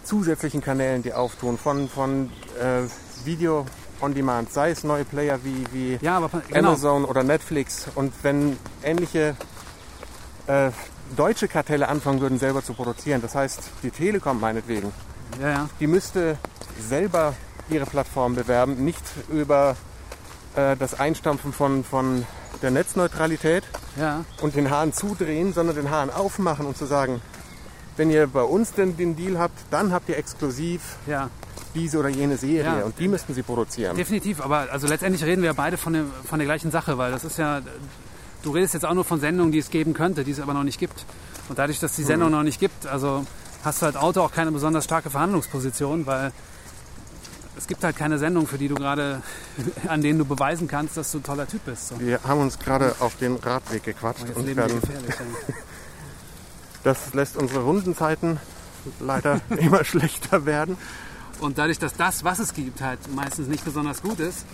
zusätzlichen 0.03 0.61
Kanälen, 0.61 1.03
die 1.03 1.13
auftun, 1.13 1.57
von 1.57 1.87
von 1.87 2.29
äh, 2.59 2.83
Video 3.25 3.65
on 4.01 4.13
Demand, 4.13 4.51
sei 4.51 4.71
es 4.71 4.83
neue 4.83 5.05
Player 5.05 5.39
wie 5.43 5.63
wie 5.71 5.97
Ja, 6.01 6.17
aber 6.17 6.29
genau. 6.49 6.69
Amazon 6.69 7.05
oder 7.05 7.23
Netflix. 7.23 7.85
Und 7.95 8.11
wenn 8.23 8.57
ähnliche 8.83 9.35
äh, 10.47 10.71
deutsche 11.15 11.47
Kartelle 11.47 11.87
anfangen 11.89 12.21
würden, 12.21 12.39
selber 12.39 12.63
zu 12.63 12.73
produzieren, 12.73 13.21
das 13.21 13.35
heißt 13.35 13.59
die 13.83 13.91
Telekom 13.91 14.39
meinetwegen, 14.39 14.91
Ja, 15.41 15.49
ja. 15.49 15.69
die 15.79 15.87
müsste 15.87 16.37
selber 16.79 17.33
ihre 17.69 17.85
Plattform 17.85 18.35
bewerben, 18.35 18.83
nicht 18.83 19.03
über 19.31 19.75
äh, 20.55 20.75
das 20.77 20.99
Einstampfen 20.99 21.53
von, 21.53 21.83
von 21.83 22.25
der 22.61 22.71
Netzneutralität 22.71 23.63
Ja, 23.95 24.25
und 24.41 24.55
den 24.55 24.69
Hahn 24.71 24.91
zudrehen, 24.93 25.53
sondern 25.53 25.75
den 25.75 25.89
Hahn 25.91 26.09
aufmachen 26.09 26.65
und 26.65 26.77
zu 26.77 26.85
sagen, 26.85 27.21
wenn 27.97 28.09
ihr 28.09 28.25
bei 28.27 28.41
uns 28.41 28.73
denn 28.73 28.97
den 28.97 29.15
Deal 29.15 29.37
habt, 29.37 29.57
dann 29.69 29.91
habt 29.93 30.09
ihr 30.09 30.17
exklusiv 30.17 30.81
ja, 31.05 31.29
diese 31.75 31.99
oder 31.99 32.09
jene 32.09 32.37
Serie 32.37 32.79
Ja. 32.79 32.85
und 32.85 32.97
die 32.99 33.07
müssten 33.07 33.33
sie 33.35 33.43
produzieren. 33.43 33.95
definitiv. 33.95 34.41
Aber 34.41 34.67
also 34.71 34.87
letztendlich 34.87 35.23
reden 35.23 35.41
wir 35.43 35.47
ja 35.49 35.53
beide 35.53 35.77
von, 35.77 35.93
der- 35.93 36.05
von 36.27 36.39
der 36.39 36.47
gleichen 36.47 36.71
Sache, 36.71 36.97
weil 36.97 37.11
das 37.11 37.23
ist 37.23 37.37
ja, 37.37 37.61
du 38.43 38.51
redest 38.51 38.75
jetzt 38.75 38.85
auch 38.85 38.93
nur 38.93 39.05
von 39.05 39.19
Sendungen, 39.19 39.51
die 39.51 39.59
es 39.59 39.69
geben 39.69 39.93
könnte, 39.93 40.23
die 40.23 40.31
es 40.31 40.39
aber 40.39 40.53
noch 40.53 40.63
nicht 40.63 40.79
gibt. 40.79 41.05
Und 41.49 41.57
dadurch, 41.57 41.79
dass 41.79 41.95
die 41.95 42.03
Sendung 42.03 42.31
noch 42.31 42.43
nicht 42.43 42.59
gibt, 42.59 42.85
also 42.85 43.25
hast 43.63 43.81
du 43.81 43.85
als 43.87 43.95
Autor 43.95 44.25
auch 44.25 44.31
keine 44.31 44.51
besonders 44.51 44.83
starke 44.83 45.09
Verhandlungsposition, 45.09 46.05
weil 46.05 46.31
es 47.57 47.67
gibt 47.67 47.83
halt 47.83 47.95
keine 47.95 48.17
Sendung, 48.17 48.47
für 48.47 48.57
die 48.57 48.67
du 48.67 48.75
gerade, 48.75 49.21
an 49.87 50.01
denen 50.01 50.19
du 50.19 50.25
beweisen 50.25 50.67
kannst, 50.67 50.97
dass 50.97 51.11
du 51.11 51.19
ein 51.19 51.23
toller 51.23 51.47
Typ 51.47 51.65
bist. 51.65 51.89
So. 51.89 51.99
Wir 51.99 52.19
haben 52.23 52.41
uns 52.41 52.59
gerade 52.59 52.95
auf 52.99 53.17
den 53.17 53.35
Radweg 53.37 53.83
gequatscht 53.83 54.27
Jetzt 54.27 54.37
und 54.37 54.55
werden, 54.55 54.79
das 56.83 57.13
lässt 57.13 57.37
unsere 57.37 57.63
Rundenzeiten 57.63 58.39
leider 58.99 59.41
immer 59.57 59.83
schlechter 59.83 60.45
werden. 60.45 60.77
Und 61.39 61.57
dadurch, 61.57 61.79
dass 61.79 61.93
das, 61.93 62.23
was 62.23 62.39
es 62.39 62.53
gibt, 62.53 62.81
halt 62.81 62.99
meistens 63.13 63.47
nicht 63.47 63.65
besonders 63.65 64.01
gut 64.01 64.19
ist, 64.19 64.45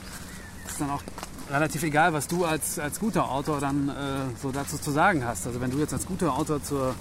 ist 0.68 0.80
dann 0.80 0.90
auch 0.90 1.04
relativ 1.50 1.84
egal, 1.84 2.14
was 2.14 2.28
du 2.28 2.46
als, 2.46 2.80
als 2.80 3.00
guter 3.00 3.30
Autor 3.30 3.60
dann 3.60 3.90
äh, 3.90 3.94
so 4.42 4.52
dazu 4.52 4.78
zu 4.78 4.92
sagen 4.92 5.26
hast. 5.26 5.48
Also 5.48 5.62
wenn 5.62 5.72
du 5.72 5.78
jetzt 5.80 5.94
als 5.94 6.06
guter 6.06 6.34
Autor 6.34 6.64
zur 6.64 6.96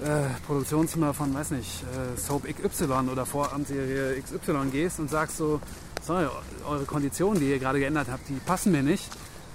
äh, 0.00 0.28
Produktionsfirma 0.46 1.12
von, 1.12 1.34
weiß 1.34 1.50
nicht, 1.52 1.82
äh, 1.82 2.18
Soap 2.18 2.44
XY 2.44 3.10
oder 3.10 3.26
Vorabendserie 3.26 4.20
XY 4.20 4.70
gehst 4.70 5.00
und 5.00 5.10
sagst 5.10 5.36
so, 5.36 5.60
sorry, 6.02 6.26
eure 6.66 6.84
Konditionen, 6.84 7.40
die 7.40 7.50
ihr 7.50 7.58
gerade 7.58 7.78
geändert 7.78 8.08
habt, 8.10 8.28
die 8.28 8.34
passen 8.34 8.72
mir 8.72 8.82
nicht, 8.82 9.06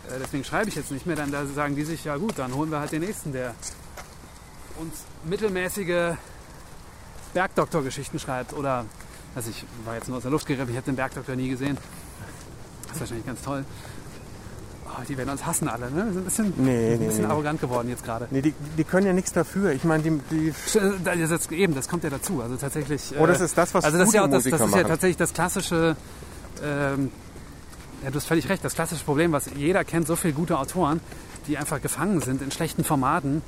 äh, 0.08 0.20
deswegen 0.22 0.44
schreibe 0.44 0.70
ich 0.70 0.76
jetzt 0.76 0.92
nicht 0.92 1.06
mehr, 1.06 1.16
dann 1.16 1.32
da 1.32 1.46
sagen 1.46 1.76
die 1.76 1.84
sich, 1.84 2.04
ja 2.06 2.18
gut, 2.18 2.38
dann 2.38 2.54
holen 2.54 2.72
wir 2.72 2.80
halt 2.80 2.92
den 2.92 3.02
nächsten, 3.02 3.34
der 3.34 3.56
uns 4.80 5.04
mittelmäßige 5.26 6.16
Bergdoktor-Geschichten 7.34 8.20
schreibt 8.20 8.54
oder, 8.54 8.86
also 9.36 9.50
ich 9.50 9.66
war 9.86 9.96
jetzt 9.96 10.08
nur 10.08 10.18
aus 10.18 10.24
der 10.24 10.32
Luft 10.32 10.48
gegriffen, 10.48 10.72
ich 10.72 10.78
habe 10.78 10.86
den 10.86 10.96
Bergdoktor 10.96 11.36
nie 11.36 11.50
gesehen. 11.50 11.78
Das 12.88 12.96
ist 12.96 13.00
wahrscheinlich 13.02 13.26
ganz 13.26 13.42
toll. 13.42 13.66
Oh, 14.86 15.04
die 15.08 15.18
werden 15.18 15.30
uns 15.30 15.46
hassen 15.46 15.68
alle, 15.68 15.92
ne? 15.92 16.06
Wir 16.06 16.14
sind 16.14 16.22
ein 16.22 16.24
bisschen, 16.24 16.54
Nee, 16.58 16.94
ein 16.94 17.00
bisschen 17.00 17.26
nee. 17.26 17.30
arrogant 17.30 17.60
geworden 17.60 17.90
jetzt 17.90 18.04
gerade. 18.04 18.28
Nee, 18.32 18.42
die, 18.42 18.54
die 18.78 18.84
können 18.84 19.06
ja 19.06 19.14
nichts 19.14 19.34
dafür. 19.34 19.72
Ich 19.72 19.84
meine, 19.84 20.02
die, 20.02 20.20
die 20.32 20.54
Das 21.04 21.32
ist 21.32 21.52
eben, 21.52 21.76
das 21.76 21.88
kommt 21.88 22.04
ja 22.04 22.10
dazu. 22.10 22.42
Also 22.42 22.56
tatsächlich. 22.56 23.14
Oh, 23.20 23.26
das 23.28 23.42
ist 23.42 23.58
das, 23.58 23.74
was 23.74 23.84
also 23.84 23.98
das 23.98 24.08
ist 24.08 24.14
ja, 24.14 24.24
auch 24.24 24.30
das, 24.30 24.46
das 24.46 24.62
ist 24.62 24.76
ja 24.76 24.84
tatsächlich 24.84 25.18
das 25.18 25.34
klassische. 25.34 25.96
Ähm, 26.64 27.12
ja, 28.04 28.10
du 28.10 28.16
hast 28.16 28.26
völlig 28.26 28.48
recht. 28.50 28.64
Das 28.64 28.76
klassische 28.76 29.04
Problem, 29.04 29.32
was 29.32 29.50
jeder 29.56 29.84
kennt, 29.84 30.08
so 30.08 30.16
viele 30.16 30.34
gute 30.34 30.58
Autoren, 30.58 31.02
die 31.48 31.58
einfach 31.58 31.82
gefangen 31.82 32.22
sind 32.22 32.42
in 32.42 32.52
schlechten 32.52 32.84
Formaten, 32.84 33.42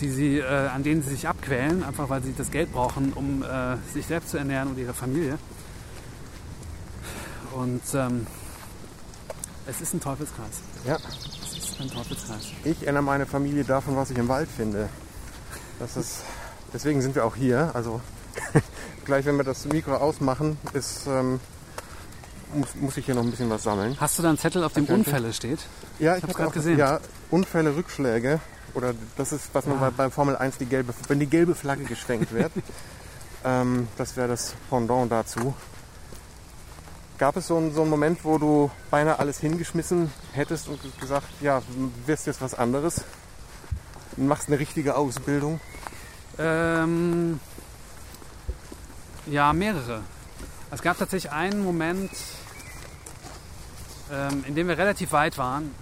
die 0.00 0.08
sie, 0.08 0.38
äh, 0.38 0.68
an 0.68 0.82
denen 0.82 1.02
sie 1.02 1.10
sich 1.10 1.28
abquälen, 1.28 1.84
einfach 1.84 2.08
weil 2.08 2.22
sie 2.22 2.34
das 2.36 2.50
Geld 2.50 2.72
brauchen, 2.72 3.12
um 3.12 3.42
äh, 3.42 3.76
sich 3.92 4.06
selbst 4.06 4.30
zu 4.30 4.38
ernähren 4.38 4.68
und 4.68 4.78
ihre 4.78 4.94
Familie. 4.94 5.38
Und 7.52 7.82
ähm, 7.94 8.26
es 9.66 9.80
ist 9.80 9.94
ein 9.94 10.00
Teufelskreis. 10.00 10.60
ja, 10.86 10.96
Es 11.42 11.58
ist 11.58 11.80
ein 11.80 11.90
Teufelskreis. 11.90 12.48
ich 12.64 12.86
ernähre 12.86 13.02
meine 13.04 13.26
Familie 13.26 13.64
davon, 13.64 13.96
was 13.96 14.10
ich 14.10 14.18
im 14.18 14.28
Wald 14.28 14.48
finde. 14.54 14.88
Das 15.78 15.96
ist, 15.96 16.22
deswegen 16.72 17.00
sind 17.02 17.14
wir 17.14 17.24
auch 17.24 17.36
hier. 17.36 17.70
Also 17.74 18.00
gleich, 19.04 19.24
wenn 19.24 19.36
wir 19.36 19.44
das 19.44 19.64
Mikro 19.66 19.94
ausmachen, 19.96 20.58
ist, 20.72 21.06
ähm, 21.06 21.40
muss, 22.54 22.74
muss 22.74 22.96
ich 22.96 23.06
hier 23.06 23.14
noch 23.14 23.22
ein 23.22 23.30
bisschen 23.30 23.48
was 23.50 23.62
sammeln. 23.62 23.96
Hast 24.00 24.18
du 24.18 24.22
da 24.22 24.28
einen 24.28 24.38
Zettel, 24.38 24.64
auf 24.64 24.72
dem. 24.72 24.86
Unfälle 24.86 25.32
steht? 25.32 25.60
Ja, 25.98 26.16
ich 26.16 26.22
hab's 26.22 26.34
habe 26.34 26.48
auch 26.48 26.52
gesehen. 26.52 26.78
Ja, 26.78 27.00
Unfälle, 27.30 27.74
Rückschläge. 27.76 28.40
Oder 28.74 28.94
das 29.16 29.32
ist, 29.32 29.50
was 29.52 29.66
man 29.66 29.78
Ah. 29.78 29.90
bei, 29.90 30.04
bei 30.04 30.10
Formel 30.10 30.36
1 30.36 30.58
die 30.58 30.66
gelbe, 30.66 30.92
wenn 31.08 31.18
die 31.18 31.26
gelbe 31.26 31.54
Flagge 31.54 31.84
geschwenkt 31.84 32.32
wird. 32.32 32.52
ähm, 33.44 33.88
das 33.96 34.16
wäre 34.16 34.28
das 34.28 34.54
Pendant 34.68 35.10
dazu. 35.10 35.54
Gab 37.20 37.36
es 37.36 37.48
so 37.48 37.58
einen, 37.58 37.74
so 37.74 37.82
einen 37.82 37.90
Moment, 37.90 38.24
wo 38.24 38.38
du 38.38 38.70
beinahe 38.90 39.18
alles 39.18 39.38
hingeschmissen 39.40 40.10
hättest 40.32 40.68
und 40.68 40.80
gesagt, 40.98 41.26
ja, 41.42 41.60
wirst 42.06 42.26
jetzt 42.26 42.40
was 42.40 42.54
anderes? 42.54 43.04
Machst 44.16 44.48
eine 44.48 44.58
richtige 44.58 44.96
Ausbildung? 44.96 45.60
Ähm, 46.38 47.38
ja, 49.26 49.52
mehrere. 49.52 50.00
Es 50.70 50.80
gab 50.80 50.96
tatsächlich 50.96 51.30
einen 51.30 51.62
Moment, 51.62 52.10
ähm, 54.10 54.42
in 54.48 54.54
dem 54.54 54.68
wir 54.68 54.78
relativ 54.78 55.12
weit 55.12 55.36
waren, 55.36 55.74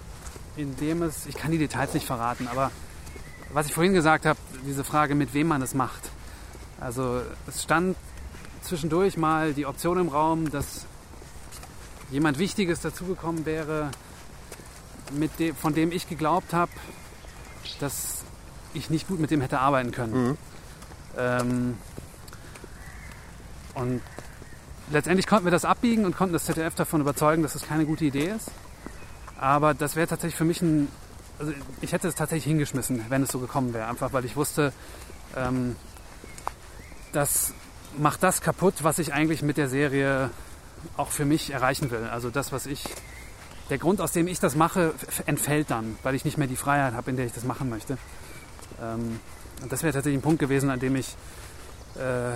in 0.57 0.75
dem 0.75 1.03
es, 1.03 1.25
ich 1.25 1.35
kann 1.35 1.51
die 1.51 1.57
Details 1.57 1.93
nicht 1.93 2.05
verraten, 2.05 2.49
aber 2.49 2.69
was 3.53 3.65
ich 3.65 3.73
vorhin 3.73 3.93
gesagt 3.93 4.25
habe, 4.25 4.37
diese 4.65 4.83
Frage, 4.83 5.15
mit 5.15 5.33
wem 5.33 5.47
man 5.47 5.61
es 5.61 5.73
macht. 5.73 6.11
Also 6.81 7.21
es 7.47 7.63
stand 7.63 7.95
zwischendurch 8.61 9.15
mal 9.15 9.53
die 9.53 9.65
Option 9.65 9.97
im 9.99 10.09
Raum, 10.09 10.51
dass 10.51 10.85
jemand 12.11 12.39
Wichtiges 12.39 12.81
dazugekommen 12.81 13.45
wäre, 13.45 13.91
dem, 15.39 15.55
von 15.55 15.73
dem 15.73 15.91
ich 15.91 16.07
geglaubt 16.07 16.53
habe, 16.53 16.71
dass 17.79 18.23
ich 18.73 18.89
nicht 18.89 19.07
gut 19.07 19.19
mit 19.19 19.31
dem 19.31 19.41
hätte 19.41 19.59
arbeiten 19.59 19.91
können. 19.91 20.27
Mhm. 20.27 20.37
Ähm, 21.17 21.77
und 23.75 24.01
letztendlich 24.91 25.27
konnten 25.27 25.45
wir 25.45 25.51
das 25.51 25.65
abbiegen 25.65 26.05
und 26.05 26.15
konnten 26.15 26.33
das 26.33 26.45
ZDF 26.45 26.75
davon 26.75 27.01
überzeugen, 27.01 27.43
dass 27.43 27.55
es 27.55 27.63
keine 27.63 27.85
gute 27.85 28.05
Idee 28.05 28.29
ist. 28.35 28.51
Aber 29.39 29.73
das 29.73 29.95
wäre 29.95 30.07
tatsächlich 30.07 30.35
für 30.35 30.45
mich 30.45 30.61
ein. 30.61 30.89
Also 31.39 31.53
ich 31.79 31.93
hätte 31.93 32.09
es 32.09 32.15
tatsächlich 32.15 32.45
hingeschmissen, 32.45 33.05
wenn 33.07 33.23
es 33.23 33.31
so 33.31 33.39
gekommen 33.39 33.73
wäre. 33.73 33.87
Einfach 33.87 34.11
weil 34.11 34.25
ich 34.25 34.35
wusste, 34.35 34.73
ähm, 35.37 35.77
das 37.13 37.53
macht 37.97 38.21
das 38.23 38.41
kaputt, 38.41 38.75
was 38.83 38.99
ich 38.99 39.13
eigentlich 39.13 39.41
mit 39.41 39.55
der 39.55 39.69
Serie 39.69 40.31
auch 40.97 41.09
für 41.09 41.25
mich 41.25 41.51
erreichen 41.51 41.91
will. 41.91 42.05
Also 42.11 42.29
das, 42.29 42.51
was 42.51 42.65
ich. 42.65 42.83
Der 43.69 43.77
Grund, 43.77 44.01
aus 44.01 44.11
dem 44.11 44.27
ich 44.27 44.39
das 44.39 44.55
mache, 44.55 44.95
entfällt 45.27 45.69
dann, 45.69 45.95
weil 46.01 46.15
ich 46.15 46.25
nicht 46.25 46.39
mehr 46.39 46.47
die 46.47 46.55
Freiheit 46.55 46.95
habe, 46.95 47.11
in 47.11 47.17
der 47.17 47.27
ich 47.27 47.33
das 47.33 47.43
machen 47.43 47.69
möchte. 47.69 47.99
Ähm, 48.81 49.19
und 49.61 49.71
das 49.71 49.83
wäre 49.83 49.93
tatsächlich 49.93 50.19
ein 50.19 50.23
Punkt 50.23 50.39
gewesen, 50.39 50.69
an 50.71 50.79
dem 50.79 50.95
ich. 50.95 51.15
Äh, 51.95 52.31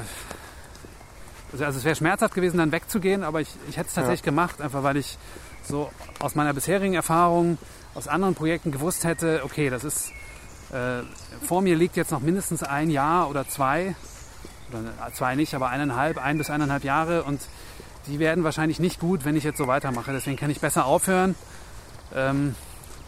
also, 1.51 1.65
also 1.65 1.79
es 1.79 1.85
wäre 1.85 1.95
schmerzhaft 1.95 2.35
gewesen, 2.35 2.57
dann 2.57 2.71
wegzugehen, 2.71 3.23
aber 3.23 3.41
ich, 3.41 3.49
ich 3.69 3.77
hätte 3.77 3.87
es 3.87 3.93
tatsächlich 3.93 4.23
gemacht, 4.23 4.61
einfach 4.61 4.83
weil 4.83 4.97
ich 4.97 5.17
so 5.63 5.91
aus 6.19 6.35
meiner 6.35 6.53
bisherigen 6.53 6.93
Erfahrung, 6.93 7.57
aus 7.95 8.07
anderen 8.07 8.35
Projekten 8.35 8.71
gewusst 8.71 9.03
hätte, 9.03 9.41
okay, 9.43 9.69
das 9.69 9.83
ist. 9.83 10.11
Äh, 10.71 11.03
vor 11.45 11.61
mir 11.61 11.75
liegt 11.75 11.95
jetzt 11.95 12.11
noch 12.11 12.21
mindestens 12.21 12.63
ein 12.63 12.89
Jahr 12.89 13.29
oder 13.29 13.47
zwei, 13.47 13.95
oder 14.71 15.13
zwei 15.13 15.35
nicht, 15.35 15.53
aber 15.53 15.69
eineinhalb, 15.69 16.17
ein 16.17 16.37
bis 16.37 16.49
eineinhalb 16.49 16.83
Jahre 16.83 17.23
und 17.23 17.41
die 18.07 18.19
werden 18.19 18.43
wahrscheinlich 18.43 18.79
nicht 18.79 18.99
gut, 18.99 19.25
wenn 19.25 19.35
ich 19.35 19.43
jetzt 19.43 19.57
so 19.57 19.67
weitermache. 19.67 20.11
Deswegen 20.11 20.37
kann 20.37 20.49
ich 20.49 20.59
besser 20.59 20.85
aufhören 20.85 21.35
ähm, 22.13 22.55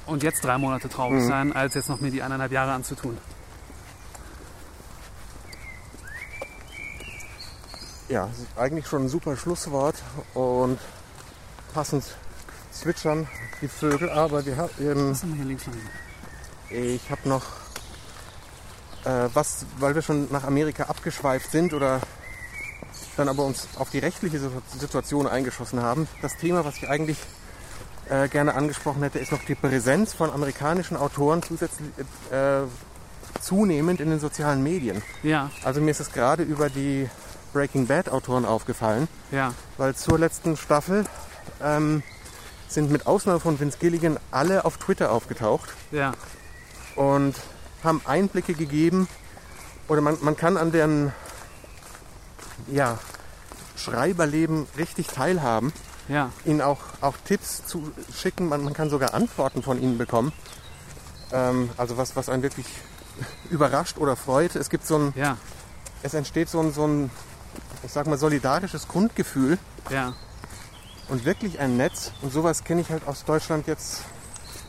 und 0.06 0.24
jetzt 0.24 0.44
drei 0.44 0.58
Monate 0.58 0.90
traurig 0.90 1.24
Mhm. 1.24 1.28
sein, 1.28 1.54
als 1.56 1.74
jetzt 1.76 1.90
noch 1.90 2.00
mir 2.00 2.12
die 2.12 2.22
eineinhalb 2.22 2.52
Jahre 2.52 2.72
anzutun. 2.72 3.18
Ja, 8.08 8.30
eigentlich 8.56 8.88
schon 8.88 9.06
ein 9.06 9.10
super 9.10 9.36
Schlusswort 9.36 9.96
und 10.36 10.80
passend 11.74 12.04
zwitschern 12.72 13.28
die 13.62 13.68
Vögel, 13.68 14.10
aber 14.10 14.46
wir 14.46 14.58
haben, 14.58 14.70
Was 15.12 15.24
haben 15.24 15.30
wir 15.32 15.36
hier 15.38 15.46
links 15.46 15.66
noch 15.66 15.74
hin? 15.74 16.84
Ich 16.96 17.10
habe 17.10 17.28
noch 17.28 17.44
äh, 19.06 19.30
was, 19.34 19.66
weil 19.80 19.96
wir 19.96 20.02
schon 20.04 20.28
nach 20.32 20.44
Amerika 20.44 20.84
abgeschweift 20.84 21.50
sind 21.52 21.74
oder 21.74 22.00
dann 23.18 23.30
aber 23.30 23.44
uns 23.44 23.68
auf 23.78 23.90
die 23.90 24.00
rechtliche 24.00 24.40
Situ- 24.40 24.62
Situation 24.80 25.28
eingeschossen 25.28 25.82
haben. 25.82 26.08
Das 26.22 26.38
Thema, 26.38 26.66
was 26.66 26.78
ich 26.78 26.90
eigentlich 26.90 27.18
äh, 28.10 28.28
gerne 28.28 28.56
angesprochen 28.56 29.02
hätte, 29.04 29.20
ist 29.20 29.32
noch 29.32 29.44
die 29.44 29.56
Präsenz 29.56 30.14
von 30.14 30.30
amerikanischen 30.32 30.98
Autoren 30.98 31.42
zusätzlich 31.44 31.90
äh, 32.32 32.62
zunehmend 33.42 34.00
in 34.00 34.10
den 34.10 34.20
sozialen 34.20 34.64
Medien. 34.64 35.02
Ja, 35.24 35.50
Also 35.64 35.82
mir 35.82 35.92
ist 35.92 36.00
es 36.00 36.12
gerade 36.12 36.44
über 36.44 36.70
die 36.70 37.10
Breaking 37.54 37.88
Bad 37.88 38.10
Autoren 38.10 38.46
aufgefallen, 38.46 39.08
ja, 39.32 39.54
weil 39.78 39.96
zur 39.96 40.20
letzten 40.20 40.58
Staffel 40.58 41.06
ähm, 41.64 42.04
sind 42.68 42.92
mit 42.92 43.08
Ausnahme 43.08 43.40
von 43.40 43.60
Vince 43.60 43.78
Gilligan 43.80 44.18
alle 44.32 44.66
auf 44.66 44.78
Twitter 44.78 45.12
aufgetaucht. 45.12 45.70
Ja, 45.92 46.14
und 46.96 47.36
haben 47.84 48.02
Einblicke 48.06 48.54
gegeben. 48.56 49.08
Oder 49.88 50.02
man, 50.02 50.18
man 50.22 50.36
kann 50.36 50.58
an 50.58 50.72
deren 50.72 51.14
ja, 52.68 52.98
Schreiberleben 53.78 54.68
richtig 54.78 55.08
teilhaben, 55.08 55.74
ja, 56.08 56.32
ihnen 56.46 56.62
auch, 56.62 56.80
auch 57.02 57.16
Tipps 57.26 57.66
zu 57.66 57.92
schicken, 58.16 58.48
man, 58.48 58.64
man 58.64 58.74
kann 58.74 58.90
sogar 58.90 59.14
Antworten 59.14 59.64
von 59.64 59.82
ihnen 59.82 59.98
bekommen. 59.98 60.32
Ähm, 61.32 61.70
also 61.78 61.98
was, 61.98 62.16
was 62.16 62.30
einen 62.30 62.44
wirklich 62.44 62.68
überrascht 63.50 63.98
oder 63.98 64.16
freut. 64.16 64.56
Es 64.56 64.70
gibt 64.70 64.86
so 64.86 64.98
ein, 64.98 65.14
ja, 65.16 65.38
es 66.04 66.14
entsteht 66.14 66.50
so 66.50 66.60
ein, 66.60 66.72
so 66.74 66.86
ein, 66.88 67.10
ich 67.84 67.92
sag 67.92 68.08
mal, 68.08 68.18
solidarisches 68.18 68.88
Grundgefühl 68.88 69.58
ja, 69.90 70.14
und 71.10 71.26
wirklich 71.26 71.60
ein 71.60 71.78
Netz. 71.78 72.12
Und 72.22 72.32
sowas 72.32 72.64
kenne 72.64 72.82
ich 72.82 72.90
halt 72.90 73.08
aus 73.08 73.26
Deutschland 73.26 73.68
jetzt 73.68 74.02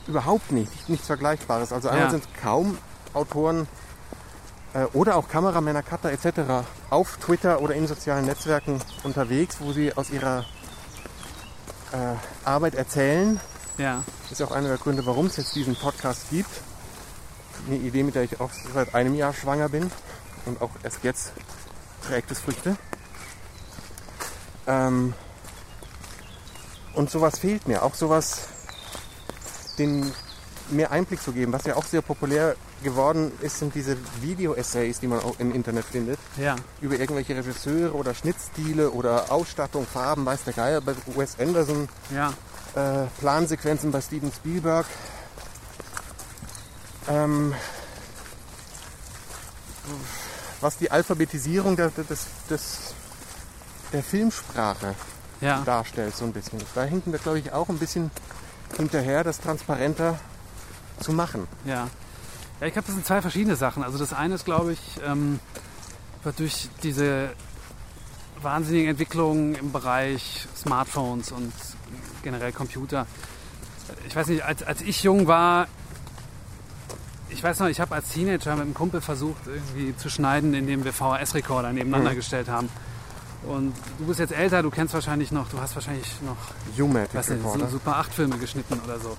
überhaupt 0.07 0.53
nicht. 0.53 0.89
Nichts 0.89 1.07
Vergleichbares. 1.07 1.73
Also 1.73 1.89
einmal 1.89 2.05
Ja. 2.07 2.11
sind 2.11 2.25
kaum 2.41 2.79
Autoren 3.13 3.67
oder 4.93 5.17
auch 5.17 5.29
Kameramänner, 5.29 5.83
Cutter 5.83 6.13
etc. 6.13 6.67
auf 6.91 7.17
Twitter 7.19 7.61
oder 7.61 7.75
in 7.75 7.87
sozialen 7.87 8.25
Netzwerken 8.27 8.81
unterwegs, 9.05 9.57
wo 9.61 9.73
sie 9.73 9.97
aus 9.97 10.11
ihrer 10.11 10.45
äh, 11.93 12.15
Arbeit 12.45 12.75
erzählen. 12.75 13.41
ja, 13.79 14.03
Das 14.25 14.33
ist 14.33 14.41
ja 14.41 14.47
auch 14.47 14.53
einer 14.53 14.69
der 14.69 14.79
Gründe, 14.79 15.07
warum 15.07 15.27
es 15.27 15.37
jetzt 15.37 15.55
diesen 15.55 15.77
Podcast 15.77 16.31
gibt. 16.31 16.51
Eine 17.67 17.77
Idee, 17.77 18.03
mit 18.03 18.15
der 18.15 18.23
ich 18.23 18.41
auch 18.41 18.51
seit 18.75 18.95
einem 18.95 19.15
Jahr 19.15 19.33
schwanger 19.33 19.69
bin 19.69 19.91
und 20.45 20.61
auch 20.61 20.71
erst 20.83 21.03
jetzt 21.03 21.33
trägt 22.07 22.31
es 22.31 22.41
Früchte. 22.41 22.77
Ähm, 24.67 25.15
und 26.95 27.11
sowas 27.11 27.39
fehlt 27.39 27.69
mir. 27.69 27.83
Auch 27.83 27.95
sowas, 27.95 28.49
den 29.79 30.13
mehr 30.71 30.91
Einblick 30.91 31.23
zu 31.23 31.33
geben. 31.33 31.53
Was 31.53 31.65
ja 31.65 31.77
auch 31.77 31.85
sehr 31.85 32.03
populär 32.03 32.57
geworden 32.83 33.33
ist, 33.41 33.59
sind 33.59 33.75
diese 33.75 33.97
Video-Essays, 34.21 35.01
die 35.01 35.07
man 35.07 35.21
auch 35.21 35.39
im 35.39 35.55
Internet 35.55 35.85
findet, 35.85 36.19
ja, 36.37 36.57
über 36.81 36.99
irgendwelche 36.99 37.37
Regisseure 37.37 37.95
oder 37.95 38.15
Schnittstile 38.15 38.91
oder 38.91 39.33
Ausstattung, 39.33 39.87
Farben, 39.87 40.27
weiß 40.27 40.45
der 40.45 40.53
Geier, 40.53 40.81
bei 40.81 40.95
Wes 41.15 41.39
Anderson 41.39 41.89
ja, 42.15 42.33
äh, 42.75 43.07
Plansequenzen 43.21 43.91
bei 43.91 44.01
Steven 44.01 44.31
Spielberg. 44.33 44.87
Ähm, 47.09 47.55
was 50.61 50.77
die 50.79 50.91
Alphabetisierung 50.91 51.77
der, 51.77 51.91
des, 51.91 52.27
des, 52.51 52.95
der 53.93 54.03
Filmsprache 54.03 54.95
ja, 55.41 55.63
darstellt, 55.65 56.17
so 56.17 56.25
ein 56.25 56.33
bisschen. 56.33 56.61
Da 56.75 56.85
hinken 56.85 57.13
wir, 57.13 57.19
glaube 57.19 57.39
ich, 57.39 57.53
auch 57.53 57.69
ein 57.69 57.79
bisschen 57.79 58.11
hinterher, 58.77 59.23
das 59.23 59.41
transparenter 59.41 60.19
zu 61.01 61.13
machen. 61.13 61.47
ja. 61.65 61.89
Ja, 62.61 62.67
ich 62.67 62.73
glaube, 62.73 62.87
das 62.87 62.95
sind 62.95 63.07
zwei 63.07 63.21
verschiedene 63.21 63.57
Sachen. 63.57 63.83
Also 63.83 63.99
das 63.99 64.13
eine 64.13 64.35
ist, 64.35 64.45
glaube 64.45 64.73
ich, 64.73 64.81
ähm, 65.07 65.41
durch 66.37 66.69
diese 66.83 67.31
wahnsinnigen 68.43 68.91
Entwicklungen 68.91 69.55
im 69.55 69.73
Bereich 69.73 70.47
Smartphones 70.57 71.33
und 71.33 71.53
generell 72.23 72.53
Computer 72.53 73.07
ich 74.09 74.17
weiß 74.17 74.29
nicht, 74.29 74.43
als, 74.43 74.63
als 74.63 74.81
ich 74.83 75.03
jung 75.03 75.27
war, 75.27 75.67
ich 77.29 77.43
weiß 77.43 77.61
noch, 77.61 77.69
ich 77.69 77.81
habe 77.81 77.95
als 77.95 78.09
Teenager 78.11 78.55
mit 78.55 78.65
einem 78.65 78.75
Kumpel 78.75 79.01
versucht, 79.01 79.47
irgendwie 79.47 79.97
zu 79.97 80.09
schneiden, 80.09 80.55
indem 80.55 80.85
wir 80.85 80.93
VHS-Rekorder 80.93 81.73
nebeneinander 81.73 82.13
Mhm. 82.13 82.17
gestellt 82.17 82.49
haben. 82.49 82.69
Und 83.47 83.75
du 83.99 84.07
bist 84.07 84.19
jetzt 84.19 84.33
älter, 84.33 84.63
du 84.63 84.71
kennst 84.71 84.95
wahrscheinlich 84.95 85.31
noch, 85.31 85.49
du 85.51 85.61
hast 85.61 85.75
wahrscheinlich 85.75 86.09
noch 86.23 86.37
weiß 87.15 87.29
nicht, 87.29 87.45
Recorder. 87.45 87.69
Super 87.69 87.97
8 87.99 88.13
Filme 88.15 88.39
geschnitten 88.39 88.81
oder 88.85 88.99
so. 88.99 89.17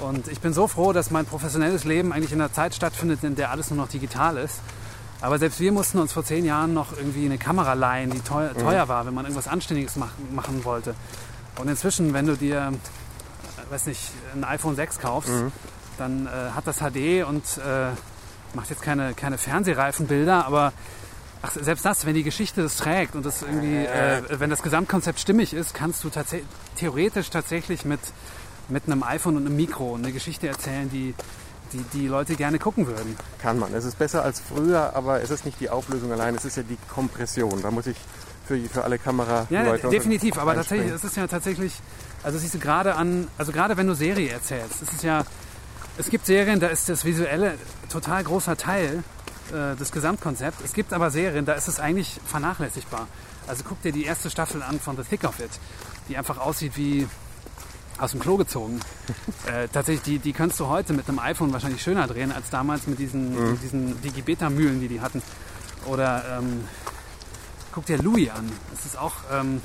Und 0.00 0.28
ich 0.28 0.40
bin 0.40 0.52
so 0.52 0.66
froh, 0.66 0.92
dass 0.92 1.10
mein 1.10 1.24
professionelles 1.24 1.84
Leben 1.84 2.12
eigentlich 2.12 2.32
in 2.32 2.40
einer 2.40 2.52
Zeit 2.52 2.74
stattfindet, 2.74 3.22
in 3.22 3.36
der 3.36 3.50
alles 3.50 3.70
nur 3.70 3.78
noch 3.78 3.88
digital 3.88 4.36
ist. 4.36 4.60
Aber 5.20 5.38
selbst 5.38 5.60
wir 5.60 5.72
mussten 5.72 5.98
uns 5.98 6.12
vor 6.12 6.24
zehn 6.24 6.44
Jahren 6.44 6.74
noch 6.74 6.96
irgendwie 6.96 7.24
eine 7.24 7.38
Kamera 7.38 7.72
leihen, 7.74 8.10
die 8.10 8.20
teuer, 8.20 8.50
Mhm. 8.54 8.58
teuer 8.60 8.88
war, 8.88 9.06
wenn 9.06 9.14
man 9.14 9.24
irgendwas 9.24 9.48
Anständiges 9.48 9.96
machen, 9.96 10.34
machen 10.34 10.64
wollte. 10.64 10.94
Und 11.58 11.68
inzwischen, 11.68 12.12
wenn 12.12 12.26
du 12.26 12.36
dir, 12.36 12.72
äh, 13.56 13.72
weiß 13.72 13.86
nicht, 13.86 14.10
ein 14.34 14.44
iPhone 14.44 14.74
6 14.76 14.98
kaufst, 14.98 15.30
Mhm. 15.30 15.52
dann 15.96 16.26
äh, 16.26 16.30
hat 16.54 16.66
das 16.66 16.78
HD 16.80 17.22
und 17.22 17.44
äh, 17.58 17.90
macht 18.54 18.68
jetzt 18.70 18.82
keine, 18.82 19.14
keine 19.14 19.38
Fernsehreifenbilder, 19.38 20.44
aber 20.44 20.72
ach, 21.42 21.52
selbst 21.52 21.84
das, 21.84 22.04
wenn 22.04 22.14
die 22.14 22.22
Geschichte 22.24 22.62
das 22.62 22.76
trägt 22.76 23.14
und 23.14 23.24
das 23.24 23.42
irgendwie, 23.42 23.76
äh, 23.86 24.22
wenn 24.40 24.50
das 24.50 24.62
Gesamtkonzept 24.62 25.20
stimmig 25.20 25.54
ist, 25.54 25.72
kannst 25.74 26.02
du 26.04 26.10
tats 26.10 26.34
theoretisch 26.76 27.30
tatsächlich 27.30 27.84
mit, 27.84 28.00
mit 28.68 28.86
einem 28.86 29.02
iPhone 29.02 29.36
und 29.36 29.46
einem 29.46 29.56
Mikro 29.56 29.94
eine 29.94 30.12
Geschichte 30.12 30.48
erzählen, 30.48 30.90
die 30.90 31.14
die, 31.74 31.82
die 31.92 32.06
Leute 32.06 32.36
gerne 32.36 32.58
gucken 32.58 32.86
würden. 32.86 33.16
Kann 33.40 33.58
man. 33.58 33.74
Es 33.74 33.84
ist 33.84 33.98
besser 33.98 34.22
als 34.22 34.40
früher, 34.40 34.94
aber 34.94 35.22
es 35.22 35.30
ist 35.30 35.44
nicht 35.44 35.60
die 35.60 35.70
Auflösung 35.70 36.12
allein, 36.12 36.34
es 36.34 36.44
ist 36.44 36.56
ja 36.56 36.62
die 36.62 36.78
Kompression. 36.92 37.60
Da 37.62 37.70
muss 37.70 37.86
ich 37.86 37.96
für, 38.46 38.58
für 38.68 38.84
alle 38.84 38.98
Kameraleute 38.98 39.54
Ja, 39.54 39.90
definitiv. 39.90 40.38
Aber 40.38 40.54
tatsächlich, 40.54 40.92
es 40.92 41.04
ist 41.04 41.16
ja 41.16 41.26
tatsächlich, 41.26 41.72
also 42.22 42.38
siehst 42.38 42.54
du 42.54 42.58
gerade 42.58 42.94
an, 42.94 43.28
also 43.38 43.52
gerade 43.52 43.76
wenn 43.76 43.86
du 43.86 43.94
Serie 43.94 44.30
erzählst, 44.30 44.82
es 44.82 44.92
ist 44.92 45.02
ja, 45.02 45.24
es 45.98 46.10
gibt 46.10 46.26
Serien, 46.26 46.60
da 46.60 46.68
ist 46.68 46.88
das 46.88 47.04
Visuelle 47.04 47.54
total 47.90 48.24
großer 48.24 48.56
Teil 48.56 49.02
äh, 49.50 49.76
des 49.76 49.92
Gesamtkonzepts. 49.92 50.62
Es 50.64 50.72
gibt 50.72 50.92
aber 50.92 51.10
Serien, 51.10 51.44
da 51.44 51.54
ist 51.54 51.68
es 51.68 51.80
eigentlich 51.80 52.20
vernachlässigbar. 52.26 53.08
Also 53.46 53.62
guck 53.68 53.80
dir 53.82 53.92
die 53.92 54.04
erste 54.04 54.30
Staffel 54.30 54.62
an 54.62 54.80
von 54.80 54.96
The 54.96 55.02
Thick 55.02 55.24
of 55.24 55.38
It, 55.38 55.50
die 56.08 56.16
einfach 56.16 56.38
aussieht 56.38 56.76
wie 56.76 57.06
aus 57.98 58.10
dem 58.12 58.20
Klo 58.20 58.36
gezogen. 58.36 58.80
äh, 59.46 59.68
tatsächlich, 59.68 60.02
die, 60.02 60.18
die 60.18 60.32
kannst 60.32 60.58
du 60.60 60.66
heute 60.68 60.92
mit 60.92 61.08
einem 61.08 61.18
iPhone 61.18 61.52
wahrscheinlich 61.52 61.82
schöner 61.82 62.06
drehen 62.06 62.32
als 62.32 62.50
damals 62.50 62.86
mit 62.86 62.98
diesen, 62.98 63.52
mit 63.52 63.62
diesen 63.62 64.00
Digibeta-Mühlen, 64.02 64.80
die 64.80 64.88
die 64.88 65.00
hatten. 65.00 65.22
Oder 65.86 66.38
ähm, 66.38 66.64
guck 67.72 67.86
dir 67.86 67.98
Louis 67.98 68.30
an. 68.30 68.50
Das 68.74 68.84
ist 68.86 68.98
auch, 68.98 69.12
ähm, 69.32 69.60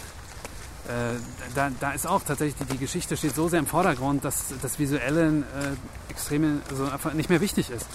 äh, 0.87 1.17
da, 1.55 1.69
da 1.79 1.91
ist 1.91 2.05
auch 2.07 2.21
tatsächlich 2.23 2.55
die, 2.67 2.73
die 2.73 2.77
Geschichte 2.77 3.15
steht 3.17 3.35
so 3.35 3.47
sehr 3.49 3.59
im 3.59 3.67
Vordergrund, 3.67 4.23
dass 4.25 4.45
das 4.61 4.79
Visuelle 4.79 5.27
äh, 5.29 6.11
extrem, 6.11 6.61
also 6.69 6.85
einfach 6.85 7.13
nicht 7.13 7.29
mehr 7.29 7.41
wichtig 7.41 7.69
ist. 7.69 7.85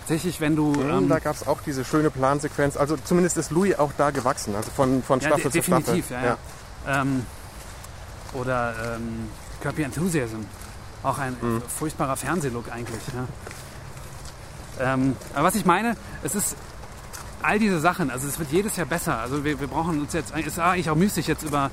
Tatsächlich, 0.00 0.40
wenn 0.40 0.56
du 0.56 0.72
Mhm, 0.72 0.90
ähm, 0.90 1.08
da 1.08 1.18
gab 1.20 1.36
es 1.36 1.46
auch 1.46 1.60
diese 1.62 1.84
schöne 1.84 2.10
Plansequenz. 2.10 2.76
Also 2.76 2.96
zumindest 2.96 3.36
ist 3.36 3.50
Louis 3.52 3.78
auch 3.78 3.92
da 3.96 4.10
gewachsen, 4.10 4.54
also 4.56 4.70
von, 4.70 5.02
von 5.02 5.20
Ja, 5.20 5.28
Staffel 5.28 5.50
de- 5.50 5.60
zu 5.62 5.66
Staffel. 5.66 5.82
definitiv, 5.84 6.10
ja, 6.10 6.24
ja. 6.24 7.02
Ähm, 7.02 7.24
oder 8.34 8.74
ähm, 8.96 9.28
Kirby 9.62 9.82
Enthusiasm. 9.84 10.44
Auch 11.02 11.18
ein 11.18 11.36
Mhm. 11.40 11.62
furchtbarer 11.66 12.16
Fernsehlook 12.16 12.70
eigentlich. 12.70 13.02
Ja. 13.14 14.94
Ähm, 14.94 15.16
aber 15.34 15.44
was 15.44 15.54
ich 15.54 15.64
meine, 15.64 15.96
es 16.22 16.34
ist 16.34 16.56
all 17.42 17.58
diese 17.58 17.80
Sachen, 17.80 18.10
also 18.10 18.28
es 18.28 18.38
wird 18.38 18.50
jedes 18.52 18.76
Jahr 18.76 18.86
besser. 18.86 19.18
Also 19.18 19.44
wir, 19.44 19.58
wir 19.60 19.66
brauchen 19.66 20.00
uns 20.00 20.12
jetzt, 20.12 20.32
es 20.36 20.46
ist 20.46 20.58
eigentlich 20.58 20.90
auch 20.90 20.96
müßig 20.96 21.26
jetzt 21.26 21.42
über 21.42 21.70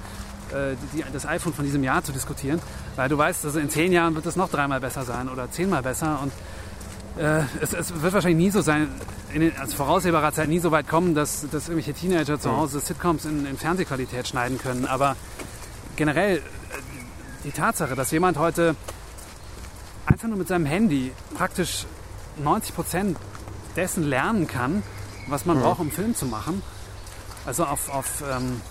äh, 0.52 0.76
die, 0.94 1.03
das 1.14 1.26
iPhone 1.26 1.53
von 1.53 1.64
diesem 1.66 1.84
Jahr 1.84 2.03
zu 2.03 2.11
diskutieren, 2.11 2.60
weil 2.95 3.07
du 3.10 3.18
weißt, 3.18 3.45
also 3.45 3.60
in 3.60 3.70
zehn 3.70 3.91
Jahren 3.91 4.16
wird 4.16 4.26
es 4.26 4.36
noch 4.36 4.49
dreimal 4.49 4.80
besser 4.80 5.03
sein 5.03 5.30
oder 5.30 5.52
zehnmal 5.52 5.84
besser 5.84 6.20
und 6.24 6.32
äh, 7.24 7.41
es, 7.61 7.74
es 7.74 8.02
wird 8.02 8.14
wahrscheinlich 8.14 8.44
nie 8.45 8.49
so 8.52 8.61
sein, 8.61 8.88
in 9.32 9.41
den, 9.41 9.56
als 9.57 9.76
voraussehbarer 9.76 10.32
Zeit 10.34 10.49
nie 10.49 10.60
so 10.60 10.72
weit 10.72 10.88
kommen, 10.88 11.14
dass, 11.14 11.41
dass 11.52 11.70
irgendwelche 11.70 11.94
Teenager 11.94 12.40
zu 12.40 12.56
Hause 12.56 12.80
Sitcoms 12.80 13.26
in, 13.26 13.45
in 13.45 13.57
Fernsehqualität 13.57 14.28
schneiden 14.28 14.57
können. 14.57 14.86
Aber 14.88 15.16
generell 15.95 16.41
die 17.44 17.52
Tatsache, 17.52 17.95
dass 17.95 18.11
jemand 18.11 18.38
heute 18.38 18.76
einfach 20.06 20.28
nur 20.28 20.38
mit 20.38 20.48
seinem 20.48 20.66
Handy 20.66 21.11
praktisch 21.36 21.86
90 22.38 22.76
Prozent 22.76 23.18
dessen 23.76 24.03
lernen 24.03 24.48
kann, 24.48 24.84
was 25.28 25.45
man 25.45 25.60
braucht, 25.60 25.80
um 25.80 25.91
Film 25.91 26.16
zu 26.16 26.26
machen, 26.26 26.61
also 27.45 27.66
auf, 27.66 27.90
auf 27.90 28.24
ähm, 28.30 28.61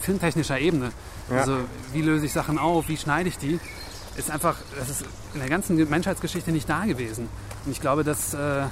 filmtechnischer 0.00 0.58
Ebene. 0.58 0.90
Ja. 1.30 1.38
Also 1.38 1.58
wie 1.92 2.02
löse 2.02 2.26
ich 2.26 2.32
Sachen 2.32 2.58
auf, 2.58 2.88
wie 2.88 2.96
schneide 2.96 3.28
ich 3.28 3.38
die, 3.38 3.60
ist 4.16 4.30
einfach, 4.30 4.56
das 4.78 4.90
ist 4.90 5.04
in 5.34 5.40
der 5.40 5.48
ganzen 5.48 5.76
Menschheitsgeschichte 5.88 6.50
nicht 6.50 6.68
da 6.68 6.84
gewesen. 6.84 7.28
Und 7.64 7.72
ich 7.72 7.80
glaube, 7.80 8.04
das 8.04 8.34
äh, 8.34 8.64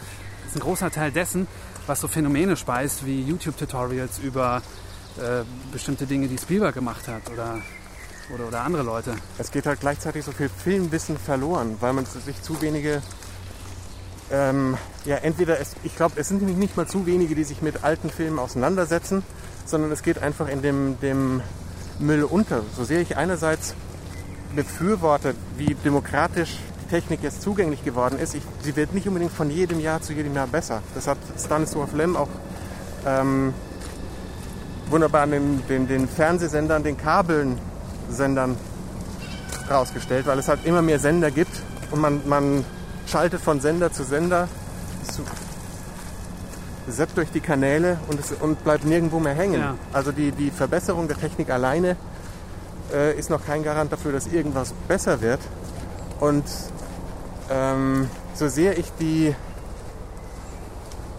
ist 0.46 0.56
ein 0.56 0.60
großer 0.60 0.90
Teil 0.90 1.12
dessen, 1.12 1.46
was 1.86 2.00
so 2.00 2.08
Phänomene 2.08 2.56
speist, 2.56 3.06
wie 3.06 3.22
YouTube-Tutorials 3.22 4.18
über 4.18 4.62
äh, 5.18 5.44
bestimmte 5.72 6.06
Dinge, 6.06 6.28
die 6.28 6.38
Spielberg 6.38 6.74
gemacht 6.74 7.08
hat 7.08 7.30
oder, 7.32 7.60
oder, 8.34 8.48
oder 8.48 8.62
andere 8.62 8.82
Leute. 8.82 9.14
Es 9.38 9.50
geht 9.50 9.66
halt 9.66 9.80
gleichzeitig 9.80 10.24
so 10.24 10.32
viel 10.32 10.48
Filmwissen 10.48 11.18
verloren, 11.18 11.76
weil 11.80 11.92
man 11.92 12.06
sich 12.06 12.42
zu 12.42 12.60
wenige, 12.60 13.02
ähm, 14.30 14.76
ja 15.04 15.16
entweder, 15.16 15.60
es, 15.60 15.76
ich 15.84 15.96
glaube, 15.96 16.14
es 16.16 16.28
sind 16.28 16.38
nämlich 16.38 16.58
nicht 16.58 16.76
mal 16.76 16.86
zu 16.86 17.06
wenige, 17.06 17.34
die 17.34 17.44
sich 17.44 17.62
mit 17.62 17.84
alten 17.84 18.10
Filmen 18.10 18.38
auseinandersetzen, 18.38 19.22
sondern 19.64 19.92
es 19.92 20.02
geht 20.02 20.18
einfach 20.22 20.48
in 20.48 20.62
dem, 20.62 21.00
dem 21.00 21.42
Müll 21.98 22.24
unter. 22.24 22.62
So 22.76 22.84
sehr 22.84 23.00
ich 23.00 23.16
einerseits 23.16 23.74
befürworte, 24.54 25.34
wie 25.56 25.74
demokratisch 25.74 26.58
die 26.84 26.90
Technik 26.90 27.22
jetzt 27.22 27.42
zugänglich 27.42 27.84
geworden 27.84 28.18
ist, 28.18 28.34
ich, 28.34 28.42
sie 28.62 28.76
wird 28.76 28.94
nicht 28.94 29.06
unbedingt 29.06 29.32
von 29.32 29.50
jedem 29.50 29.80
Jahr 29.80 30.00
zu 30.00 30.12
jedem 30.12 30.34
Jahr 30.34 30.46
besser. 30.46 30.82
Das 30.94 31.06
hat 31.06 31.18
Stanislaw 31.38 31.86
Lem 31.94 32.16
auch 32.16 32.28
ähm, 33.06 33.52
wunderbar 34.88 35.22
an 35.22 35.30
den, 35.32 35.66
den, 35.68 35.86
den 35.86 36.08
Fernsehsendern, 36.08 36.82
den 36.82 36.96
Kabelsendern 38.08 38.56
rausgestellt, 39.70 40.26
weil 40.26 40.38
es 40.38 40.48
halt 40.48 40.64
immer 40.64 40.82
mehr 40.82 40.98
Sender 40.98 41.30
gibt 41.30 41.52
und 41.90 42.00
man, 42.00 42.26
man 42.26 42.64
schaltet 43.06 43.40
von 43.40 43.60
Sender 43.60 43.92
zu 43.92 44.02
Sender, 44.02 44.48
zu, 45.04 45.22
zappt 46.90 47.16
durch 47.18 47.30
die 47.30 47.40
Kanäle 47.40 47.98
und, 48.08 48.18
es, 48.18 48.32
und 48.32 48.64
bleibt 48.64 48.84
nirgendwo 48.84 49.20
mehr 49.20 49.34
hängen. 49.34 49.60
Ja. 49.60 49.74
Also 49.92 50.10
die, 50.10 50.32
die 50.32 50.50
Verbesserung 50.50 51.06
der 51.06 51.18
Technik 51.18 51.50
alleine 51.50 51.96
äh, 52.92 53.16
ist 53.18 53.28
noch 53.28 53.44
kein 53.44 53.62
Garant 53.62 53.92
dafür, 53.92 54.12
dass 54.12 54.26
irgendwas 54.26 54.72
besser 54.88 55.20
wird. 55.20 55.40
Und 56.18 56.44
ähm, 57.50 58.08
so 58.34 58.48
sehr 58.48 58.78
ich 58.78 58.90
die, 58.98 59.34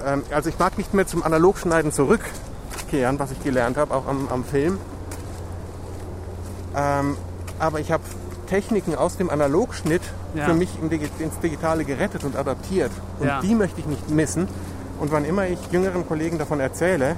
ähm, 0.04 0.24
also 0.32 0.50
ich 0.50 0.58
mag 0.58 0.78
nicht 0.78 0.94
mehr 0.94 1.06
zum 1.06 1.22
Analogschneiden 1.24 1.92
zurückkehren, 1.92 3.20
was 3.20 3.32
ich 3.32 3.44
gelernt 3.44 3.78
habe, 3.78 3.94
auch 3.94 4.08
am, 4.08 4.28
am 4.30 4.44
Film. 4.44 4.80
Ähm, 6.76 7.18
aber 7.60 7.80
ich 7.80 7.92
habe 7.92 8.04
Techniken 8.48 8.96
aus 8.96 9.18
dem 9.18 9.30
Analogschnitt 9.30 10.02
Ja. 10.36 10.46
für 10.46 10.54
mich 10.54 10.70
ins 10.82 11.40
Digitale 11.42 11.84
gerettet 11.86 12.24
und 12.24 12.36
adaptiert. 12.36 12.92
Und 13.20 13.28
Ja. 13.28 13.42
die 13.42 13.56
möchte 13.56 13.80
ich 13.80 13.86
nicht 13.86 14.10
missen. 14.10 14.48
Und 15.00 15.12
wann 15.12 15.24
immer 15.26 15.48
ich 15.48 15.60
jüngeren 15.72 16.08
Kollegen 16.08 16.38
davon 16.38 16.60
erzähle, 16.60 17.16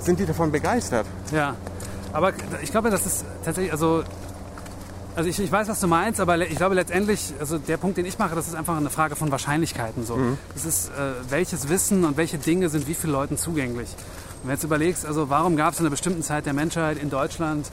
sind 0.00 0.18
die 0.20 0.26
davon 0.26 0.52
begeistert. 0.52 1.06
Ja, 1.32 1.54
aber 2.12 2.32
ich 2.62 2.70
glaube, 2.70 2.90
das 2.90 3.06
ist 3.06 3.24
tatsächlich, 3.44 3.72
also, 3.72 4.02
also 5.16 5.28
ich, 5.28 5.38
ich 5.40 5.50
weiß, 5.50 5.68
was 5.68 5.80
du 5.80 5.86
meinst, 5.88 6.20
aber 6.20 6.38
ich 6.38 6.56
glaube 6.56 6.74
letztendlich, 6.74 7.32
also 7.40 7.58
der 7.58 7.76
Punkt, 7.76 7.96
den 7.98 8.06
ich 8.06 8.18
mache, 8.18 8.34
das 8.34 8.46
ist 8.46 8.54
einfach 8.54 8.76
eine 8.76 8.90
Frage 8.90 9.16
von 9.16 9.30
Wahrscheinlichkeiten. 9.32 10.04
So. 10.06 10.18
Das 10.54 10.64
ist, 10.64 10.88
äh, 10.90 10.92
welches 11.30 11.68
Wissen 11.68 12.04
und 12.04 12.16
welche 12.16 12.38
Dinge 12.38 12.68
sind 12.68 12.86
wie 12.86 12.94
vielen 12.94 13.12
Leuten 13.12 13.36
zugänglich. 13.38 13.88
Und 13.88 14.44
wenn 14.44 14.48
du 14.50 14.54
jetzt 14.54 14.64
überlegst, 14.64 15.04
also 15.06 15.28
warum 15.30 15.56
gab 15.56 15.72
es 15.72 15.80
in 15.80 15.86
einer 15.86 15.90
bestimmten 15.90 16.22
Zeit 16.22 16.46
der 16.46 16.52
Menschheit 16.52 16.98
in 16.98 17.10
Deutschland 17.10 17.66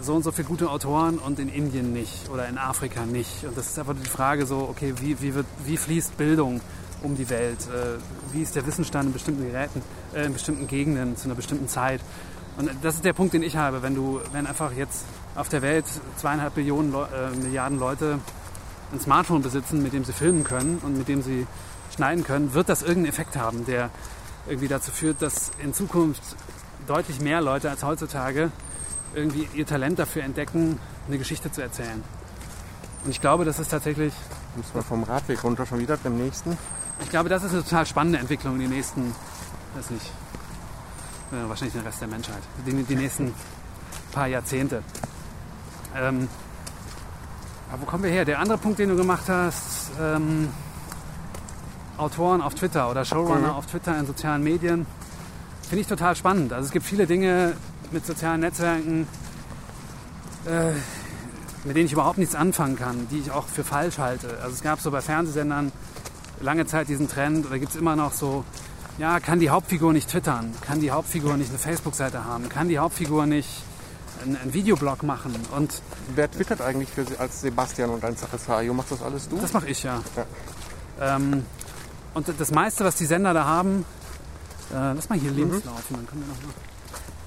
so 0.00 0.14
und 0.14 0.22
so 0.22 0.32
viele 0.32 0.48
gute 0.48 0.70
Autoren 0.70 1.18
und 1.18 1.38
in 1.38 1.48
Indien 1.48 1.92
nicht 1.92 2.28
oder 2.32 2.48
in 2.48 2.58
Afrika 2.58 3.06
nicht. 3.06 3.44
Und 3.44 3.56
das 3.56 3.66
ist 3.68 3.78
einfach 3.78 3.94
die 3.94 4.08
Frage 4.08 4.46
so, 4.46 4.68
okay, 4.68 4.94
wie, 5.00 5.20
wie, 5.20 5.34
wird, 5.34 5.46
wie 5.64 5.76
fließt 5.76 6.16
Bildung 6.16 6.60
um 7.02 7.16
die 7.16 7.28
Welt? 7.30 7.58
Äh, 7.68 7.98
wie 8.32 8.42
ist 8.42 8.56
der 8.56 8.66
Wissensstand 8.66 9.06
in 9.06 9.12
bestimmten 9.12 9.46
Geräten, 9.46 9.82
äh, 10.14 10.26
in 10.26 10.32
bestimmten 10.32 10.66
Gegenden 10.66 11.16
zu 11.16 11.26
einer 11.26 11.34
bestimmten 11.34 11.68
Zeit? 11.68 12.00
Und 12.56 12.70
das 12.82 12.96
ist 12.96 13.04
der 13.04 13.12
Punkt, 13.12 13.34
den 13.34 13.42
ich 13.42 13.56
habe. 13.56 13.82
Wenn 13.82 13.94
du, 13.94 14.20
wenn 14.32 14.46
einfach 14.46 14.72
jetzt 14.72 15.04
auf 15.34 15.48
der 15.48 15.62
Welt 15.62 15.84
zweieinhalb 16.16 16.54
Billionen 16.54 16.92
Leu 16.92 17.04
äh, 17.04 17.30
Milliarden 17.36 17.78
Leute 17.78 18.20
ein 18.92 19.00
Smartphone 19.00 19.42
besitzen, 19.42 19.82
mit 19.82 19.92
dem 19.92 20.04
sie 20.04 20.12
filmen 20.12 20.44
können 20.44 20.78
und 20.84 20.96
mit 20.96 21.08
dem 21.08 21.22
sie 21.22 21.46
schneiden 21.94 22.24
können, 22.24 22.54
wird 22.54 22.68
das 22.68 22.82
irgendeinen 22.82 23.06
Effekt 23.06 23.36
haben, 23.36 23.64
der 23.66 23.90
irgendwie 24.46 24.68
dazu 24.68 24.90
führt, 24.90 25.22
dass 25.22 25.50
in 25.62 25.72
Zukunft 25.72 26.22
deutlich 26.86 27.20
mehr 27.20 27.40
Leute 27.40 27.70
als 27.70 27.82
heutzutage 27.82 28.50
irgendwie 29.14 29.48
ihr 29.54 29.66
Talent 29.66 29.98
dafür 29.98 30.22
entdecken, 30.24 30.78
eine 31.08 31.18
Geschichte 31.18 31.50
zu 31.52 31.62
erzählen. 31.62 32.02
Und 33.04 33.10
ich 33.10 33.20
glaube, 33.20 33.44
das 33.44 33.58
ist 33.58 33.70
tatsächlich, 33.70 34.12
Müssen 34.56 34.74
wir 34.74 34.82
vom 34.82 35.02
Radweg 35.02 35.42
runter 35.44 35.66
schon 35.66 35.80
wieder 35.80 35.96
beim 35.96 36.16
nächsten. 36.16 36.56
ich 37.02 37.10
glaube, 37.10 37.28
das 37.28 37.42
ist 37.42 37.52
eine 37.52 37.62
total 37.64 37.86
spannende 37.86 38.18
Entwicklung 38.18 38.54
in 38.54 38.60
die 38.60 38.68
nächsten, 38.76 39.14
weiß 39.76 39.90
nicht, 39.90 40.06
äh, 41.32 41.48
wahrscheinlich 41.48 41.74
den 41.74 41.82
Rest 41.84 42.00
der 42.00 42.08
Menschheit, 42.08 42.42
die, 42.66 42.82
die 42.84 42.96
nächsten 42.96 43.34
paar 44.12 44.26
Jahrzehnte. 44.28 44.82
Ähm, 45.96 46.28
Aber 47.72 47.82
wo 47.82 47.86
kommen 47.86 48.04
wir 48.04 48.10
her? 48.10 48.24
Der 48.24 48.38
andere 48.38 48.58
Punkt, 48.58 48.78
den 48.78 48.88
du 48.90 48.96
gemacht 48.96 49.28
hast, 49.28 49.90
ähm, 50.00 50.48
Autoren 51.96 52.40
auf 52.40 52.54
Twitter 52.54 52.90
oder 52.90 53.04
Showrunner 53.04 53.48
Mhm. 53.48 53.54
auf 53.54 53.66
Twitter 53.66 53.98
in 53.98 54.06
sozialen 54.06 54.42
Medien, 54.44 54.86
finde 55.62 55.80
ich 55.80 55.86
total 55.86 56.14
spannend. 56.16 56.52
Also 56.52 56.66
es 56.66 56.72
gibt 56.72 56.86
viele 56.86 57.06
Dinge 57.06 57.56
mit 57.94 58.04
sozialen 58.04 58.40
Netzwerken, 58.40 59.06
äh, 60.46 60.72
mit 61.64 61.76
denen 61.76 61.86
ich 61.86 61.92
überhaupt 61.92 62.18
nichts 62.18 62.34
anfangen 62.34 62.76
kann, 62.76 63.08
die 63.10 63.20
ich 63.20 63.30
auch 63.30 63.46
für 63.46 63.64
falsch 63.64 63.98
halte. 63.98 64.38
Also 64.42 64.54
es 64.54 64.62
gab 64.62 64.80
so 64.80 64.90
bei 64.90 65.00
Fernsehsendern 65.00 65.72
lange 66.40 66.66
Zeit 66.66 66.88
diesen 66.88 67.08
Trend, 67.08 67.46
oder 67.46 67.58
gibt 67.58 67.70
es 67.70 67.76
immer 67.76 67.96
noch 67.96 68.12
so, 68.12 68.44
ja, 68.98 69.20
kann 69.20 69.40
die 69.40 69.48
Hauptfigur 69.48 69.92
nicht 69.92 70.10
twittern, 70.10 70.52
kann 70.60 70.80
die 70.80 70.90
Hauptfigur 70.90 71.36
nicht 71.36 71.48
eine 71.48 71.58
Facebook-Seite 71.58 72.24
haben, 72.24 72.48
kann 72.48 72.68
die 72.68 72.78
Hauptfigur 72.78 73.26
nicht 73.26 73.62
einen, 74.22 74.36
einen 74.36 74.52
Videoblog 74.52 75.04
machen 75.04 75.34
und 75.56 75.80
Wer 76.14 76.30
twittert 76.30 76.60
eigentlich 76.60 76.90
für, 76.90 77.04
Sie 77.04 77.16
als 77.16 77.40
Sebastian 77.40 77.90
und 77.90 78.04
als 78.04 78.20
Sachesario? 78.20 78.74
Machst 78.74 78.92
das 78.92 79.02
alles 79.02 79.28
du? 79.28 79.38
Das 79.40 79.52
mache 79.52 79.68
ich 79.68 79.82
ja. 79.84 80.02
Ja. 80.16 81.16
Ähm, 81.16 81.44
und 82.12 82.28
das 82.38 82.50
meiste, 82.50 82.84
was 82.84 82.96
die 82.96 83.06
Sender 83.06 83.32
da 83.32 83.44
haben, 83.44 83.84
äh, 84.70 84.92
lass 84.92 85.08
mal 85.08 85.18
hier 85.18 85.30
links 85.30 85.64
laufen, 85.64 85.94
dann 85.94 86.06
können 86.06 86.22
wir 86.22 86.34
noch 86.34 86.42
mal. 86.42 86.73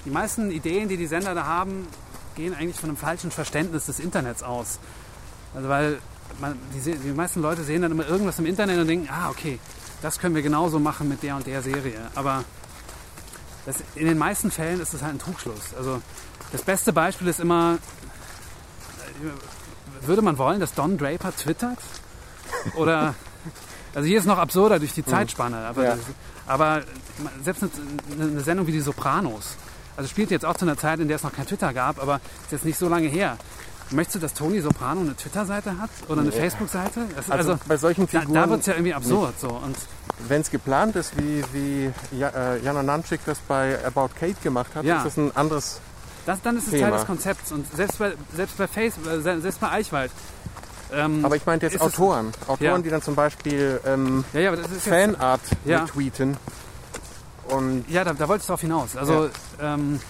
Die 0.04 0.10
meisten 0.10 0.50
Ideen, 0.50 0.88
die 0.88 0.96
die 0.96 1.06
Sender 1.06 1.34
da 1.34 1.44
haben, 1.44 1.86
gehen 2.34 2.54
eigentlich 2.54 2.78
von 2.78 2.88
einem 2.90 2.96
falschen 2.96 3.30
Verständnis 3.30 3.86
des 3.86 3.98
Internets 3.98 4.42
aus. 4.42 4.78
Also 5.54 5.68
weil 5.68 5.98
man, 6.40 6.58
die, 6.74 6.96
die 6.96 7.12
meisten 7.12 7.42
Leute 7.42 7.64
sehen 7.64 7.82
dann 7.82 7.90
immer 7.92 8.06
irgendwas 8.06 8.38
im 8.38 8.46
Internet 8.46 8.78
und 8.78 8.86
denken, 8.86 9.08
ah 9.10 9.28
okay, 9.30 9.58
das 10.02 10.18
können 10.18 10.34
wir 10.34 10.42
genauso 10.42 10.78
machen 10.78 11.08
mit 11.08 11.22
der 11.22 11.36
und 11.36 11.46
der 11.46 11.62
Serie. 11.62 11.98
Aber 12.14 12.44
das, 13.66 13.76
in 13.94 14.06
den 14.06 14.18
meisten 14.18 14.50
Fällen 14.50 14.80
ist 14.80 14.94
es 14.94 15.02
halt 15.02 15.14
ein 15.14 15.18
Trugschluss. 15.18 15.74
Also 15.76 16.00
das 16.52 16.62
beste 16.62 16.92
Beispiel 16.92 17.26
ist 17.28 17.40
immer, 17.40 17.78
äh, 19.22 20.06
würde 20.06 20.22
man 20.22 20.38
wollen, 20.38 20.60
dass 20.60 20.74
Don 20.74 20.96
Draper 20.96 21.34
twittert? 21.34 21.78
Oder, 22.76 23.14
also 23.94 24.06
hier 24.06 24.18
ist 24.18 24.26
noch 24.26 24.38
absurder 24.38 24.78
durch 24.78 24.92
die 24.92 25.04
Zeitspanne, 25.04 25.58
aber, 25.66 25.84
Ja. 25.84 25.96
aber 26.46 26.82
selbst 27.42 27.64
eine, 27.64 28.24
eine 28.24 28.40
Sendung 28.40 28.66
wie 28.66 28.72
die 28.72 28.80
Sopranos, 28.80 29.56
also 29.98 30.08
spielt 30.08 30.30
jetzt 30.30 30.44
auch 30.46 30.56
zu 30.56 30.64
einer 30.64 30.78
Zeit, 30.78 31.00
in 31.00 31.08
der 31.08 31.16
es 31.16 31.22
noch 31.24 31.32
kein 31.32 31.44
Twitter 31.46 31.74
gab, 31.74 32.00
aber 32.00 32.20
ist 32.44 32.52
jetzt 32.52 32.64
nicht 32.64 32.78
so 32.78 32.88
lange 32.88 33.08
her. 33.08 33.36
Möchtest 33.90 34.16
du, 34.16 34.18
dass 34.20 34.34
Tony 34.34 34.60
Soprano 34.60 35.00
eine 35.00 35.16
Twitter-Seite 35.16 35.78
hat 35.78 35.90
oder 36.08 36.20
eine 36.20 36.30
Nee. 36.30 36.36
Facebook-Seite? 36.36 37.00
Also, 37.16 37.32
Also, 37.32 37.58
bei 37.66 37.76
solchen 37.78 38.06
da, 38.10 38.20
Figuren, 38.20 38.34
da 38.34 38.48
wird 38.50 38.60
es 38.60 38.66
ja 38.66 38.74
irgendwie 38.74 38.94
absurd. 38.94 39.40
So. 39.40 39.48
Und 39.48 39.76
wenn 40.28 40.42
es 40.42 40.50
geplant 40.50 40.94
ist, 40.96 41.16
wie, 41.18 41.42
wie 41.52 41.90
ja, 42.16 42.28
äh, 42.28 42.62
Jana 42.62 42.82
Nanchik 42.82 43.20
das 43.26 43.38
bei 43.48 43.78
About 43.84 44.10
Kate 44.18 44.36
gemacht 44.42 44.70
hat, 44.74 44.84
Ja. 44.84 44.98
ist 44.98 45.06
das 45.06 45.16
ein 45.16 45.34
anderes. 45.36 45.80
das, 46.26 46.42
dann 46.42 46.58
ist 46.58 46.64
es 46.66 46.70
Thema. 46.70 46.90
Teil 46.90 46.98
des 46.98 47.06
Konzepts. 47.06 47.50
Und 47.52 47.66
selbst 47.74 47.98
bei, 47.98 48.12
selbst 48.36 48.58
bei 48.58 48.66
Facebook, 48.68 49.06
äh, 49.10 49.20
selbst 49.40 49.58
bei 49.60 49.70
Eichwald. 49.70 50.10
Ähm, 50.92 51.24
Aber 51.24 51.36
ich 51.36 51.44
meinte 51.46 51.66
jetzt 51.66 51.74
Ist 51.76 51.80
es- 51.80 51.86
Autoren. 51.86 52.32
Autoren, 52.46 52.64
Ja. 52.64 52.78
die 52.78 52.88
dann 52.90 53.02
zum 53.02 53.14
Beispiel 53.14 53.80
ähm, 53.86 54.24
Fanart 54.80 55.40
retweeten. 55.66 56.36
Und 57.50 57.84
Ja, 57.88 58.04
da, 58.04 58.12
da 58.12 58.28
wollte 58.28 58.42
ich 58.42 58.46
drauf 58.46 58.60
hinaus. 58.60 58.96
Also 58.96 59.30
ähm, 59.60 60.00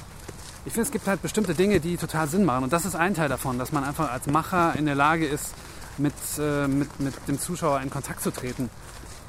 ich 0.64 0.72
finde, 0.72 0.86
es 0.86 0.92
gibt 0.92 1.06
halt 1.06 1.22
bestimmte 1.22 1.54
Dinge, 1.54 1.80
die 1.80 1.96
total 1.96 2.28
Sinn 2.28 2.44
machen. 2.44 2.64
Und 2.64 2.72
das 2.72 2.84
ist 2.84 2.94
ein 2.94 3.14
Teil 3.14 3.28
davon, 3.28 3.58
dass 3.58 3.72
man 3.72 3.84
einfach 3.84 4.10
als 4.10 4.26
Macher 4.26 4.74
in 4.76 4.86
der 4.86 4.94
Lage 4.94 5.26
ist, 5.26 5.54
mit, 5.98 6.14
äh, 6.38 6.68
mit, 6.68 7.00
mit 7.00 7.14
dem 7.28 7.40
Zuschauer 7.40 7.80
in 7.80 7.90
Kontakt 7.90 8.22
zu 8.22 8.30
treten. 8.30 8.70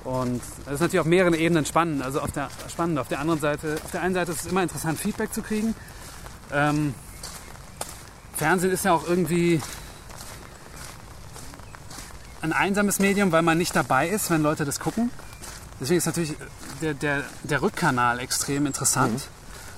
Und 0.03 0.41
das 0.65 0.75
ist 0.75 0.79
natürlich 0.81 0.99
auf 0.99 1.05
mehreren 1.05 1.33
Ebenen 1.33 1.65
spannend. 1.65 2.01
Also 2.01 2.21
auf 2.21 2.31
der, 2.31 2.49
spannend. 2.67 2.99
Auf 2.99 3.07
der 3.07 3.19
anderen 3.19 3.39
Seite, 3.39 3.77
auf 3.83 3.91
der 3.91 4.01
einen 4.01 4.13
Seite 4.13 4.31
ist 4.31 4.41
es 4.41 4.51
immer 4.51 4.63
interessant, 4.63 4.99
Feedback 4.99 5.33
zu 5.33 5.41
kriegen. 5.41 5.75
Ähm, 6.51 6.93
Fernsehen 8.35 8.71
ist 8.71 8.85
ja 8.85 8.93
auch 8.93 9.07
irgendwie 9.07 9.61
ein 12.41 12.53
einsames 12.53 12.99
Medium, 12.99 13.31
weil 13.31 13.41
man 13.41 13.57
nicht 13.57 13.75
dabei 13.75 14.07
ist, 14.07 14.29
wenn 14.29 14.41
Leute 14.41 14.65
das 14.65 14.79
gucken. 14.79 15.11
Deswegen 15.79 15.97
ist 15.97 16.05
natürlich 16.05 16.35
der, 16.81 16.93
der, 16.93 17.23
der 17.43 17.61
Rückkanal 17.61 18.19
extrem 18.19 18.65
interessant. 18.65 19.15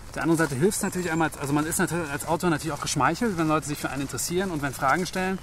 Auf 0.08 0.14
der 0.14 0.24
anderen 0.24 0.38
Seite 0.40 0.56
hilft 0.56 0.78
es 0.78 0.84
natürlich 0.84 1.12
einmal, 1.12 1.30
also 1.40 1.54
man 1.54 1.66
ist 1.66 1.80
natürlich 1.80 2.10
als 2.12 2.28
Autor 2.28 2.50
natürlich 2.50 2.74
auch 2.74 2.82
geschmeichelt, 2.82 3.38
wenn 3.38 3.48
Leute 3.48 3.68
sich 3.68 3.78
für 3.78 3.90
einen 3.90 4.02
interessieren 4.02 4.52
und 4.52 4.62
wenn 4.62 4.74
Fragen 4.74 5.06
stellen. 5.06 5.40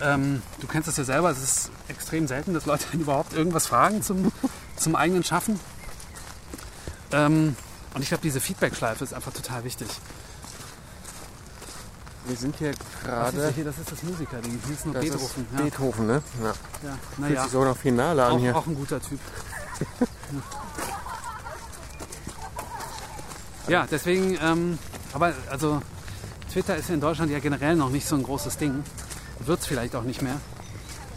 Ähm, 0.00 0.42
du 0.60 0.66
kennst 0.66 0.88
das 0.88 0.96
ja 0.96 1.04
selber, 1.04 1.30
es 1.30 1.40
ist 1.42 1.70
extrem 1.88 2.26
selten, 2.26 2.54
dass 2.54 2.66
Leute 2.66 2.84
überhaupt 2.96 3.32
irgendwas 3.32 3.66
fragen 3.68 4.02
zum, 4.02 4.32
zum 4.76 4.96
eigenen 4.96 5.22
Schaffen. 5.22 5.60
Ähm, 7.12 7.54
und 7.94 8.02
ich 8.02 8.08
glaube, 8.08 8.22
diese 8.22 8.40
Feedback-Schleife 8.40 9.04
ist 9.04 9.12
einfach 9.14 9.32
total 9.32 9.64
wichtig. 9.64 9.86
wir 12.24 12.36
sind 12.36 12.56
hier 12.56 12.72
gerade. 13.04 13.52
Das 13.64 13.78
ist 13.78 13.92
das 13.92 14.02
Musiker-Ding. 14.02 14.58
Hier 14.64 14.74
ist 14.74 14.86
nur 14.86 14.94
Das 14.94 15.04
Beethoven. 15.04 15.44
ist 15.44 15.58
Ja, 15.58 15.62
Beethoven, 15.64 16.06
ne? 16.06 16.22
Ja. 16.42 16.46
ja. 16.48 16.54
Fühlt 17.14 17.18
Naja, 17.18 17.42
sich 17.44 17.52
so 17.52 17.64
nach 17.64 17.76
Finale 17.76 18.24
an 18.24 18.32
auch, 18.32 18.38
hier. 18.38 18.56
auch 18.56 18.66
ein 18.66 18.74
guter 18.74 19.00
Typ. 19.00 19.20
ja, 23.68 23.86
deswegen, 23.90 24.38
ähm, 24.42 24.78
aber 25.12 25.32
also 25.50 25.80
Twitter 26.52 26.76
ist 26.76 26.90
in 26.90 27.00
Deutschland 27.00 27.30
ja 27.30 27.38
generell 27.38 27.76
noch 27.76 27.90
nicht 27.90 28.06
so 28.06 28.16
ein 28.16 28.22
großes 28.22 28.58
Ding. 28.58 28.82
Wird 29.40 29.60
es 29.60 29.66
vielleicht 29.66 29.94
auch 29.96 30.02
nicht 30.04 30.22
mehr. 30.22 30.36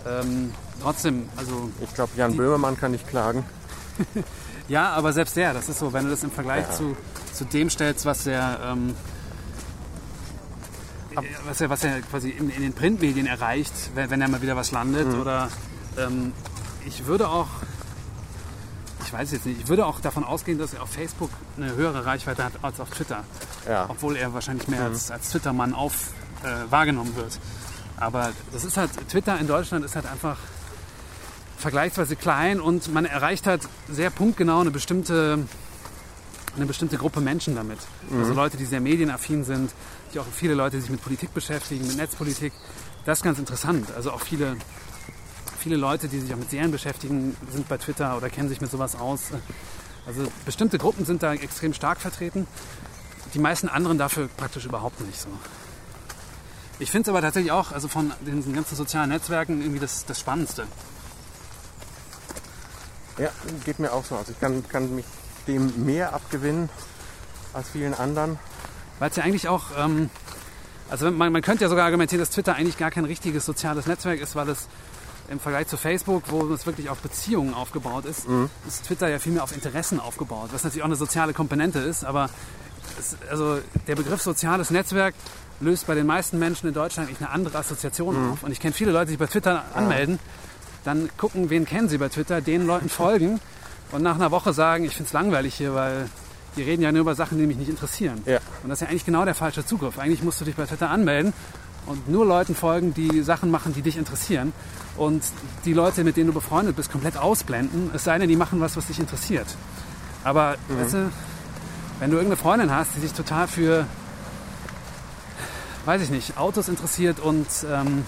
Ähm, 0.07 0.53
trotzdem, 0.81 1.29
also 1.35 1.69
Ich 1.81 1.93
glaube, 1.93 2.11
Jan 2.15 2.35
Böhmermann 2.35 2.77
kann 2.77 2.91
nicht 2.91 3.07
klagen. 3.07 3.43
ja, 4.67 4.91
aber 4.93 5.13
selbst 5.13 5.35
der, 5.35 5.53
das 5.53 5.69
ist 5.69 5.79
so, 5.79 5.93
wenn 5.93 6.05
du 6.05 6.11
das 6.11 6.23
im 6.23 6.31
Vergleich 6.31 6.65
Ja. 6.69 6.75
zu, 6.75 6.95
zu 7.33 7.45
dem 7.45 7.69
stellst, 7.69 8.05
was 8.05 8.23
der, 8.23 8.59
ähm, 8.63 8.95
was 11.47 11.61
er, 11.61 11.69
was 11.69 11.83
er 11.83 12.01
quasi 12.01 12.29
in, 12.29 12.49
in 12.49 12.61
den 12.61 12.73
Printmedien 12.73 13.25
erreicht, 13.25 13.73
wenn, 13.95 14.09
wenn 14.09 14.21
er 14.21 14.29
mal 14.29 14.41
wieder 14.41 14.55
was 14.55 14.71
landet. 14.71 15.07
Mhm. 15.07 15.21
Oder 15.21 15.49
ähm, 15.97 16.33
ich 16.85 17.05
würde 17.05 17.29
auch, 17.29 17.47
ich 19.05 19.13
weiß 19.13 19.31
jetzt 19.31 19.45
nicht, 19.45 19.61
ich 19.61 19.67
würde 19.67 19.85
auch 19.85 19.99
davon 20.01 20.23
ausgehen, 20.23 20.57
dass 20.57 20.73
er 20.73 20.81
auf 20.83 20.89
Facebook 20.89 21.29
eine 21.57 21.75
höhere 21.75 22.05
Reichweite 22.05 22.43
hat 22.43 22.53
als 22.61 22.79
auf 22.79 22.89
Twitter. 22.89 23.23
Ja. 23.67 23.85
Obwohl 23.87 24.15
er 24.17 24.33
wahrscheinlich 24.33 24.67
mehr 24.67 24.81
Mhm. 24.81 24.85
als, 24.93 25.11
als 25.11 25.29
Twitter-Mann 25.29 25.73
auf, 25.73 26.09
äh, 26.43 26.71
wahrgenommen 26.71 27.15
wird. 27.15 27.39
Aber 27.97 28.31
das 28.51 28.63
ist 28.65 28.77
halt, 28.77 28.89
Twitter 29.09 29.39
in 29.39 29.47
Deutschland 29.47 29.85
ist 29.85 29.95
halt 29.95 30.05
einfach 30.05 30.37
vergleichsweise 31.57 32.15
klein 32.15 32.59
und 32.59 32.93
man 32.93 33.05
erreicht 33.05 33.47
halt 33.47 33.61
sehr 33.89 34.09
punktgenau 34.09 34.59
eine 34.59 34.71
bestimmte, 34.71 35.39
eine 36.55 36.65
bestimmte 36.65 36.97
Gruppe 36.97 37.21
Menschen 37.21 37.55
damit. 37.55 37.79
Also 38.19 38.33
Leute, 38.33 38.57
die 38.57 38.65
sehr 38.65 38.81
medienaffin 38.81 39.43
sind, 39.43 39.71
die 40.13 40.19
auch 40.19 40.25
viele 40.31 40.53
Leute, 40.53 40.75
die 40.77 40.81
sich 40.81 40.91
mit 40.91 41.01
Politik 41.01 41.33
beschäftigen, 41.33 41.87
mit 41.87 41.95
Netzpolitik. 41.97 42.53
Das 43.05 43.19
ist 43.19 43.23
ganz 43.23 43.39
interessant. 43.39 43.87
Also 43.95 44.11
auch 44.11 44.21
viele, 44.21 44.55
viele 45.65 45.77
Leute, 45.77 46.07
die 46.07 46.19
sich 46.19 46.31
auch 46.31 46.37
mit 46.37 46.51
Serien 46.51 46.69
beschäftigen, 46.69 47.35
sind 47.51 47.67
bei 47.67 47.79
Twitter 47.79 48.15
oder 48.15 48.29
kennen 48.29 48.49
sich 48.49 48.61
mit 48.61 48.69
sowas 48.69 48.95
aus. 48.95 49.31
Also 50.05 50.31
bestimmte 50.45 50.77
Gruppen 50.77 51.05
sind 51.05 51.23
da 51.23 51.33
extrem 51.33 51.73
stark 51.73 51.99
vertreten. 51.99 52.45
Die 53.33 53.39
meisten 53.39 53.67
anderen 53.67 53.97
dafür 53.97 54.27
praktisch 54.37 54.65
überhaupt 54.65 55.01
nicht 55.01 55.19
so. 55.19 55.27
Ich 56.77 56.91
finde 56.91 57.09
es 57.09 57.09
aber 57.09 57.19
tatsächlich 57.21 57.51
auch, 57.51 57.71
also 57.71 57.87
von 57.87 58.11
diesen 58.21 58.53
ganzen 58.53 58.75
sozialen 58.75 59.09
Netzwerken 59.09 59.59
irgendwie 59.59 59.79
das, 59.79 60.05
das 60.05 60.19
Spannendste. 60.19 60.67
Ja, 63.17 63.31
geht 63.65 63.79
mir 63.79 63.91
auch 63.91 64.05
so. 64.05 64.15
Also 64.15 64.33
ich 64.33 64.39
kann, 64.39 64.63
kann 64.69 64.93
mich 64.93 65.05
dem 65.47 65.83
mehr 65.83 66.13
abgewinnen 66.13 66.69
als 67.53 67.69
vielen 67.71 67.95
anderen. 67.95 68.37
Weil 68.99 69.09
es 69.09 69.15
ja 69.15 69.23
eigentlich 69.23 69.47
auch, 69.47 69.63
ähm, 69.79 70.11
also 70.91 71.09
man, 71.09 71.31
man 71.31 71.41
könnte 71.41 71.63
ja 71.63 71.69
sogar 71.69 71.85
argumentieren, 71.85 72.19
dass 72.19 72.29
Twitter 72.29 72.53
eigentlich 72.53 72.77
gar 72.77 72.91
kein 72.91 73.05
richtiges 73.05 73.47
soziales 73.47 73.87
Netzwerk 73.87 74.21
ist, 74.21 74.35
weil 74.35 74.47
es 74.49 74.67
im 75.29 75.39
Vergleich 75.39 75.67
zu 75.67 75.77
Facebook, 75.77 76.23
wo 76.27 76.53
es 76.53 76.65
wirklich 76.65 76.89
auf 76.89 76.99
Beziehungen 76.99 77.53
aufgebaut 77.53 78.05
ist, 78.05 78.27
ist 78.67 78.85
Twitter 78.85 79.07
ja 79.09 79.19
viel 79.19 79.31
mehr 79.31 79.43
auf 79.43 79.53
Interessen 79.53 79.99
aufgebaut, 79.99 80.49
was 80.51 80.63
natürlich 80.63 80.83
auch 80.83 80.87
eine 80.87 80.95
soziale 80.95 81.33
Komponente 81.33 81.79
ist, 81.79 82.03
aber 82.03 82.29
es, 82.99 83.17
also 83.29 83.59
der 83.87 83.95
Begriff 83.95 84.21
soziales 84.21 84.69
Netzwerk 84.69 85.15
löst 85.59 85.87
bei 85.87 85.95
den 85.95 86.05
meisten 86.05 86.37
Menschen 86.37 86.67
in 86.67 86.73
Deutschland 86.73 87.07
eigentlich 87.07 87.21
eine 87.21 87.31
andere 87.31 87.57
Assoziation 87.57 88.31
auf. 88.31 88.43
Und 88.43 88.51
ich 88.51 88.59
kenne 88.59 88.73
viele 88.73 88.91
Leute, 88.91 89.05
die 89.05 89.11
sich 89.11 89.19
bei 89.19 89.27
Twitter 89.27 89.63
anmelden, 89.73 90.19
dann 90.83 91.09
gucken, 91.17 91.49
wen 91.49 91.65
kennen 91.65 91.89
sie 91.89 91.97
bei 91.97 92.09
Twitter, 92.09 92.41
den 92.41 92.67
Leuten 92.67 92.89
folgen 92.89 93.39
und 93.91 94.03
nach 94.03 94.15
einer 94.15 94.31
Woche 94.31 94.53
sagen, 94.53 94.83
ich 94.85 94.93
finde 94.93 95.07
es 95.07 95.13
langweilig 95.13 95.55
hier, 95.55 95.73
weil 95.73 96.09
die 96.55 96.63
reden 96.63 96.81
ja 96.81 96.91
nur 96.91 97.01
über 97.01 97.15
Sachen, 97.15 97.37
die 97.37 97.47
mich 97.47 97.57
nicht 97.57 97.69
interessieren. 97.69 98.21
Ja. 98.25 98.39
Und 98.63 98.69
das 98.69 98.77
ist 98.77 98.81
ja 98.81 98.87
eigentlich 98.89 99.05
genau 99.05 99.25
der 99.25 99.35
falsche 99.35 99.65
Zugriff. 99.65 99.97
Eigentlich 99.99 100.23
musst 100.23 100.39
du 100.39 100.45
dich 100.45 100.55
bei 100.55 100.65
Twitter 100.65 100.89
anmelden 100.89 101.33
und 101.85 102.09
nur 102.09 102.25
Leuten 102.25 102.55
folgen, 102.55 102.93
die 102.93 103.21
Sachen 103.21 103.51
machen, 103.51 103.73
die 103.73 103.81
dich 103.81 103.97
interessieren. 103.97 104.53
Und 104.97 105.23
die 105.65 105.73
Leute, 105.73 106.03
mit 106.03 106.17
denen 106.17 106.27
du 106.27 106.33
befreundet 106.33 106.75
bist, 106.75 106.91
komplett 106.91 107.17
ausblenden. 107.17 107.91
Es 107.93 108.03
sei 108.05 108.17
denn, 108.17 108.29
die 108.29 108.35
machen 108.35 108.61
was, 108.61 108.77
was 108.77 108.87
dich 108.87 108.99
interessiert. 108.99 109.47
Aber 110.23 110.55
weißt 110.69 110.93
du, 110.93 111.11
wenn 111.99 112.09
du 112.09 112.17
irgendeine 112.17 112.41
Freundin 112.41 112.71
hast, 112.71 112.95
die 112.95 113.01
sich 113.01 113.13
total 113.13 113.47
für, 113.47 113.85
weiß 115.85 116.01
ich 116.01 116.09
nicht, 116.09 116.37
Autos 116.37 116.67
interessiert 116.67 117.19
und, 117.19 117.47
ähm, 117.69 118.05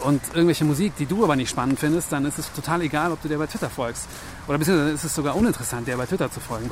und 0.00 0.20
irgendwelche 0.34 0.64
Musik, 0.64 0.94
die 0.98 1.06
du 1.06 1.24
aber 1.24 1.36
nicht 1.36 1.50
spannend 1.50 1.78
findest, 1.78 2.12
dann 2.12 2.24
ist 2.24 2.38
es 2.38 2.52
total 2.52 2.82
egal, 2.82 3.12
ob 3.12 3.22
du 3.22 3.28
der 3.28 3.38
bei 3.38 3.46
Twitter 3.46 3.70
folgst. 3.70 4.06
Oder 4.48 4.58
beziehungsweise 4.58 4.90
ist 4.90 5.04
es 5.04 5.14
sogar 5.14 5.36
uninteressant, 5.36 5.88
der 5.88 5.96
bei 5.96 6.06
Twitter 6.06 6.30
zu 6.30 6.40
folgen. 6.40 6.68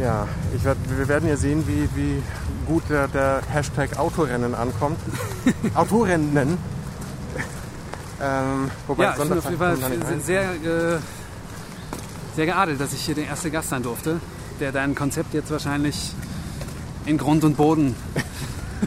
Ja, 0.00 0.28
ich 0.54 0.62
werd, 0.64 0.78
wir 0.88 1.08
werden 1.08 1.28
ja 1.28 1.36
sehen, 1.36 1.66
wie, 1.66 1.88
wie 1.96 2.22
gut 2.66 2.84
der, 2.88 3.08
der 3.08 3.42
Hashtag 3.48 3.98
Autorennen 3.98 4.54
ankommt. 4.54 4.98
Autorennen. 5.74 6.56
ähm, 8.22 8.70
wobei 8.86 9.04
Ja, 9.04 9.10
ich 9.12 9.28
bin 9.28 9.38
auf 9.38 9.44
jeden 9.44 9.58
Fall 9.58 10.20
sehr, 10.20 10.42
äh, 10.52 10.98
sehr 12.36 12.46
geadelt, 12.46 12.80
dass 12.80 12.92
ich 12.92 13.00
hier 13.00 13.16
der 13.16 13.26
erste 13.26 13.50
Gast 13.50 13.70
sein 13.70 13.82
durfte, 13.82 14.20
der 14.60 14.70
dein 14.70 14.94
Konzept 14.94 15.34
jetzt 15.34 15.50
wahrscheinlich 15.50 16.12
in 17.04 17.18
Grund 17.18 17.42
und 17.42 17.56
Boden 17.56 17.96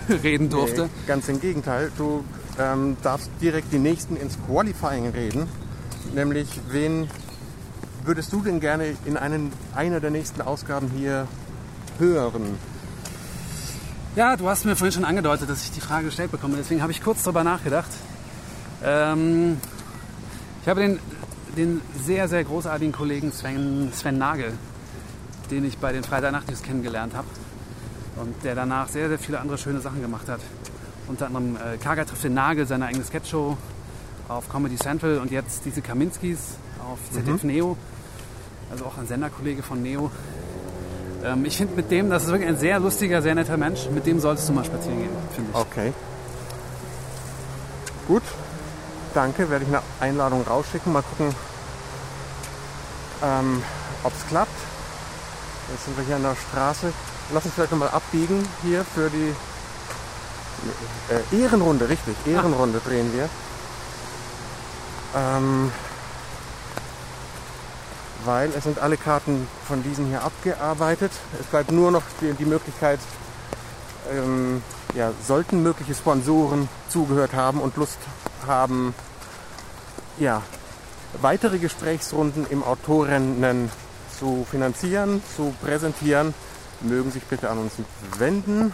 reden 0.24 0.50
durfte. 0.50 0.84
Nee, 0.84 1.08
ganz 1.08 1.28
im 1.28 1.42
Gegenteil. 1.42 1.92
Du 1.98 2.24
ähm, 2.58 2.96
darfst 3.04 3.30
direkt 3.42 3.74
die 3.74 3.80
nächsten 3.80 4.16
ins 4.16 4.38
Qualifying 4.48 5.10
reden. 5.10 5.48
Nämlich, 6.14 6.48
wen 6.70 7.10
würdest 8.04 8.32
du 8.34 8.42
denn 8.42 8.60
gerne 8.60 8.96
in 9.06 9.18
einen, 9.18 9.52
einer 9.76 10.00
der 10.00 10.12
nächsten 10.12 10.42
Ausgaben 10.42 10.92
hier 10.96 11.28
hören? 12.00 12.58
Ja, 14.16 14.36
du 14.36 14.50
hast 14.50 14.66
mir 14.66 14.76
vorhin 14.76 14.92
schon 14.92 15.06
angedeutet, 15.06 15.50
dass 15.50 15.64
ich 15.64 15.72
die 15.72 15.80
Frage 15.80 16.06
gestellt 16.06 16.32
bekomme. 16.32 16.58
Deswegen 16.58 16.82
habe 16.82 16.92
ich 16.92 17.02
kurz 17.02 17.24
darüber 17.24 17.44
nachgedacht. 17.44 17.90
Ähm, 18.84 19.58
ich 20.62 20.68
habe 20.68 20.82
den, 20.82 21.00
den 21.56 21.82
sehr, 22.04 22.28
sehr 22.28 22.44
großartigen 22.44 22.92
Kollegen 22.92 23.32
Sven, 23.32 23.92
Sven 23.94 24.18
Nagel, 24.18 24.54
den 25.50 25.64
ich 25.64 25.78
bei 25.78 25.94
den 25.94 26.04
Freitagnachtnews 26.04 26.62
kennengelernt 26.62 27.14
habe. 27.16 27.28
Und 28.18 28.44
der 28.44 28.56
danach 28.56 28.90
sehr, 28.90 29.08
sehr 29.08 29.18
viele 29.18 29.40
andere 29.40 29.58
schöne 29.58 29.80
Sachen 29.80 30.02
gemacht 30.02 30.28
hat. 30.28 30.42
Unter 31.08 31.28
anderem 31.28 31.56
äh, 31.56 31.78
Kaga 31.78 32.04
trifft 32.04 32.24
den 32.24 32.34
Nagel, 32.34 32.68
seine 32.68 32.88
eigene 32.88 33.06
Sketchshow 33.06 33.58
auf 34.28 34.50
Comedy 34.50 34.76
Central 34.76 35.20
und 35.20 35.32
jetzt 35.32 35.66
diese 35.66 35.82
Kaminskis 35.82 36.58
auf 36.80 37.00
ZDF 37.12 37.44
Neo. 37.44 37.78
Also 38.72 38.86
auch 38.86 38.98
ein 38.98 39.08
Senderkollege 39.08 39.62
von 39.62 39.82
Neo. 39.82 40.10
Ähm, 41.24 41.46
ich 41.46 41.58
finde 41.58 41.76
mit 41.76 41.92
dem, 41.92 42.10
das 42.10 42.24
ist 42.24 42.30
wirklich 42.30 42.50
ein 42.50 42.58
sehr 42.58 42.80
lustiger, 42.80 43.22
sehr 43.22 43.36
netter 43.36 43.58
Mensch. 43.58 43.88
Mit 43.94 44.06
dem 44.06 44.20
solltest 44.20 44.50
du 44.50 44.54
mal 44.54 44.66
spazieren 44.66 45.00
gehen, 45.00 45.10
finde 45.36 45.52
ich. 45.52 45.58
Okay. 45.58 45.94
Gut. 48.08 48.24
Danke. 49.14 49.50
Werde 49.50 49.66
ich 49.66 49.70
eine 49.70 49.82
Einladung 50.00 50.44
rausschicken. 50.44 50.94
Mal 50.94 51.04
gucken, 51.04 51.36
ähm, 53.22 53.62
ob 54.04 54.14
es 54.14 54.28
klappt. 54.28 54.52
Jetzt 55.72 55.86
sind 55.86 55.98
wir 55.98 56.06
hier 56.06 56.16
an 56.16 56.24
der 56.24 56.36
Straße. 56.36 56.92
Lass 57.34 57.46
uns 57.46 57.54
vielleicht 57.54 57.72
nochmal 57.72 57.90
abbiegen 57.90 58.48
hier 58.64 58.84
für 58.84 59.10
die 59.10 59.34
äh, 61.10 61.42
Ehrenrunde, 61.42 61.88
richtig. 61.88 62.16
Ehrenrunde 62.26 62.82
drehen 62.86 63.14
wir. 63.14 63.30
Ähm, 65.16 65.72
weil 68.26 68.50
es 68.56 68.64
sind 68.64 68.80
alle 68.80 68.98
Karten 68.98 69.48
von 69.68 69.84
diesen 69.84 70.08
hier 70.08 70.24
abgearbeitet. 70.24 71.12
Es 71.40 71.48
bleibt 71.48 71.72
nur 71.72 71.92
noch 71.92 72.04
die, 72.22 72.34
die 72.34 72.46
Möglichkeit, 72.46 73.00
ähm, 74.12 74.62
ja, 74.96 75.12
sollten 75.26 75.64
mögliche 75.64 75.96
Sponsoren 75.96 76.68
zugehört 76.90 77.34
haben 77.34 77.62
und 77.62 77.78
Lust 77.78 78.00
haben, 78.46 78.94
ja, 80.18 80.42
weitere 81.22 81.60
Gesprächsrunden 81.60 82.46
im 82.50 82.64
Autorennen 82.64 83.70
zu 84.18 84.46
finanzieren, 84.50 85.22
zu 85.36 85.54
präsentieren, 85.62 86.34
mögen 86.82 87.12
sich 87.12 87.24
bitte 87.24 87.50
an 87.50 87.58
uns 87.58 87.74
wenden. 88.18 88.74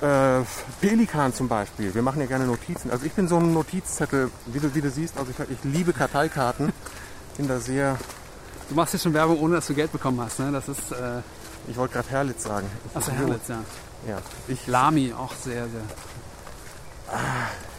Äh, 0.00 0.42
Pelikan 0.80 1.32
zum 1.32 1.48
Beispiel, 1.48 1.94
wir 1.94 2.02
machen 2.02 2.20
ja 2.20 2.26
gerne 2.26 2.44
Notizen. 2.44 2.90
Also 2.90 3.06
ich 3.06 3.12
bin 3.12 3.28
so 3.28 3.38
ein 3.38 3.54
Notizzettel, 3.54 4.30
wie 4.46 4.60
du, 4.60 4.74
wie 4.74 4.82
du 4.82 4.90
siehst, 4.90 5.16
also 5.16 5.30
ich, 5.30 5.38
ich 5.50 5.64
liebe 5.64 5.92
Karteikarten, 5.92 6.72
bin 7.36 7.48
da 7.48 7.58
sehr, 7.60 7.98
Du 8.68 8.74
machst 8.74 8.92
jetzt 8.94 9.02
schon 9.02 9.14
Werbung, 9.14 9.38
ohne 9.40 9.56
dass 9.56 9.66
du 9.68 9.74
Geld 9.74 9.92
bekommen 9.92 10.20
hast. 10.20 10.40
Ne? 10.40 10.50
Das 10.50 10.68
ist 10.68 10.90
äh, 10.92 11.20
ich 11.68 11.76
wollte 11.76 11.94
gerade 11.94 12.08
Herlitz 12.10 12.42
sagen. 12.44 12.68
Achso, 12.94 13.12
Herlitz, 13.12 13.48
ja. 13.48 13.58
Ja, 14.08 14.18
ich, 14.48 14.66
Lami 14.66 15.12
auch 15.16 15.32
sehr, 15.34 15.68
sehr. 15.68 15.82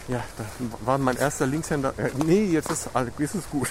Ja, 0.07 0.23
das 0.37 0.45
war 0.85 0.97
mein 0.97 1.17
erster 1.17 1.45
Linkshänder. 1.45 1.93
Äh, 1.97 2.11
nee, 2.25 2.45
jetzt 2.45 2.71
ist, 2.71 2.89
alles- 2.93 3.11
jetzt 3.17 3.35
ist 3.35 3.49
gut. 3.51 3.69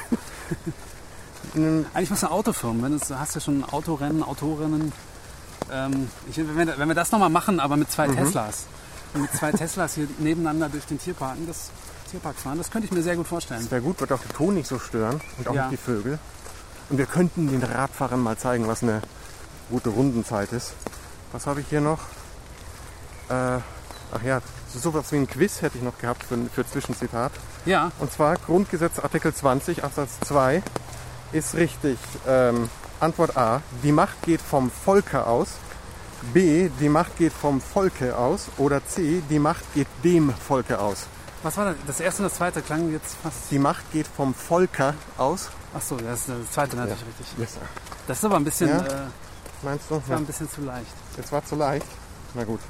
Mm, 1.55 1.81
Eigentlich 1.95 2.11
was 2.11 2.23
eine 2.25 2.33
Autofirma. 2.33 2.83
Wenn 2.85 2.99
du 2.99 3.19
hast 3.19 3.35
ja 3.35 3.41
schon 3.41 3.65
Autorennen, 3.65 4.23
Autorennen. 4.23 4.93
Ähm, 5.73 6.09
ich, 6.31 6.37
wenn, 6.37 6.67
wir, 6.69 6.79
wenn 6.79 6.89
wir 6.89 6.95
das 6.95 7.11
nochmal 7.13 7.31
machen, 7.31 7.59
aber 7.61 7.77
mit 7.77 7.89
Mhm. 7.89 7.93
zwei 7.93 8.09
Teslas. 8.09 8.67
Und 9.15 9.23
mit 9.23 9.33
zwei 9.33 9.51
Teslas 9.53 9.95
hier 9.95 10.07
nebeneinander 10.19 10.69
durch 10.69 10.85
den 10.85 10.99
Tierparken, 11.01 11.47
das 11.47 11.71
Tierpark 12.07 12.37
fahren, 12.37 12.59
das 12.59 12.71
könnte 12.71 12.87
ich 12.87 12.93
mir 12.93 13.03
sehr 13.03 13.17
gut 13.17 13.27
vorstellen. 13.27 13.69
Wäre 13.71 13.83
gut, 13.83 14.01
wird 14.01 14.13
auch 14.13 14.21
der 14.21 14.33
Ton 14.37 14.55
nicht 14.55 14.67
so 14.69 14.79
stören 14.79 15.21
und 15.39 15.49
auch 15.49 15.55
Ja. 15.55 15.69
nicht 15.69 15.73
die 15.81 15.85
Vögel. 15.85 16.19
Und 16.89 16.99
wir 16.99 17.07
könnten 17.07 17.49
den 17.49 17.63
Radfahrern 17.63 18.21
mal 18.21 18.37
zeigen, 18.39 18.69
was 18.69 18.83
eine 18.83 19.03
gute 19.71 19.89
Rundenzeit 19.91 20.53
ist. 20.53 20.73
Was 21.33 21.47
habe 21.47 21.61
ich 21.61 21.69
hier 21.69 21.81
noch? 21.81 21.99
Äh, 23.29 23.33
ach 24.13 24.23
ja, 24.25 24.41
so 24.73 24.79
sowas 24.79 25.11
wie 25.11 25.17
ein 25.17 25.27
Quiz 25.29 25.63
hätte 25.63 25.79
ich 25.79 25.85
noch 25.85 25.99
gehabt 25.99 26.23
für, 26.23 26.39
für 26.55 26.65
Zwischenzitat. 26.67 27.33
Ja, 27.65 27.91
Und 27.99 28.13
zwar 28.13 28.37
Grundgesetz 28.37 29.01
Artikel 29.01 29.35
20 29.35 29.83
Absatz 29.83 30.11
2 30.27 30.63
ist 31.33 31.55
richtig. 31.55 31.99
Ähm, 32.27 32.69
Antwort 33.01 33.37
A, 33.37 33.63
die 33.83 33.93
Macht 33.93 34.23
geht 34.23 34.41
vom 34.41 34.71
Volke 34.71 35.27
aus. 35.27 35.49
B, 36.33 36.71
die 36.81 36.89
Macht 36.89 37.19
geht 37.19 37.33
vom 37.33 37.61
Volke 37.61 38.17
aus. 38.17 38.47
Oder 38.59 38.87
C, 38.87 39.23
die 39.29 39.39
Macht 39.41 39.65
geht 39.75 39.89
dem 40.05 40.33
Volke 40.33 40.79
aus. 40.79 41.07
Was 41.43 41.57
war 41.57 41.67
das? 41.67 41.75
Das 41.87 42.01
erste 42.01 42.23
und 42.23 42.29
das 42.31 42.39
zweite 42.39 42.63
klang 42.63 42.91
jetzt 42.93 43.17
fast. 43.23 43.51
Die 43.51 43.59
Macht 43.59 43.91
geht 43.93 44.07
vom 44.07 44.35
Volke 44.35 44.95
aus. 45.19 45.49
Achso, 45.75 45.97
das, 45.97 46.21
ist 46.21 46.29
das 46.29 46.51
zweite 46.53 46.77
natürlich 46.77 47.05
richtig. 47.07 47.27
Yes. 47.39 47.55
Das 48.07 48.19
ist 48.19 48.25
aber 48.25 48.37
ein 48.37 48.45
bisschen, 48.45 48.69
Ja. 48.69 48.79
äh, 48.79 48.95
Meinst 49.63 49.91
du? 49.91 49.97
das 49.97 50.09
war 50.09 50.17
ein 50.17 50.27
bisschen 50.27 50.51
zu 50.51 50.61
leicht. 50.63 50.87
Jetzt 51.17 51.33
war 51.33 51.45
zu 51.45 51.55
leicht. 51.57 51.87
Na 52.35 52.45
gut. 52.45 52.61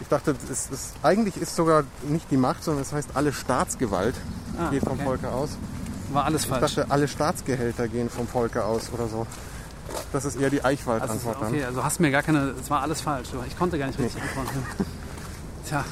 Ich 0.00 0.08
dachte, 0.08 0.34
es 0.50 0.66
ist, 0.70 0.94
eigentlich 1.02 1.36
ist 1.36 1.54
sogar 1.54 1.84
nicht 2.02 2.30
die 2.30 2.36
Macht, 2.36 2.64
sondern 2.64 2.82
es 2.82 2.92
heißt, 2.92 3.10
alle 3.14 3.32
Staatsgewalt 3.32 4.14
Ah, 4.58 4.70
geht 4.70 4.82
vom 4.82 4.92
okay. 4.94 5.04
Volke 5.04 5.28
aus. 5.30 5.50
War 6.12 6.24
alles 6.24 6.42
Ich 6.42 6.48
falsch. 6.48 6.74
dachte, 6.74 6.90
alle 6.90 7.08
Staatsgehälter 7.08 7.88
gehen 7.88 8.10
vom 8.10 8.26
Volke 8.26 8.64
aus 8.64 8.90
oder 8.92 9.06
so. 9.08 9.26
Das 10.12 10.24
ist 10.24 10.36
eher 10.36 10.50
die 10.50 10.58
Also, 10.62 10.68
Eichwald-Antwort 10.68 11.36
dann. 11.40 11.48
okay, 11.48 11.64
also 11.64 11.84
hast 11.84 12.00
mir 12.00 12.10
gar 12.10 12.22
keine. 12.22 12.54
Es 12.60 12.70
war 12.70 12.82
alles 12.82 13.00
falsch. 13.00 13.28
Ich 13.46 13.58
konnte 13.58 13.78
gar 13.78 13.86
nicht 13.86 13.98
richtig 13.98 14.22
antworten. 14.22 14.64
Tja, 15.68 15.84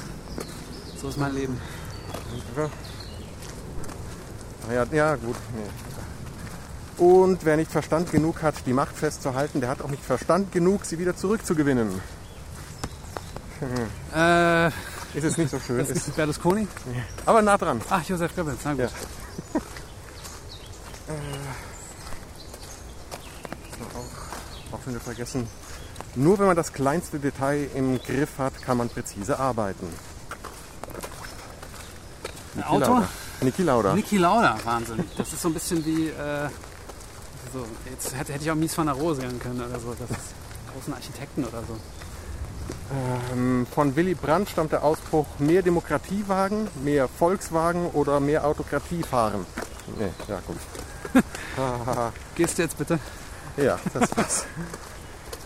so 1.01 1.09
ist 1.09 1.17
mein 1.17 1.33
Leben. 1.33 1.59
Ja. 2.55 2.69
Ah 4.69 4.73
Ja, 4.73 4.85
ja, 4.91 5.15
gut. 5.15 5.35
Nee. 5.55 5.69
Und 7.03 7.43
wer 7.43 7.57
nicht 7.57 7.71
Verstand 7.71 8.11
genug 8.11 8.43
hat, 8.43 8.55
die 8.65 8.73
Macht 8.73 8.95
festzuhalten, 8.95 9.59
der 9.61 9.69
hat 9.69 9.81
auch 9.81 9.89
nicht 9.89 10.03
Verstand 10.03 10.51
genug, 10.51 10.85
sie 10.85 10.99
wieder 10.99 11.15
zurückzugewinnen. 11.15 11.99
Äh, 14.13 14.67
Ist 14.67 15.23
es 15.23 15.37
nicht 15.37 15.49
so 15.49 15.59
schön. 15.59 15.79
das 15.79 15.89
Ist, 15.89 16.07
ist 16.07 16.15
Berlusconi? 16.15 16.67
aber 17.25 17.41
nah 17.41 17.57
dran. 17.57 17.81
Ach, 17.89 18.03
Josef 18.03 18.35
Goebbels, 18.35 18.59
na 18.63 18.71
gut. 18.73 18.79
Ja. 18.81 18.87
auch, 23.95 24.73
auch 24.75 24.83
schon 24.83 24.93
wieder 24.93 25.03
vergessen. 25.03 25.47
Nur 26.15 26.37
wenn 26.39 26.45
man 26.47 26.55
das 26.55 26.73
kleinste 26.73 27.19
Detail 27.19 27.69
im 27.73 27.99
Griff 27.99 28.37
hat, 28.37 28.61
kann 28.61 28.77
man 28.77 28.89
präzise 28.89 29.39
arbeiten. 29.39 29.87
Ein 32.55 32.63
Auto? 32.63 32.79
Lauda. 32.93 33.07
Niki 33.41 33.63
Lauda. 33.63 33.93
Niki 33.93 34.17
Lauda, 34.17 34.57
Wahnsinn. 34.63 35.03
Das 35.17 35.33
ist 35.33 35.41
so 35.41 35.49
ein 35.49 35.53
bisschen 35.53 35.85
wie. 35.85 36.09
Äh, 36.09 36.49
so, 37.51 37.65
jetzt 37.89 38.15
hätte, 38.15 38.33
hätte 38.33 38.43
ich 38.43 38.51
auch 38.51 38.55
Mies 38.55 38.77
van 38.77 38.87
der 38.87 38.95
Rohe 38.95 39.15
sehen 39.15 39.39
können 39.39 39.61
oder 39.61 39.79
so. 39.79 39.93
Das 39.99 40.09
ist 40.09 40.33
großen 40.73 40.93
Architekten 40.93 41.43
oder 41.45 41.59
so. 41.67 41.77
Ähm, 43.33 43.67
von 43.73 43.95
Willy 43.95 44.15
Brandt 44.15 44.49
stammt 44.49 44.71
der 44.71 44.83
Ausspruch, 44.83 45.25
mehr 45.39 45.61
Demokratie 45.61 46.23
wagen, 46.27 46.67
mehr 46.83 47.07
Volkswagen 47.07 47.87
oder 47.87 48.19
mehr 48.19 48.45
Autokratie 48.45 49.03
fahren. 49.03 49.45
Nee, 49.99 50.09
ja 50.27 50.39
gut. 50.47 50.57
Gehst 52.35 52.57
du 52.57 52.61
jetzt 52.63 52.77
bitte? 52.77 52.99
ja, 53.57 53.79
das 53.93 54.17
war's. 54.17 54.45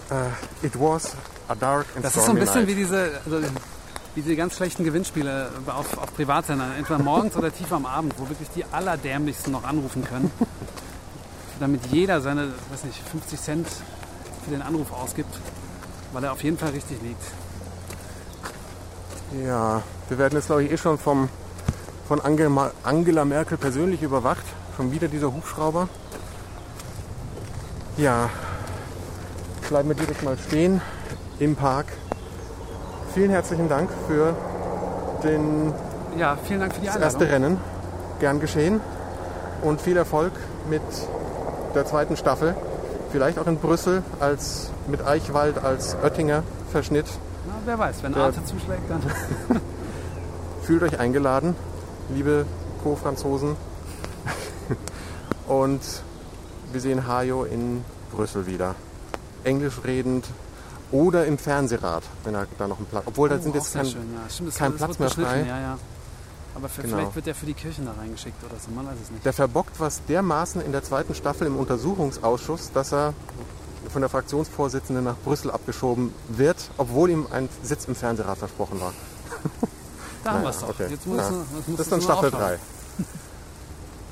Äh, 0.09 0.65
it 0.65 0.73
was 0.79 1.17
a 1.49 1.55
dark 1.55 1.85
and 1.93 2.05
Das 2.05 2.15
ist 2.15 2.23
so 2.23 2.31
ein 2.31 2.39
bisschen 2.39 2.61
night. 2.61 2.67
wie 2.69 2.75
diese, 2.75 3.19
also, 3.25 3.41
wie 4.17 4.23
diese 4.23 4.35
ganz 4.35 4.55
schlechten 4.55 4.83
Gewinnspiele 4.83 5.51
auf, 5.67 5.95
auf 5.95 6.15
Privatsendern. 6.15 6.71
Entweder 6.75 6.97
morgens 6.97 7.35
oder 7.35 7.53
tief 7.53 7.71
am 7.71 7.85
Abend, 7.85 8.15
wo 8.17 8.27
wirklich 8.27 8.49
die 8.55 8.65
Allerdämlichsten 8.65 9.53
noch 9.53 9.63
anrufen 9.63 10.03
können. 10.03 10.31
Damit 11.59 11.85
jeder 11.91 12.19
seine, 12.19 12.47
weiß 12.71 12.85
nicht, 12.85 12.99
50 13.11 13.39
Cent 13.39 13.67
für 14.43 14.49
den 14.49 14.63
Anruf 14.63 14.91
ausgibt, 14.91 15.29
weil 16.13 16.23
er 16.23 16.31
auf 16.31 16.43
jeden 16.43 16.57
Fall 16.57 16.69
richtig 16.69 16.97
liegt. 17.03 17.21
Ja, 19.45 19.83
wir 20.09 20.17
werden 20.17 20.33
jetzt 20.33 20.47
glaube 20.47 20.63
ich 20.63 20.71
eh 20.71 20.77
schon 20.77 20.97
vom, 20.97 21.29
von 22.07 22.19
Angela, 22.19 23.23
Merkel 23.23 23.59
persönlich 23.59 24.01
überwacht. 24.01 24.45
Schon 24.77 24.91
wieder 24.91 25.09
dieser 25.09 25.31
Hubschrauber. 25.31 25.89
Ja, 27.97 28.31
bleiben 29.69 29.89
wir 29.89 29.95
direkt 29.95 30.23
mal 30.23 30.39
stehen 30.39 30.81
im 31.37 31.55
Park. 31.55 31.85
Vielen 33.17 33.31
herzlichen 33.31 33.67
Dank 33.67 33.89
für 34.07 34.35
den, 35.23 35.73
Ja, 36.19 36.37
vielen 36.43 36.59
Dank 36.59 36.75
für 36.75 36.81
die 36.81 36.85
das 36.85 36.97
Einladung. 36.97 37.19
erste 37.21 37.33
Rennen. 37.33 37.57
Gern 38.19 38.39
geschehen. 38.39 38.79
Und 39.63 39.81
viel 39.81 39.97
Erfolg 39.97 40.33
mit 40.69 40.83
der 41.73 41.83
zweiten 41.87 42.15
Staffel. 42.15 42.53
Vielleicht 43.11 43.39
auch 43.39 43.47
in 43.47 43.57
Brüssel 43.57 44.03
als 44.19 44.69
mit 44.87 45.03
Eichwald 45.03 45.57
als 45.63 45.95
Oettinger 46.03 46.43
Verschnitt. 46.71 47.07
Na, 47.47 47.53
wer 47.65 47.79
weiß, 47.79 48.03
wenn 48.03 48.13
Der- 48.13 48.21
Arte 48.21 48.45
zuschlägt, 48.45 48.87
dann. 48.87 49.01
Fühlt 50.61 50.83
euch 50.83 50.99
eingeladen, 50.99 51.55
liebe 52.13 52.45
Co-Franzosen. 52.83 53.55
Und 55.47 55.81
wir 56.71 56.81
sehen 56.81 57.07
Hajo 57.07 57.45
in 57.45 57.83
Brüssel 58.11 58.45
wieder. 58.45 58.75
Englisch 59.43 59.79
redend 59.83 60.27
oder 60.91 61.25
im 61.25 61.37
Fernsehrat, 61.37 62.03
wenn 62.23 62.35
er 62.35 62.47
da 62.57 62.67
noch 62.67 62.77
einen 62.77 62.85
Platz. 62.87 63.03
Obwohl, 63.05 63.29
da 63.29 63.35
Oh, 63.35 63.41
sind 63.41 63.51
auch 63.51 63.55
jetzt 63.55 63.73
kein, 63.73 63.85
schön, 63.85 64.13
ja. 64.13 64.29
Stimmt, 64.29 64.55
kein 64.55 64.73
Platz 64.75 64.99
mehr 64.99 65.09
frei. 65.09 65.45
Ja, 65.47 65.59
ja. 65.59 65.77
Aber 66.55 66.69
für, 66.69 66.81
Genau. 66.81 66.95
vielleicht 66.97 67.15
wird 67.15 67.25
der 67.27 67.35
für 67.35 67.45
die 67.45 67.53
Kirchen 67.53 67.85
da 67.85 67.91
reingeschickt 67.93 68.43
oder 68.43 68.55
so, 68.59 68.71
man 68.71 68.85
weiß 68.87 68.95
es 69.03 69.11
nicht. 69.11 69.25
Der 69.25 69.33
verbockt 69.33 69.79
was 69.79 70.01
dermaßen 70.05 70.61
in 70.61 70.71
der 70.71 70.83
zweiten 70.83 71.13
Staffel 71.13 71.45
im 71.47 71.57
Untersuchungsausschuss, 71.57 72.71
dass 72.73 72.91
er 72.93 73.13
von 73.91 74.01
der 74.01 74.09
Fraktionsvorsitzenden 74.09 75.03
nach 75.05 75.17
Brüssel 75.23 75.51
abgeschoben 75.51 76.13
wird, 76.29 76.57
obwohl 76.77 77.09
ihm 77.09 77.27
ein 77.31 77.47
Sitz 77.63 77.85
im 77.85 77.95
Fernsehrat 77.95 78.37
versprochen 78.37 78.79
war. 78.81 78.93
Da 80.23 80.31
haben 80.33 80.41
Naja, 80.41 80.47
wir 80.47 80.49
es 80.49 80.59
doch. 80.61 80.69
okay. 80.69 80.87
Jetzt 80.89 81.05
muss 81.07 81.17
Ja. 81.17 81.29
jetzt 81.29 81.69
Das 81.73 81.79
ist 81.79 81.91
dann 81.91 82.01
Staffel 82.01 82.29
aufhören. 82.33 82.57
3. 82.57 83.05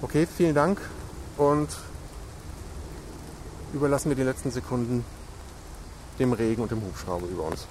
Okay, 0.04 0.28
vielen 0.38 0.54
Dank 0.56 0.80
und 1.38 1.68
überlassen 3.74 4.10
wir 4.10 4.16
die 4.16 4.24
letzten 4.24 4.52
Sekunden 4.52 5.04
dem 6.20 6.34
Regen 6.34 6.62
und 6.62 6.72
dem 6.72 6.82
Hubschrauber 6.82 7.28
über 7.28 7.44
uns. 7.44 7.68